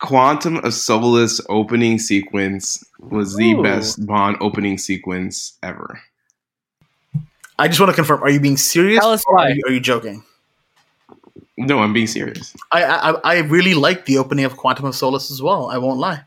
Quantum 0.00 0.56
of 0.58 0.72
Solace 0.74 1.40
opening 1.48 1.98
sequence 1.98 2.84
was 2.98 3.36
the 3.36 3.52
Ooh. 3.52 3.62
best 3.62 4.04
Bond 4.06 4.36
opening 4.40 4.78
sequence 4.78 5.58
ever. 5.62 6.00
I 7.58 7.68
just 7.68 7.78
want 7.80 7.90
to 7.90 7.94
confirm: 7.96 8.22
Are 8.22 8.30
you 8.30 8.40
being 8.40 8.56
serious 8.56 9.00
Tell 9.00 9.12
us 9.12 9.22
or 9.26 9.36
why. 9.36 9.46
are 9.46 9.50
you, 9.50 9.62
are 9.66 9.72
you 9.72 9.80
joking? 9.80 10.24
No, 11.58 11.80
I'm 11.80 11.92
being 11.92 12.06
serious. 12.06 12.56
I, 12.72 12.84
I 12.84 13.10
I 13.22 13.38
really 13.40 13.74
like 13.74 14.06
the 14.06 14.16
opening 14.16 14.46
of 14.46 14.56
Quantum 14.56 14.86
of 14.86 14.94
Solace 14.94 15.30
as 15.30 15.42
well. 15.42 15.66
I 15.68 15.76
won't 15.76 15.98
lie. 16.00 16.24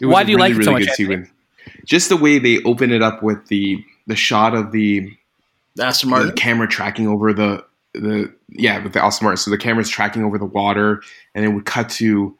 It 0.00 0.06
Why 0.06 0.22
do 0.22 0.30
you 0.30 0.38
like 0.38 0.54
it 0.54 0.62
so 0.64 0.70
much, 0.72 0.88
sequence. 0.90 1.28
Just 1.84 2.08
the 2.08 2.16
way 2.16 2.38
they 2.38 2.62
open 2.62 2.92
it 2.92 3.02
up 3.02 3.22
with 3.22 3.46
the 3.48 3.84
the 4.06 4.14
shot 4.14 4.54
of 4.54 4.70
the 4.70 5.10
The 5.74 5.84
Aston 5.86 6.10
the 6.10 6.16
Martin. 6.16 6.36
camera 6.36 6.68
tracking 6.68 7.08
over 7.08 7.32
the 7.32 7.64
the 7.94 8.32
yeah 8.50 8.82
with 8.82 8.92
the 8.92 9.02
Aston 9.02 9.24
Martin. 9.24 9.38
So 9.38 9.50
the 9.50 9.58
camera's 9.58 9.88
tracking 9.88 10.24
over 10.24 10.38
the 10.38 10.44
water, 10.44 11.02
and 11.34 11.44
it 11.44 11.48
would 11.48 11.64
cut 11.64 11.88
to 11.90 12.36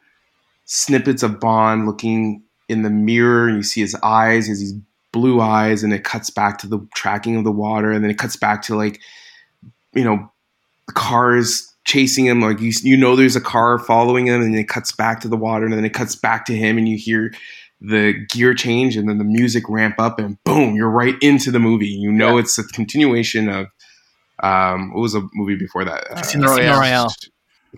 snippets 0.65 1.23
of 1.23 1.39
Bond 1.39 1.85
looking 1.85 2.43
in 2.67 2.83
the 2.83 2.89
mirror, 2.89 3.47
and 3.47 3.57
you 3.57 3.63
see 3.63 3.81
his 3.81 3.95
eyes, 4.03 4.45
he 4.45 4.51
has 4.51 4.59
these 4.59 4.75
blue 5.11 5.41
eyes, 5.41 5.83
and 5.83 5.93
it 5.93 6.03
cuts 6.03 6.29
back 6.29 6.59
to 6.59 6.67
the 6.67 6.85
tracking 6.93 7.35
of 7.35 7.43
the 7.43 7.51
water, 7.51 7.91
and 7.91 8.03
then 8.03 8.11
it 8.11 8.17
cuts 8.17 8.35
back 8.35 8.61
to 8.63 8.75
like 8.75 8.99
you 9.93 10.03
know 10.03 10.31
cars 10.93 11.73
chasing 11.85 12.25
him. 12.25 12.41
Like 12.41 12.59
you 12.59 12.71
you 12.81 12.97
know 12.97 13.15
there's 13.15 13.35
a 13.35 13.41
car 13.41 13.79
following 13.79 14.27
him 14.27 14.41
and 14.41 14.53
then 14.53 14.59
it 14.61 14.69
cuts 14.69 14.91
back 14.91 15.19
to 15.21 15.27
the 15.27 15.37
water 15.37 15.65
and 15.65 15.73
then 15.73 15.85
it 15.85 15.93
cuts 15.93 16.15
back 16.15 16.45
to 16.45 16.55
him 16.55 16.77
and 16.77 16.87
you 16.87 16.97
hear 16.97 17.33
the 17.81 18.13
gear 18.29 18.53
change 18.53 18.97
and 18.97 19.07
then 19.07 19.17
the 19.17 19.23
music 19.23 19.63
ramp 19.69 19.95
up 19.99 20.19
and 20.19 20.37
boom 20.43 20.75
you're 20.75 20.89
right 20.89 21.15
into 21.21 21.51
the 21.51 21.59
movie. 21.59 21.87
You 21.87 22.11
know 22.11 22.37
it's 22.37 22.57
a 22.57 22.63
continuation 22.63 23.49
of 23.49 23.67
um 24.43 24.93
what 24.93 25.01
was 25.01 25.15
a 25.15 25.21
movie 25.33 25.55
before 25.55 25.85
that? 25.85 26.09
Uh, 26.11 26.15
Casino 26.15 26.47
Casino 26.47 26.79
Royale. 26.79 27.13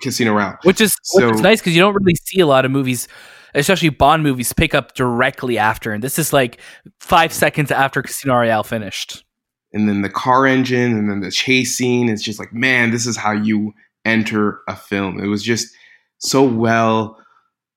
Casino 0.01 0.33
Royale. 0.33 0.57
Which 0.63 0.81
is 0.81 0.93
which 1.13 1.25
is 1.25 1.37
So- 1.37 1.43
nice 1.43 1.59
because 1.59 1.75
you 1.75 1.81
don't 1.81 1.93
really 1.95 2.15
see 2.15 2.39
a 2.39 2.47
lot 2.47 2.65
of 2.65 2.71
movies 2.71 3.07
especially 3.53 3.89
bond 3.89 4.23
movies 4.23 4.53
pick 4.53 4.73
up 4.73 4.93
directly 4.95 5.57
after. 5.57 5.91
And 5.91 6.01
this 6.01 6.17
is 6.17 6.31
like 6.31 6.61
five 7.01 7.33
seconds 7.33 7.69
after 7.69 8.01
casino 8.01 8.35
royale 8.35 8.63
finished. 8.63 9.25
And 9.73 9.89
then 9.89 10.01
the 10.01 10.09
car 10.09 10.45
engine 10.45 10.97
and 10.97 11.09
then 11.09 11.19
the 11.19 11.31
chase 11.31 11.75
scene 11.75 12.07
it's 12.09 12.23
just 12.23 12.39
like 12.39 12.53
man 12.53 12.91
this 12.91 13.05
is 13.05 13.17
how 13.17 13.31
you 13.31 13.73
enter 14.05 14.59
a 14.67 14.75
film. 14.75 15.19
It 15.19 15.27
was 15.27 15.43
just 15.43 15.67
so 16.19 16.43
well 16.43 17.17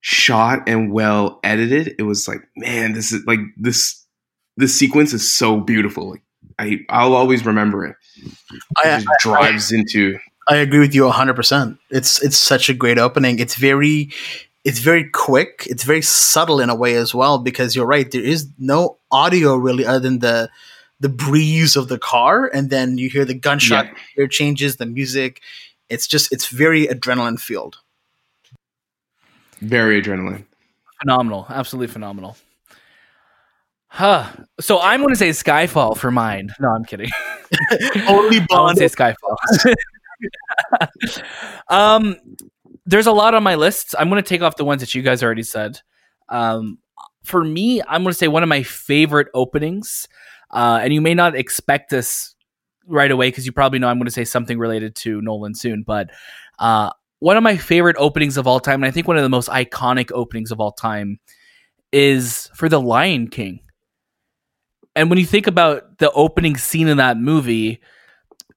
shot 0.00 0.68
and 0.68 0.92
well 0.92 1.40
edited. 1.42 1.94
It 1.98 2.02
was 2.04 2.28
like 2.28 2.42
man 2.56 2.92
this 2.92 3.10
is 3.12 3.24
like 3.26 3.40
this 3.56 4.00
this 4.56 4.78
sequence 4.78 5.12
is 5.12 5.34
so 5.34 5.58
beautiful. 5.60 6.10
Like 6.10 6.22
i 6.58 6.78
i'll 6.88 7.14
always 7.14 7.44
remember 7.46 7.84
it 7.84 7.96
it 8.24 8.32
I, 8.78 8.96
just 9.00 9.08
drives 9.20 9.72
into 9.72 10.18
I 10.46 10.56
agree 10.56 10.80
with 10.80 10.94
you 10.94 11.04
100%. 11.04 11.78
It's 11.88 12.22
it's 12.22 12.36
such 12.36 12.68
a 12.68 12.74
great 12.74 12.98
opening. 12.98 13.38
It's 13.38 13.54
very 13.54 14.10
it's 14.62 14.78
very 14.78 15.08
quick. 15.08 15.66
It's 15.70 15.84
very 15.84 16.02
subtle 16.02 16.60
in 16.60 16.68
a 16.68 16.74
way 16.74 16.96
as 16.96 17.14
well 17.14 17.38
because 17.38 17.74
you're 17.74 17.86
right. 17.86 18.10
There 18.10 18.20
is 18.20 18.46
no 18.58 18.98
audio 19.10 19.56
really 19.56 19.86
other 19.86 20.00
than 20.00 20.18
the 20.18 20.50
the 21.00 21.08
breeze 21.08 21.76
of 21.76 21.88
the 21.88 21.98
car 21.98 22.50
and 22.52 22.68
then 22.68 22.98
you 22.98 23.08
hear 23.08 23.24
the 23.24 23.32
gunshot 23.32 23.86
Yeah. 23.86 23.94
gear 24.16 24.28
changes, 24.28 24.76
the 24.76 24.84
music. 24.84 25.40
It's 25.88 26.06
just 26.06 26.30
it's 26.30 26.48
very 26.48 26.88
adrenaline 26.88 27.40
filled. 27.40 27.78
very 29.62 30.02
adrenaline 30.02 30.44
phenomenal 31.00 31.46
absolutely 31.48 31.86
phenomenal 31.92 32.36
huh 33.94 34.30
so 34.60 34.80
i'm 34.80 35.00
going 35.00 35.12
to 35.12 35.18
say 35.18 35.30
skyfall 35.30 35.96
for 35.96 36.10
mine 36.10 36.50
no 36.60 36.68
i'm 36.68 36.84
kidding 36.84 37.10
Only 38.08 38.38
I 38.38 38.46
Bond. 38.48 38.78
to 38.78 38.88
say 38.88 38.94
Skyfall. 38.96 39.74
um, 41.68 42.16
there's 42.86 43.06
a 43.06 43.12
lot 43.12 43.34
on 43.34 43.42
my 43.42 43.54
list. 43.54 43.94
I'm 43.98 44.08
going 44.08 44.22
to 44.22 44.28
take 44.28 44.42
off 44.42 44.56
the 44.56 44.64
ones 44.64 44.80
that 44.80 44.94
you 44.94 45.02
guys 45.02 45.22
already 45.22 45.42
said. 45.42 45.80
Um, 46.28 46.78
for 47.22 47.44
me, 47.44 47.82
I'm 47.82 48.02
going 48.02 48.12
to 48.12 48.18
say 48.18 48.28
one 48.28 48.42
of 48.42 48.48
my 48.48 48.62
favorite 48.62 49.28
openings, 49.34 50.08
uh, 50.50 50.80
and 50.82 50.92
you 50.92 51.00
may 51.00 51.14
not 51.14 51.36
expect 51.36 51.90
this 51.90 52.34
right 52.86 53.10
away 53.10 53.28
because 53.28 53.46
you 53.46 53.52
probably 53.52 53.78
know 53.78 53.88
I'm 53.88 53.98
going 53.98 54.06
to 54.06 54.10
say 54.10 54.24
something 54.24 54.58
related 54.58 54.94
to 54.96 55.20
Nolan 55.22 55.54
soon. 55.54 55.82
But 55.82 56.10
uh, 56.58 56.90
one 57.20 57.36
of 57.36 57.42
my 57.42 57.56
favorite 57.56 57.96
openings 57.98 58.36
of 58.36 58.46
all 58.46 58.60
time, 58.60 58.82
and 58.82 58.86
I 58.86 58.90
think 58.90 59.08
one 59.08 59.16
of 59.16 59.22
the 59.22 59.28
most 59.28 59.48
iconic 59.48 60.10
openings 60.12 60.50
of 60.50 60.60
all 60.60 60.72
time, 60.72 61.18
is 61.92 62.50
for 62.54 62.68
The 62.68 62.80
Lion 62.80 63.28
King. 63.28 63.60
And 64.96 65.10
when 65.10 65.18
you 65.18 65.26
think 65.26 65.46
about 65.46 65.98
the 65.98 66.10
opening 66.12 66.56
scene 66.56 66.88
in 66.88 66.98
that 66.98 67.16
movie, 67.16 67.80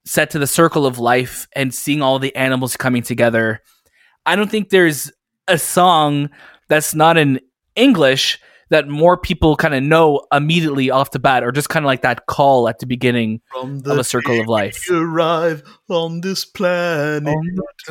set 0.08 0.30
to 0.30 0.38
the 0.38 0.46
circle 0.46 0.86
of 0.86 0.98
life 0.98 1.46
and 1.52 1.74
seeing 1.74 2.00
all 2.00 2.18
the 2.18 2.34
animals 2.34 2.76
coming 2.76 3.02
together. 3.02 3.60
I 4.24 4.36
don't 4.36 4.50
think 4.50 4.70
there's 4.70 5.12
a 5.46 5.58
song 5.58 6.30
that's 6.68 6.94
not 6.94 7.16
in 7.18 7.40
English 7.76 8.40
that 8.70 8.88
more 8.88 9.16
people 9.16 9.56
kind 9.56 9.74
of 9.74 9.82
know 9.82 10.26
immediately 10.32 10.90
off 10.90 11.10
the 11.10 11.18
bat, 11.18 11.42
or 11.42 11.52
just 11.52 11.70
kind 11.70 11.84
of 11.84 11.86
like 11.86 12.02
that 12.02 12.26
call 12.26 12.68
at 12.68 12.78
the 12.80 12.86
beginning 12.86 13.40
From 13.50 13.82
of 13.86 13.98
a 13.98 14.04
circle 14.04 14.38
of 14.40 14.46
life. 14.46 14.88
you 14.88 14.98
arrive 14.98 15.62
on 15.88 16.20
this 16.20 16.44
planet. 16.44 17.34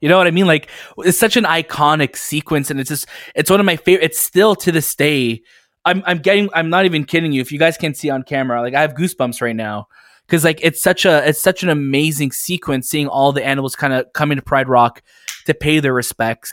You 0.00 0.08
know 0.08 0.18
what 0.18 0.26
I 0.26 0.30
mean? 0.30 0.46
Like 0.46 0.68
it's 0.98 1.18
such 1.18 1.36
an 1.36 1.44
iconic 1.44 2.16
sequence, 2.16 2.70
and 2.70 2.80
it's 2.80 2.88
just 2.88 3.06
it's 3.34 3.50
one 3.50 3.60
of 3.60 3.66
my 3.66 3.76
favorite. 3.76 4.04
It's 4.04 4.18
still 4.18 4.56
to 4.56 4.72
this 4.72 4.94
day. 4.94 5.42
I'm 5.84 6.02
I'm 6.06 6.18
getting. 6.18 6.48
I'm 6.54 6.70
not 6.70 6.84
even 6.84 7.04
kidding 7.04 7.32
you. 7.32 7.40
If 7.40 7.52
you 7.52 7.58
guys 7.58 7.76
can't 7.76 7.96
see 7.96 8.10
on 8.10 8.22
camera, 8.22 8.60
like 8.60 8.74
I 8.74 8.80
have 8.80 8.94
goosebumps 8.94 9.40
right 9.40 9.56
now 9.56 9.88
because 10.26 10.44
like 10.44 10.60
it's 10.62 10.82
such 10.82 11.04
a 11.04 11.26
it's 11.28 11.42
such 11.42 11.62
an 11.62 11.70
amazing 11.70 12.32
sequence 12.32 12.88
seeing 12.88 13.08
all 13.08 13.32
the 13.32 13.44
animals 13.44 13.74
kind 13.74 13.92
of 13.92 14.12
coming 14.12 14.36
to 14.36 14.42
Pride 14.42 14.68
Rock 14.68 15.02
to 15.46 15.54
pay 15.54 15.80
their 15.80 15.94
respects, 15.94 16.52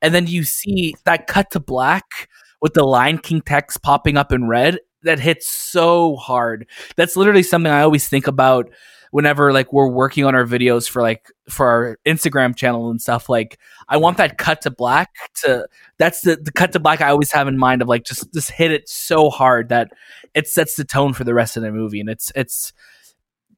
and 0.00 0.14
then 0.14 0.26
you 0.26 0.44
see 0.44 0.94
that 1.04 1.26
cut 1.26 1.50
to 1.50 1.60
black 1.60 2.28
with 2.60 2.74
the 2.74 2.84
Lion 2.84 3.18
King 3.18 3.42
text 3.42 3.82
popping 3.82 4.16
up 4.16 4.32
in 4.32 4.48
red 4.48 4.78
that 5.02 5.18
hits 5.18 5.48
so 5.48 6.16
hard. 6.16 6.66
That's 6.96 7.16
literally 7.16 7.42
something 7.42 7.72
I 7.72 7.82
always 7.82 8.08
think 8.08 8.26
about 8.26 8.70
whenever 9.10 9.52
like 9.52 9.72
we're 9.72 9.88
working 9.88 10.24
on 10.24 10.34
our 10.34 10.44
videos 10.44 10.88
for 10.88 11.02
like 11.02 11.30
for 11.48 11.66
our 11.66 11.98
Instagram 12.06 12.54
channel 12.54 12.90
and 12.90 13.00
stuff 13.00 13.28
like 13.28 13.58
I 13.88 13.96
want 13.96 14.16
that 14.18 14.38
cut 14.38 14.62
to 14.62 14.70
black 14.70 15.10
to 15.42 15.68
that's 15.98 16.20
the, 16.22 16.36
the 16.36 16.52
cut 16.52 16.72
to 16.72 16.80
black 16.80 17.00
I 17.00 17.10
always 17.10 17.32
have 17.32 17.48
in 17.48 17.58
mind 17.58 17.82
of 17.82 17.88
like 17.88 18.04
just 18.04 18.32
just 18.32 18.50
hit 18.50 18.70
it 18.72 18.88
so 18.88 19.30
hard 19.30 19.68
that 19.68 19.90
it 20.34 20.48
sets 20.48 20.76
the 20.76 20.84
tone 20.84 21.12
for 21.12 21.24
the 21.24 21.34
rest 21.34 21.56
of 21.56 21.62
the 21.62 21.72
movie. 21.72 22.00
And 22.00 22.08
it's 22.08 22.32
it's 22.34 22.72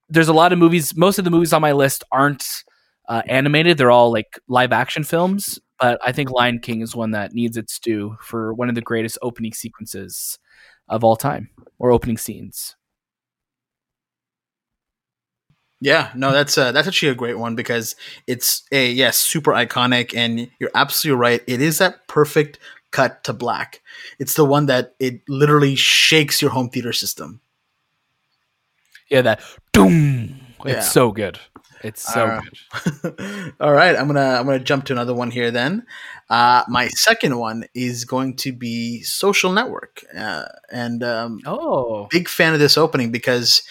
there's 0.09 0.29
a 0.29 0.33
lot 0.33 0.53
of 0.53 0.59
movies 0.59 0.97
most 0.97 1.19
of 1.19 1.25
the 1.25 1.31
movies 1.31 1.53
on 1.53 1.63
my 1.63 1.73
list 1.73 2.05
aren't 2.11 2.65
uh, 3.09 3.23
animated. 3.27 3.79
They're 3.79 3.91
all 3.91 4.13
like 4.13 4.39
live 4.49 4.73
action 4.73 5.05
films. 5.05 5.59
But 5.79 6.01
I 6.05 6.13
think 6.13 6.31
Lion 6.31 6.61
King 6.61 6.81
is 6.81 6.95
one 6.95 7.11
that 7.11 7.33
needs 7.33 7.57
its 7.57 7.79
due 7.79 8.17
for 8.21 8.55
one 8.55 8.69
of 8.69 8.77
the 8.77 8.81
greatest 8.81 9.19
opening 9.21 9.53
sequences 9.53 10.39
of 10.89 11.03
all 11.03 11.17
time 11.17 11.51
or 11.79 11.91
opening 11.91 12.17
scenes. 12.17 12.77
Yeah, 15.85 16.13
no, 16.15 16.31
that's 16.33 16.57
uh, 16.57 16.71
that's 16.71 16.87
actually 16.87 17.09
a 17.09 17.15
great 17.17 17.39
one 17.39 17.57
because 17.57 17.97
it's 18.29 18.63
a 18.71 18.89
yes, 18.93 19.19
super 19.19 19.51
iconic, 19.51 20.15
and 20.17 20.49
you're 20.61 20.71
absolutely 20.77 21.19
right. 21.19 21.43
It 21.49 21.61
is 21.61 21.79
that 21.79 22.07
perfect 22.07 22.61
cut 22.93 23.25
to 23.25 23.33
black. 23.33 23.81
It's 24.21 24.35
the 24.35 24.45
one 24.45 24.67
that 24.67 24.95
it 25.01 25.23
literally 25.29 25.75
shakes 25.75 26.41
your 26.41 26.53
home 26.53 26.71
theater 26.71 26.93
system. 26.93 27.41
Yeah, 29.09 29.23
that 29.23 29.43
doom. 29.73 30.41
It's 30.65 30.73
Yeah. 30.73 30.81
so 30.81 31.11
good. 31.11 31.41
It's 31.83 32.01
so 32.01 32.27
Uh, 32.29 32.41
good. 32.41 33.55
All 33.61 33.73
right, 33.73 33.97
I'm 33.97 34.07
gonna 34.07 34.37
I'm 34.39 34.47
gonna 34.47 34.61
jump 34.61 34.85
to 34.85 34.93
another 34.93 35.15
one 35.15 35.33
here. 35.33 35.51
Then, 35.51 35.85
uh, 36.31 36.63
my 36.69 36.87
second 36.89 37.37
one 37.39 37.65
is 37.75 38.05
going 38.05 38.37
to 38.37 38.53
be 38.53 39.03
Social 39.03 39.53
Network, 39.53 40.05
uh, 40.17 40.45
and 40.71 41.03
um, 41.03 41.41
Oh, 41.45 42.07
big 42.11 42.29
fan 42.29 42.55
of 42.55 42.61
this 42.61 42.79
opening 42.79 43.11
because 43.11 43.63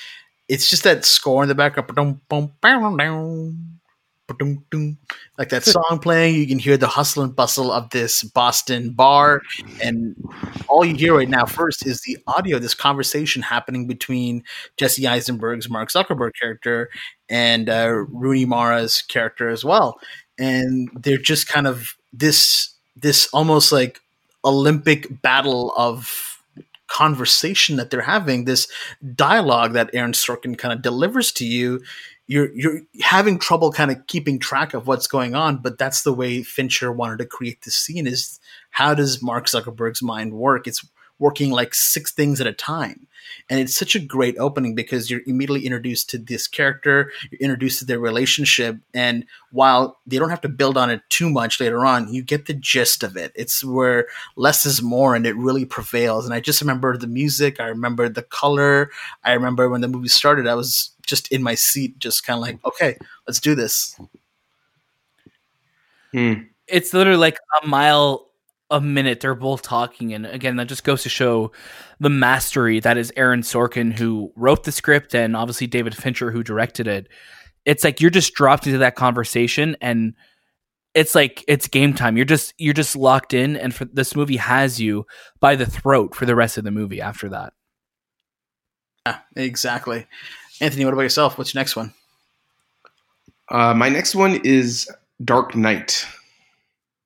it's 0.51 0.69
just 0.69 0.83
that 0.83 1.05
score 1.05 1.43
in 1.43 1.47
the 1.47 1.55
background, 1.55 1.87
ba-dum, 1.87 2.21
bum, 2.27 2.51
bow, 2.59 2.97
down, 2.97 3.79
ba-dum, 4.27 4.65
dum. 4.69 4.97
like 5.37 5.47
that 5.47 5.63
song 5.63 5.97
playing. 6.01 6.35
You 6.35 6.45
can 6.45 6.59
hear 6.59 6.75
the 6.75 6.89
hustle 6.89 7.23
and 7.23 7.33
bustle 7.33 7.71
of 7.71 7.89
this 7.91 8.21
Boston 8.21 8.91
bar, 8.91 9.43
and 9.81 10.13
all 10.67 10.83
you 10.83 10.93
hear 10.93 11.15
right 11.15 11.29
now 11.29 11.45
first 11.45 11.87
is 11.87 12.01
the 12.01 12.17
audio, 12.27 12.59
this 12.59 12.73
conversation 12.73 13.41
happening 13.41 13.87
between 13.87 14.43
Jesse 14.75 15.03
Eisenberg's 15.03 15.69
Mark 15.69 15.89
Zuckerberg 15.89 16.31
character 16.37 16.89
and 17.29 17.69
uh, 17.69 17.87
Rooney 18.09 18.43
Mara's 18.43 19.03
character 19.03 19.47
as 19.47 19.63
well, 19.63 20.01
and 20.37 20.89
they're 21.01 21.17
just 21.17 21.47
kind 21.47 21.65
of 21.65 21.95
this 22.11 22.75
this 22.97 23.27
almost 23.27 23.71
like 23.71 24.01
Olympic 24.43 25.21
battle 25.21 25.73
of 25.77 26.30
conversation 26.91 27.77
that 27.77 27.89
they're 27.89 28.01
having, 28.01 28.45
this 28.45 28.67
dialogue 29.15 29.73
that 29.73 29.89
Aaron 29.93 30.11
Sorkin 30.11 30.57
kind 30.57 30.73
of 30.73 30.81
delivers 30.81 31.31
to 31.33 31.45
you, 31.45 31.81
you're 32.27 32.53
you're 32.53 32.81
having 33.01 33.39
trouble 33.39 33.71
kind 33.71 33.91
of 33.91 34.05
keeping 34.07 34.39
track 34.39 34.73
of 34.73 34.87
what's 34.87 35.07
going 35.07 35.33
on. 35.35 35.57
But 35.57 35.77
that's 35.77 36.03
the 36.03 36.13
way 36.13 36.43
Fincher 36.43 36.91
wanted 36.91 37.19
to 37.19 37.25
create 37.25 37.61
this 37.61 37.75
scene: 37.75 38.07
is 38.07 38.39
how 38.71 38.93
does 38.93 39.21
Mark 39.21 39.45
Zuckerberg's 39.47 40.01
mind 40.01 40.33
work? 40.33 40.67
It's 40.67 40.85
working 41.21 41.51
like 41.51 41.75
six 41.75 42.11
things 42.11 42.41
at 42.41 42.47
a 42.47 42.51
time. 42.51 43.07
And 43.47 43.59
it's 43.59 43.75
such 43.75 43.95
a 43.95 43.99
great 43.99 44.35
opening 44.39 44.73
because 44.73 45.09
you're 45.09 45.21
immediately 45.27 45.65
introduced 45.65 46.09
to 46.09 46.17
this 46.17 46.47
character, 46.47 47.11
you're 47.29 47.39
introduced 47.39 47.79
to 47.79 47.85
their 47.85 47.99
relationship, 47.99 48.77
and 48.93 49.25
while 49.51 49.99
they 50.07 50.17
don't 50.17 50.31
have 50.31 50.41
to 50.41 50.49
build 50.49 50.77
on 50.77 50.89
it 50.89 51.01
too 51.09 51.29
much 51.29 51.59
later 51.59 51.85
on, 51.85 52.11
you 52.11 52.23
get 52.23 52.47
the 52.47 52.55
gist 52.55 53.03
of 53.03 53.15
it. 53.15 53.31
It's 53.35 53.63
where 53.63 54.07
less 54.35 54.65
is 54.65 54.81
more 54.81 55.15
and 55.15 55.25
it 55.27 55.35
really 55.35 55.63
prevails. 55.63 56.25
And 56.25 56.33
I 56.33 56.39
just 56.39 56.59
remember 56.59 56.97
the 56.97 57.07
music, 57.07 57.59
I 57.59 57.67
remember 57.67 58.09
the 58.09 58.23
color, 58.23 58.89
I 59.23 59.33
remember 59.33 59.69
when 59.69 59.81
the 59.81 59.87
movie 59.87 60.07
started, 60.07 60.47
I 60.47 60.55
was 60.55 60.91
just 61.03 61.31
in 61.31 61.43
my 61.43 61.55
seat, 61.55 61.99
just 61.99 62.25
kind 62.25 62.37
of 62.37 62.41
like, 62.41 62.65
okay, 62.65 62.97
let's 63.27 63.39
do 63.39 63.53
this. 63.53 63.95
Hmm. 66.11 66.33
it's 66.67 66.93
literally 66.93 67.17
like 67.17 67.37
a 67.63 67.65
mile 67.65 68.30
a 68.71 68.81
minute. 68.81 69.19
They're 69.19 69.35
both 69.35 69.61
talking, 69.61 70.13
and 70.13 70.25
again, 70.25 70.55
that 70.55 70.67
just 70.67 70.83
goes 70.83 71.03
to 71.03 71.09
show 71.09 71.51
the 71.99 72.09
mastery 72.09 72.79
that 72.79 72.97
is 72.97 73.13
Aaron 73.15 73.41
Sorkin, 73.41 73.93
who 73.93 74.31
wrote 74.35 74.63
the 74.63 74.71
script, 74.71 75.13
and 75.13 75.35
obviously 75.35 75.67
David 75.67 75.95
Fincher, 75.95 76.31
who 76.31 76.41
directed 76.41 76.87
it. 76.87 77.07
It's 77.65 77.83
like 77.83 78.01
you're 78.01 78.09
just 78.09 78.33
dropped 78.33 78.65
into 78.65 78.79
that 78.79 78.95
conversation, 78.95 79.77
and 79.81 80.15
it's 80.95 81.13
like 81.13 81.43
it's 81.47 81.67
game 81.67 81.93
time. 81.93 82.17
You're 82.17 82.25
just 82.25 82.53
you're 82.57 82.73
just 82.73 82.95
locked 82.95 83.33
in, 83.33 83.55
and 83.55 83.75
for 83.75 83.85
this 83.85 84.15
movie 84.15 84.37
has 84.37 84.79
you 84.79 85.05
by 85.39 85.55
the 85.55 85.65
throat 85.65 86.15
for 86.15 86.25
the 86.25 86.35
rest 86.35 86.57
of 86.57 86.63
the 86.63 86.71
movie. 86.71 87.01
After 87.01 87.29
that, 87.29 87.53
Yeah, 89.05 89.19
exactly. 89.35 90.07
Anthony, 90.59 90.85
what 90.85 90.93
about 90.93 91.03
yourself? 91.03 91.37
What's 91.37 91.53
your 91.53 91.59
next 91.59 91.75
one? 91.75 91.93
Uh, 93.49 93.73
my 93.73 93.89
next 93.89 94.15
one 94.15 94.39
is 94.43 94.89
Dark 95.23 95.55
Knight. 95.55 96.05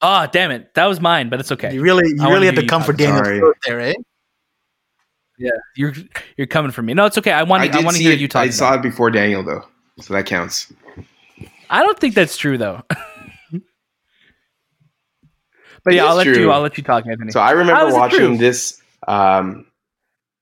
Oh 0.06 0.28
damn 0.32 0.52
it, 0.52 0.74
that 0.76 0.86
was 0.86 1.02
mine, 1.02 1.30
but 1.30 1.40
it's 1.40 1.52
okay. 1.52 1.74
You 1.74 1.82
really, 1.82 2.08
you 2.08 2.16
I 2.20 2.24
wanna 2.26 2.34
really 2.36 2.46
had 2.46 2.56
to 2.56 2.68
come 2.68 2.82
for 2.84 2.94
talk. 2.94 3.00
Daniel 3.00 3.54
there, 3.66 3.80
eh? 3.82 3.94
Yeah, 5.38 5.50
you're 5.76 5.94
you're 6.38 6.48
coming 6.48 6.72
for 6.72 6.82
me. 6.82 6.94
No, 6.94 7.06
it's 7.06 7.18
okay. 7.18 7.32
I 7.32 7.44
want 7.44 7.64
I 7.64 7.80
I, 7.80 7.84
want 7.84 7.98
to 7.98 8.02
hear 8.04 8.14
it. 8.14 8.20
you 8.20 8.28
talk. 8.28 8.42
I 8.42 8.46
about 8.46 8.54
saw 8.54 8.74
it. 8.74 8.78
it 8.78 8.82
before 8.84 9.12
Daniel 9.12 9.44
though, 9.44 9.66
so 10.00 10.14
that 10.14 10.26
counts. 10.26 10.72
I 11.70 11.82
don't 11.82 12.00
think 12.00 12.14
that's 12.16 12.38
true 12.38 12.58
though. 12.58 12.84
but 12.90 13.62
It 15.88 15.96
yeah, 15.96 16.06
I'll 16.06 16.20
is 16.20 16.26
let 16.26 16.38
you. 16.38 16.52
I'll 16.52 16.62
let 16.62 16.78
you 16.78 16.84
talk, 16.84 17.06
Anthony. 17.08 17.32
So 17.32 17.40
I 17.42 17.52
remember 17.52 17.94
watching 17.94 18.20
true? 18.20 18.38
this. 18.38 18.82
Um, 19.08 19.66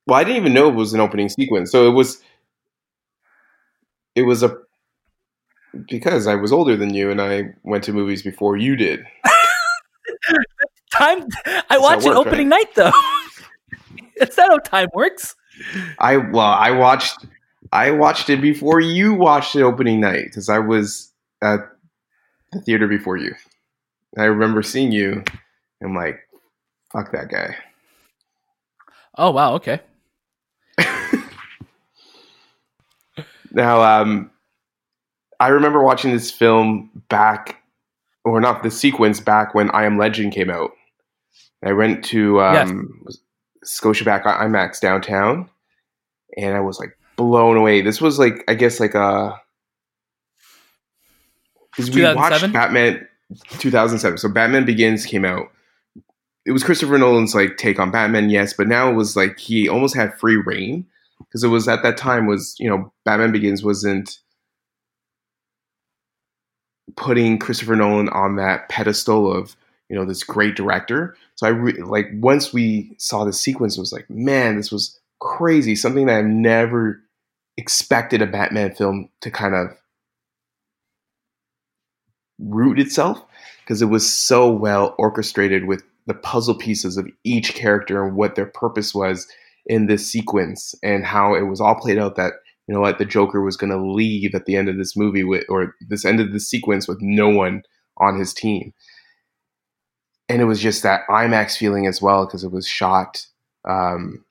well, 0.06 0.20
I 0.20 0.24
didn't 0.24 0.38
even 0.38 0.54
know 0.54 0.70
it 0.70 0.76
was 0.76 0.94
an 0.94 1.00
opening 1.00 1.30
sequence. 1.30 1.72
So 1.72 1.88
it 1.88 1.94
was. 1.94 2.22
It 4.16 4.24
was 4.24 4.44
a 4.44 4.58
because 5.88 6.28
I 6.28 6.36
was 6.36 6.54
older 6.54 6.76
than 6.78 6.94
you 6.94 7.10
and 7.10 7.20
I 7.20 7.54
went 7.64 7.84
to 7.86 7.94
movies 7.94 8.22
before 8.22 8.58
you 8.58 8.76
did. 8.76 9.04
time. 11.06 11.28
I 11.70 11.78
watch 11.78 12.04
watched 12.04 12.08
it 12.08 12.16
opening 12.16 12.50
night 12.50 12.74
though. 12.76 12.92
Is 14.22 14.36
that 14.36 14.50
how 14.50 14.58
time 14.60 14.90
works? 14.94 15.36
I 16.00 16.18
well, 16.18 16.42
I 16.42 16.72
watched 16.72 17.26
I 17.72 17.92
watched 17.92 18.30
it 18.30 18.42
before 18.42 18.80
you 18.80 19.14
watched 19.14 19.56
it 19.56 19.64
opening 19.64 20.00
night 20.00 20.26
because 20.26 20.50
I 20.50 20.60
was 20.60 21.12
at 21.42 21.60
the 22.52 22.62
theater 22.62 22.88
before 22.88 23.18
you. 23.18 23.34
I 24.18 24.26
remember 24.26 24.62
seeing 24.62 24.92
you. 24.92 25.24
I'm 25.84 25.96
like, 25.96 26.20
fuck 26.92 27.12
that 27.12 27.30
guy. 27.30 27.56
Oh 29.18 29.32
wow. 29.32 29.56
Okay. 29.56 29.80
Now, 33.54 33.84
um, 33.84 34.32
I 35.40 35.50
remember 35.50 35.82
watching 35.84 36.12
this 36.12 36.32
film 36.32 36.90
back, 37.08 37.62
or 38.26 38.42
not 38.42 38.64
the 38.64 38.72
sequence 38.72 39.20
back 39.20 39.54
when 39.54 39.70
I 39.72 39.86
Am 39.86 39.98
Legend 39.98 40.34
came 40.34 40.50
out. 40.50 40.72
I 41.66 41.74
went 41.74 42.04
to 42.06 42.42
um, 42.42 43.02
was 43.06 43.20
Scotiabank 43.66 44.24
IMAX 44.24 44.80
downtown, 44.80 45.50
and 46.38 46.56
I 46.56 46.60
was 46.60 46.80
like 46.80 46.98
blown 47.16 47.58
away. 47.58 47.82
This 47.82 48.02
was 48.02 48.20
like, 48.20 48.44
I 48.48 48.54
guess, 48.54 48.80
like 48.80 48.96
a 48.96 49.40
because 51.76 51.94
we 51.94 52.04
watched 52.04 52.52
Batman 52.54 53.08
2007. 53.60 54.18
So 54.18 54.30
Batman 54.30 54.66
Begins 54.66 55.06
came 55.06 55.26
out. 55.26 55.50
It 56.46 56.52
was 56.52 56.64
Christopher 56.64 56.98
Nolan's 56.98 57.34
like 57.34 57.58
take 57.58 57.80
on 57.80 57.92
Batman, 57.92 58.30
yes, 58.30 58.54
but 58.54 58.68
now 58.68 58.90
it 58.90 58.94
was 58.94 59.16
like 59.16 59.40
he 59.40 59.70
almost 59.70 59.96
had 59.96 60.18
free 60.20 60.36
reign 60.36 60.86
because 61.20 61.44
it 61.44 61.48
was 61.48 61.68
at 61.68 61.84
that 61.84 61.98
time 61.98 62.28
was 62.28 62.56
you 62.60 62.70
know 62.70 62.92
Batman 63.06 63.32
Begins 63.32 63.64
wasn't 63.64 64.20
putting 66.96 67.40
Christopher 67.40 67.76
Nolan 67.76 68.10
on 68.10 68.36
that 68.36 68.70
pedestal 68.70 69.32
of 69.32 69.56
you 69.94 70.00
know 70.00 70.06
this 70.06 70.24
great 70.24 70.56
director. 70.56 71.16
So 71.36 71.46
I 71.46 71.52
re- 71.52 71.84
like 71.84 72.08
once 72.16 72.52
we 72.52 72.96
saw 72.98 73.26
the 73.26 73.32
sequence, 73.32 73.78
it 73.78 73.80
was 73.80 73.94
like 73.94 74.10
man, 74.10 74.58
this 74.58 74.72
was 74.72 75.00
crazy, 75.20 75.76
something 75.76 76.08
that 76.08 76.18
I've 76.18 76.26
never 76.26 77.00
expected 77.58 78.20
a 78.20 78.26
Batman 78.26 78.74
film 78.74 79.10
to 79.22 79.30
kind 79.30 79.54
of 79.54 79.68
root 82.40 82.80
itself 82.80 83.24
because 83.60 83.84
it 83.84 83.86
was 83.86 84.12
so 84.12 84.52
well 84.52 84.96
orchestrated 84.98 85.66
with 85.66 85.84
the 86.08 86.16
puzzle 86.16 86.56
pieces 86.56 86.98
of 86.98 87.08
each 87.24 87.54
character 87.54 88.04
and 88.04 88.16
what 88.16 88.34
their 88.34 88.48
purpose 88.48 88.96
was 88.96 89.28
in 89.68 89.86
this 89.86 90.08
sequence 90.08 90.74
and 90.82 91.06
how 91.06 91.36
it 91.36 91.44
was 91.44 91.62
all 91.62 91.76
played 91.76 92.00
out 92.00 92.16
that 92.16 92.34
you 92.68 92.74
know 92.74 92.82
what 92.82 92.98
the 92.98 93.06
joker 93.06 93.42
was 93.42 93.56
going 93.56 93.70
to 93.70 93.94
leave 93.94 94.34
at 94.34 94.46
the 94.46 94.56
end 94.58 94.68
of 94.68 94.78
this 94.78 94.98
movie 94.98 95.24
with 95.24 95.46
or 95.48 95.76
this 95.88 96.04
end 96.04 96.20
of 96.20 96.34
the 96.34 96.40
sequence 96.40 96.88
with 96.88 96.98
no 97.00 97.30
one 97.30 97.62
on 97.98 98.18
his 98.18 98.34
team 98.34 98.74
and 100.34 100.42
it 100.42 100.46
was 100.46 100.60
just 100.60 100.82
that 100.82 101.02
imax 101.10 101.56
feeling 101.56 101.86
as 101.86 102.02
well 102.02 102.26
because 102.26 102.44
it 102.44 102.52
was 102.52 102.68
shot 102.68 103.26
um, 103.66 104.26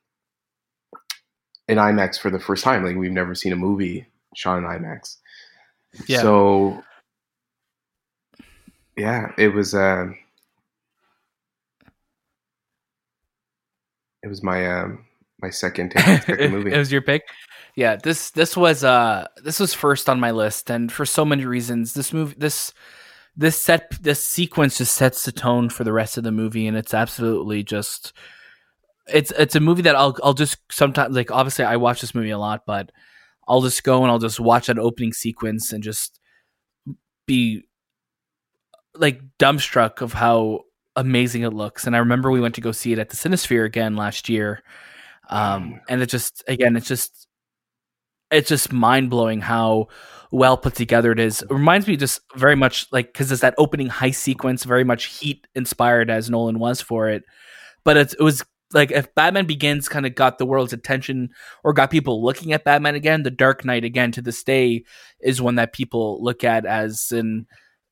in 1.69 1.77
imax 1.77 2.19
for 2.19 2.29
the 2.29 2.39
first 2.39 2.61
time 2.61 2.83
like 2.83 2.97
we've 2.97 3.11
never 3.11 3.33
seen 3.33 3.53
a 3.53 3.55
movie 3.55 4.05
shot 4.35 4.57
in 4.57 4.65
imax 4.65 5.15
Yeah. 6.07 6.21
so 6.21 6.83
yeah 8.97 9.31
it 9.37 9.53
was 9.53 9.73
uh, 9.73 10.07
it 14.21 14.27
was 14.27 14.43
my 14.43 14.69
um 14.69 15.05
my 15.41 15.49
second 15.49 15.91
take 15.91 16.23
second 16.23 16.51
movie 16.51 16.73
it 16.73 16.77
was 16.77 16.91
your 16.91 17.01
pick. 17.01 17.23
Yeah, 17.75 17.95
this 17.95 18.29
this 18.31 18.55
was 18.55 18.83
uh 18.83 19.27
this 19.43 19.59
was 19.59 19.73
first 19.73 20.07
on 20.07 20.19
my 20.19 20.29
list, 20.29 20.69
and 20.69 20.91
for 20.91 21.07
so 21.07 21.25
many 21.25 21.43
reasons, 21.45 21.95
this 21.95 22.13
movie 22.13 22.35
this 22.37 22.71
this 23.35 23.59
set 23.59 23.91
this 24.01 24.25
sequence 24.25 24.77
just 24.77 24.95
sets 24.95 25.25
the 25.25 25.31
tone 25.31 25.69
for 25.69 25.83
the 25.83 25.93
rest 25.93 26.17
of 26.17 26.23
the 26.23 26.31
movie, 26.31 26.67
and 26.67 26.77
it's 26.77 26.93
absolutely 26.93 27.63
just 27.63 28.13
it's 29.07 29.31
it's 29.31 29.55
a 29.55 29.59
movie 29.59 29.81
that 29.83 29.95
I'll 29.95 30.15
I'll 30.23 30.33
just 30.33 30.57
sometimes 30.71 31.15
like 31.15 31.31
obviously 31.31 31.65
I 31.65 31.77
watch 31.77 32.01
this 32.01 32.15
movie 32.15 32.29
a 32.29 32.37
lot, 32.37 32.63
but 32.65 32.91
I'll 33.47 33.61
just 33.61 33.83
go 33.83 34.03
and 34.03 34.11
I'll 34.11 34.19
just 34.19 34.39
watch 34.39 34.67
that 34.67 34.79
opening 34.79 35.13
sequence 35.13 35.73
and 35.73 35.83
just 35.83 36.19
be 37.25 37.63
like 38.95 39.21
dumbstruck 39.39 40.01
of 40.01 40.13
how 40.13 40.61
amazing 40.95 41.41
it 41.41 41.53
looks. 41.53 41.85
And 41.87 41.95
I 41.95 41.99
remember 41.99 42.31
we 42.31 42.41
went 42.41 42.55
to 42.55 42.61
go 42.61 42.71
see 42.71 42.93
it 42.93 42.99
at 42.99 43.09
the 43.09 43.15
Cinesphere 43.15 43.65
again 43.65 43.95
last 43.95 44.29
year. 44.29 44.61
Um, 45.29 45.81
and 45.89 46.01
it 46.01 46.07
just 46.07 46.43
again, 46.47 46.75
it's 46.75 46.87
just 46.87 47.27
it's 48.33 48.49
just 48.49 48.73
mind 48.73 49.09
blowing 49.09 49.41
how 49.41 49.87
well 50.31 50.57
put 50.57 50.73
together 50.75 51.11
it 51.11 51.19
is. 51.19 51.43
It 51.43 51.51
reminds 51.51 51.87
me 51.87 51.95
just 51.95 52.19
very 52.35 52.55
much 52.55 52.87
like 52.91 53.13
because 53.13 53.31
it's 53.31 53.41
that 53.41 53.55
opening 53.57 53.89
heist 53.89 54.15
sequence, 54.15 54.63
very 54.63 54.83
much 54.83 55.05
Heat 55.05 55.47
inspired 55.55 56.09
as 56.09 56.29
Nolan 56.29 56.59
was 56.59 56.81
for 56.81 57.09
it. 57.09 57.23
But 57.83 57.97
it 57.97 58.15
was 58.19 58.43
like 58.73 58.91
if 58.91 59.13
Batman 59.13 59.45
Begins 59.45 59.87
kind 59.87 60.05
of 60.05 60.15
got 60.15 60.39
the 60.39 60.45
world's 60.45 60.73
attention 60.73 61.29
or 61.63 61.73
got 61.73 61.91
people 61.91 62.23
looking 62.23 62.53
at 62.53 62.63
Batman 62.63 62.95
again, 62.95 63.23
The 63.23 63.31
Dark 63.31 63.63
Knight 63.63 63.83
again 63.83 64.11
to 64.13 64.21
this 64.21 64.43
day 64.43 64.83
is 65.21 65.41
one 65.41 65.55
that 65.55 65.73
people 65.73 66.21
look 66.23 66.43
at 66.43 66.65
as 66.65 67.11
in 67.11 67.45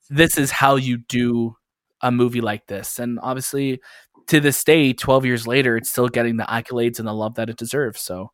this 0.09 0.37
is 0.37 0.51
how 0.51 0.75
you 0.75 0.97
do 0.97 1.55
a 2.01 2.11
movie 2.11 2.41
like 2.41 2.65
this. 2.65 2.97
And 2.97 3.19
obviously 3.21 3.79
to 4.27 4.39
this 4.39 4.63
day, 4.63 4.93
12 4.93 5.25
years 5.25 5.45
later, 5.45 5.77
it's 5.77 5.89
still 5.89 6.07
getting 6.09 6.37
the 6.37 6.43
accolades 6.43 6.99
and 6.99 7.07
the 7.07 7.13
love 7.13 7.35
that 7.35 7.49
it 7.49 7.57
deserves. 7.57 8.01
So 8.01 8.31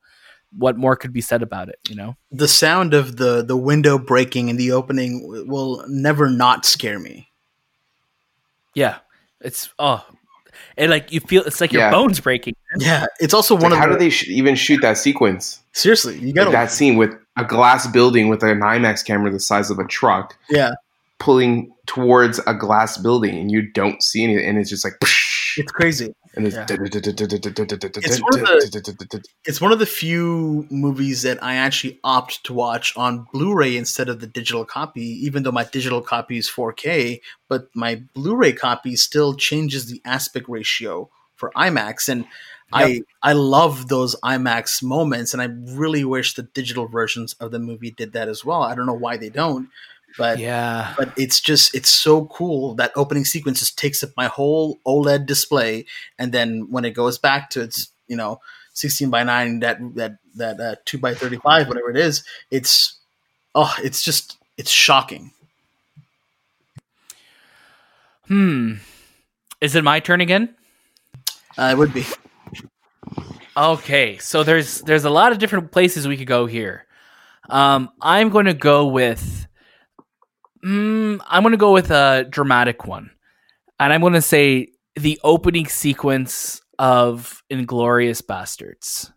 what 0.55 0.77
more 0.77 0.95
could 0.95 1.13
be 1.13 1.21
said 1.21 1.41
about 1.41 1.69
it, 1.69 1.79
you 1.89 1.95
know? 1.95 2.15
The 2.31 2.47
sound 2.47 2.93
of 2.93 3.17
the 3.17 3.43
the 3.43 3.57
window 3.57 3.97
breaking 3.97 4.49
in 4.49 4.57
the 4.57 4.71
opening 4.71 5.45
will 5.47 5.83
never 5.87 6.29
not 6.29 6.65
scare 6.65 6.99
me. 6.99 7.31
Yeah. 8.73 8.99
It's 9.41 9.69
oh 9.79 10.05
and 10.77 10.91
like 10.91 11.11
you 11.11 11.19
feel 11.19 11.43
it's 11.43 11.61
like 11.61 11.71
your 11.73 11.89
bones 11.91 12.19
breaking. 12.19 12.55
Yeah, 12.77 13.05
it's 13.19 13.33
also 13.33 13.55
It's 13.55 13.63
one 13.63 13.71
like, 13.71 13.79
of 13.79 13.83
how 13.85 13.91
the 13.91 13.99
do 13.99 14.05
they 14.05 14.09
sh- 14.09 14.27
even 14.29 14.55
shoot 14.55 14.81
that 14.81 14.97
sequence? 14.97 15.61
seriously. 15.73 16.17
You 16.17 16.33
got 16.33 16.45
Like 16.45 16.53
that 16.53 16.71
scene 16.71 16.95
with 16.97 17.13
a 17.37 17.45
glass 17.45 17.87
building 17.87 18.27
with 18.29 18.43
an 18.43 18.59
IMAX 18.59 19.05
camera 19.05 19.31
the 19.31 19.39
size 19.39 19.69
of 19.69 19.79
a 19.79 19.85
truck 19.85 20.37
yeah. 20.49 20.71
pulling 21.19 21.71
towards 21.85 22.39
a 22.47 22.53
glass 22.53 22.97
building, 22.97 23.37
and 23.37 23.51
you 23.51 23.61
don't 23.71 24.01
see 24.01 24.23
anything, 24.23 24.45
and 24.47 24.57
it's 24.57 24.69
just 24.69 24.83
like, 24.83 24.93
It's 25.57 25.71
crazy. 25.71 26.13
And 26.38 26.47
it's 26.47 26.55
it's 27.97 28.22
one 28.22 28.39
of 28.39 28.47
It's 29.45 29.61
one 29.61 29.72
of 29.72 29.80
the 29.80 29.85
few 29.85 30.68
movies 30.69 31.23
that 31.23 31.43
I 31.43 31.55
actually 31.55 31.99
opt 32.03 32.43
to 32.45 32.53
watch 32.53 32.95
on 32.95 33.27
Blu-ray 33.34 33.76
instead 33.76 34.07
of 34.07 34.19
the 34.19 34.27
digital 34.27 34.64
copy, 34.65 35.03
even 35.26 35.43
though 35.43 35.51
my 35.51 35.64
digital 35.64 36.01
copy 36.01 36.38
is 36.38 36.49
4K, 36.49 37.22
but 37.49 37.68
my 37.76 38.03
Blu-ray 38.14 38.53
copy 38.53 38.95
still 38.95 39.34
changes 39.34 39.88
the 39.88 40.01
aspect 40.05 40.47
ratio 40.47 41.09
for 41.35 41.51
IMAX 41.55 42.09
and 42.09 42.26
I 42.73 43.01
I 43.23 43.34
love 43.34 43.88
those 43.88 44.15
IMAX 44.23 44.84
moments 44.84 45.34
and 45.34 45.41
I 45.41 45.45
really 45.45 46.03
wish 46.03 46.34
the 46.34 46.43
digital 46.43 46.88
versions 46.88 47.34
of 47.39 47.51
the 47.51 47.59
movie 47.59 47.91
did 47.91 48.14
that 48.14 48.27
as 48.27 48.43
well. 48.43 48.61
I 48.61 48.76
don't 48.76 48.85
know 48.85 48.93
why 48.93 49.18
they 49.18 49.30
don't, 49.30 49.69
but 50.17 50.39
Yeah. 50.39 50.93
but 50.97 51.11
it's 51.17 51.39
just 51.39 51.73
it's 51.75 51.89
so 51.89 52.25
cool 52.25 52.75
that 52.75 52.91
opening 52.95 53.25
sequence 53.25 53.59
just 53.59 53.77
takes 53.77 54.03
up 54.03 54.11
my 54.17 54.27
whole 54.27 54.79
OLED 54.85 55.25
display, 55.25 55.85
and 56.19 56.31
then 56.31 56.67
when 56.71 56.85
it 56.85 56.91
goes 56.91 57.17
back 57.17 57.49
to 57.51 57.61
its 57.61 57.89
you 58.07 58.15
know 58.15 58.39
sixteen 58.73 59.09
by 59.09 59.23
nine 59.23 59.59
that 59.59 59.79
that 59.95 60.17
that 60.35 60.59
uh, 60.59 60.75
two 60.85 60.97
by 60.97 61.13
thirty 61.13 61.38
five 61.38 61.67
whatever 61.67 61.89
it 61.89 61.97
is, 61.97 62.23
it's 62.51 62.97
oh 63.55 63.73
it's 63.84 64.01
just 64.03 64.38
it's 64.57 64.71
shocking. 64.71 65.31
Hmm. 68.27 68.75
Is 69.61 69.75
it 69.75 69.84
my 69.84 69.99
turn 69.99 70.21
again? 70.21 70.53
Uh, 71.57 71.69
it 71.71 71.77
would 71.77 71.93
be 71.93 72.05
Okay, 73.55 74.17
so 74.19 74.43
there's 74.43 74.81
there's 74.81 75.05
a 75.05 75.09
lot 75.09 75.31
of 75.31 75.39
different 75.39 75.71
places 75.71 76.07
we 76.07 76.15
could 76.17 76.27
go 76.27 76.45
here. 76.45 76.85
Um, 77.49 77.89
I'm 78.01 78.29
going 78.29 78.45
to 78.45 78.53
go 78.53 78.85
with. 78.88 79.36
Mm, 80.68 81.22
I'm 81.27 81.44
going 81.44 81.52
to 81.53 81.57
go 81.57 81.72
with 81.72 81.91
a 81.91 82.26
dramatic 82.30 82.85
one, 82.85 83.11
and 83.80 83.94
I'm 83.94 84.02
going 84.02 84.14
to 84.14 84.22
say 84.22 84.68
the 84.95 85.19
opening 85.23 85.68
sequence 85.68 86.61
of 86.77 87.41
Inglourious 87.49 88.22
Basterds. 88.22 89.11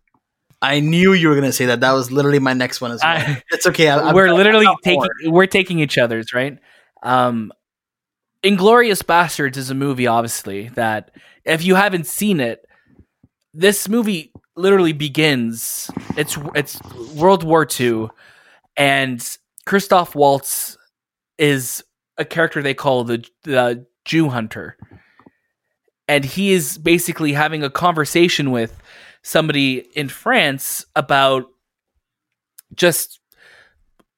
I 0.62 0.80
knew 0.80 1.14
you 1.14 1.28
were 1.28 1.34
gonna 1.34 1.52
say 1.52 1.64
that. 1.66 1.80
That 1.80 1.92
was 1.92 2.12
literally 2.12 2.38
my 2.38 2.52
next 2.52 2.82
one 2.82 2.92
as 2.92 3.00
well. 3.02 3.16
I- 3.16 3.42
it's 3.50 3.66
okay. 3.66 3.88
I, 3.88 4.12
we're 4.12 4.26
got- 4.26 4.36
literally 4.36 4.66
taking 4.84 5.00
more. 5.24 5.32
we're 5.32 5.46
taking 5.46 5.78
each 5.78 5.96
other's 5.96 6.34
right. 6.34 6.58
Um, 7.02 7.50
Inglourious 8.44 9.02
Basterds 9.02 9.56
is 9.56 9.70
a 9.70 9.74
movie, 9.74 10.06
obviously 10.06 10.68
that 10.70 11.12
if 11.46 11.64
you 11.64 11.76
haven't 11.76 12.06
seen 12.06 12.40
it, 12.40 12.64
this 13.54 13.88
movie 13.88 14.32
literally 14.54 14.92
begins. 14.92 15.90
It's 16.18 16.36
it's 16.54 16.78
World 17.14 17.42
War 17.42 17.66
II, 17.80 18.08
and 18.76 19.26
Christoph 19.64 20.14
Waltz 20.14 20.76
is 21.40 21.82
a 22.18 22.24
character 22.24 22.62
they 22.62 22.74
call 22.74 23.02
the 23.02 23.24
the 23.42 23.86
Jew 24.04 24.28
hunter, 24.28 24.76
and 26.06 26.24
he 26.24 26.52
is 26.52 26.78
basically 26.78 27.32
having 27.32 27.64
a 27.64 27.70
conversation 27.70 28.52
with 28.52 28.80
somebody 29.22 29.78
in 29.94 30.08
France 30.08 30.84
about 30.94 31.46
just 32.74 33.20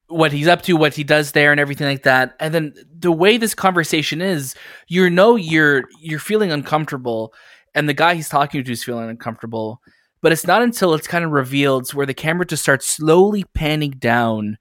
what 0.07 0.31
he's 0.31 0.47
up 0.47 0.61
to, 0.63 0.73
what 0.73 0.93
he 0.93 1.03
does 1.03 1.31
there, 1.31 1.51
and 1.51 1.59
everything 1.59 1.87
like 1.87 2.03
that. 2.03 2.35
And 2.39 2.53
then 2.53 2.73
the 2.99 3.11
way 3.11 3.37
this 3.37 3.55
conversation 3.55 4.21
is, 4.21 4.53
you 4.87 5.09
know, 5.09 5.35
you're 5.35 5.85
you're 6.01 6.19
feeling 6.19 6.51
uncomfortable, 6.51 7.33
and 7.73 7.87
the 7.87 7.93
guy 7.93 8.15
he's 8.15 8.29
talking 8.29 8.63
to 8.63 8.71
is 8.71 8.83
feeling 8.83 9.09
uncomfortable. 9.09 9.81
But 10.21 10.31
it's 10.31 10.47
not 10.47 10.61
until 10.61 10.93
it's 10.93 11.07
kind 11.07 11.25
of 11.25 11.31
revealed 11.31 11.93
where 11.93 12.05
the 12.05 12.13
camera 12.13 12.45
just 12.45 12.63
starts 12.63 12.87
slowly 12.87 13.43
panning 13.53 13.91
down 13.91 14.57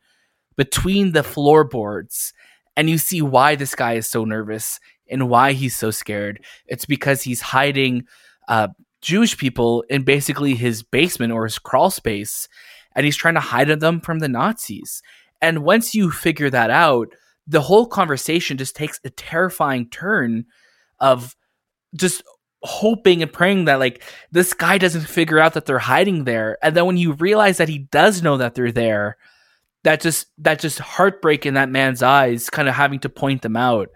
between 0.57 1.13
the 1.13 1.23
floorboards, 1.23 2.33
and 2.77 2.89
you 2.89 2.99
see 2.99 3.23
why 3.23 3.55
this 3.55 3.75
guy 3.75 3.95
is 3.95 4.09
so 4.09 4.25
nervous 4.25 4.81
and 5.11 5.29
why 5.29 5.53
he's 5.53 5.77
so 5.77 5.91
scared. 5.91 6.45
It's 6.67 6.87
because 6.87 7.23
he's 7.23 7.41
hiding 7.41 8.05
uh, 8.49 8.69
Jewish 9.01 9.37
people 9.37 9.85
in 9.91 10.03
basically 10.03 10.55
his 10.55 10.83
basement 10.83 11.33
or 11.33 11.45
his 11.45 11.59
crawl 11.59 11.91
space, 11.91 12.49
and 12.95 13.05
he's 13.05 13.17
trying 13.17 13.35
to 13.35 13.41
hide 13.41 13.69
them 13.69 14.01
from 14.01 14.21
the 14.21 14.29
Nazis. 14.29 15.03
And 15.41 15.65
once 15.65 15.95
you 15.95 16.11
figure 16.11 16.51
that 16.51 16.71
out, 16.71 17.09
the 17.47 17.61
whole 17.61 17.87
conversation 17.87 18.57
just 18.57 18.77
takes 18.77 19.01
a 19.05 19.11
terrifying 19.11 19.91
turn 19.91 20.47
of 21.01 21.37
just 21.95 22.23
hoping 22.63 23.23
and 23.23 23.33
praying 23.33 23.65
that 23.65 23.81
like 23.81 24.03
this 24.31 24.55
guy 24.55 24.79
doesn't 24.79 25.03
figure 25.03 25.41
out 25.41 25.55
that 25.55 25.67
they're 25.67 25.81
hiding 25.81 26.23
there 26.23 26.57
and 26.63 26.77
then 26.77 26.87
when 26.87 26.97
you 26.97 27.13
realize 27.15 27.57
that 27.57 27.69
he 27.69 27.79
does 27.79 28.23
know 28.23 28.37
that 28.37 28.55
they're 28.55 28.71
there 28.71 29.17
that 29.85 30.01
just 30.01 30.27
that 30.39 30.61
just 30.61 30.79
heartbreak 30.79 31.47
in 31.47 31.55
that 31.55 31.69
man's 31.69 32.03
eyes 32.03 32.51
kind 32.51 32.69
of 32.69 32.75
having 32.75 33.01
to 33.01 33.09
point 33.09 33.43
them 33.43 33.57
out. 33.57 33.89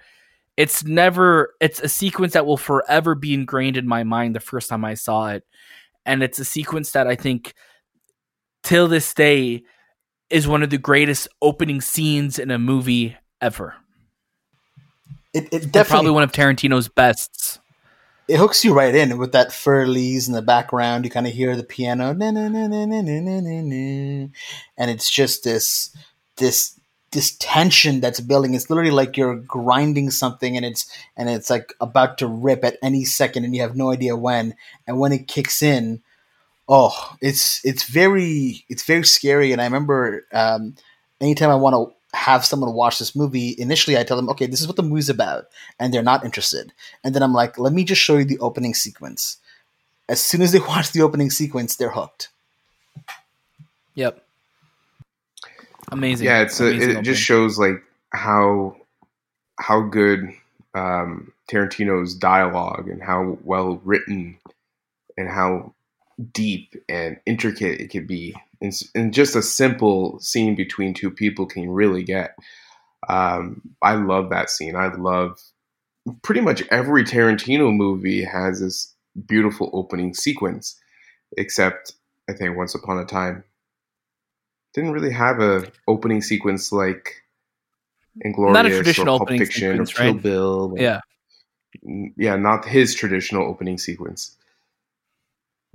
It's 0.56 0.84
never 0.84 1.54
it's 1.60 1.80
a 1.80 1.88
sequence 1.88 2.32
that 2.32 2.46
will 2.46 2.56
forever 2.56 3.14
be 3.14 3.34
ingrained 3.34 3.76
in 3.76 3.86
my 3.86 4.04
mind 4.04 4.34
the 4.34 4.40
first 4.40 4.68
time 4.68 4.84
i 4.84 4.94
saw 4.94 5.28
it. 5.28 5.44
And 6.04 6.22
it's 6.22 6.38
a 6.38 6.44
sequence 6.44 6.92
that 6.92 7.06
i 7.06 7.14
think 7.14 7.54
till 8.62 8.88
this 8.88 9.14
day 9.14 9.62
is 10.30 10.48
one 10.48 10.62
of 10.62 10.70
the 10.70 10.78
greatest 10.78 11.28
opening 11.40 11.80
scenes 11.80 12.38
in 12.38 12.50
a 12.50 12.58
movie 12.58 13.16
ever. 13.40 13.74
It, 15.32 15.44
it 15.44 15.50
Definitely 15.70 15.84
probably 15.84 16.10
one 16.12 16.22
of 16.24 16.32
tarantino's 16.32 16.88
bests 16.88 17.60
it 18.28 18.39
hooks 18.39 18.65
you 18.65 18.74
right 18.74 18.94
in 18.94 19.19
with 19.19 19.32
that 19.32 19.51
Für 19.51 19.85
Elise 19.85 20.27
in 20.27 20.35
the 20.35 20.43
background. 20.43 21.05
You 21.05 21.11
kind 21.11 21.27
of 21.27 21.32
hear 21.32 21.57
the 21.57 21.62
piano, 21.62 22.11
and 22.11 22.27
it's 24.90 25.11
just 25.11 25.44
this 25.44 25.97
this 26.36 26.78
this 27.12 27.36
tension 27.39 28.01
that's 28.01 28.20
building. 28.20 28.55
It's 28.55 28.69
literally 28.69 28.90
like 28.90 29.16
you're 29.16 29.36
grinding 29.36 30.11
something, 30.11 30.57
and 30.57 30.66
it's 30.66 30.90
and 31.16 31.31
it's 31.31 31.51
like 31.51 31.73
about 31.81 32.19
to 32.19 32.27
rip 32.27 32.65
at 32.65 32.78
any 32.82 33.05
second, 33.05 33.44
and 33.44 33.55
you 33.55 33.62
have 33.62 33.77
no 33.77 33.90
idea 33.93 34.16
when. 34.16 34.55
And 34.86 34.98
when 34.98 35.12
it 35.12 35.28
kicks 35.28 35.62
in, 35.62 36.03
oh, 36.69 37.16
it's 37.20 37.65
it's 37.65 37.85
very 37.85 38.65
it's 38.69 38.85
very 38.85 39.05
scary. 39.05 39.53
And 39.53 39.61
I 39.61 39.65
remember 39.65 40.27
um, 40.32 40.74
anytime 41.20 41.51
I 41.51 41.57
want 41.57 41.74
to 41.74 41.95
have 42.16 42.44
someone 42.44 42.72
watch 42.72 42.98
this 42.98 43.14
movie, 43.14 43.55
initially 43.59 43.97
I 43.97 44.02
tell 44.02 44.16
them, 44.16 44.28
okay, 44.30 44.47
this 44.47 44.60
is 44.60 44.66
what 44.66 44.76
the 44.76 44.82
movie's 44.82 45.09
about, 45.09 45.47
and 45.78 45.93
they're 45.93 46.02
not 46.02 46.24
interested. 46.24 46.72
And 47.05 47.14
then 47.14 47.22
I'm 47.22 47.34
like, 47.34 47.59
let 47.59 47.72
me 47.72 47.84
just 47.84 48.01
show 48.01 48.16
you 48.16 48.24
the 48.24 48.38
opening 48.38 48.74
sequence. 48.74 49.38
As 50.09 50.20
soon 50.20 50.43
as 50.43 50.52
they 50.52 50.59
watch 50.68 50.93
the 50.93 51.02
opening 51.02 51.30
sequence, 51.30 51.76
they're 51.76 51.90
hooked. 51.90 52.28
Yep. 53.94 54.22
Amazing. 55.93 56.26
yeah 56.26 56.43
it's 56.43 56.59
a, 56.59 56.66
Amazing 56.66 56.97
it 56.97 57.02
just 57.02 57.22
shows 57.22 57.59
like 57.60 57.80
how 58.10 58.76
how 59.60 59.82
good 59.82 60.32
um 60.74 61.32
tarantino's 61.48 62.14
dialogue 62.14 62.88
and 62.88 63.01
how 63.01 63.38
well 63.44 63.80
written 63.84 64.36
and 65.16 65.28
how 65.28 65.72
deep 66.32 66.74
and 66.88 67.18
intricate 67.24 67.80
it 67.80 67.88
could 67.88 68.06
be 68.06 68.34
and, 68.60 68.72
and 68.94 69.14
just 69.14 69.36
a 69.36 69.42
simple 69.42 70.18
scene 70.20 70.54
between 70.54 70.94
two 70.94 71.10
people 71.10 71.46
can 71.46 71.70
really 71.70 72.02
get 72.02 72.36
um 73.08 73.60
i 73.82 73.94
love 73.94 74.30
that 74.30 74.50
scene 74.50 74.76
i 74.76 74.92
love 74.94 75.38
pretty 76.22 76.40
much 76.40 76.62
every 76.70 77.04
tarantino 77.04 77.74
movie 77.74 78.24
has 78.24 78.60
this 78.60 78.94
beautiful 79.26 79.70
opening 79.72 80.14
sequence 80.14 80.78
except 81.36 81.92
i 82.28 82.32
think 82.32 82.56
once 82.56 82.74
upon 82.74 82.98
a 82.98 83.04
time 83.04 83.44
didn't 84.74 84.92
really 84.92 85.12
have 85.12 85.40
a 85.40 85.66
opening 85.88 86.20
sequence 86.20 86.70
like 86.70 87.22
Inglourious, 88.24 88.52
Not 88.52 88.66
a 88.66 88.70
traditional 88.70 89.16
or 89.16 89.18
Pulp 89.18 89.22
opening 89.22 89.40
Fiction, 89.40 89.72
sequence, 89.72 89.92
or 89.92 89.96
Kill 89.96 90.12
right? 90.12 90.22
Bill. 90.22 90.74
Yeah. 90.78 91.00
yeah, 92.16 92.36
not 92.36 92.64
his 92.64 92.94
traditional 92.94 93.44
opening 93.44 93.78
sequence. 93.78 94.36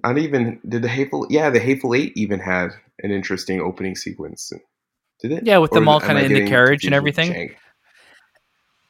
Not 0.03 0.18
even 0.18 0.60
did 0.68 0.82
the 0.82 0.88
Hateful 0.88 1.28
yeah 1.30 1.49
the 1.49 1.60
Hateful 1.60 1.95
Eight 1.95 2.14
even 2.15 2.40
had 2.40 2.72
an 3.03 3.11
interesting 3.11 3.61
opening 3.61 3.95
sequence. 3.95 4.52
Did 5.22 5.32
it? 5.32 5.45
Yeah, 5.45 5.60
with 5.60 5.72
them 5.72 5.88
all 5.88 5.99
kinda 5.99 6.23
in 6.23 6.34
the 6.34 6.48
carriage 6.48 6.86
and 6.86 6.94
everything. 6.94 7.32
Django? 7.32 7.56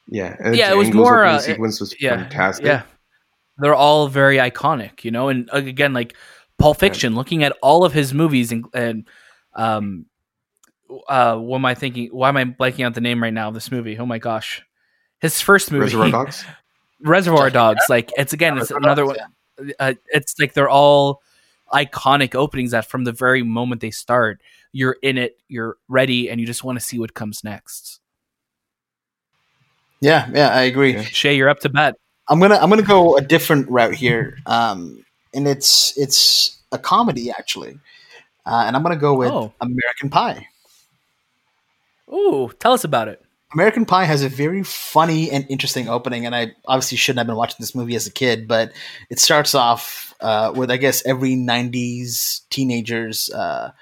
Yeah, 0.08 0.36
and 0.40 0.56
Yeah, 0.56 0.72
it 0.72 0.76
was 0.76 0.92
more, 0.92 1.24
opening 1.24 1.36
uh, 1.36 1.40
sequence 1.40 1.80
was 1.80 1.94
yeah, 2.00 2.16
fantastic. 2.16 2.66
Yeah. 2.66 2.82
They're 3.58 3.74
all 3.74 4.08
very 4.08 4.38
iconic, 4.38 5.04
you 5.04 5.10
know, 5.10 5.28
and 5.28 5.48
uh, 5.52 5.58
again, 5.58 5.92
like 5.92 6.16
Pulp 6.58 6.78
Fiction, 6.78 7.14
looking 7.14 7.44
at 7.44 7.56
all 7.62 7.84
of 7.84 7.92
his 7.92 8.12
movies 8.12 8.50
and, 8.50 8.64
and 8.74 9.08
um, 9.54 10.06
uh, 11.08 11.36
what 11.36 11.58
am 11.58 11.64
I 11.64 11.74
thinking? 11.74 12.08
Why 12.08 12.28
am 12.28 12.36
I 12.36 12.44
blanking 12.44 12.84
out 12.84 12.94
the 12.94 13.00
name 13.00 13.22
right 13.22 13.32
now 13.32 13.48
of 13.48 13.54
this 13.54 13.70
movie? 13.70 13.98
Oh 13.98 14.06
my 14.06 14.18
gosh, 14.18 14.62
his 15.20 15.40
first 15.40 15.70
movie, 15.70 15.84
Reservoir 15.84 16.10
Dogs. 16.10 16.44
Reservoir 17.00 17.50
Dogs. 17.50 17.84
Like 17.88 18.10
it's 18.16 18.32
again, 18.32 18.58
it's 18.58 18.70
another 18.70 19.06
one. 19.06 19.16
Uh, 19.78 19.94
it's 20.08 20.34
like 20.40 20.54
they're 20.54 20.68
all 20.68 21.22
iconic 21.72 22.34
openings 22.34 22.70
that 22.72 22.86
from 22.86 23.04
the 23.04 23.12
very 23.12 23.42
moment 23.42 23.80
they 23.80 23.90
start, 23.90 24.40
you're 24.72 24.96
in 25.02 25.18
it, 25.18 25.38
you're 25.48 25.76
ready, 25.88 26.30
and 26.30 26.40
you 26.40 26.46
just 26.46 26.64
want 26.64 26.78
to 26.78 26.84
see 26.84 26.98
what 26.98 27.14
comes 27.14 27.44
next. 27.44 28.00
Yeah, 30.00 30.28
yeah, 30.32 30.48
I 30.48 30.62
agree. 30.62 30.94
Yeah. 30.94 31.02
Shay, 31.02 31.36
you're 31.36 31.48
up 31.48 31.60
to 31.60 31.68
bat. 31.68 31.96
I'm 32.28 32.40
gonna 32.40 32.56
I'm 32.56 32.70
gonna 32.70 32.82
go 32.82 33.16
a 33.16 33.20
different 33.20 33.68
route 33.68 33.94
here, 33.94 34.38
um, 34.46 35.04
and 35.34 35.46
it's 35.46 35.96
it's 35.98 36.58
a 36.72 36.78
comedy 36.78 37.30
actually, 37.30 37.78
uh, 38.46 38.64
and 38.66 38.74
I'm 38.74 38.82
gonna 38.82 38.96
go 38.96 39.14
with 39.14 39.30
Oh. 39.30 39.52
American 39.60 40.08
Pie. 40.10 40.48
Ooh, 42.12 42.50
tell 42.58 42.72
us 42.72 42.84
about 42.84 43.08
it. 43.08 43.22
American 43.54 43.84
Pie 43.84 44.04
has 44.04 44.22
a 44.22 44.28
very 44.28 44.62
funny 44.62 45.30
and 45.30 45.46
interesting 45.48 45.88
opening, 45.88 46.24
and 46.24 46.34
I 46.34 46.52
obviously 46.66 46.96
shouldn't 46.96 47.18
have 47.18 47.26
been 47.26 47.36
watching 47.36 47.56
this 47.60 47.74
movie 47.74 47.96
as 47.96 48.06
a 48.06 48.12
kid, 48.12 48.48
but 48.48 48.72
it 49.10 49.18
starts 49.18 49.54
off 49.54 50.14
uh, 50.20 50.52
with 50.54 50.70
I 50.70 50.78
guess 50.78 51.04
every 51.04 51.34
'90s 51.34 52.42
teenager's 52.48 53.30
uh, 53.30 53.72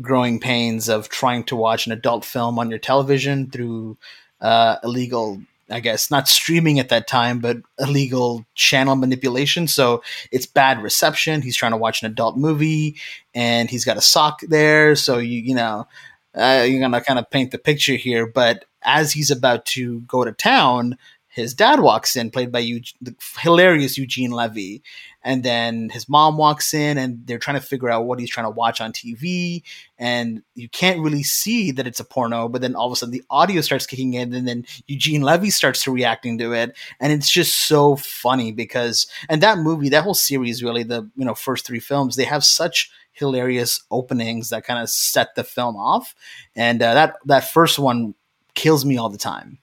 growing 0.00 0.40
pains 0.40 0.88
of 0.88 1.08
trying 1.08 1.44
to 1.44 1.56
watch 1.56 1.86
an 1.86 1.92
adult 1.92 2.24
film 2.24 2.58
on 2.58 2.70
your 2.70 2.78
television 2.78 3.50
through 3.50 3.96
uh, 4.40 4.76
illegal, 4.82 5.40
I 5.70 5.80
guess, 5.80 6.10
not 6.10 6.26
streaming 6.26 6.80
at 6.80 6.88
that 6.88 7.06
time, 7.06 7.38
but 7.38 7.58
illegal 7.78 8.44
channel 8.54 8.96
manipulation. 8.96 9.68
So 9.68 10.02
it's 10.32 10.46
bad 10.46 10.82
reception. 10.82 11.42
He's 11.42 11.56
trying 11.56 11.72
to 11.72 11.78
watch 11.78 12.02
an 12.02 12.10
adult 12.10 12.36
movie, 12.36 12.96
and 13.34 13.70
he's 13.70 13.84
got 13.84 13.96
a 13.96 14.02
sock 14.02 14.40
there, 14.40 14.96
so 14.96 15.18
you 15.18 15.40
you 15.40 15.54
know 15.54 15.86
uh, 16.34 16.66
you're 16.68 16.80
gonna 16.80 17.00
kind 17.00 17.20
of 17.20 17.30
paint 17.30 17.52
the 17.52 17.58
picture 17.58 17.94
here. 17.94 18.26
But 18.26 18.64
as 18.82 19.12
he's 19.12 19.30
about 19.30 19.66
to 19.66 20.00
go 20.02 20.24
to 20.24 20.32
town, 20.32 20.96
his 21.30 21.54
dad 21.54 21.78
walks 21.80 22.16
in, 22.16 22.30
played 22.30 22.50
by 22.50 22.58
Eugene, 22.58 22.98
the 23.00 23.14
hilarious 23.38 23.96
Eugene 23.96 24.32
Levy, 24.32 24.82
and 25.22 25.44
then 25.44 25.88
his 25.88 26.08
mom 26.08 26.36
walks 26.36 26.74
in, 26.74 26.98
and 26.98 27.24
they're 27.24 27.38
trying 27.38 27.58
to 27.58 27.64
figure 27.64 27.88
out 27.88 28.04
what 28.04 28.18
he's 28.18 28.28
trying 28.28 28.46
to 28.46 28.50
watch 28.50 28.80
on 28.80 28.92
TV, 28.92 29.62
and 29.96 30.42
you 30.56 30.68
can't 30.68 30.98
really 31.00 31.22
see 31.22 31.70
that 31.70 31.86
it's 31.86 32.00
a 32.00 32.04
porno, 32.04 32.48
but 32.48 32.62
then 32.62 32.74
all 32.74 32.86
of 32.86 32.92
a 32.92 32.96
sudden 32.96 33.12
the 33.12 33.22
audio 33.30 33.60
starts 33.60 33.86
kicking 33.86 34.14
in, 34.14 34.34
and 34.34 34.48
then 34.48 34.66
Eugene 34.88 35.22
Levy 35.22 35.50
starts 35.50 35.84
to 35.84 35.92
reacting 35.92 36.36
to 36.38 36.52
it, 36.52 36.76
and 36.98 37.12
it's 37.12 37.30
just 37.30 37.56
so 37.68 37.94
funny 37.94 38.50
because, 38.50 39.06
and 39.28 39.40
that 39.40 39.58
movie, 39.58 39.88
that 39.90 40.02
whole 40.02 40.14
series, 40.14 40.64
really, 40.64 40.82
the 40.82 41.08
you 41.14 41.24
know 41.24 41.34
first 41.34 41.64
three 41.64 41.80
films, 41.80 42.16
they 42.16 42.24
have 42.24 42.44
such 42.44 42.90
hilarious 43.12 43.82
openings 43.90 44.48
that 44.48 44.64
kind 44.64 44.82
of 44.82 44.90
set 44.90 45.36
the 45.36 45.44
film 45.44 45.76
off, 45.76 46.12
and 46.56 46.82
uh, 46.82 46.92
that 46.94 47.16
that 47.26 47.52
first 47.52 47.78
one 47.78 48.14
kills 48.54 48.84
me 48.84 48.96
all 48.96 49.08
the 49.08 49.18
time. 49.18 49.58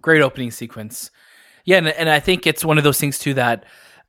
great 0.00 0.22
opening 0.22 0.50
sequence. 0.50 1.10
Yeah, 1.64 1.78
and, 1.78 1.88
and 1.88 2.08
I 2.08 2.20
think 2.20 2.46
it's 2.46 2.64
one 2.64 2.78
of 2.78 2.84
those 2.84 2.98
things 2.98 3.18
too 3.18 3.34
that 3.34 3.64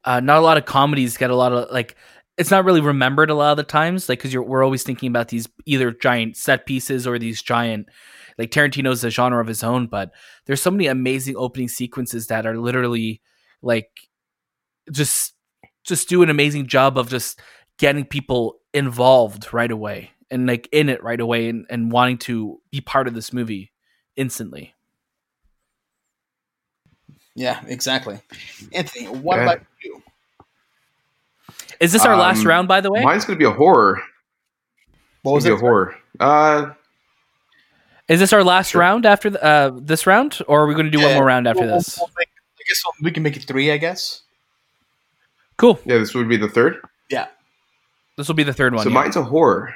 uh, 0.05 0.19
not 0.19 0.37
a 0.37 0.41
lot 0.41 0.57
of 0.57 0.65
comedies 0.65 1.17
get 1.17 1.29
a 1.29 1.35
lot 1.35 1.51
of 1.51 1.69
like. 1.71 1.95
It's 2.37 2.51
not 2.51 2.63
really 2.63 2.79
remembered 2.79 3.29
a 3.29 3.35
lot 3.35 3.51
of 3.51 3.57
the 3.57 3.63
times, 3.63 4.07
like 4.07 4.19
because 4.19 4.33
we're 4.33 4.63
always 4.63 4.83
thinking 4.83 5.09
about 5.09 5.27
these 5.27 5.49
either 5.65 5.91
giant 5.91 6.37
set 6.37 6.65
pieces 6.65 7.05
or 7.05 7.19
these 7.19 7.41
giant, 7.41 7.89
like 8.37 8.49
Tarantino's 8.49 9.03
a 9.03 9.09
genre 9.09 9.41
of 9.41 9.47
his 9.47 9.61
own. 9.61 9.87
But 9.87 10.11
there's 10.45 10.61
so 10.61 10.71
many 10.71 10.87
amazing 10.87 11.35
opening 11.35 11.67
sequences 11.67 12.27
that 12.27 12.45
are 12.45 12.57
literally 12.57 13.21
like 13.61 13.89
just 14.89 15.33
just 15.83 16.07
do 16.07 16.23
an 16.23 16.29
amazing 16.29 16.67
job 16.67 16.97
of 16.97 17.09
just 17.09 17.41
getting 17.77 18.05
people 18.05 18.61
involved 18.73 19.53
right 19.53 19.71
away 19.71 20.11
and 20.31 20.45
like 20.47 20.68
in 20.72 20.89
it 20.89 21.03
right 21.03 21.19
away 21.19 21.49
and, 21.49 21.65
and 21.69 21.91
wanting 21.91 22.18
to 22.19 22.60
be 22.72 22.81
part 22.81 23.07
of 23.07 23.14
this 23.14 23.34
movie 23.34 23.72
instantly. 24.15 24.73
Yeah, 27.35 27.61
exactly. 27.68 28.19
Anthony, 28.73 29.07
what 29.07 29.38
Yeah. 29.38 29.43
about 29.43 29.61
you? 29.84 30.03
Is 31.80 31.93
this 31.93 32.06
our 32.06 32.18
last 32.18 32.41
Um, 32.41 32.47
round, 32.47 32.68
by 32.68 32.81
the 32.81 32.91
way? 32.91 33.01
Mine's 33.03 33.23
gonna 33.26 33.39
be 33.39 33.45
a 33.45 33.51
horror. 33.51 34.01
What 35.22 35.34
was 35.34 35.45
it? 35.45 35.53
a 35.53 35.57
horror. 35.57 35.95
Uh, 36.19 36.72
Is 38.07 38.19
this 38.19 38.34
our 38.34 38.43
last 38.43 38.72
Sure. 38.72 38.80
round 38.81 39.06
after 39.06 39.30
the, 39.30 39.43
uh, 39.43 39.72
this 39.76 40.07
round, 40.07 40.39
or 40.47 40.64
are 40.64 40.68
we 40.68 40.73
going 40.73 40.88
to 40.88 40.91
do 40.91 40.99
one 41.03 41.14
more 41.14 41.23
round 41.26 41.47
after 41.47 41.64
we'll- 41.64 41.76
this? 41.77 41.95
we'll 41.99 42.10
make- 42.18 42.27
I 42.60 42.64
guess 42.68 42.81
we'll- 42.84 42.93
we 43.03 43.11
can 43.11 43.22
make 43.22 43.38
it 43.38 43.43
three. 43.43 43.72
I 43.72 43.77
guess. 43.77 44.23
Cool. 45.57 45.80
yeah, 45.85 45.97
this 45.99 46.15
would 46.15 46.27
be 46.27 46.35
the 46.38 46.49
third. 46.49 46.81
Yeah, 47.10 47.27
This 48.18 48.27
will 48.27 48.34
be 48.35 48.41
the 48.43 48.53
third 48.53 48.73
one. 48.73 48.81
So 48.84 48.89
yeah. 48.89 48.95
mine's 48.95 49.15
a 49.15 49.23
horror. 49.23 49.76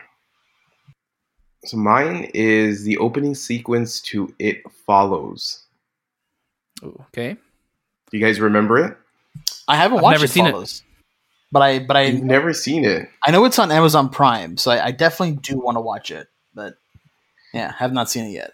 So 1.65 1.77
mine 1.77 2.29
is 2.33 2.83
the 2.83 2.97
opening 2.97 3.35
sequence 3.35 4.01
to 4.01 4.33
It 4.39 4.61
Follows. 4.85 5.63
Okay. 6.83 7.37
Do 8.11 8.17
you 8.17 8.23
guys 8.23 8.39
remember 8.39 8.77
it? 8.77 8.97
I 9.67 9.77
haven't 9.77 9.99
I've 9.99 10.03
watched 10.03 10.15
never 10.15 10.25
it 10.25 10.29
seen 10.29 10.45
it. 10.45 10.81
but 11.51 11.61
I 11.61 11.79
but 11.79 11.95
I 11.95 12.03
You've 12.03 12.23
never 12.23 12.53
seen 12.53 12.83
it. 12.83 13.09
I 13.25 13.31
know 13.31 13.45
it's 13.45 13.59
on 13.59 13.71
Amazon 13.71 14.09
Prime, 14.09 14.57
so 14.57 14.71
I, 14.71 14.87
I 14.87 14.91
definitely 14.91 15.37
do 15.37 15.57
want 15.57 15.77
to 15.77 15.81
watch 15.81 16.11
it. 16.11 16.27
But 16.53 16.75
yeah, 17.53 17.71
have 17.71 17.93
not 17.93 18.09
seen 18.09 18.25
it 18.25 18.31
yet. 18.31 18.51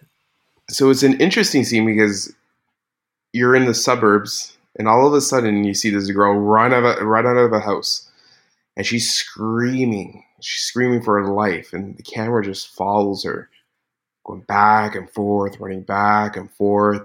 So 0.70 0.92
it's 0.92 1.04
an 1.04 1.20
interesting 1.20 1.64
scene 1.64 1.86
because 1.86 2.34
you're 3.34 3.56
in 3.56 3.66
the 3.66 3.74
suburbs, 3.74 4.56
and 4.78 4.88
all 4.88 5.08
of 5.08 5.14
a 5.14 5.22
sudden 5.22 5.64
you 5.64 5.74
see 5.74 5.90
this 5.90 6.12
girl 6.12 6.34
run 6.34 6.74
out 6.74 6.84
of, 6.84 7.04
run 7.06 7.26
out 7.26 7.38
of 7.38 7.52
a 7.54 7.60
house, 7.60 8.08
and 8.78 8.86
she's 8.86 9.12
screaming. 9.12 10.24
She's 10.42 10.64
screaming 10.64 11.02
for 11.02 11.22
her 11.22 11.34
life, 11.34 11.74
and 11.74 11.98
the 11.98 12.04
camera 12.04 12.44
just 12.44 12.76
follows 12.76 13.24
her, 13.24 13.50
going 14.26 14.42
back 14.42 14.96
and 14.96 15.10
forth, 15.12 15.60
running 15.60 15.84
back 15.84 16.38
and 16.38 16.52
forth. 16.52 17.02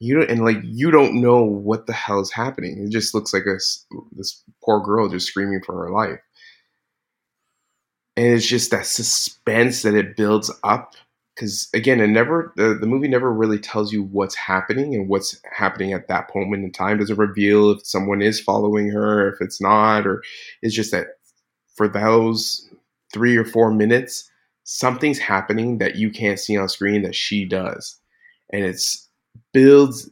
You 0.00 0.18
don't, 0.18 0.30
and 0.30 0.44
like 0.44 0.58
you 0.62 0.90
don't 0.90 1.20
know 1.20 1.42
what 1.42 1.86
the 1.86 1.92
hell 1.92 2.20
is 2.20 2.32
happening. 2.32 2.84
It 2.84 2.90
just 2.90 3.14
looks 3.14 3.32
like 3.34 3.46
a, 3.46 3.56
this 4.12 4.42
poor 4.62 4.80
girl 4.80 5.08
just 5.08 5.26
screaming 5.26 5.62
for 5.64 5.74
her 5.84 5.90
life, 5.90 6.20
and 8.16 8.26
it's 8.26 8.46
just 8.46 8.70
that 8.70 8.86
suspense 8.86 9.82
that 9.82 9.94
it 9.94 10.16
builds 10.16 10.50
up 10.64 10.94
because 11.38 11.68
again, 11.72 12.00
it 12.00 12.08
never 12.08 12.52
the, 12.56 12.74
the 12.74 12.86
movie 12.86 13.06
never 13.06 13.32
really 13.32 13.58
tells 13.60 13.92
you 13.92 14.02
what's 14.02 14.34
happening 14.34 14.94
and 14.94 15.08
what's 15.08 15.40
happening 15.52 15.92
at 15.92 16.08
that 16.08 16.28
moment 16.34 16.64
in 16.64 16.72
time. 16.72 16.98
Doesn't 16.98 17.16
reveal 17.16 17.70
if 17.70 17.86
someone 17.86 18.22
is 18.22 18.40
following 18.40 18.90
her, 18.90 19.32
if 19.32 19.40
it's 19.40 19.60
not, 19.60 20.04
or 20.06 20.22
it's 20.62 20.74
just 20.74 20.90
that 20.90 21.06
for 21.76 21.86
those 21.86 22.68
three 23.12 23.36
or 23.36 23.44
four 23.44 23.70
minutes, 23.72 24.30
something's 24.64 25.18
happening 25.18 25.78
that 25.78 25.96
you 25.96 26.10
can't 26.10 26.38
see 26.38 26.56
on 26.56 26.68
screen 26.68 27.02
that 27.02 27.14
she 27.14 27.44
does, 27.44 27.96
and 28.52 28.64
it's 28.64 29.08
builds 29.52 30.10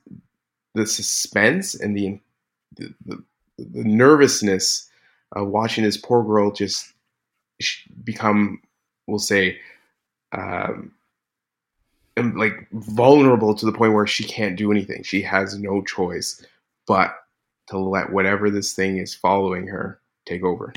the 0.74 0.86
suspense 0.86 1.74
and 1.74 1.96
the 1.96 2.18
the, 2.76 2.94
the, 3.06 3.24
the 3.58 3.84
nervousness 3.84 4.90
of 5.32 5.48
watching 5.48 5.84
this 5.84 5.96
poor 5.96 6.22
girl 6.22 6.50
just 6.50 6.92
become, 8.04 8.60
we'll 9.06 9.18
say, 9.18 9.58
um, 10.32 10.92
like 12.16 12.66
vulnerable 12.72 13.54
to 13.54 13.66
the 13.66 13.72
point 13.72 13.92
where 13.92 14.06
she 14.06 14.24
can't 14.24 14.56
do 14.56 14.70
anything. 14.70 15.02
She 15.02 15.22
has 15.22 15.58
no 15.58 15.82
choice 15.82 16.44
but 16.86 17.14
to 17.68 17.78
let 17.78 18.12
whatever 18.12 18.50
this 18.50 18.72
thing 18.72 18.98
is 18.98 19.14
following 19.14 19.66
her 19.66 20.00
take 20.24 20.42
over. 20.42 20.72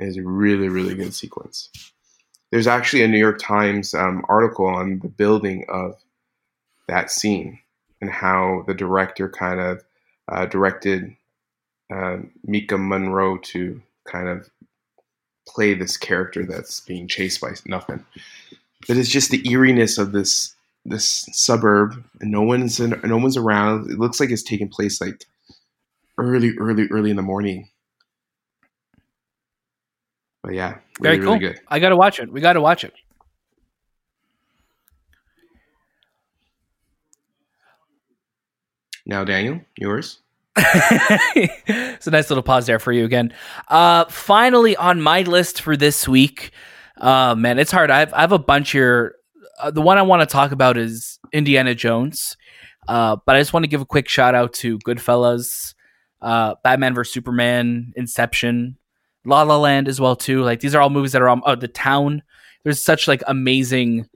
Is 0.00 0.16
a 0.16 0.22
really, 0.22 0.68
really 0.68 0.94
good 0.94 1.14
sequence. 1.14 1.68
There's 2.50 2.66
actually 2.66 3.02
a 3.02 3.08
New 3.08 3.18
York 3.18 3.38
Times 3.38 3.94
um, 3.94 4.24
article 4.28 4.66
on 4.66 4.98
the 5.00 5.08
building 5.08 5.66
of 5.68 5.96
that 6.88 7.10
scene 7.10 7.60
and 8.00 8.10
how 8.10 8.64
the 8.66 8.74
director 8.74 9.28
kind 9.28 9.60
of 9.60 9.84
uh, 10.28 10.46
directed 10.46 11.14
um, 11.92 12.30
Maika 12.48 12.78
Monroe 12.78 13.38
to 13.38 13.82
kind 14.04 14.28
of 14.28 14.48
play 15.46 15.74
this 15.74 15.96
character 15.96 16.46
that's 16.46 16.80
being 16.80 17.06
chased 17.06 17.40
by 17.40 17.50
nothing. 17.66 18.04
But 18.88 18.96
it's 18.96 19.10
just 19.10 19.30
the 19.30 19.46
eeriness 19.48 19.98
of 19.98 20.12
this 20.12 20.54
this 20.86 21.28
suburb, 21.32 22.02
and 22.20 22.30
no 22.30 22.40
one's 22.40 22.80
in, 22.80 22.98
no 23.04 23.18
one's 23.18 23.36
around. 23.36 23.90
It 23.90 23.98
looks 23.98 24.18
like 24.18 24.30
it's 24.30 24.42
taking 24.42 24.68
place 24.68 24.98
like 25.00 25.26
early, 26.16 26.56
early, 26.58 26.88
early 26.90 27.10
in 27.10 27.16
the 27.16 27.22
morning. 27.22 27.68
But 30.42 30.54
yeah, 30.54 30.78
really, 31.00 31.16
very 31.16 31.18
cool. 31.18 31.38
Really 31.38 31.58
I 31.68 31.78
got 31.78 31.90
to 31.90 31.96
watch 31.96 32.18
it. 32.18 32.32
We 32.32 32.40
got 32.40 32.54
to 32.54 32.60
watch 32.60 32.84
it. 32.84 32.94
Now, 39.06 39.24
Daniel, 39.24 39.60
yours. 39.76 40.20
it's 40.56 42.06
a 42.06 42.10
nice 42.10 42.30
little 42.30 42.42
pause 42.42 42.66
there 42.66 42.78
for 42.78 42.92
you 42.92 43.04
again. 43.04 43.32
Uh, 43.68 44.04
finally, 44.06 44.76
on 44.76 45.00
my 45.00 45.22
list 45.22 45.62
for 45.62 45.76
this 45.76 46.06
week, 46.06 46.52
uh, 46.98 47.34
man, 47.34 47.58
it's 47.58 47.70
hard. 47.70 47.90
I 47.90 48.00
have, 48.00 48.14
I 48.14 48.20
have 48.20 48.32
a 48.32 48.38
bunch 48.38 48.72
here. 48.72 49.16
Uh, 49.58 49.70
the 49.70 49.82
one 49.82 49.98
I 49.98 50.02
want 50.02 50.20
to 50.22 50.26
talk 50.26 50.52
about 50.52 50.76
is 50.76 51.18
Indiana 51.32 51.74
Jones, 51.74 52.36
uh, 52.88 53.16
but 53.26 53.36
I 53.36 53.40
just 53.40 53.52
want 53.52 53.64
to 53.64 53.68
give 53.68 53.80
a 53.80 53.86
quick 53.86 54.08
shout 54.08 54.34
out 54.34 54.52
to 54.54 54.78
Goodfellas, 54.80 55.74
uh, 56.20 56.54
Batman 56.62 56.94
vs 56.94 57.12
Superman, 57.12 57.92
Inception, 57.96 58.76
La 59.24 59.42
La 59.42 59.58
Land 59.58 59.88
as 59.88 60.00
well 60.00 60.16
too. 60.16 60.42
Like 60.42 60.60
these 60.60 60.74
are 60.74 60.80
all 60.80 60.90
movies 60.90 61.12
that 61.12 61.22
are 61.22 61.28
on 61.28 61.42
oh, 61.44 61.54
the 61.54 61.68
town. 61.68 62.22
There's 62.64 62.82
such 62.82 63.08
like 63.08 63.22
amazing 63.26 64.08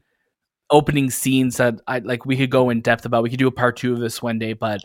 opening 0.70 1.10
scenes 1.10 1.58
that 1.58 1.80
I 1.86 1.98
like 1.98 2.24
we 2.24 2.36
could 2.36 2.50
go 2.50 2.70
in 2.70 2.80
depth 2.80 3.04
about. 3.04 3.22
We 3.22 3.30
could 3.30 3.38
do 3.38 3.48
a 3.48 3.52
part 3.52 3.76
two 3.76 3.92
of 3.92 4.00
this 4.00 4.22
one 4.22 4.38
day, 4.38 4.52
but 4.52 4.80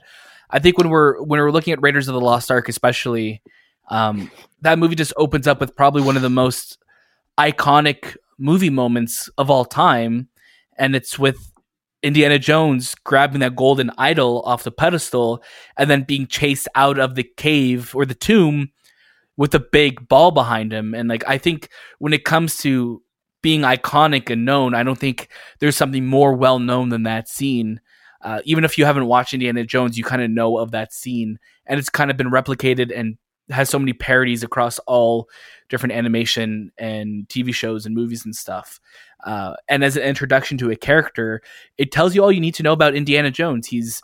I 0.49 0.59
think 0.59 0.77
when 0.77 0.89
we're 0.89 1.21
when 1.21 1.39
we're 1.39 1.51
looking 1.51 1.73
at 1.73 1.81
Raiders 1.81 2.07
of 2.07 2.13
the 2.13 2.21
Lost 2.21 2.51
Ark, 2.51 2.69
especially, 2.69 3.41
um, 3.89 4.31
that 4.61 4.79
movie 4.79 4.95
just 4.95 5.13
opens 5.17 5.47
up 5.47 5.59
with 5.59 5.75
probably 5.75 6.01
one 6.01 6.15
of 6.15 6.21
the 6.21 6.29
most 6.29 6.77
iconic 7.37 8.17
movie 8.37 8.69
moments 8.69 9.29
of 9.37 9.49
all 9.49 9.65
time, 9.65 10.29
and 10.77 10.95
it's 10.95 11.19
with 11.19 11.53
Indiana 12.01 12.39
Jones 12.39 12.95
grabbing 13.03 13.41
that 13.41 13.55
golden 13.55 13.91
idol 13.97 14.41
off 14.45 14.63
the 14.63 14.71
pedestal 14.71 15.43
and 15.77 15.89
then 15.89 16.03
being 16.03 16.27
chased 16.27 16.67
out 16.75 16.97
of 16.97 17.15
the 17.15 17.23
cave 17.23 17.93
or 17.93 18.05
the 18.05 18.15
tomb 18.15 18.71
with 19.40 19.56
a 19.56 19.60
big 19.60 20.07
ball 20.07 20.30
behind 20.30 20.72
him. 20.72 20.94
And 20.94 21.10
like 21.10 21.24
I 21.28 21.40
think 21.40 21.70
when 21.98 22.14
it 22.14 22.26
comes 22.26 22.57
to 22.57 23.02
being 23.41 23.61
iconic 23.61 24.30
and 24.30 24.45
known, 24.45 24.76
I 24.76 24.84
don't 24.84 24.99
think 24.99 25.30
there's 25.60 25.78
something 25.78 26.06
more 26.06 26.34
well 26.36 26.60
known 26.60 26.90
than 26.90 27.03
that 27.03 27.28
scene 27.28 27.82
uh, 28.22 28.41
even 28.44 28.64
if 28.64 28.78
you 28.78 28.86
haven't 28.86 29.06
watched 29.06 29.34
Indiana 29.34 29.64
Jones, 29.64 29.98
you 29.98 30.03
kind 30.03 30.22
of 30.22 30.30
know 30.30 30.57
of 30.57 30.72
that 30.72 30.94
scene, 30.94 31.40
and 31.66 31.80
it's 31.80 31.90
kind 31.90 32.11
of 32.11 32.18
been 32.18 32.30
replicated 32.30 32.91
and 32.95 33.18
has 33.49 33.70
so 33.70 33.80
many 33.80 33.94
parodies 33.94 34.44
across 34.44 34.78
all 34.80 35.28
different 35.70 35.94
animation 35.94 36.72
and 36.78 37.28
TV 37.30 37.53
shows 37.53 37.86
and 37.86 37.95
movies 37.95 38.26
and 38.26 38.36
stuff. 38.36 38.80
Uh, 39.24 39.56
and 39.68 39.84
as 39.84 39.95
an 39.95 40.03
introduction 40.03 40.57
to 40.57 40.70
a 40.70 40.76
character, 40.76 41.41
it 41.78 41.91
tells 41.91 42.14
you 42.14 42.24
all 42.24 42.32
you 42.32 42.41
need 42.41 42.56
to 42.56 42.64
know 42.64 42.74
about 42.74 42.94
Indiana 42.94 43.32
Jones. 43.32 43.68
He's 43.68 44.02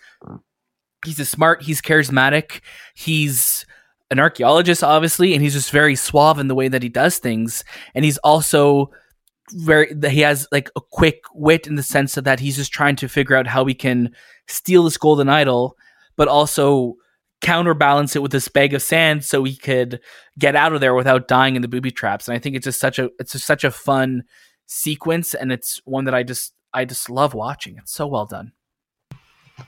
he's 1.05 1.19
a 1.19 1.25
smart, 1.25 1.61
he's 1.61 1.81
charismatic, 1.81 2.61
he's 2.95 3.65
an 4.11 4.19
archaeologist, 4.19 4.83
obviously, 4.83 5.33
and 5.33 5.41
he's 5.41 5.53
just 5.53 5.71
very 5.71 5.95
suave 5.95 6.39
in 6.39 6.47
the 6.47 6.55
way 6.55 6.67
that 6.67 6.83
he 6.83 6.89
does 6.89 7.17
things. 7.17 7.63
And 7.93 8.05
he's 8.05 8.17
also 8.19 8.91
very 9.51 9.95
he 10.09 10.21
has 10.21 10.47
like 10.51 10.69
a 10.75 10.81
quick 10.81 11.21
wit 11.33 11.67
in 11.67 11.75
the 11.75 11.83
sense 11.83 12.17
of 12.17 12.23
that 12.23 12.39
he's 12.39 12.55
just 12.55 12.71
trying 12.71 12.95
to 12.95 13.07
figure 13.07 13.35
out 13.35 13.45
how 13.45 13.63
we 13.63 13.75
can 13.75 14.11
steal 14.47 14.83
this 14.83 14.97
golden 14.97 15.29
idol, 15.29 15.75
but 16.15 16.27
also 16.27 16.95
counterbalance 17.41 18.15
it 18.15 18.21
with 18.21 18.31
this 18.31 18.47
bag 18.47 18.73
of 18.73 18.81
sand 18.81 19.23
so 19.23 19.43
he 19.43 19.55
could 19.55 19.99
get 20.39 20.55
out 20.55 20.73
of 20.73 20.81
there 20.81 20.95
without 20.95 21.27
dying 21.27 21.55
in 21.55 21.61
the 21.61 21.67
booby 21.67 21.91
traps. 21.91 22.27
And 22.27 22.35
I 22.35 22.39
think 22.39 22.55
it's 22.55 22.63
just 22.63 22.79
such 22.79 22.99
a 22.99 23.09
it's 23.19 23.33
just 23.33 23.45
such 23.45 23.63
a 23.63 23.71
fun 23.71 24.23
sequence, 24.65 25.33
and 25.33 25.51
it's 25.51 25.81
one 25.85 26.05
that 26.05 26.15
I 26.15 26.23
just 26.23 26.53
I 26.73 26.85
just 26.85 27.09
love 27.09 27.33
watching. 27.33 27.77
It's 27.77 27.93
so 27.93 28.07
well 28.07 28.25
done. 28.25 28.51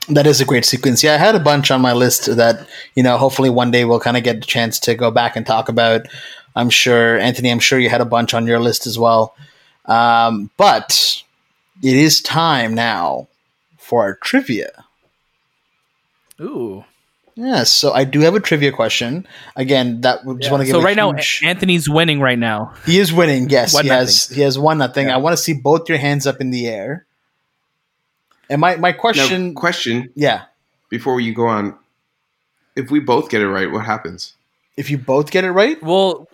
That 0.08 0.26
is 0.26 0.40
a 0.40 0.44
great 0.44 0.64
sequence. 0.64 1.02
Yeah, 1.02 1.14
I 1.14 1.18
had 1.18 1.34
a 1.34 1.40
bunch 1.40 1.70
on 1.70 1.80
my 1.80 1.92
list 1.92 2.36
that 2.36 2.68
you 2.94 3.02
know 3.02 3.16
hopefully 3.16 3.50
one 3.50 3.70
day 3.70 3.84
we'll 3.84 4.00
kind 4.00 4.16
of 4.16 4.22
get 4.22 4.36
a 4.36 4.40
chance 4.40 4.78
to 4.80 4.94
go 4.94 5.10
back 5.10 5.36
and 5.36 5.46
talk 5.46 5.68
about. 5.68 6.06
I'm 6.54 6.70
sure 6.70 7.18
Anthony. 7.18 7.50
I'm 7.50 7.58
sure 7.58 7.78
you 7.78 7.88
had 7.88 8.00
a 8.00 8.06
bunch 8.06 8.34
on 8.34 8.46
your 8.46 8.58
list 8.58 8.86
as 8.86 8.98
well. 8.98 9.34
Um, 9.86 10.50
but 10.56 11.22
it 11.82 11.96
is 11.96 12.20
time 12.20 12.74
now 12.74 13.28
for 13.78 14.02
our 14.02 14.14
trivia. 14.16 14.84
Ooh. 16.40 16.84
Yes, 17.34 17.72
so 17.72 17.92
I 17.92 18.02
do 18.02 18.20
have 18.20 18.34
a 18.34 18.40
trivia 18.40 18.72
question. 18.72 19.24
Again, 19.54 20.00
that 20.00 20.24
just 20.24 20.42
yeah. 20.42 20.50
want 20.50 20.60
to 20.62 20.66
give. 20.66 20.72
So 20.72 20.82
right 20.82 20.98
huge... 20.98 21.40
now, 21.42 21.48
Anthony's 21.48 21.88
winning. 21.88 22.20
Right 22.20 22.38
now, 22.38 22.74
he 22.84 22.98
is 22.98 23.12
winning. 23.12 23.48
Yes, 23.48 23.78
he 23.78 23.86
has. 23.86 24.28
He 24.28 24.40
has 24.40 24.58
one 24.58 24.78
nothing. 24.78 25.06
Yeah. 25.06 25.14
I 25.14 25.18
want 25.18 25.36
to 25.36 25.42
see 25.42 25.52
both 25.52 25.88
your 25.88 25.98
hands 25.98 26.26
up 26.26 26.40
in 26.40 26.50
the 26.50 26.66
air. 26.66 27.06
And 28.50 28.60
my 28.60 28.76
my 28.76 28.92
question, 28.92 29.48
now, 29.48 29.60
question, 29.60 30.10
yeah. 30.14 30.44
Before 30.90 31.20
you 31.20 31.34
go 31.34 31.46
on, 31.46 31.78
if 32.76 32.90
we 32.90 33.00
both 33.00 33.28
get 33.28 33.42
it 33.42 33.48
right, 33.48 33.70
what 33.70 33.84
happens? 33.84 34.34
If 34.76 34.90
you 34.90 34.96
both 34.96 35.30
get 35.30 35.44
it 35.44 35.50
right, 35.50 35.82
well, 35.82 36.28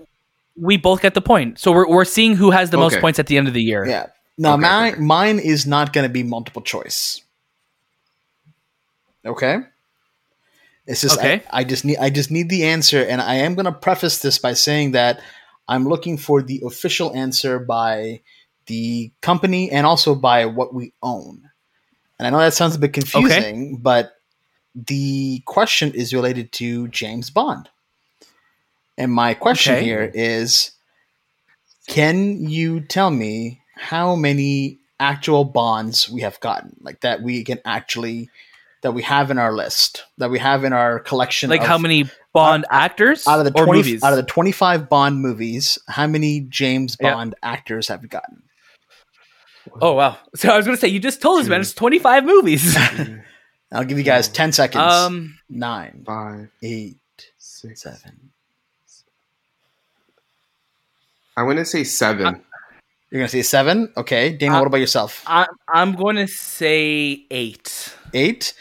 we 0.56 0.76
both 0.76 1.00
get 1.02 1.14
the 1.14 1.22
point. 1.22 1.58
So 1.58 1.72
we're 1.72 1.88
we're 1.88 2.04
seeing 2.04 2.36
who 2.36 2.50
has 2.50 2.70
the 2.70 2.76
okay. 2.76 2.82
most 2.82 3.00
points 3.00 3.18
at 3.18 3.26
the 3.26 3.36
end 3.36 3.48
of 3.48 3.54
the 3.54 3.62
year. 3.62 3.84
Yeah. 3.86 4.06
Now, 4.36 4.54
okay, 4.54 4.62
my, 4.62 4.92
okay. 4.92 5.00
mine 5.00 5.38
is 5.38 5.66
not 5.66 5.92
going 5.92 6.06
to 6.06 6.12
be 6.12 6.22
multiple 6.22 6.62
choice. 6.62 7.22
Okay. 9.24 9.58
It's 10.86 11.00
just 11.00 11.18
okay. 11.18 11.42
I, 11.50 11.60
I, 11.60 11.64
just 11.64 11.84
need 11.84 11.96
I 11.96 12.10
just 12.10 12.30
need 12.30 12.50
the 12.50 12.64
answer, 12.64 13.02
and 13.02 13.20
I 13.20 13.36
am 13.36 13.54
going 13.54 13.64
to 13.64 13.72
preface 13.72 14.18
this 14.18 14.38
by 14.38 14.52
saying 14.52 14.92
that 14.92 15.20
I'm 15.66 15.88
looking 15.88 16.18
for 16.18 16.42
the 16.42 16.62
official 16.64 17.14
answer 17.14 17.58
by 17.58 18.20
the 18.66 19.12
company 19.22 19.70
and 19.70 19.86
also 19.86 20.14
by 20.14 20.46
what 20.46 20.74
we 20.74 20.92
own. 21.02 21.50
And 22.18 22.26
I 22.26 22.30
know 22.30 22.38
that 22.38 22.54
sounds 22.54 22.76
a 22.76 22.78
bit 22.78 22.92
confusing, 22.92 23.72
okay. 23.72 23.78
but 23.80 24.14
the 24.74 25.42
question 25.46 25.92
is 25.92 26.14
related 26.14 26.52
to 26.52 26.88
James 26.88 27.30
Bond. 27.30 27.68
And 28.96 29.12
my 29.12 29.34
question 29.34 29.76
okay. 29.76 29.84
here 29.84 30.10
is 30.14 30.72
can 31.86 32.48
you 32.48 32.80
tell 32.80 33.10
me 33.10 33.60
how 33.76 34.14
many 34.14 34.78
actual 35.00 35.44
bonds 35.44 36.08
we 36.08 36.22
have 36.22 36.38
gotten? 36.40 36.76
Like 36.80 37.00
that 37.00 37.22
we 37.22 37.44
can 37.44 37.60
actually 37.64 38.30
that 38.82 38.92
we 38.92 39.02
have 39.02 39.30
in 39.30 39.38
our 39.38 39.52
list, 39.52 40.04
that 40.18 40.30
we 40.30 40.38
have 40.38 40.62
in 40.62 40.74
our 40.74 41.00
collection 41.00 41.48
Like 41.48 41.62
of, 41.62 41.66
how 41.66 41.78
many 41.78 42.04
Bond 42.34 42.64
uh, 42.66 42.74
actors 42.74 43.26
out 43.26 43.38
of 43.38 43.46
the 43.46 43.50
20 43.50 43.72
movies? 43.72 44.04
out 44.04 44.12
of 44.12 44.16
the 44.18 44.24
25 44.24 44.88
Bond 44.88 45.20
movies, 45.20 45.78
how 45.88 46.06
many 46.06 46.40
James 46.40 46.94
Bond 46.96 47.34
yeah. 47.42 47.50
actors 47.50 47.88
have 47.88 48.02
we 48.02 48.08
gotten? 48.08 48.42
Oh 49.80 49.92
wow. 49.94 50.18
So 50.36 50.50
I 50.50 50.56
was 50.56 50.66
going 50.66 50.76
to 50.76 50.80
say 50.80 50.88
you 50.88 51.00
just 51.00 51.22
told 51.22 51.40
us 51.40 51.48
man 51.48 51.60
it's 51.60 51.74
25 51.74 52.24
movies. 52.24 52.76
I'll 53.72 53.84
give 53.84 53.98
you 53.98 54.04
guys 54.04 54.28
10 54.28 54.52
seconds. 54.52 54.82
Um 54.82 55.38
9 55.48 56.04
5 56.06 56.48
8 56.62 56.96
6 57.38 57.82
7 57.82 58.30
I'm 61.36 61.46
going 61.46 61.56
to 61.56 61.64
say 61.64 61.84
seven. 61.84 62.26
Uh, 62.26 62.32
You're 63.10 63.20
going 63.20 63.26
to 63.26 63.28
say 63.28 63.42
seven? 63.42 63.92
Okay. 63.96 64.32
Dana, 64.32 64.54
uh, 64.54 64.58
what 64.60 64.66
about 64.66 64.80
yourself? 64.80 65.24
I, 65.26 65.46
I'm 65.68 65.94
going 65.94 66.16
to 66.16 66.28
say 66.28 67.26
eight. 67.30 67.94
Eight? 68.12 68.54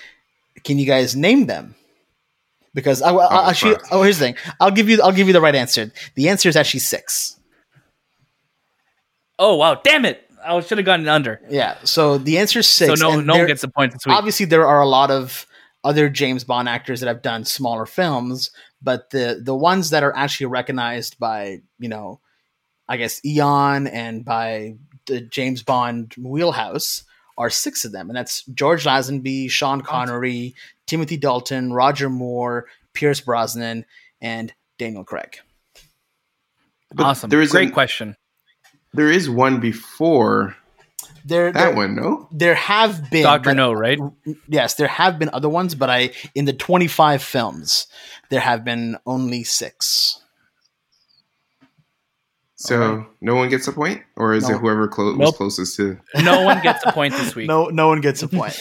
Can 0.64 0.80
you 0.80 0.86
guys 0.86 1.16
name 1.16 1.46
them? 1.46 1.76
Because 2.74 3.02
I, 3.04 3.12
will 3.12 3.28
oh, 3.30 3.50
actually, 3.50 3.76
oh, 3.92 4.02
here's 4.02 4.18
the 4.18 4.26
thing. 4.26 4.36
I'll 4.60 4.72
give 4.72 4.90
you, 4.90 5.00
I'll 5.04 5.12
give 5.12 5.28
you 5.28 5.34
the 5.34 5.42
right 5.42 5.54
answer. 5.54 5.92
The 6.16 6.30
answer 6.30 6.50
is 6.50 6.56
actually 6.56 6.80
six. 6.80 7.40
Oh 9.40 9.56
wow! 9.56 9.76
Damn 9.84 10.06
it! 10.06 10.23
I 10.46 10.60
should 10.62 10.78
have 10.78 10.86
gotten 10.86 11.08
under. 11.08 11.42
Yeah. 11.50 11.78
So 11.84 12.18
the 12.18 12.38
answer 12.38 12.60
is 12.60 12.68
six. 12.68 13.00
So 13.00 13.10
no, 13.10 13.20
no 13.20 13.38
one 13.38 13.48
gets 13.48 13.62
the 13.62 13.68
point 13.68 13.94
this 13.94 14.06
week. 14.06 14.16
Obviously, 14.16 14.46
there 14.46 14.66
are 14.66 14.82
a 14.82 14.88
lot 14.88 15.12
of 15.12 15.46
other 15.84 16.10
James 16.10 16.44
Bond 16.44 16.70
actors 16.70 17.02
that 17.02 17.08
have 17.08 17.22
done 17.22 17.46
smaller 17.46 17.86
films, 17.86 18.52
but 18.82 19.10
the 19.10 19.42
the 19.44 19.56
ones 19.56 19.90
that 19.90 20.04
are 20.04 20.16
actually 20.16 20.48
recognized 20.48 21.20
by 21.20 21.62
you 21.80 21.90
know 21.90 22.20
I 22.88 22.98
guess 22.98 23.24
Eon 23.26 23.88
and 23.88 24.24
by 24.24 24.76
the 25.06 25.22
James 25.22 25.64
Bond 25.64 26.14
wheelhouse 26.18 27.04
are 27.38 27.50
six 27.50 27.84
of 27.86 27.92
them, 27.92 28.10
and 28.10 28.16
that's 28.16 28.44
George 28.46 28.86
Lazenby, 28.86 29.50
Sean 29.50 29.82
Connery, 29.82 30.56
Timothy 30.86 31.18
Dalton, 31.18 31.74
Roger 31.74 32.10
Moore, 32.10 32.68
Pierce 32.94 33.22
Brosnan, 33.22 33.86
and 34.22 34.54
Daniel 34.78 35.04
Craig. 35.04 35.40
But 36.94 37.06
awesome. 37.06 37.30
There 37.30 37.42
is 37.42 37.52
great 37.52 37.70
an, 37.70 37.74
question. 37.74 38.16
There 38.94 39.12
is 39.12 39.30
one 39.30 39.60
before 39.60 40.56
there, 41.26 41.52
that 41.52 41.60
there, 41.60 41.76
one, 41.76 41.96
no? 41.96 42.28
There 42.32 42.56
have 42.56 43.10
been 43.10 43.24
Doctor 43.24 43.54
No, 43.54 43.72
right? 43.74 44.00
Yes, 44.48 44.76
there 44.76 44.88
have 44.88 45.18
been 45.18 45.30
other 45.34 45.50
ones, 45.50 45.74
but 45.76 45.90
I 45.90 46.12
in 46.36 46.46
the 46.46 46.54
twenty 46.54 46.88
five 46.88 47.24
films, 47.24 47.88
there 48.30 48.42
have 48.42 48.64
been 48.64 48.98
only 49.06 49.44
six. 49.44 50.20
So 52.56 52.82
okay. 52.82 53.08
no 53.20 53.36
one 53.36 53.50
gets 53.50 53.68
a 53.68 53.74
point, 53.74 54.04
or 54.16 54.34
is 54.34 54.48
no. 54.48 54.56
it 54.56 54.60
whoever 54.60 54.88
clo- 54.88 55.12
nope. 55.12 55.20
was 55.20 55.32
closest 55.36 55.76
to? 55.78 55.98
No 56.22 56.44
one 56.44 56.62
gets 56.62 56.86
a 56.86 56.92
point 56.92 57.14
this 57.14 57.36
week. 57.36 57.48
no, 57.48 57.68
no 57.68 57.88
one 57.88 58.00
gets 58.00 58.24
a 58.24 58.28
point. 58.28 58.58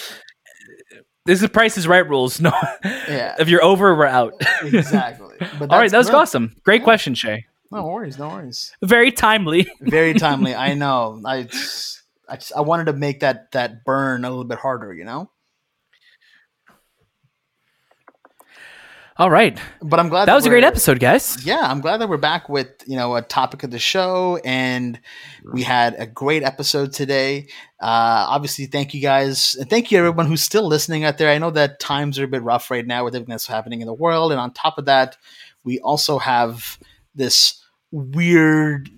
this 1.27 1.43
is 1.43 1.49
Price 1.51 1.77
is 1.79 1.87
Right 1.87 2.09
rules. 2.09 2.41
No, 2.41 2.53
yeah. 2.85 3.37
If 3.39 3.49
you're 3.49 3.63
over, 3.63 3.95
we're 3.95 4.07
out. 4.07 4.35
exactly. 4.63 5.37
But 5.59 5.71
All 5.71 5.79
right, 5.79 5.91
that 5.91 5.99
was 5.99 6.11
awesome. 6.11 6.55
Great 6.65 6.81
yeah. 6.81 6.85
question, 6.85 7.15
Shay. 7.15 7.47
No 7.73 7.87
worries, 7.87 8.19
no 8.19 8.29
worries. 8.29 8.77
Very 8.83 9.11
timely. 9.11 9.67
Very 9.81 10.13
timely. 10.15 10.55
I 10.55 10.75
know. 10.75 11.21
I, 11.25 11.49
I, 12.29 12.37
just, 12.37 12.53
I 12.55 12.61
wanted 12.61 12.85
to 12.87 12.93
make 12.93 13.21
that 13.21 13.53
that 13.53 13.85
burn 13.85 14.25
a 14.25 14.29
little 14.29 14.45
bit 14.45 14.59
harder. 14.59 14.93
You 14.93 15.05
know. 15.05 15.31
All 19.17 19.31
right. 19.31 19.59
But 19.83 20.01
I'm 20.01 20.09
glad 20.09 20.27
That 20.27 20.35
was 20.35 20.47
a 20.47 20.49
great 20.49 20.65
episode, 20.65 20.99
guys. 20.99 21.45
Yeah, 21.45 21.61
I'm 21.61 21.81
glad 21.81 21.99
that 21.99 22.09
we're 22.09 22.17
back 22.17 22.49
with 22.49 22.69
you 22.87 22.97
know 22.97 23.17
a 23.17 23.23
topic 23.23 23.63
of 23.63 23.71
the 23.71 23.79
show, 23.79 24.39
and 24.45 25.01
we 25.53 25.63
had 25.63 25.95
a 25.99 26.07
great 26.07 26.43
episode 26.43 26.93
today. 26.93 27.47
Uh, 27.81 28.27
obviously, 28.29 28.67
thank 28.67 28.93
you 28.93 29.01
guys, 29.01 29.55
and 29.55 29.71
thank 29.71 29.91
you 29.91 29.99
everyone 29.99 30.27
who's 30.27 30.43
still 30.43 30.67
listening 30.67 31.05
out 31.05 31.19
there. 31.19 31.31
I 31.31 31.39
know 31.39 31.51
that 31.51 31.81
times 31.81 32.19
are 32.19 32.25
a 32.25 32.29
bit 32.29 32.43
rough 32.43 32.71
right 32.71 32.87
now 32.87 33.05
with 33.05 33.15
everything 33.15 33.33
that's 33.33 33.47
happening 33.47 33.81
in 33.81 33.87
the 33.87 33.95
world, 33.95 34.31
and 34.31 34.41
on 34.41 34.53
top 34.53 34.77
of 34.77 34.85
that, 34.87 35.17
we 35.65 35.79
also 35.81 36.19
have 36.19 36.79
this 37.15 37.62
weird 37.93 38.91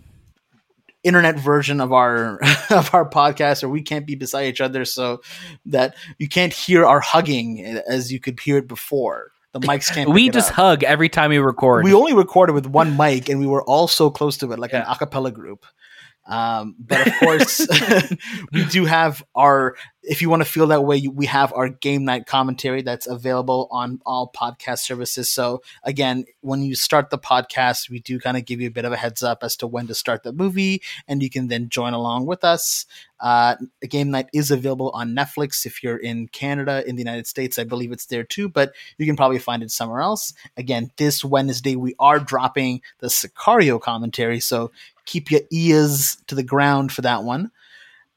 internet 1.03 1.39
version 1.39 1.81
of 1.81 1.93
our 1.93 2.39
of 2.71 2.95
our 2.95 3.09
podcast 3.09 3.63
or 3.63 3.69
we 3.69 3.83
can't 3.83 4.07
be 4.07 4.15
beside 4.15 4.47
each 4.47 4.61
other 4.63 4.87
so 4.87 5.21
that 5.67 5.95
you 6.19 6.29
can't 6.29 6.53
hear 6.55 6.87
our 6.87 7.01
hugging 7.01 7.61
as 7.89 8.11
you 8.11 8.19
could 8.19 8.41
hear 8.41 8.57
it 8.57 8.67
before 8.67 9.31
the 9.53 9.61
mics 9.61 9.93
can't 9.93 10.11
We 10.11 10.31
just 10.31 10.51
hug 10.51 10.83
every 10.83 11.09
time 11.09 11.31
we 11.31 11.39
record. 11.39 11.85
We 11.85 11.95
only 11.95 12.13
recorded 12.13 12.55
with 12.55 12.67
one 12.67 12.97
mic, 12.97 13.29
and 13.29 13.39
we 13.39 13.47
were 13.47 13.63
all 13.63 13.87
so 13.87 14.11
close 14.11 14.37
to 14.39 14.51
it, 14.51 14.59
like 14.59 14.73
an 14.73 14.83
Yeah. 14.85 14.93
a 14.93 14.97
cappella 14.97 15.31
group. 15.31 15.65
Um, 16.27 16.75
but 16.79 17.07
of 17.07 17.13
course, 17.21 17.67
we 18.53 18.65
do 18.67 18.85
have 18.85 19.23
our. 19.35 19.77
If 20.07 20.21
you 20.21 20.29
want 20.29 20.43
to 20.43 20.49
feel 20.49 20.67
that 20.67 20.85
way, 20.85 20.99
you- 20.99 21.11
we 21.11 21.25
have 21.27 21.53
our 21.55 21.69
game 21.71 22.05
night 22.05 22.27
commentary 22.27 22.83
that's 22.83 23.07
available 23.07 23.69
on 23.71 24.01
all 24.05 24.31
podcast 24.37 24.81
services. 24.81 25.31
So 25.31 25.63
again, 25.83 26.27
when 26.43 26.63
you 26.63 26.75
start 26.75 27.09
the 27.09 27.19
podcast, 27.19 27.89
we 27.89 28.01
do 28.01 28.19
kind 28.21 28.37
of 28.37 28.45
give 28.45 28.61
you 28.61 28.69
a 28.69 28.71
bit 28.71 28.85
of 28.85 28.93
a 28.93 28.99
heads 28.99 29.23
up 29.23 29.39
as 29.43 29.57
to 29.57 29.67
when 29.67 29.87
to 29.87 29.95
start 29.95 30.23
the 30.23 30.33
movie, 30.33 30.83
and 31.09 31.23
you 31.23 31.31
can 31.31 31.49
then 31.49 31.69
join 31.71 31.95
along 31.95 32.27
with 32.27 32.45
us. 32.45 32.85
Uh, 33.21 33.57
game 33.89 34.11
night 34.11 34.27
is 34.35 34.51
available 34.51 34.91
on 34.91 35.15
Netflix 35.15 35.65
if 35.65 35.83
you're 35.83 35.97
in 35.97 36.29
Canada. 36.29 36.87
In 36.87 36.97
the 36.97 37.01
United 37.03 37.27
States, 37.27 37.59
I 37.59 37.65
believe 37.65 37.91
it's 37.91 38.07
there 38.07 38.25
too, 38.25 38.51
but 38.51 38.75
you 38.99 39.07
can 39.07 39.17
probably 39.17 39.39
find 39.39 39.63
it 39.63 39.71
somewhere 39.71 40.03
else. 40.03 40.35
Again, 40.59 40.91
this 40.99 41.25
Wednesday 41.25 41.77
we 41.77 41.95
are 41.99 42.19
dropping 42.19 42.83
the 42.99 43.07
Sicario 43.07 43.81
commentary, 43.81 44.41
so 44.41 44.71
keep 45.05 45.31
your 45.31 45.43
ears 45.51 46.17
to 46.27 46.35
the 46.35 46.43
ground 46.43 46.93
for 46.93 47.03
that 47.03 47.25
one. 47.25 47.51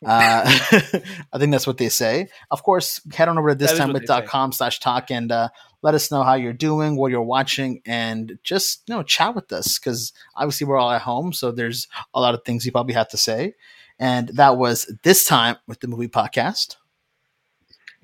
Uh, 0.06 0.44
I 1.34 1.38
think 1.38 1.52
that's 1.52 1.68
what 1.68 1.78
they 1.78 1.90
say. 1.90 2.30
Of 2.52 2.64
course, 2.64 3.02
head 3.14 3.30
on 3.30 3.38
over 3.38 3.50
to 3.50 3.56
That 3.56 3.74
is 3.74 3.80
what 3.80 3.94
they 3.94 4.06
say. 4.06 4.06
thistimewith.com 4.06 4.52
slash 4.52 4.80
talk 4.80 5.12
and 5.12 5.32
uh, 5.32 5.50
let 5.82 5.96
us 5.96 6.12
know 6.12 6.24
how 6.24 6.36
you're 6.36 6.54
doing, 6.54 6.96
what 6.96 7.12
you're 7.12 7.22
watching, 7.22 7.82
and 7.86 8.38
just 8.44 8.84
you 8.88 8.96
know 8.96 9.04
chat 9.04 9.36
with 9.36 9.52
us 9.52 9.80
because 9.80 10.14
obviously 10.36 10.68
we're 10.68 10.78
all 10.78 10.92
at 10.92 11.02
home, 11.02 11.34
so 11.34 11.52
there's 11.52 11.88
a 12.14 12.20
lot 12.20 12.34
of 12.34 12.44
things 12.44 12.66
you 12.66 12.72
probably 12.72 12.94
have 12.94 13.10
to 13.10 13.18
say. 13.18 13.56
And 14.00 14.30
that 14.30 14.58
was 14.58 14.94
this 15.04 15.26
time 15.26 15.58
with 15.68 15.80
the 15.80 15.88
movie 15.88 16.08
podcast. 16.08 16.76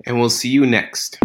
And 0.06 0.18
we'll 0.18 0.30
see 0.30 0.48
you 0.48 0.66
next. 0.66 1.20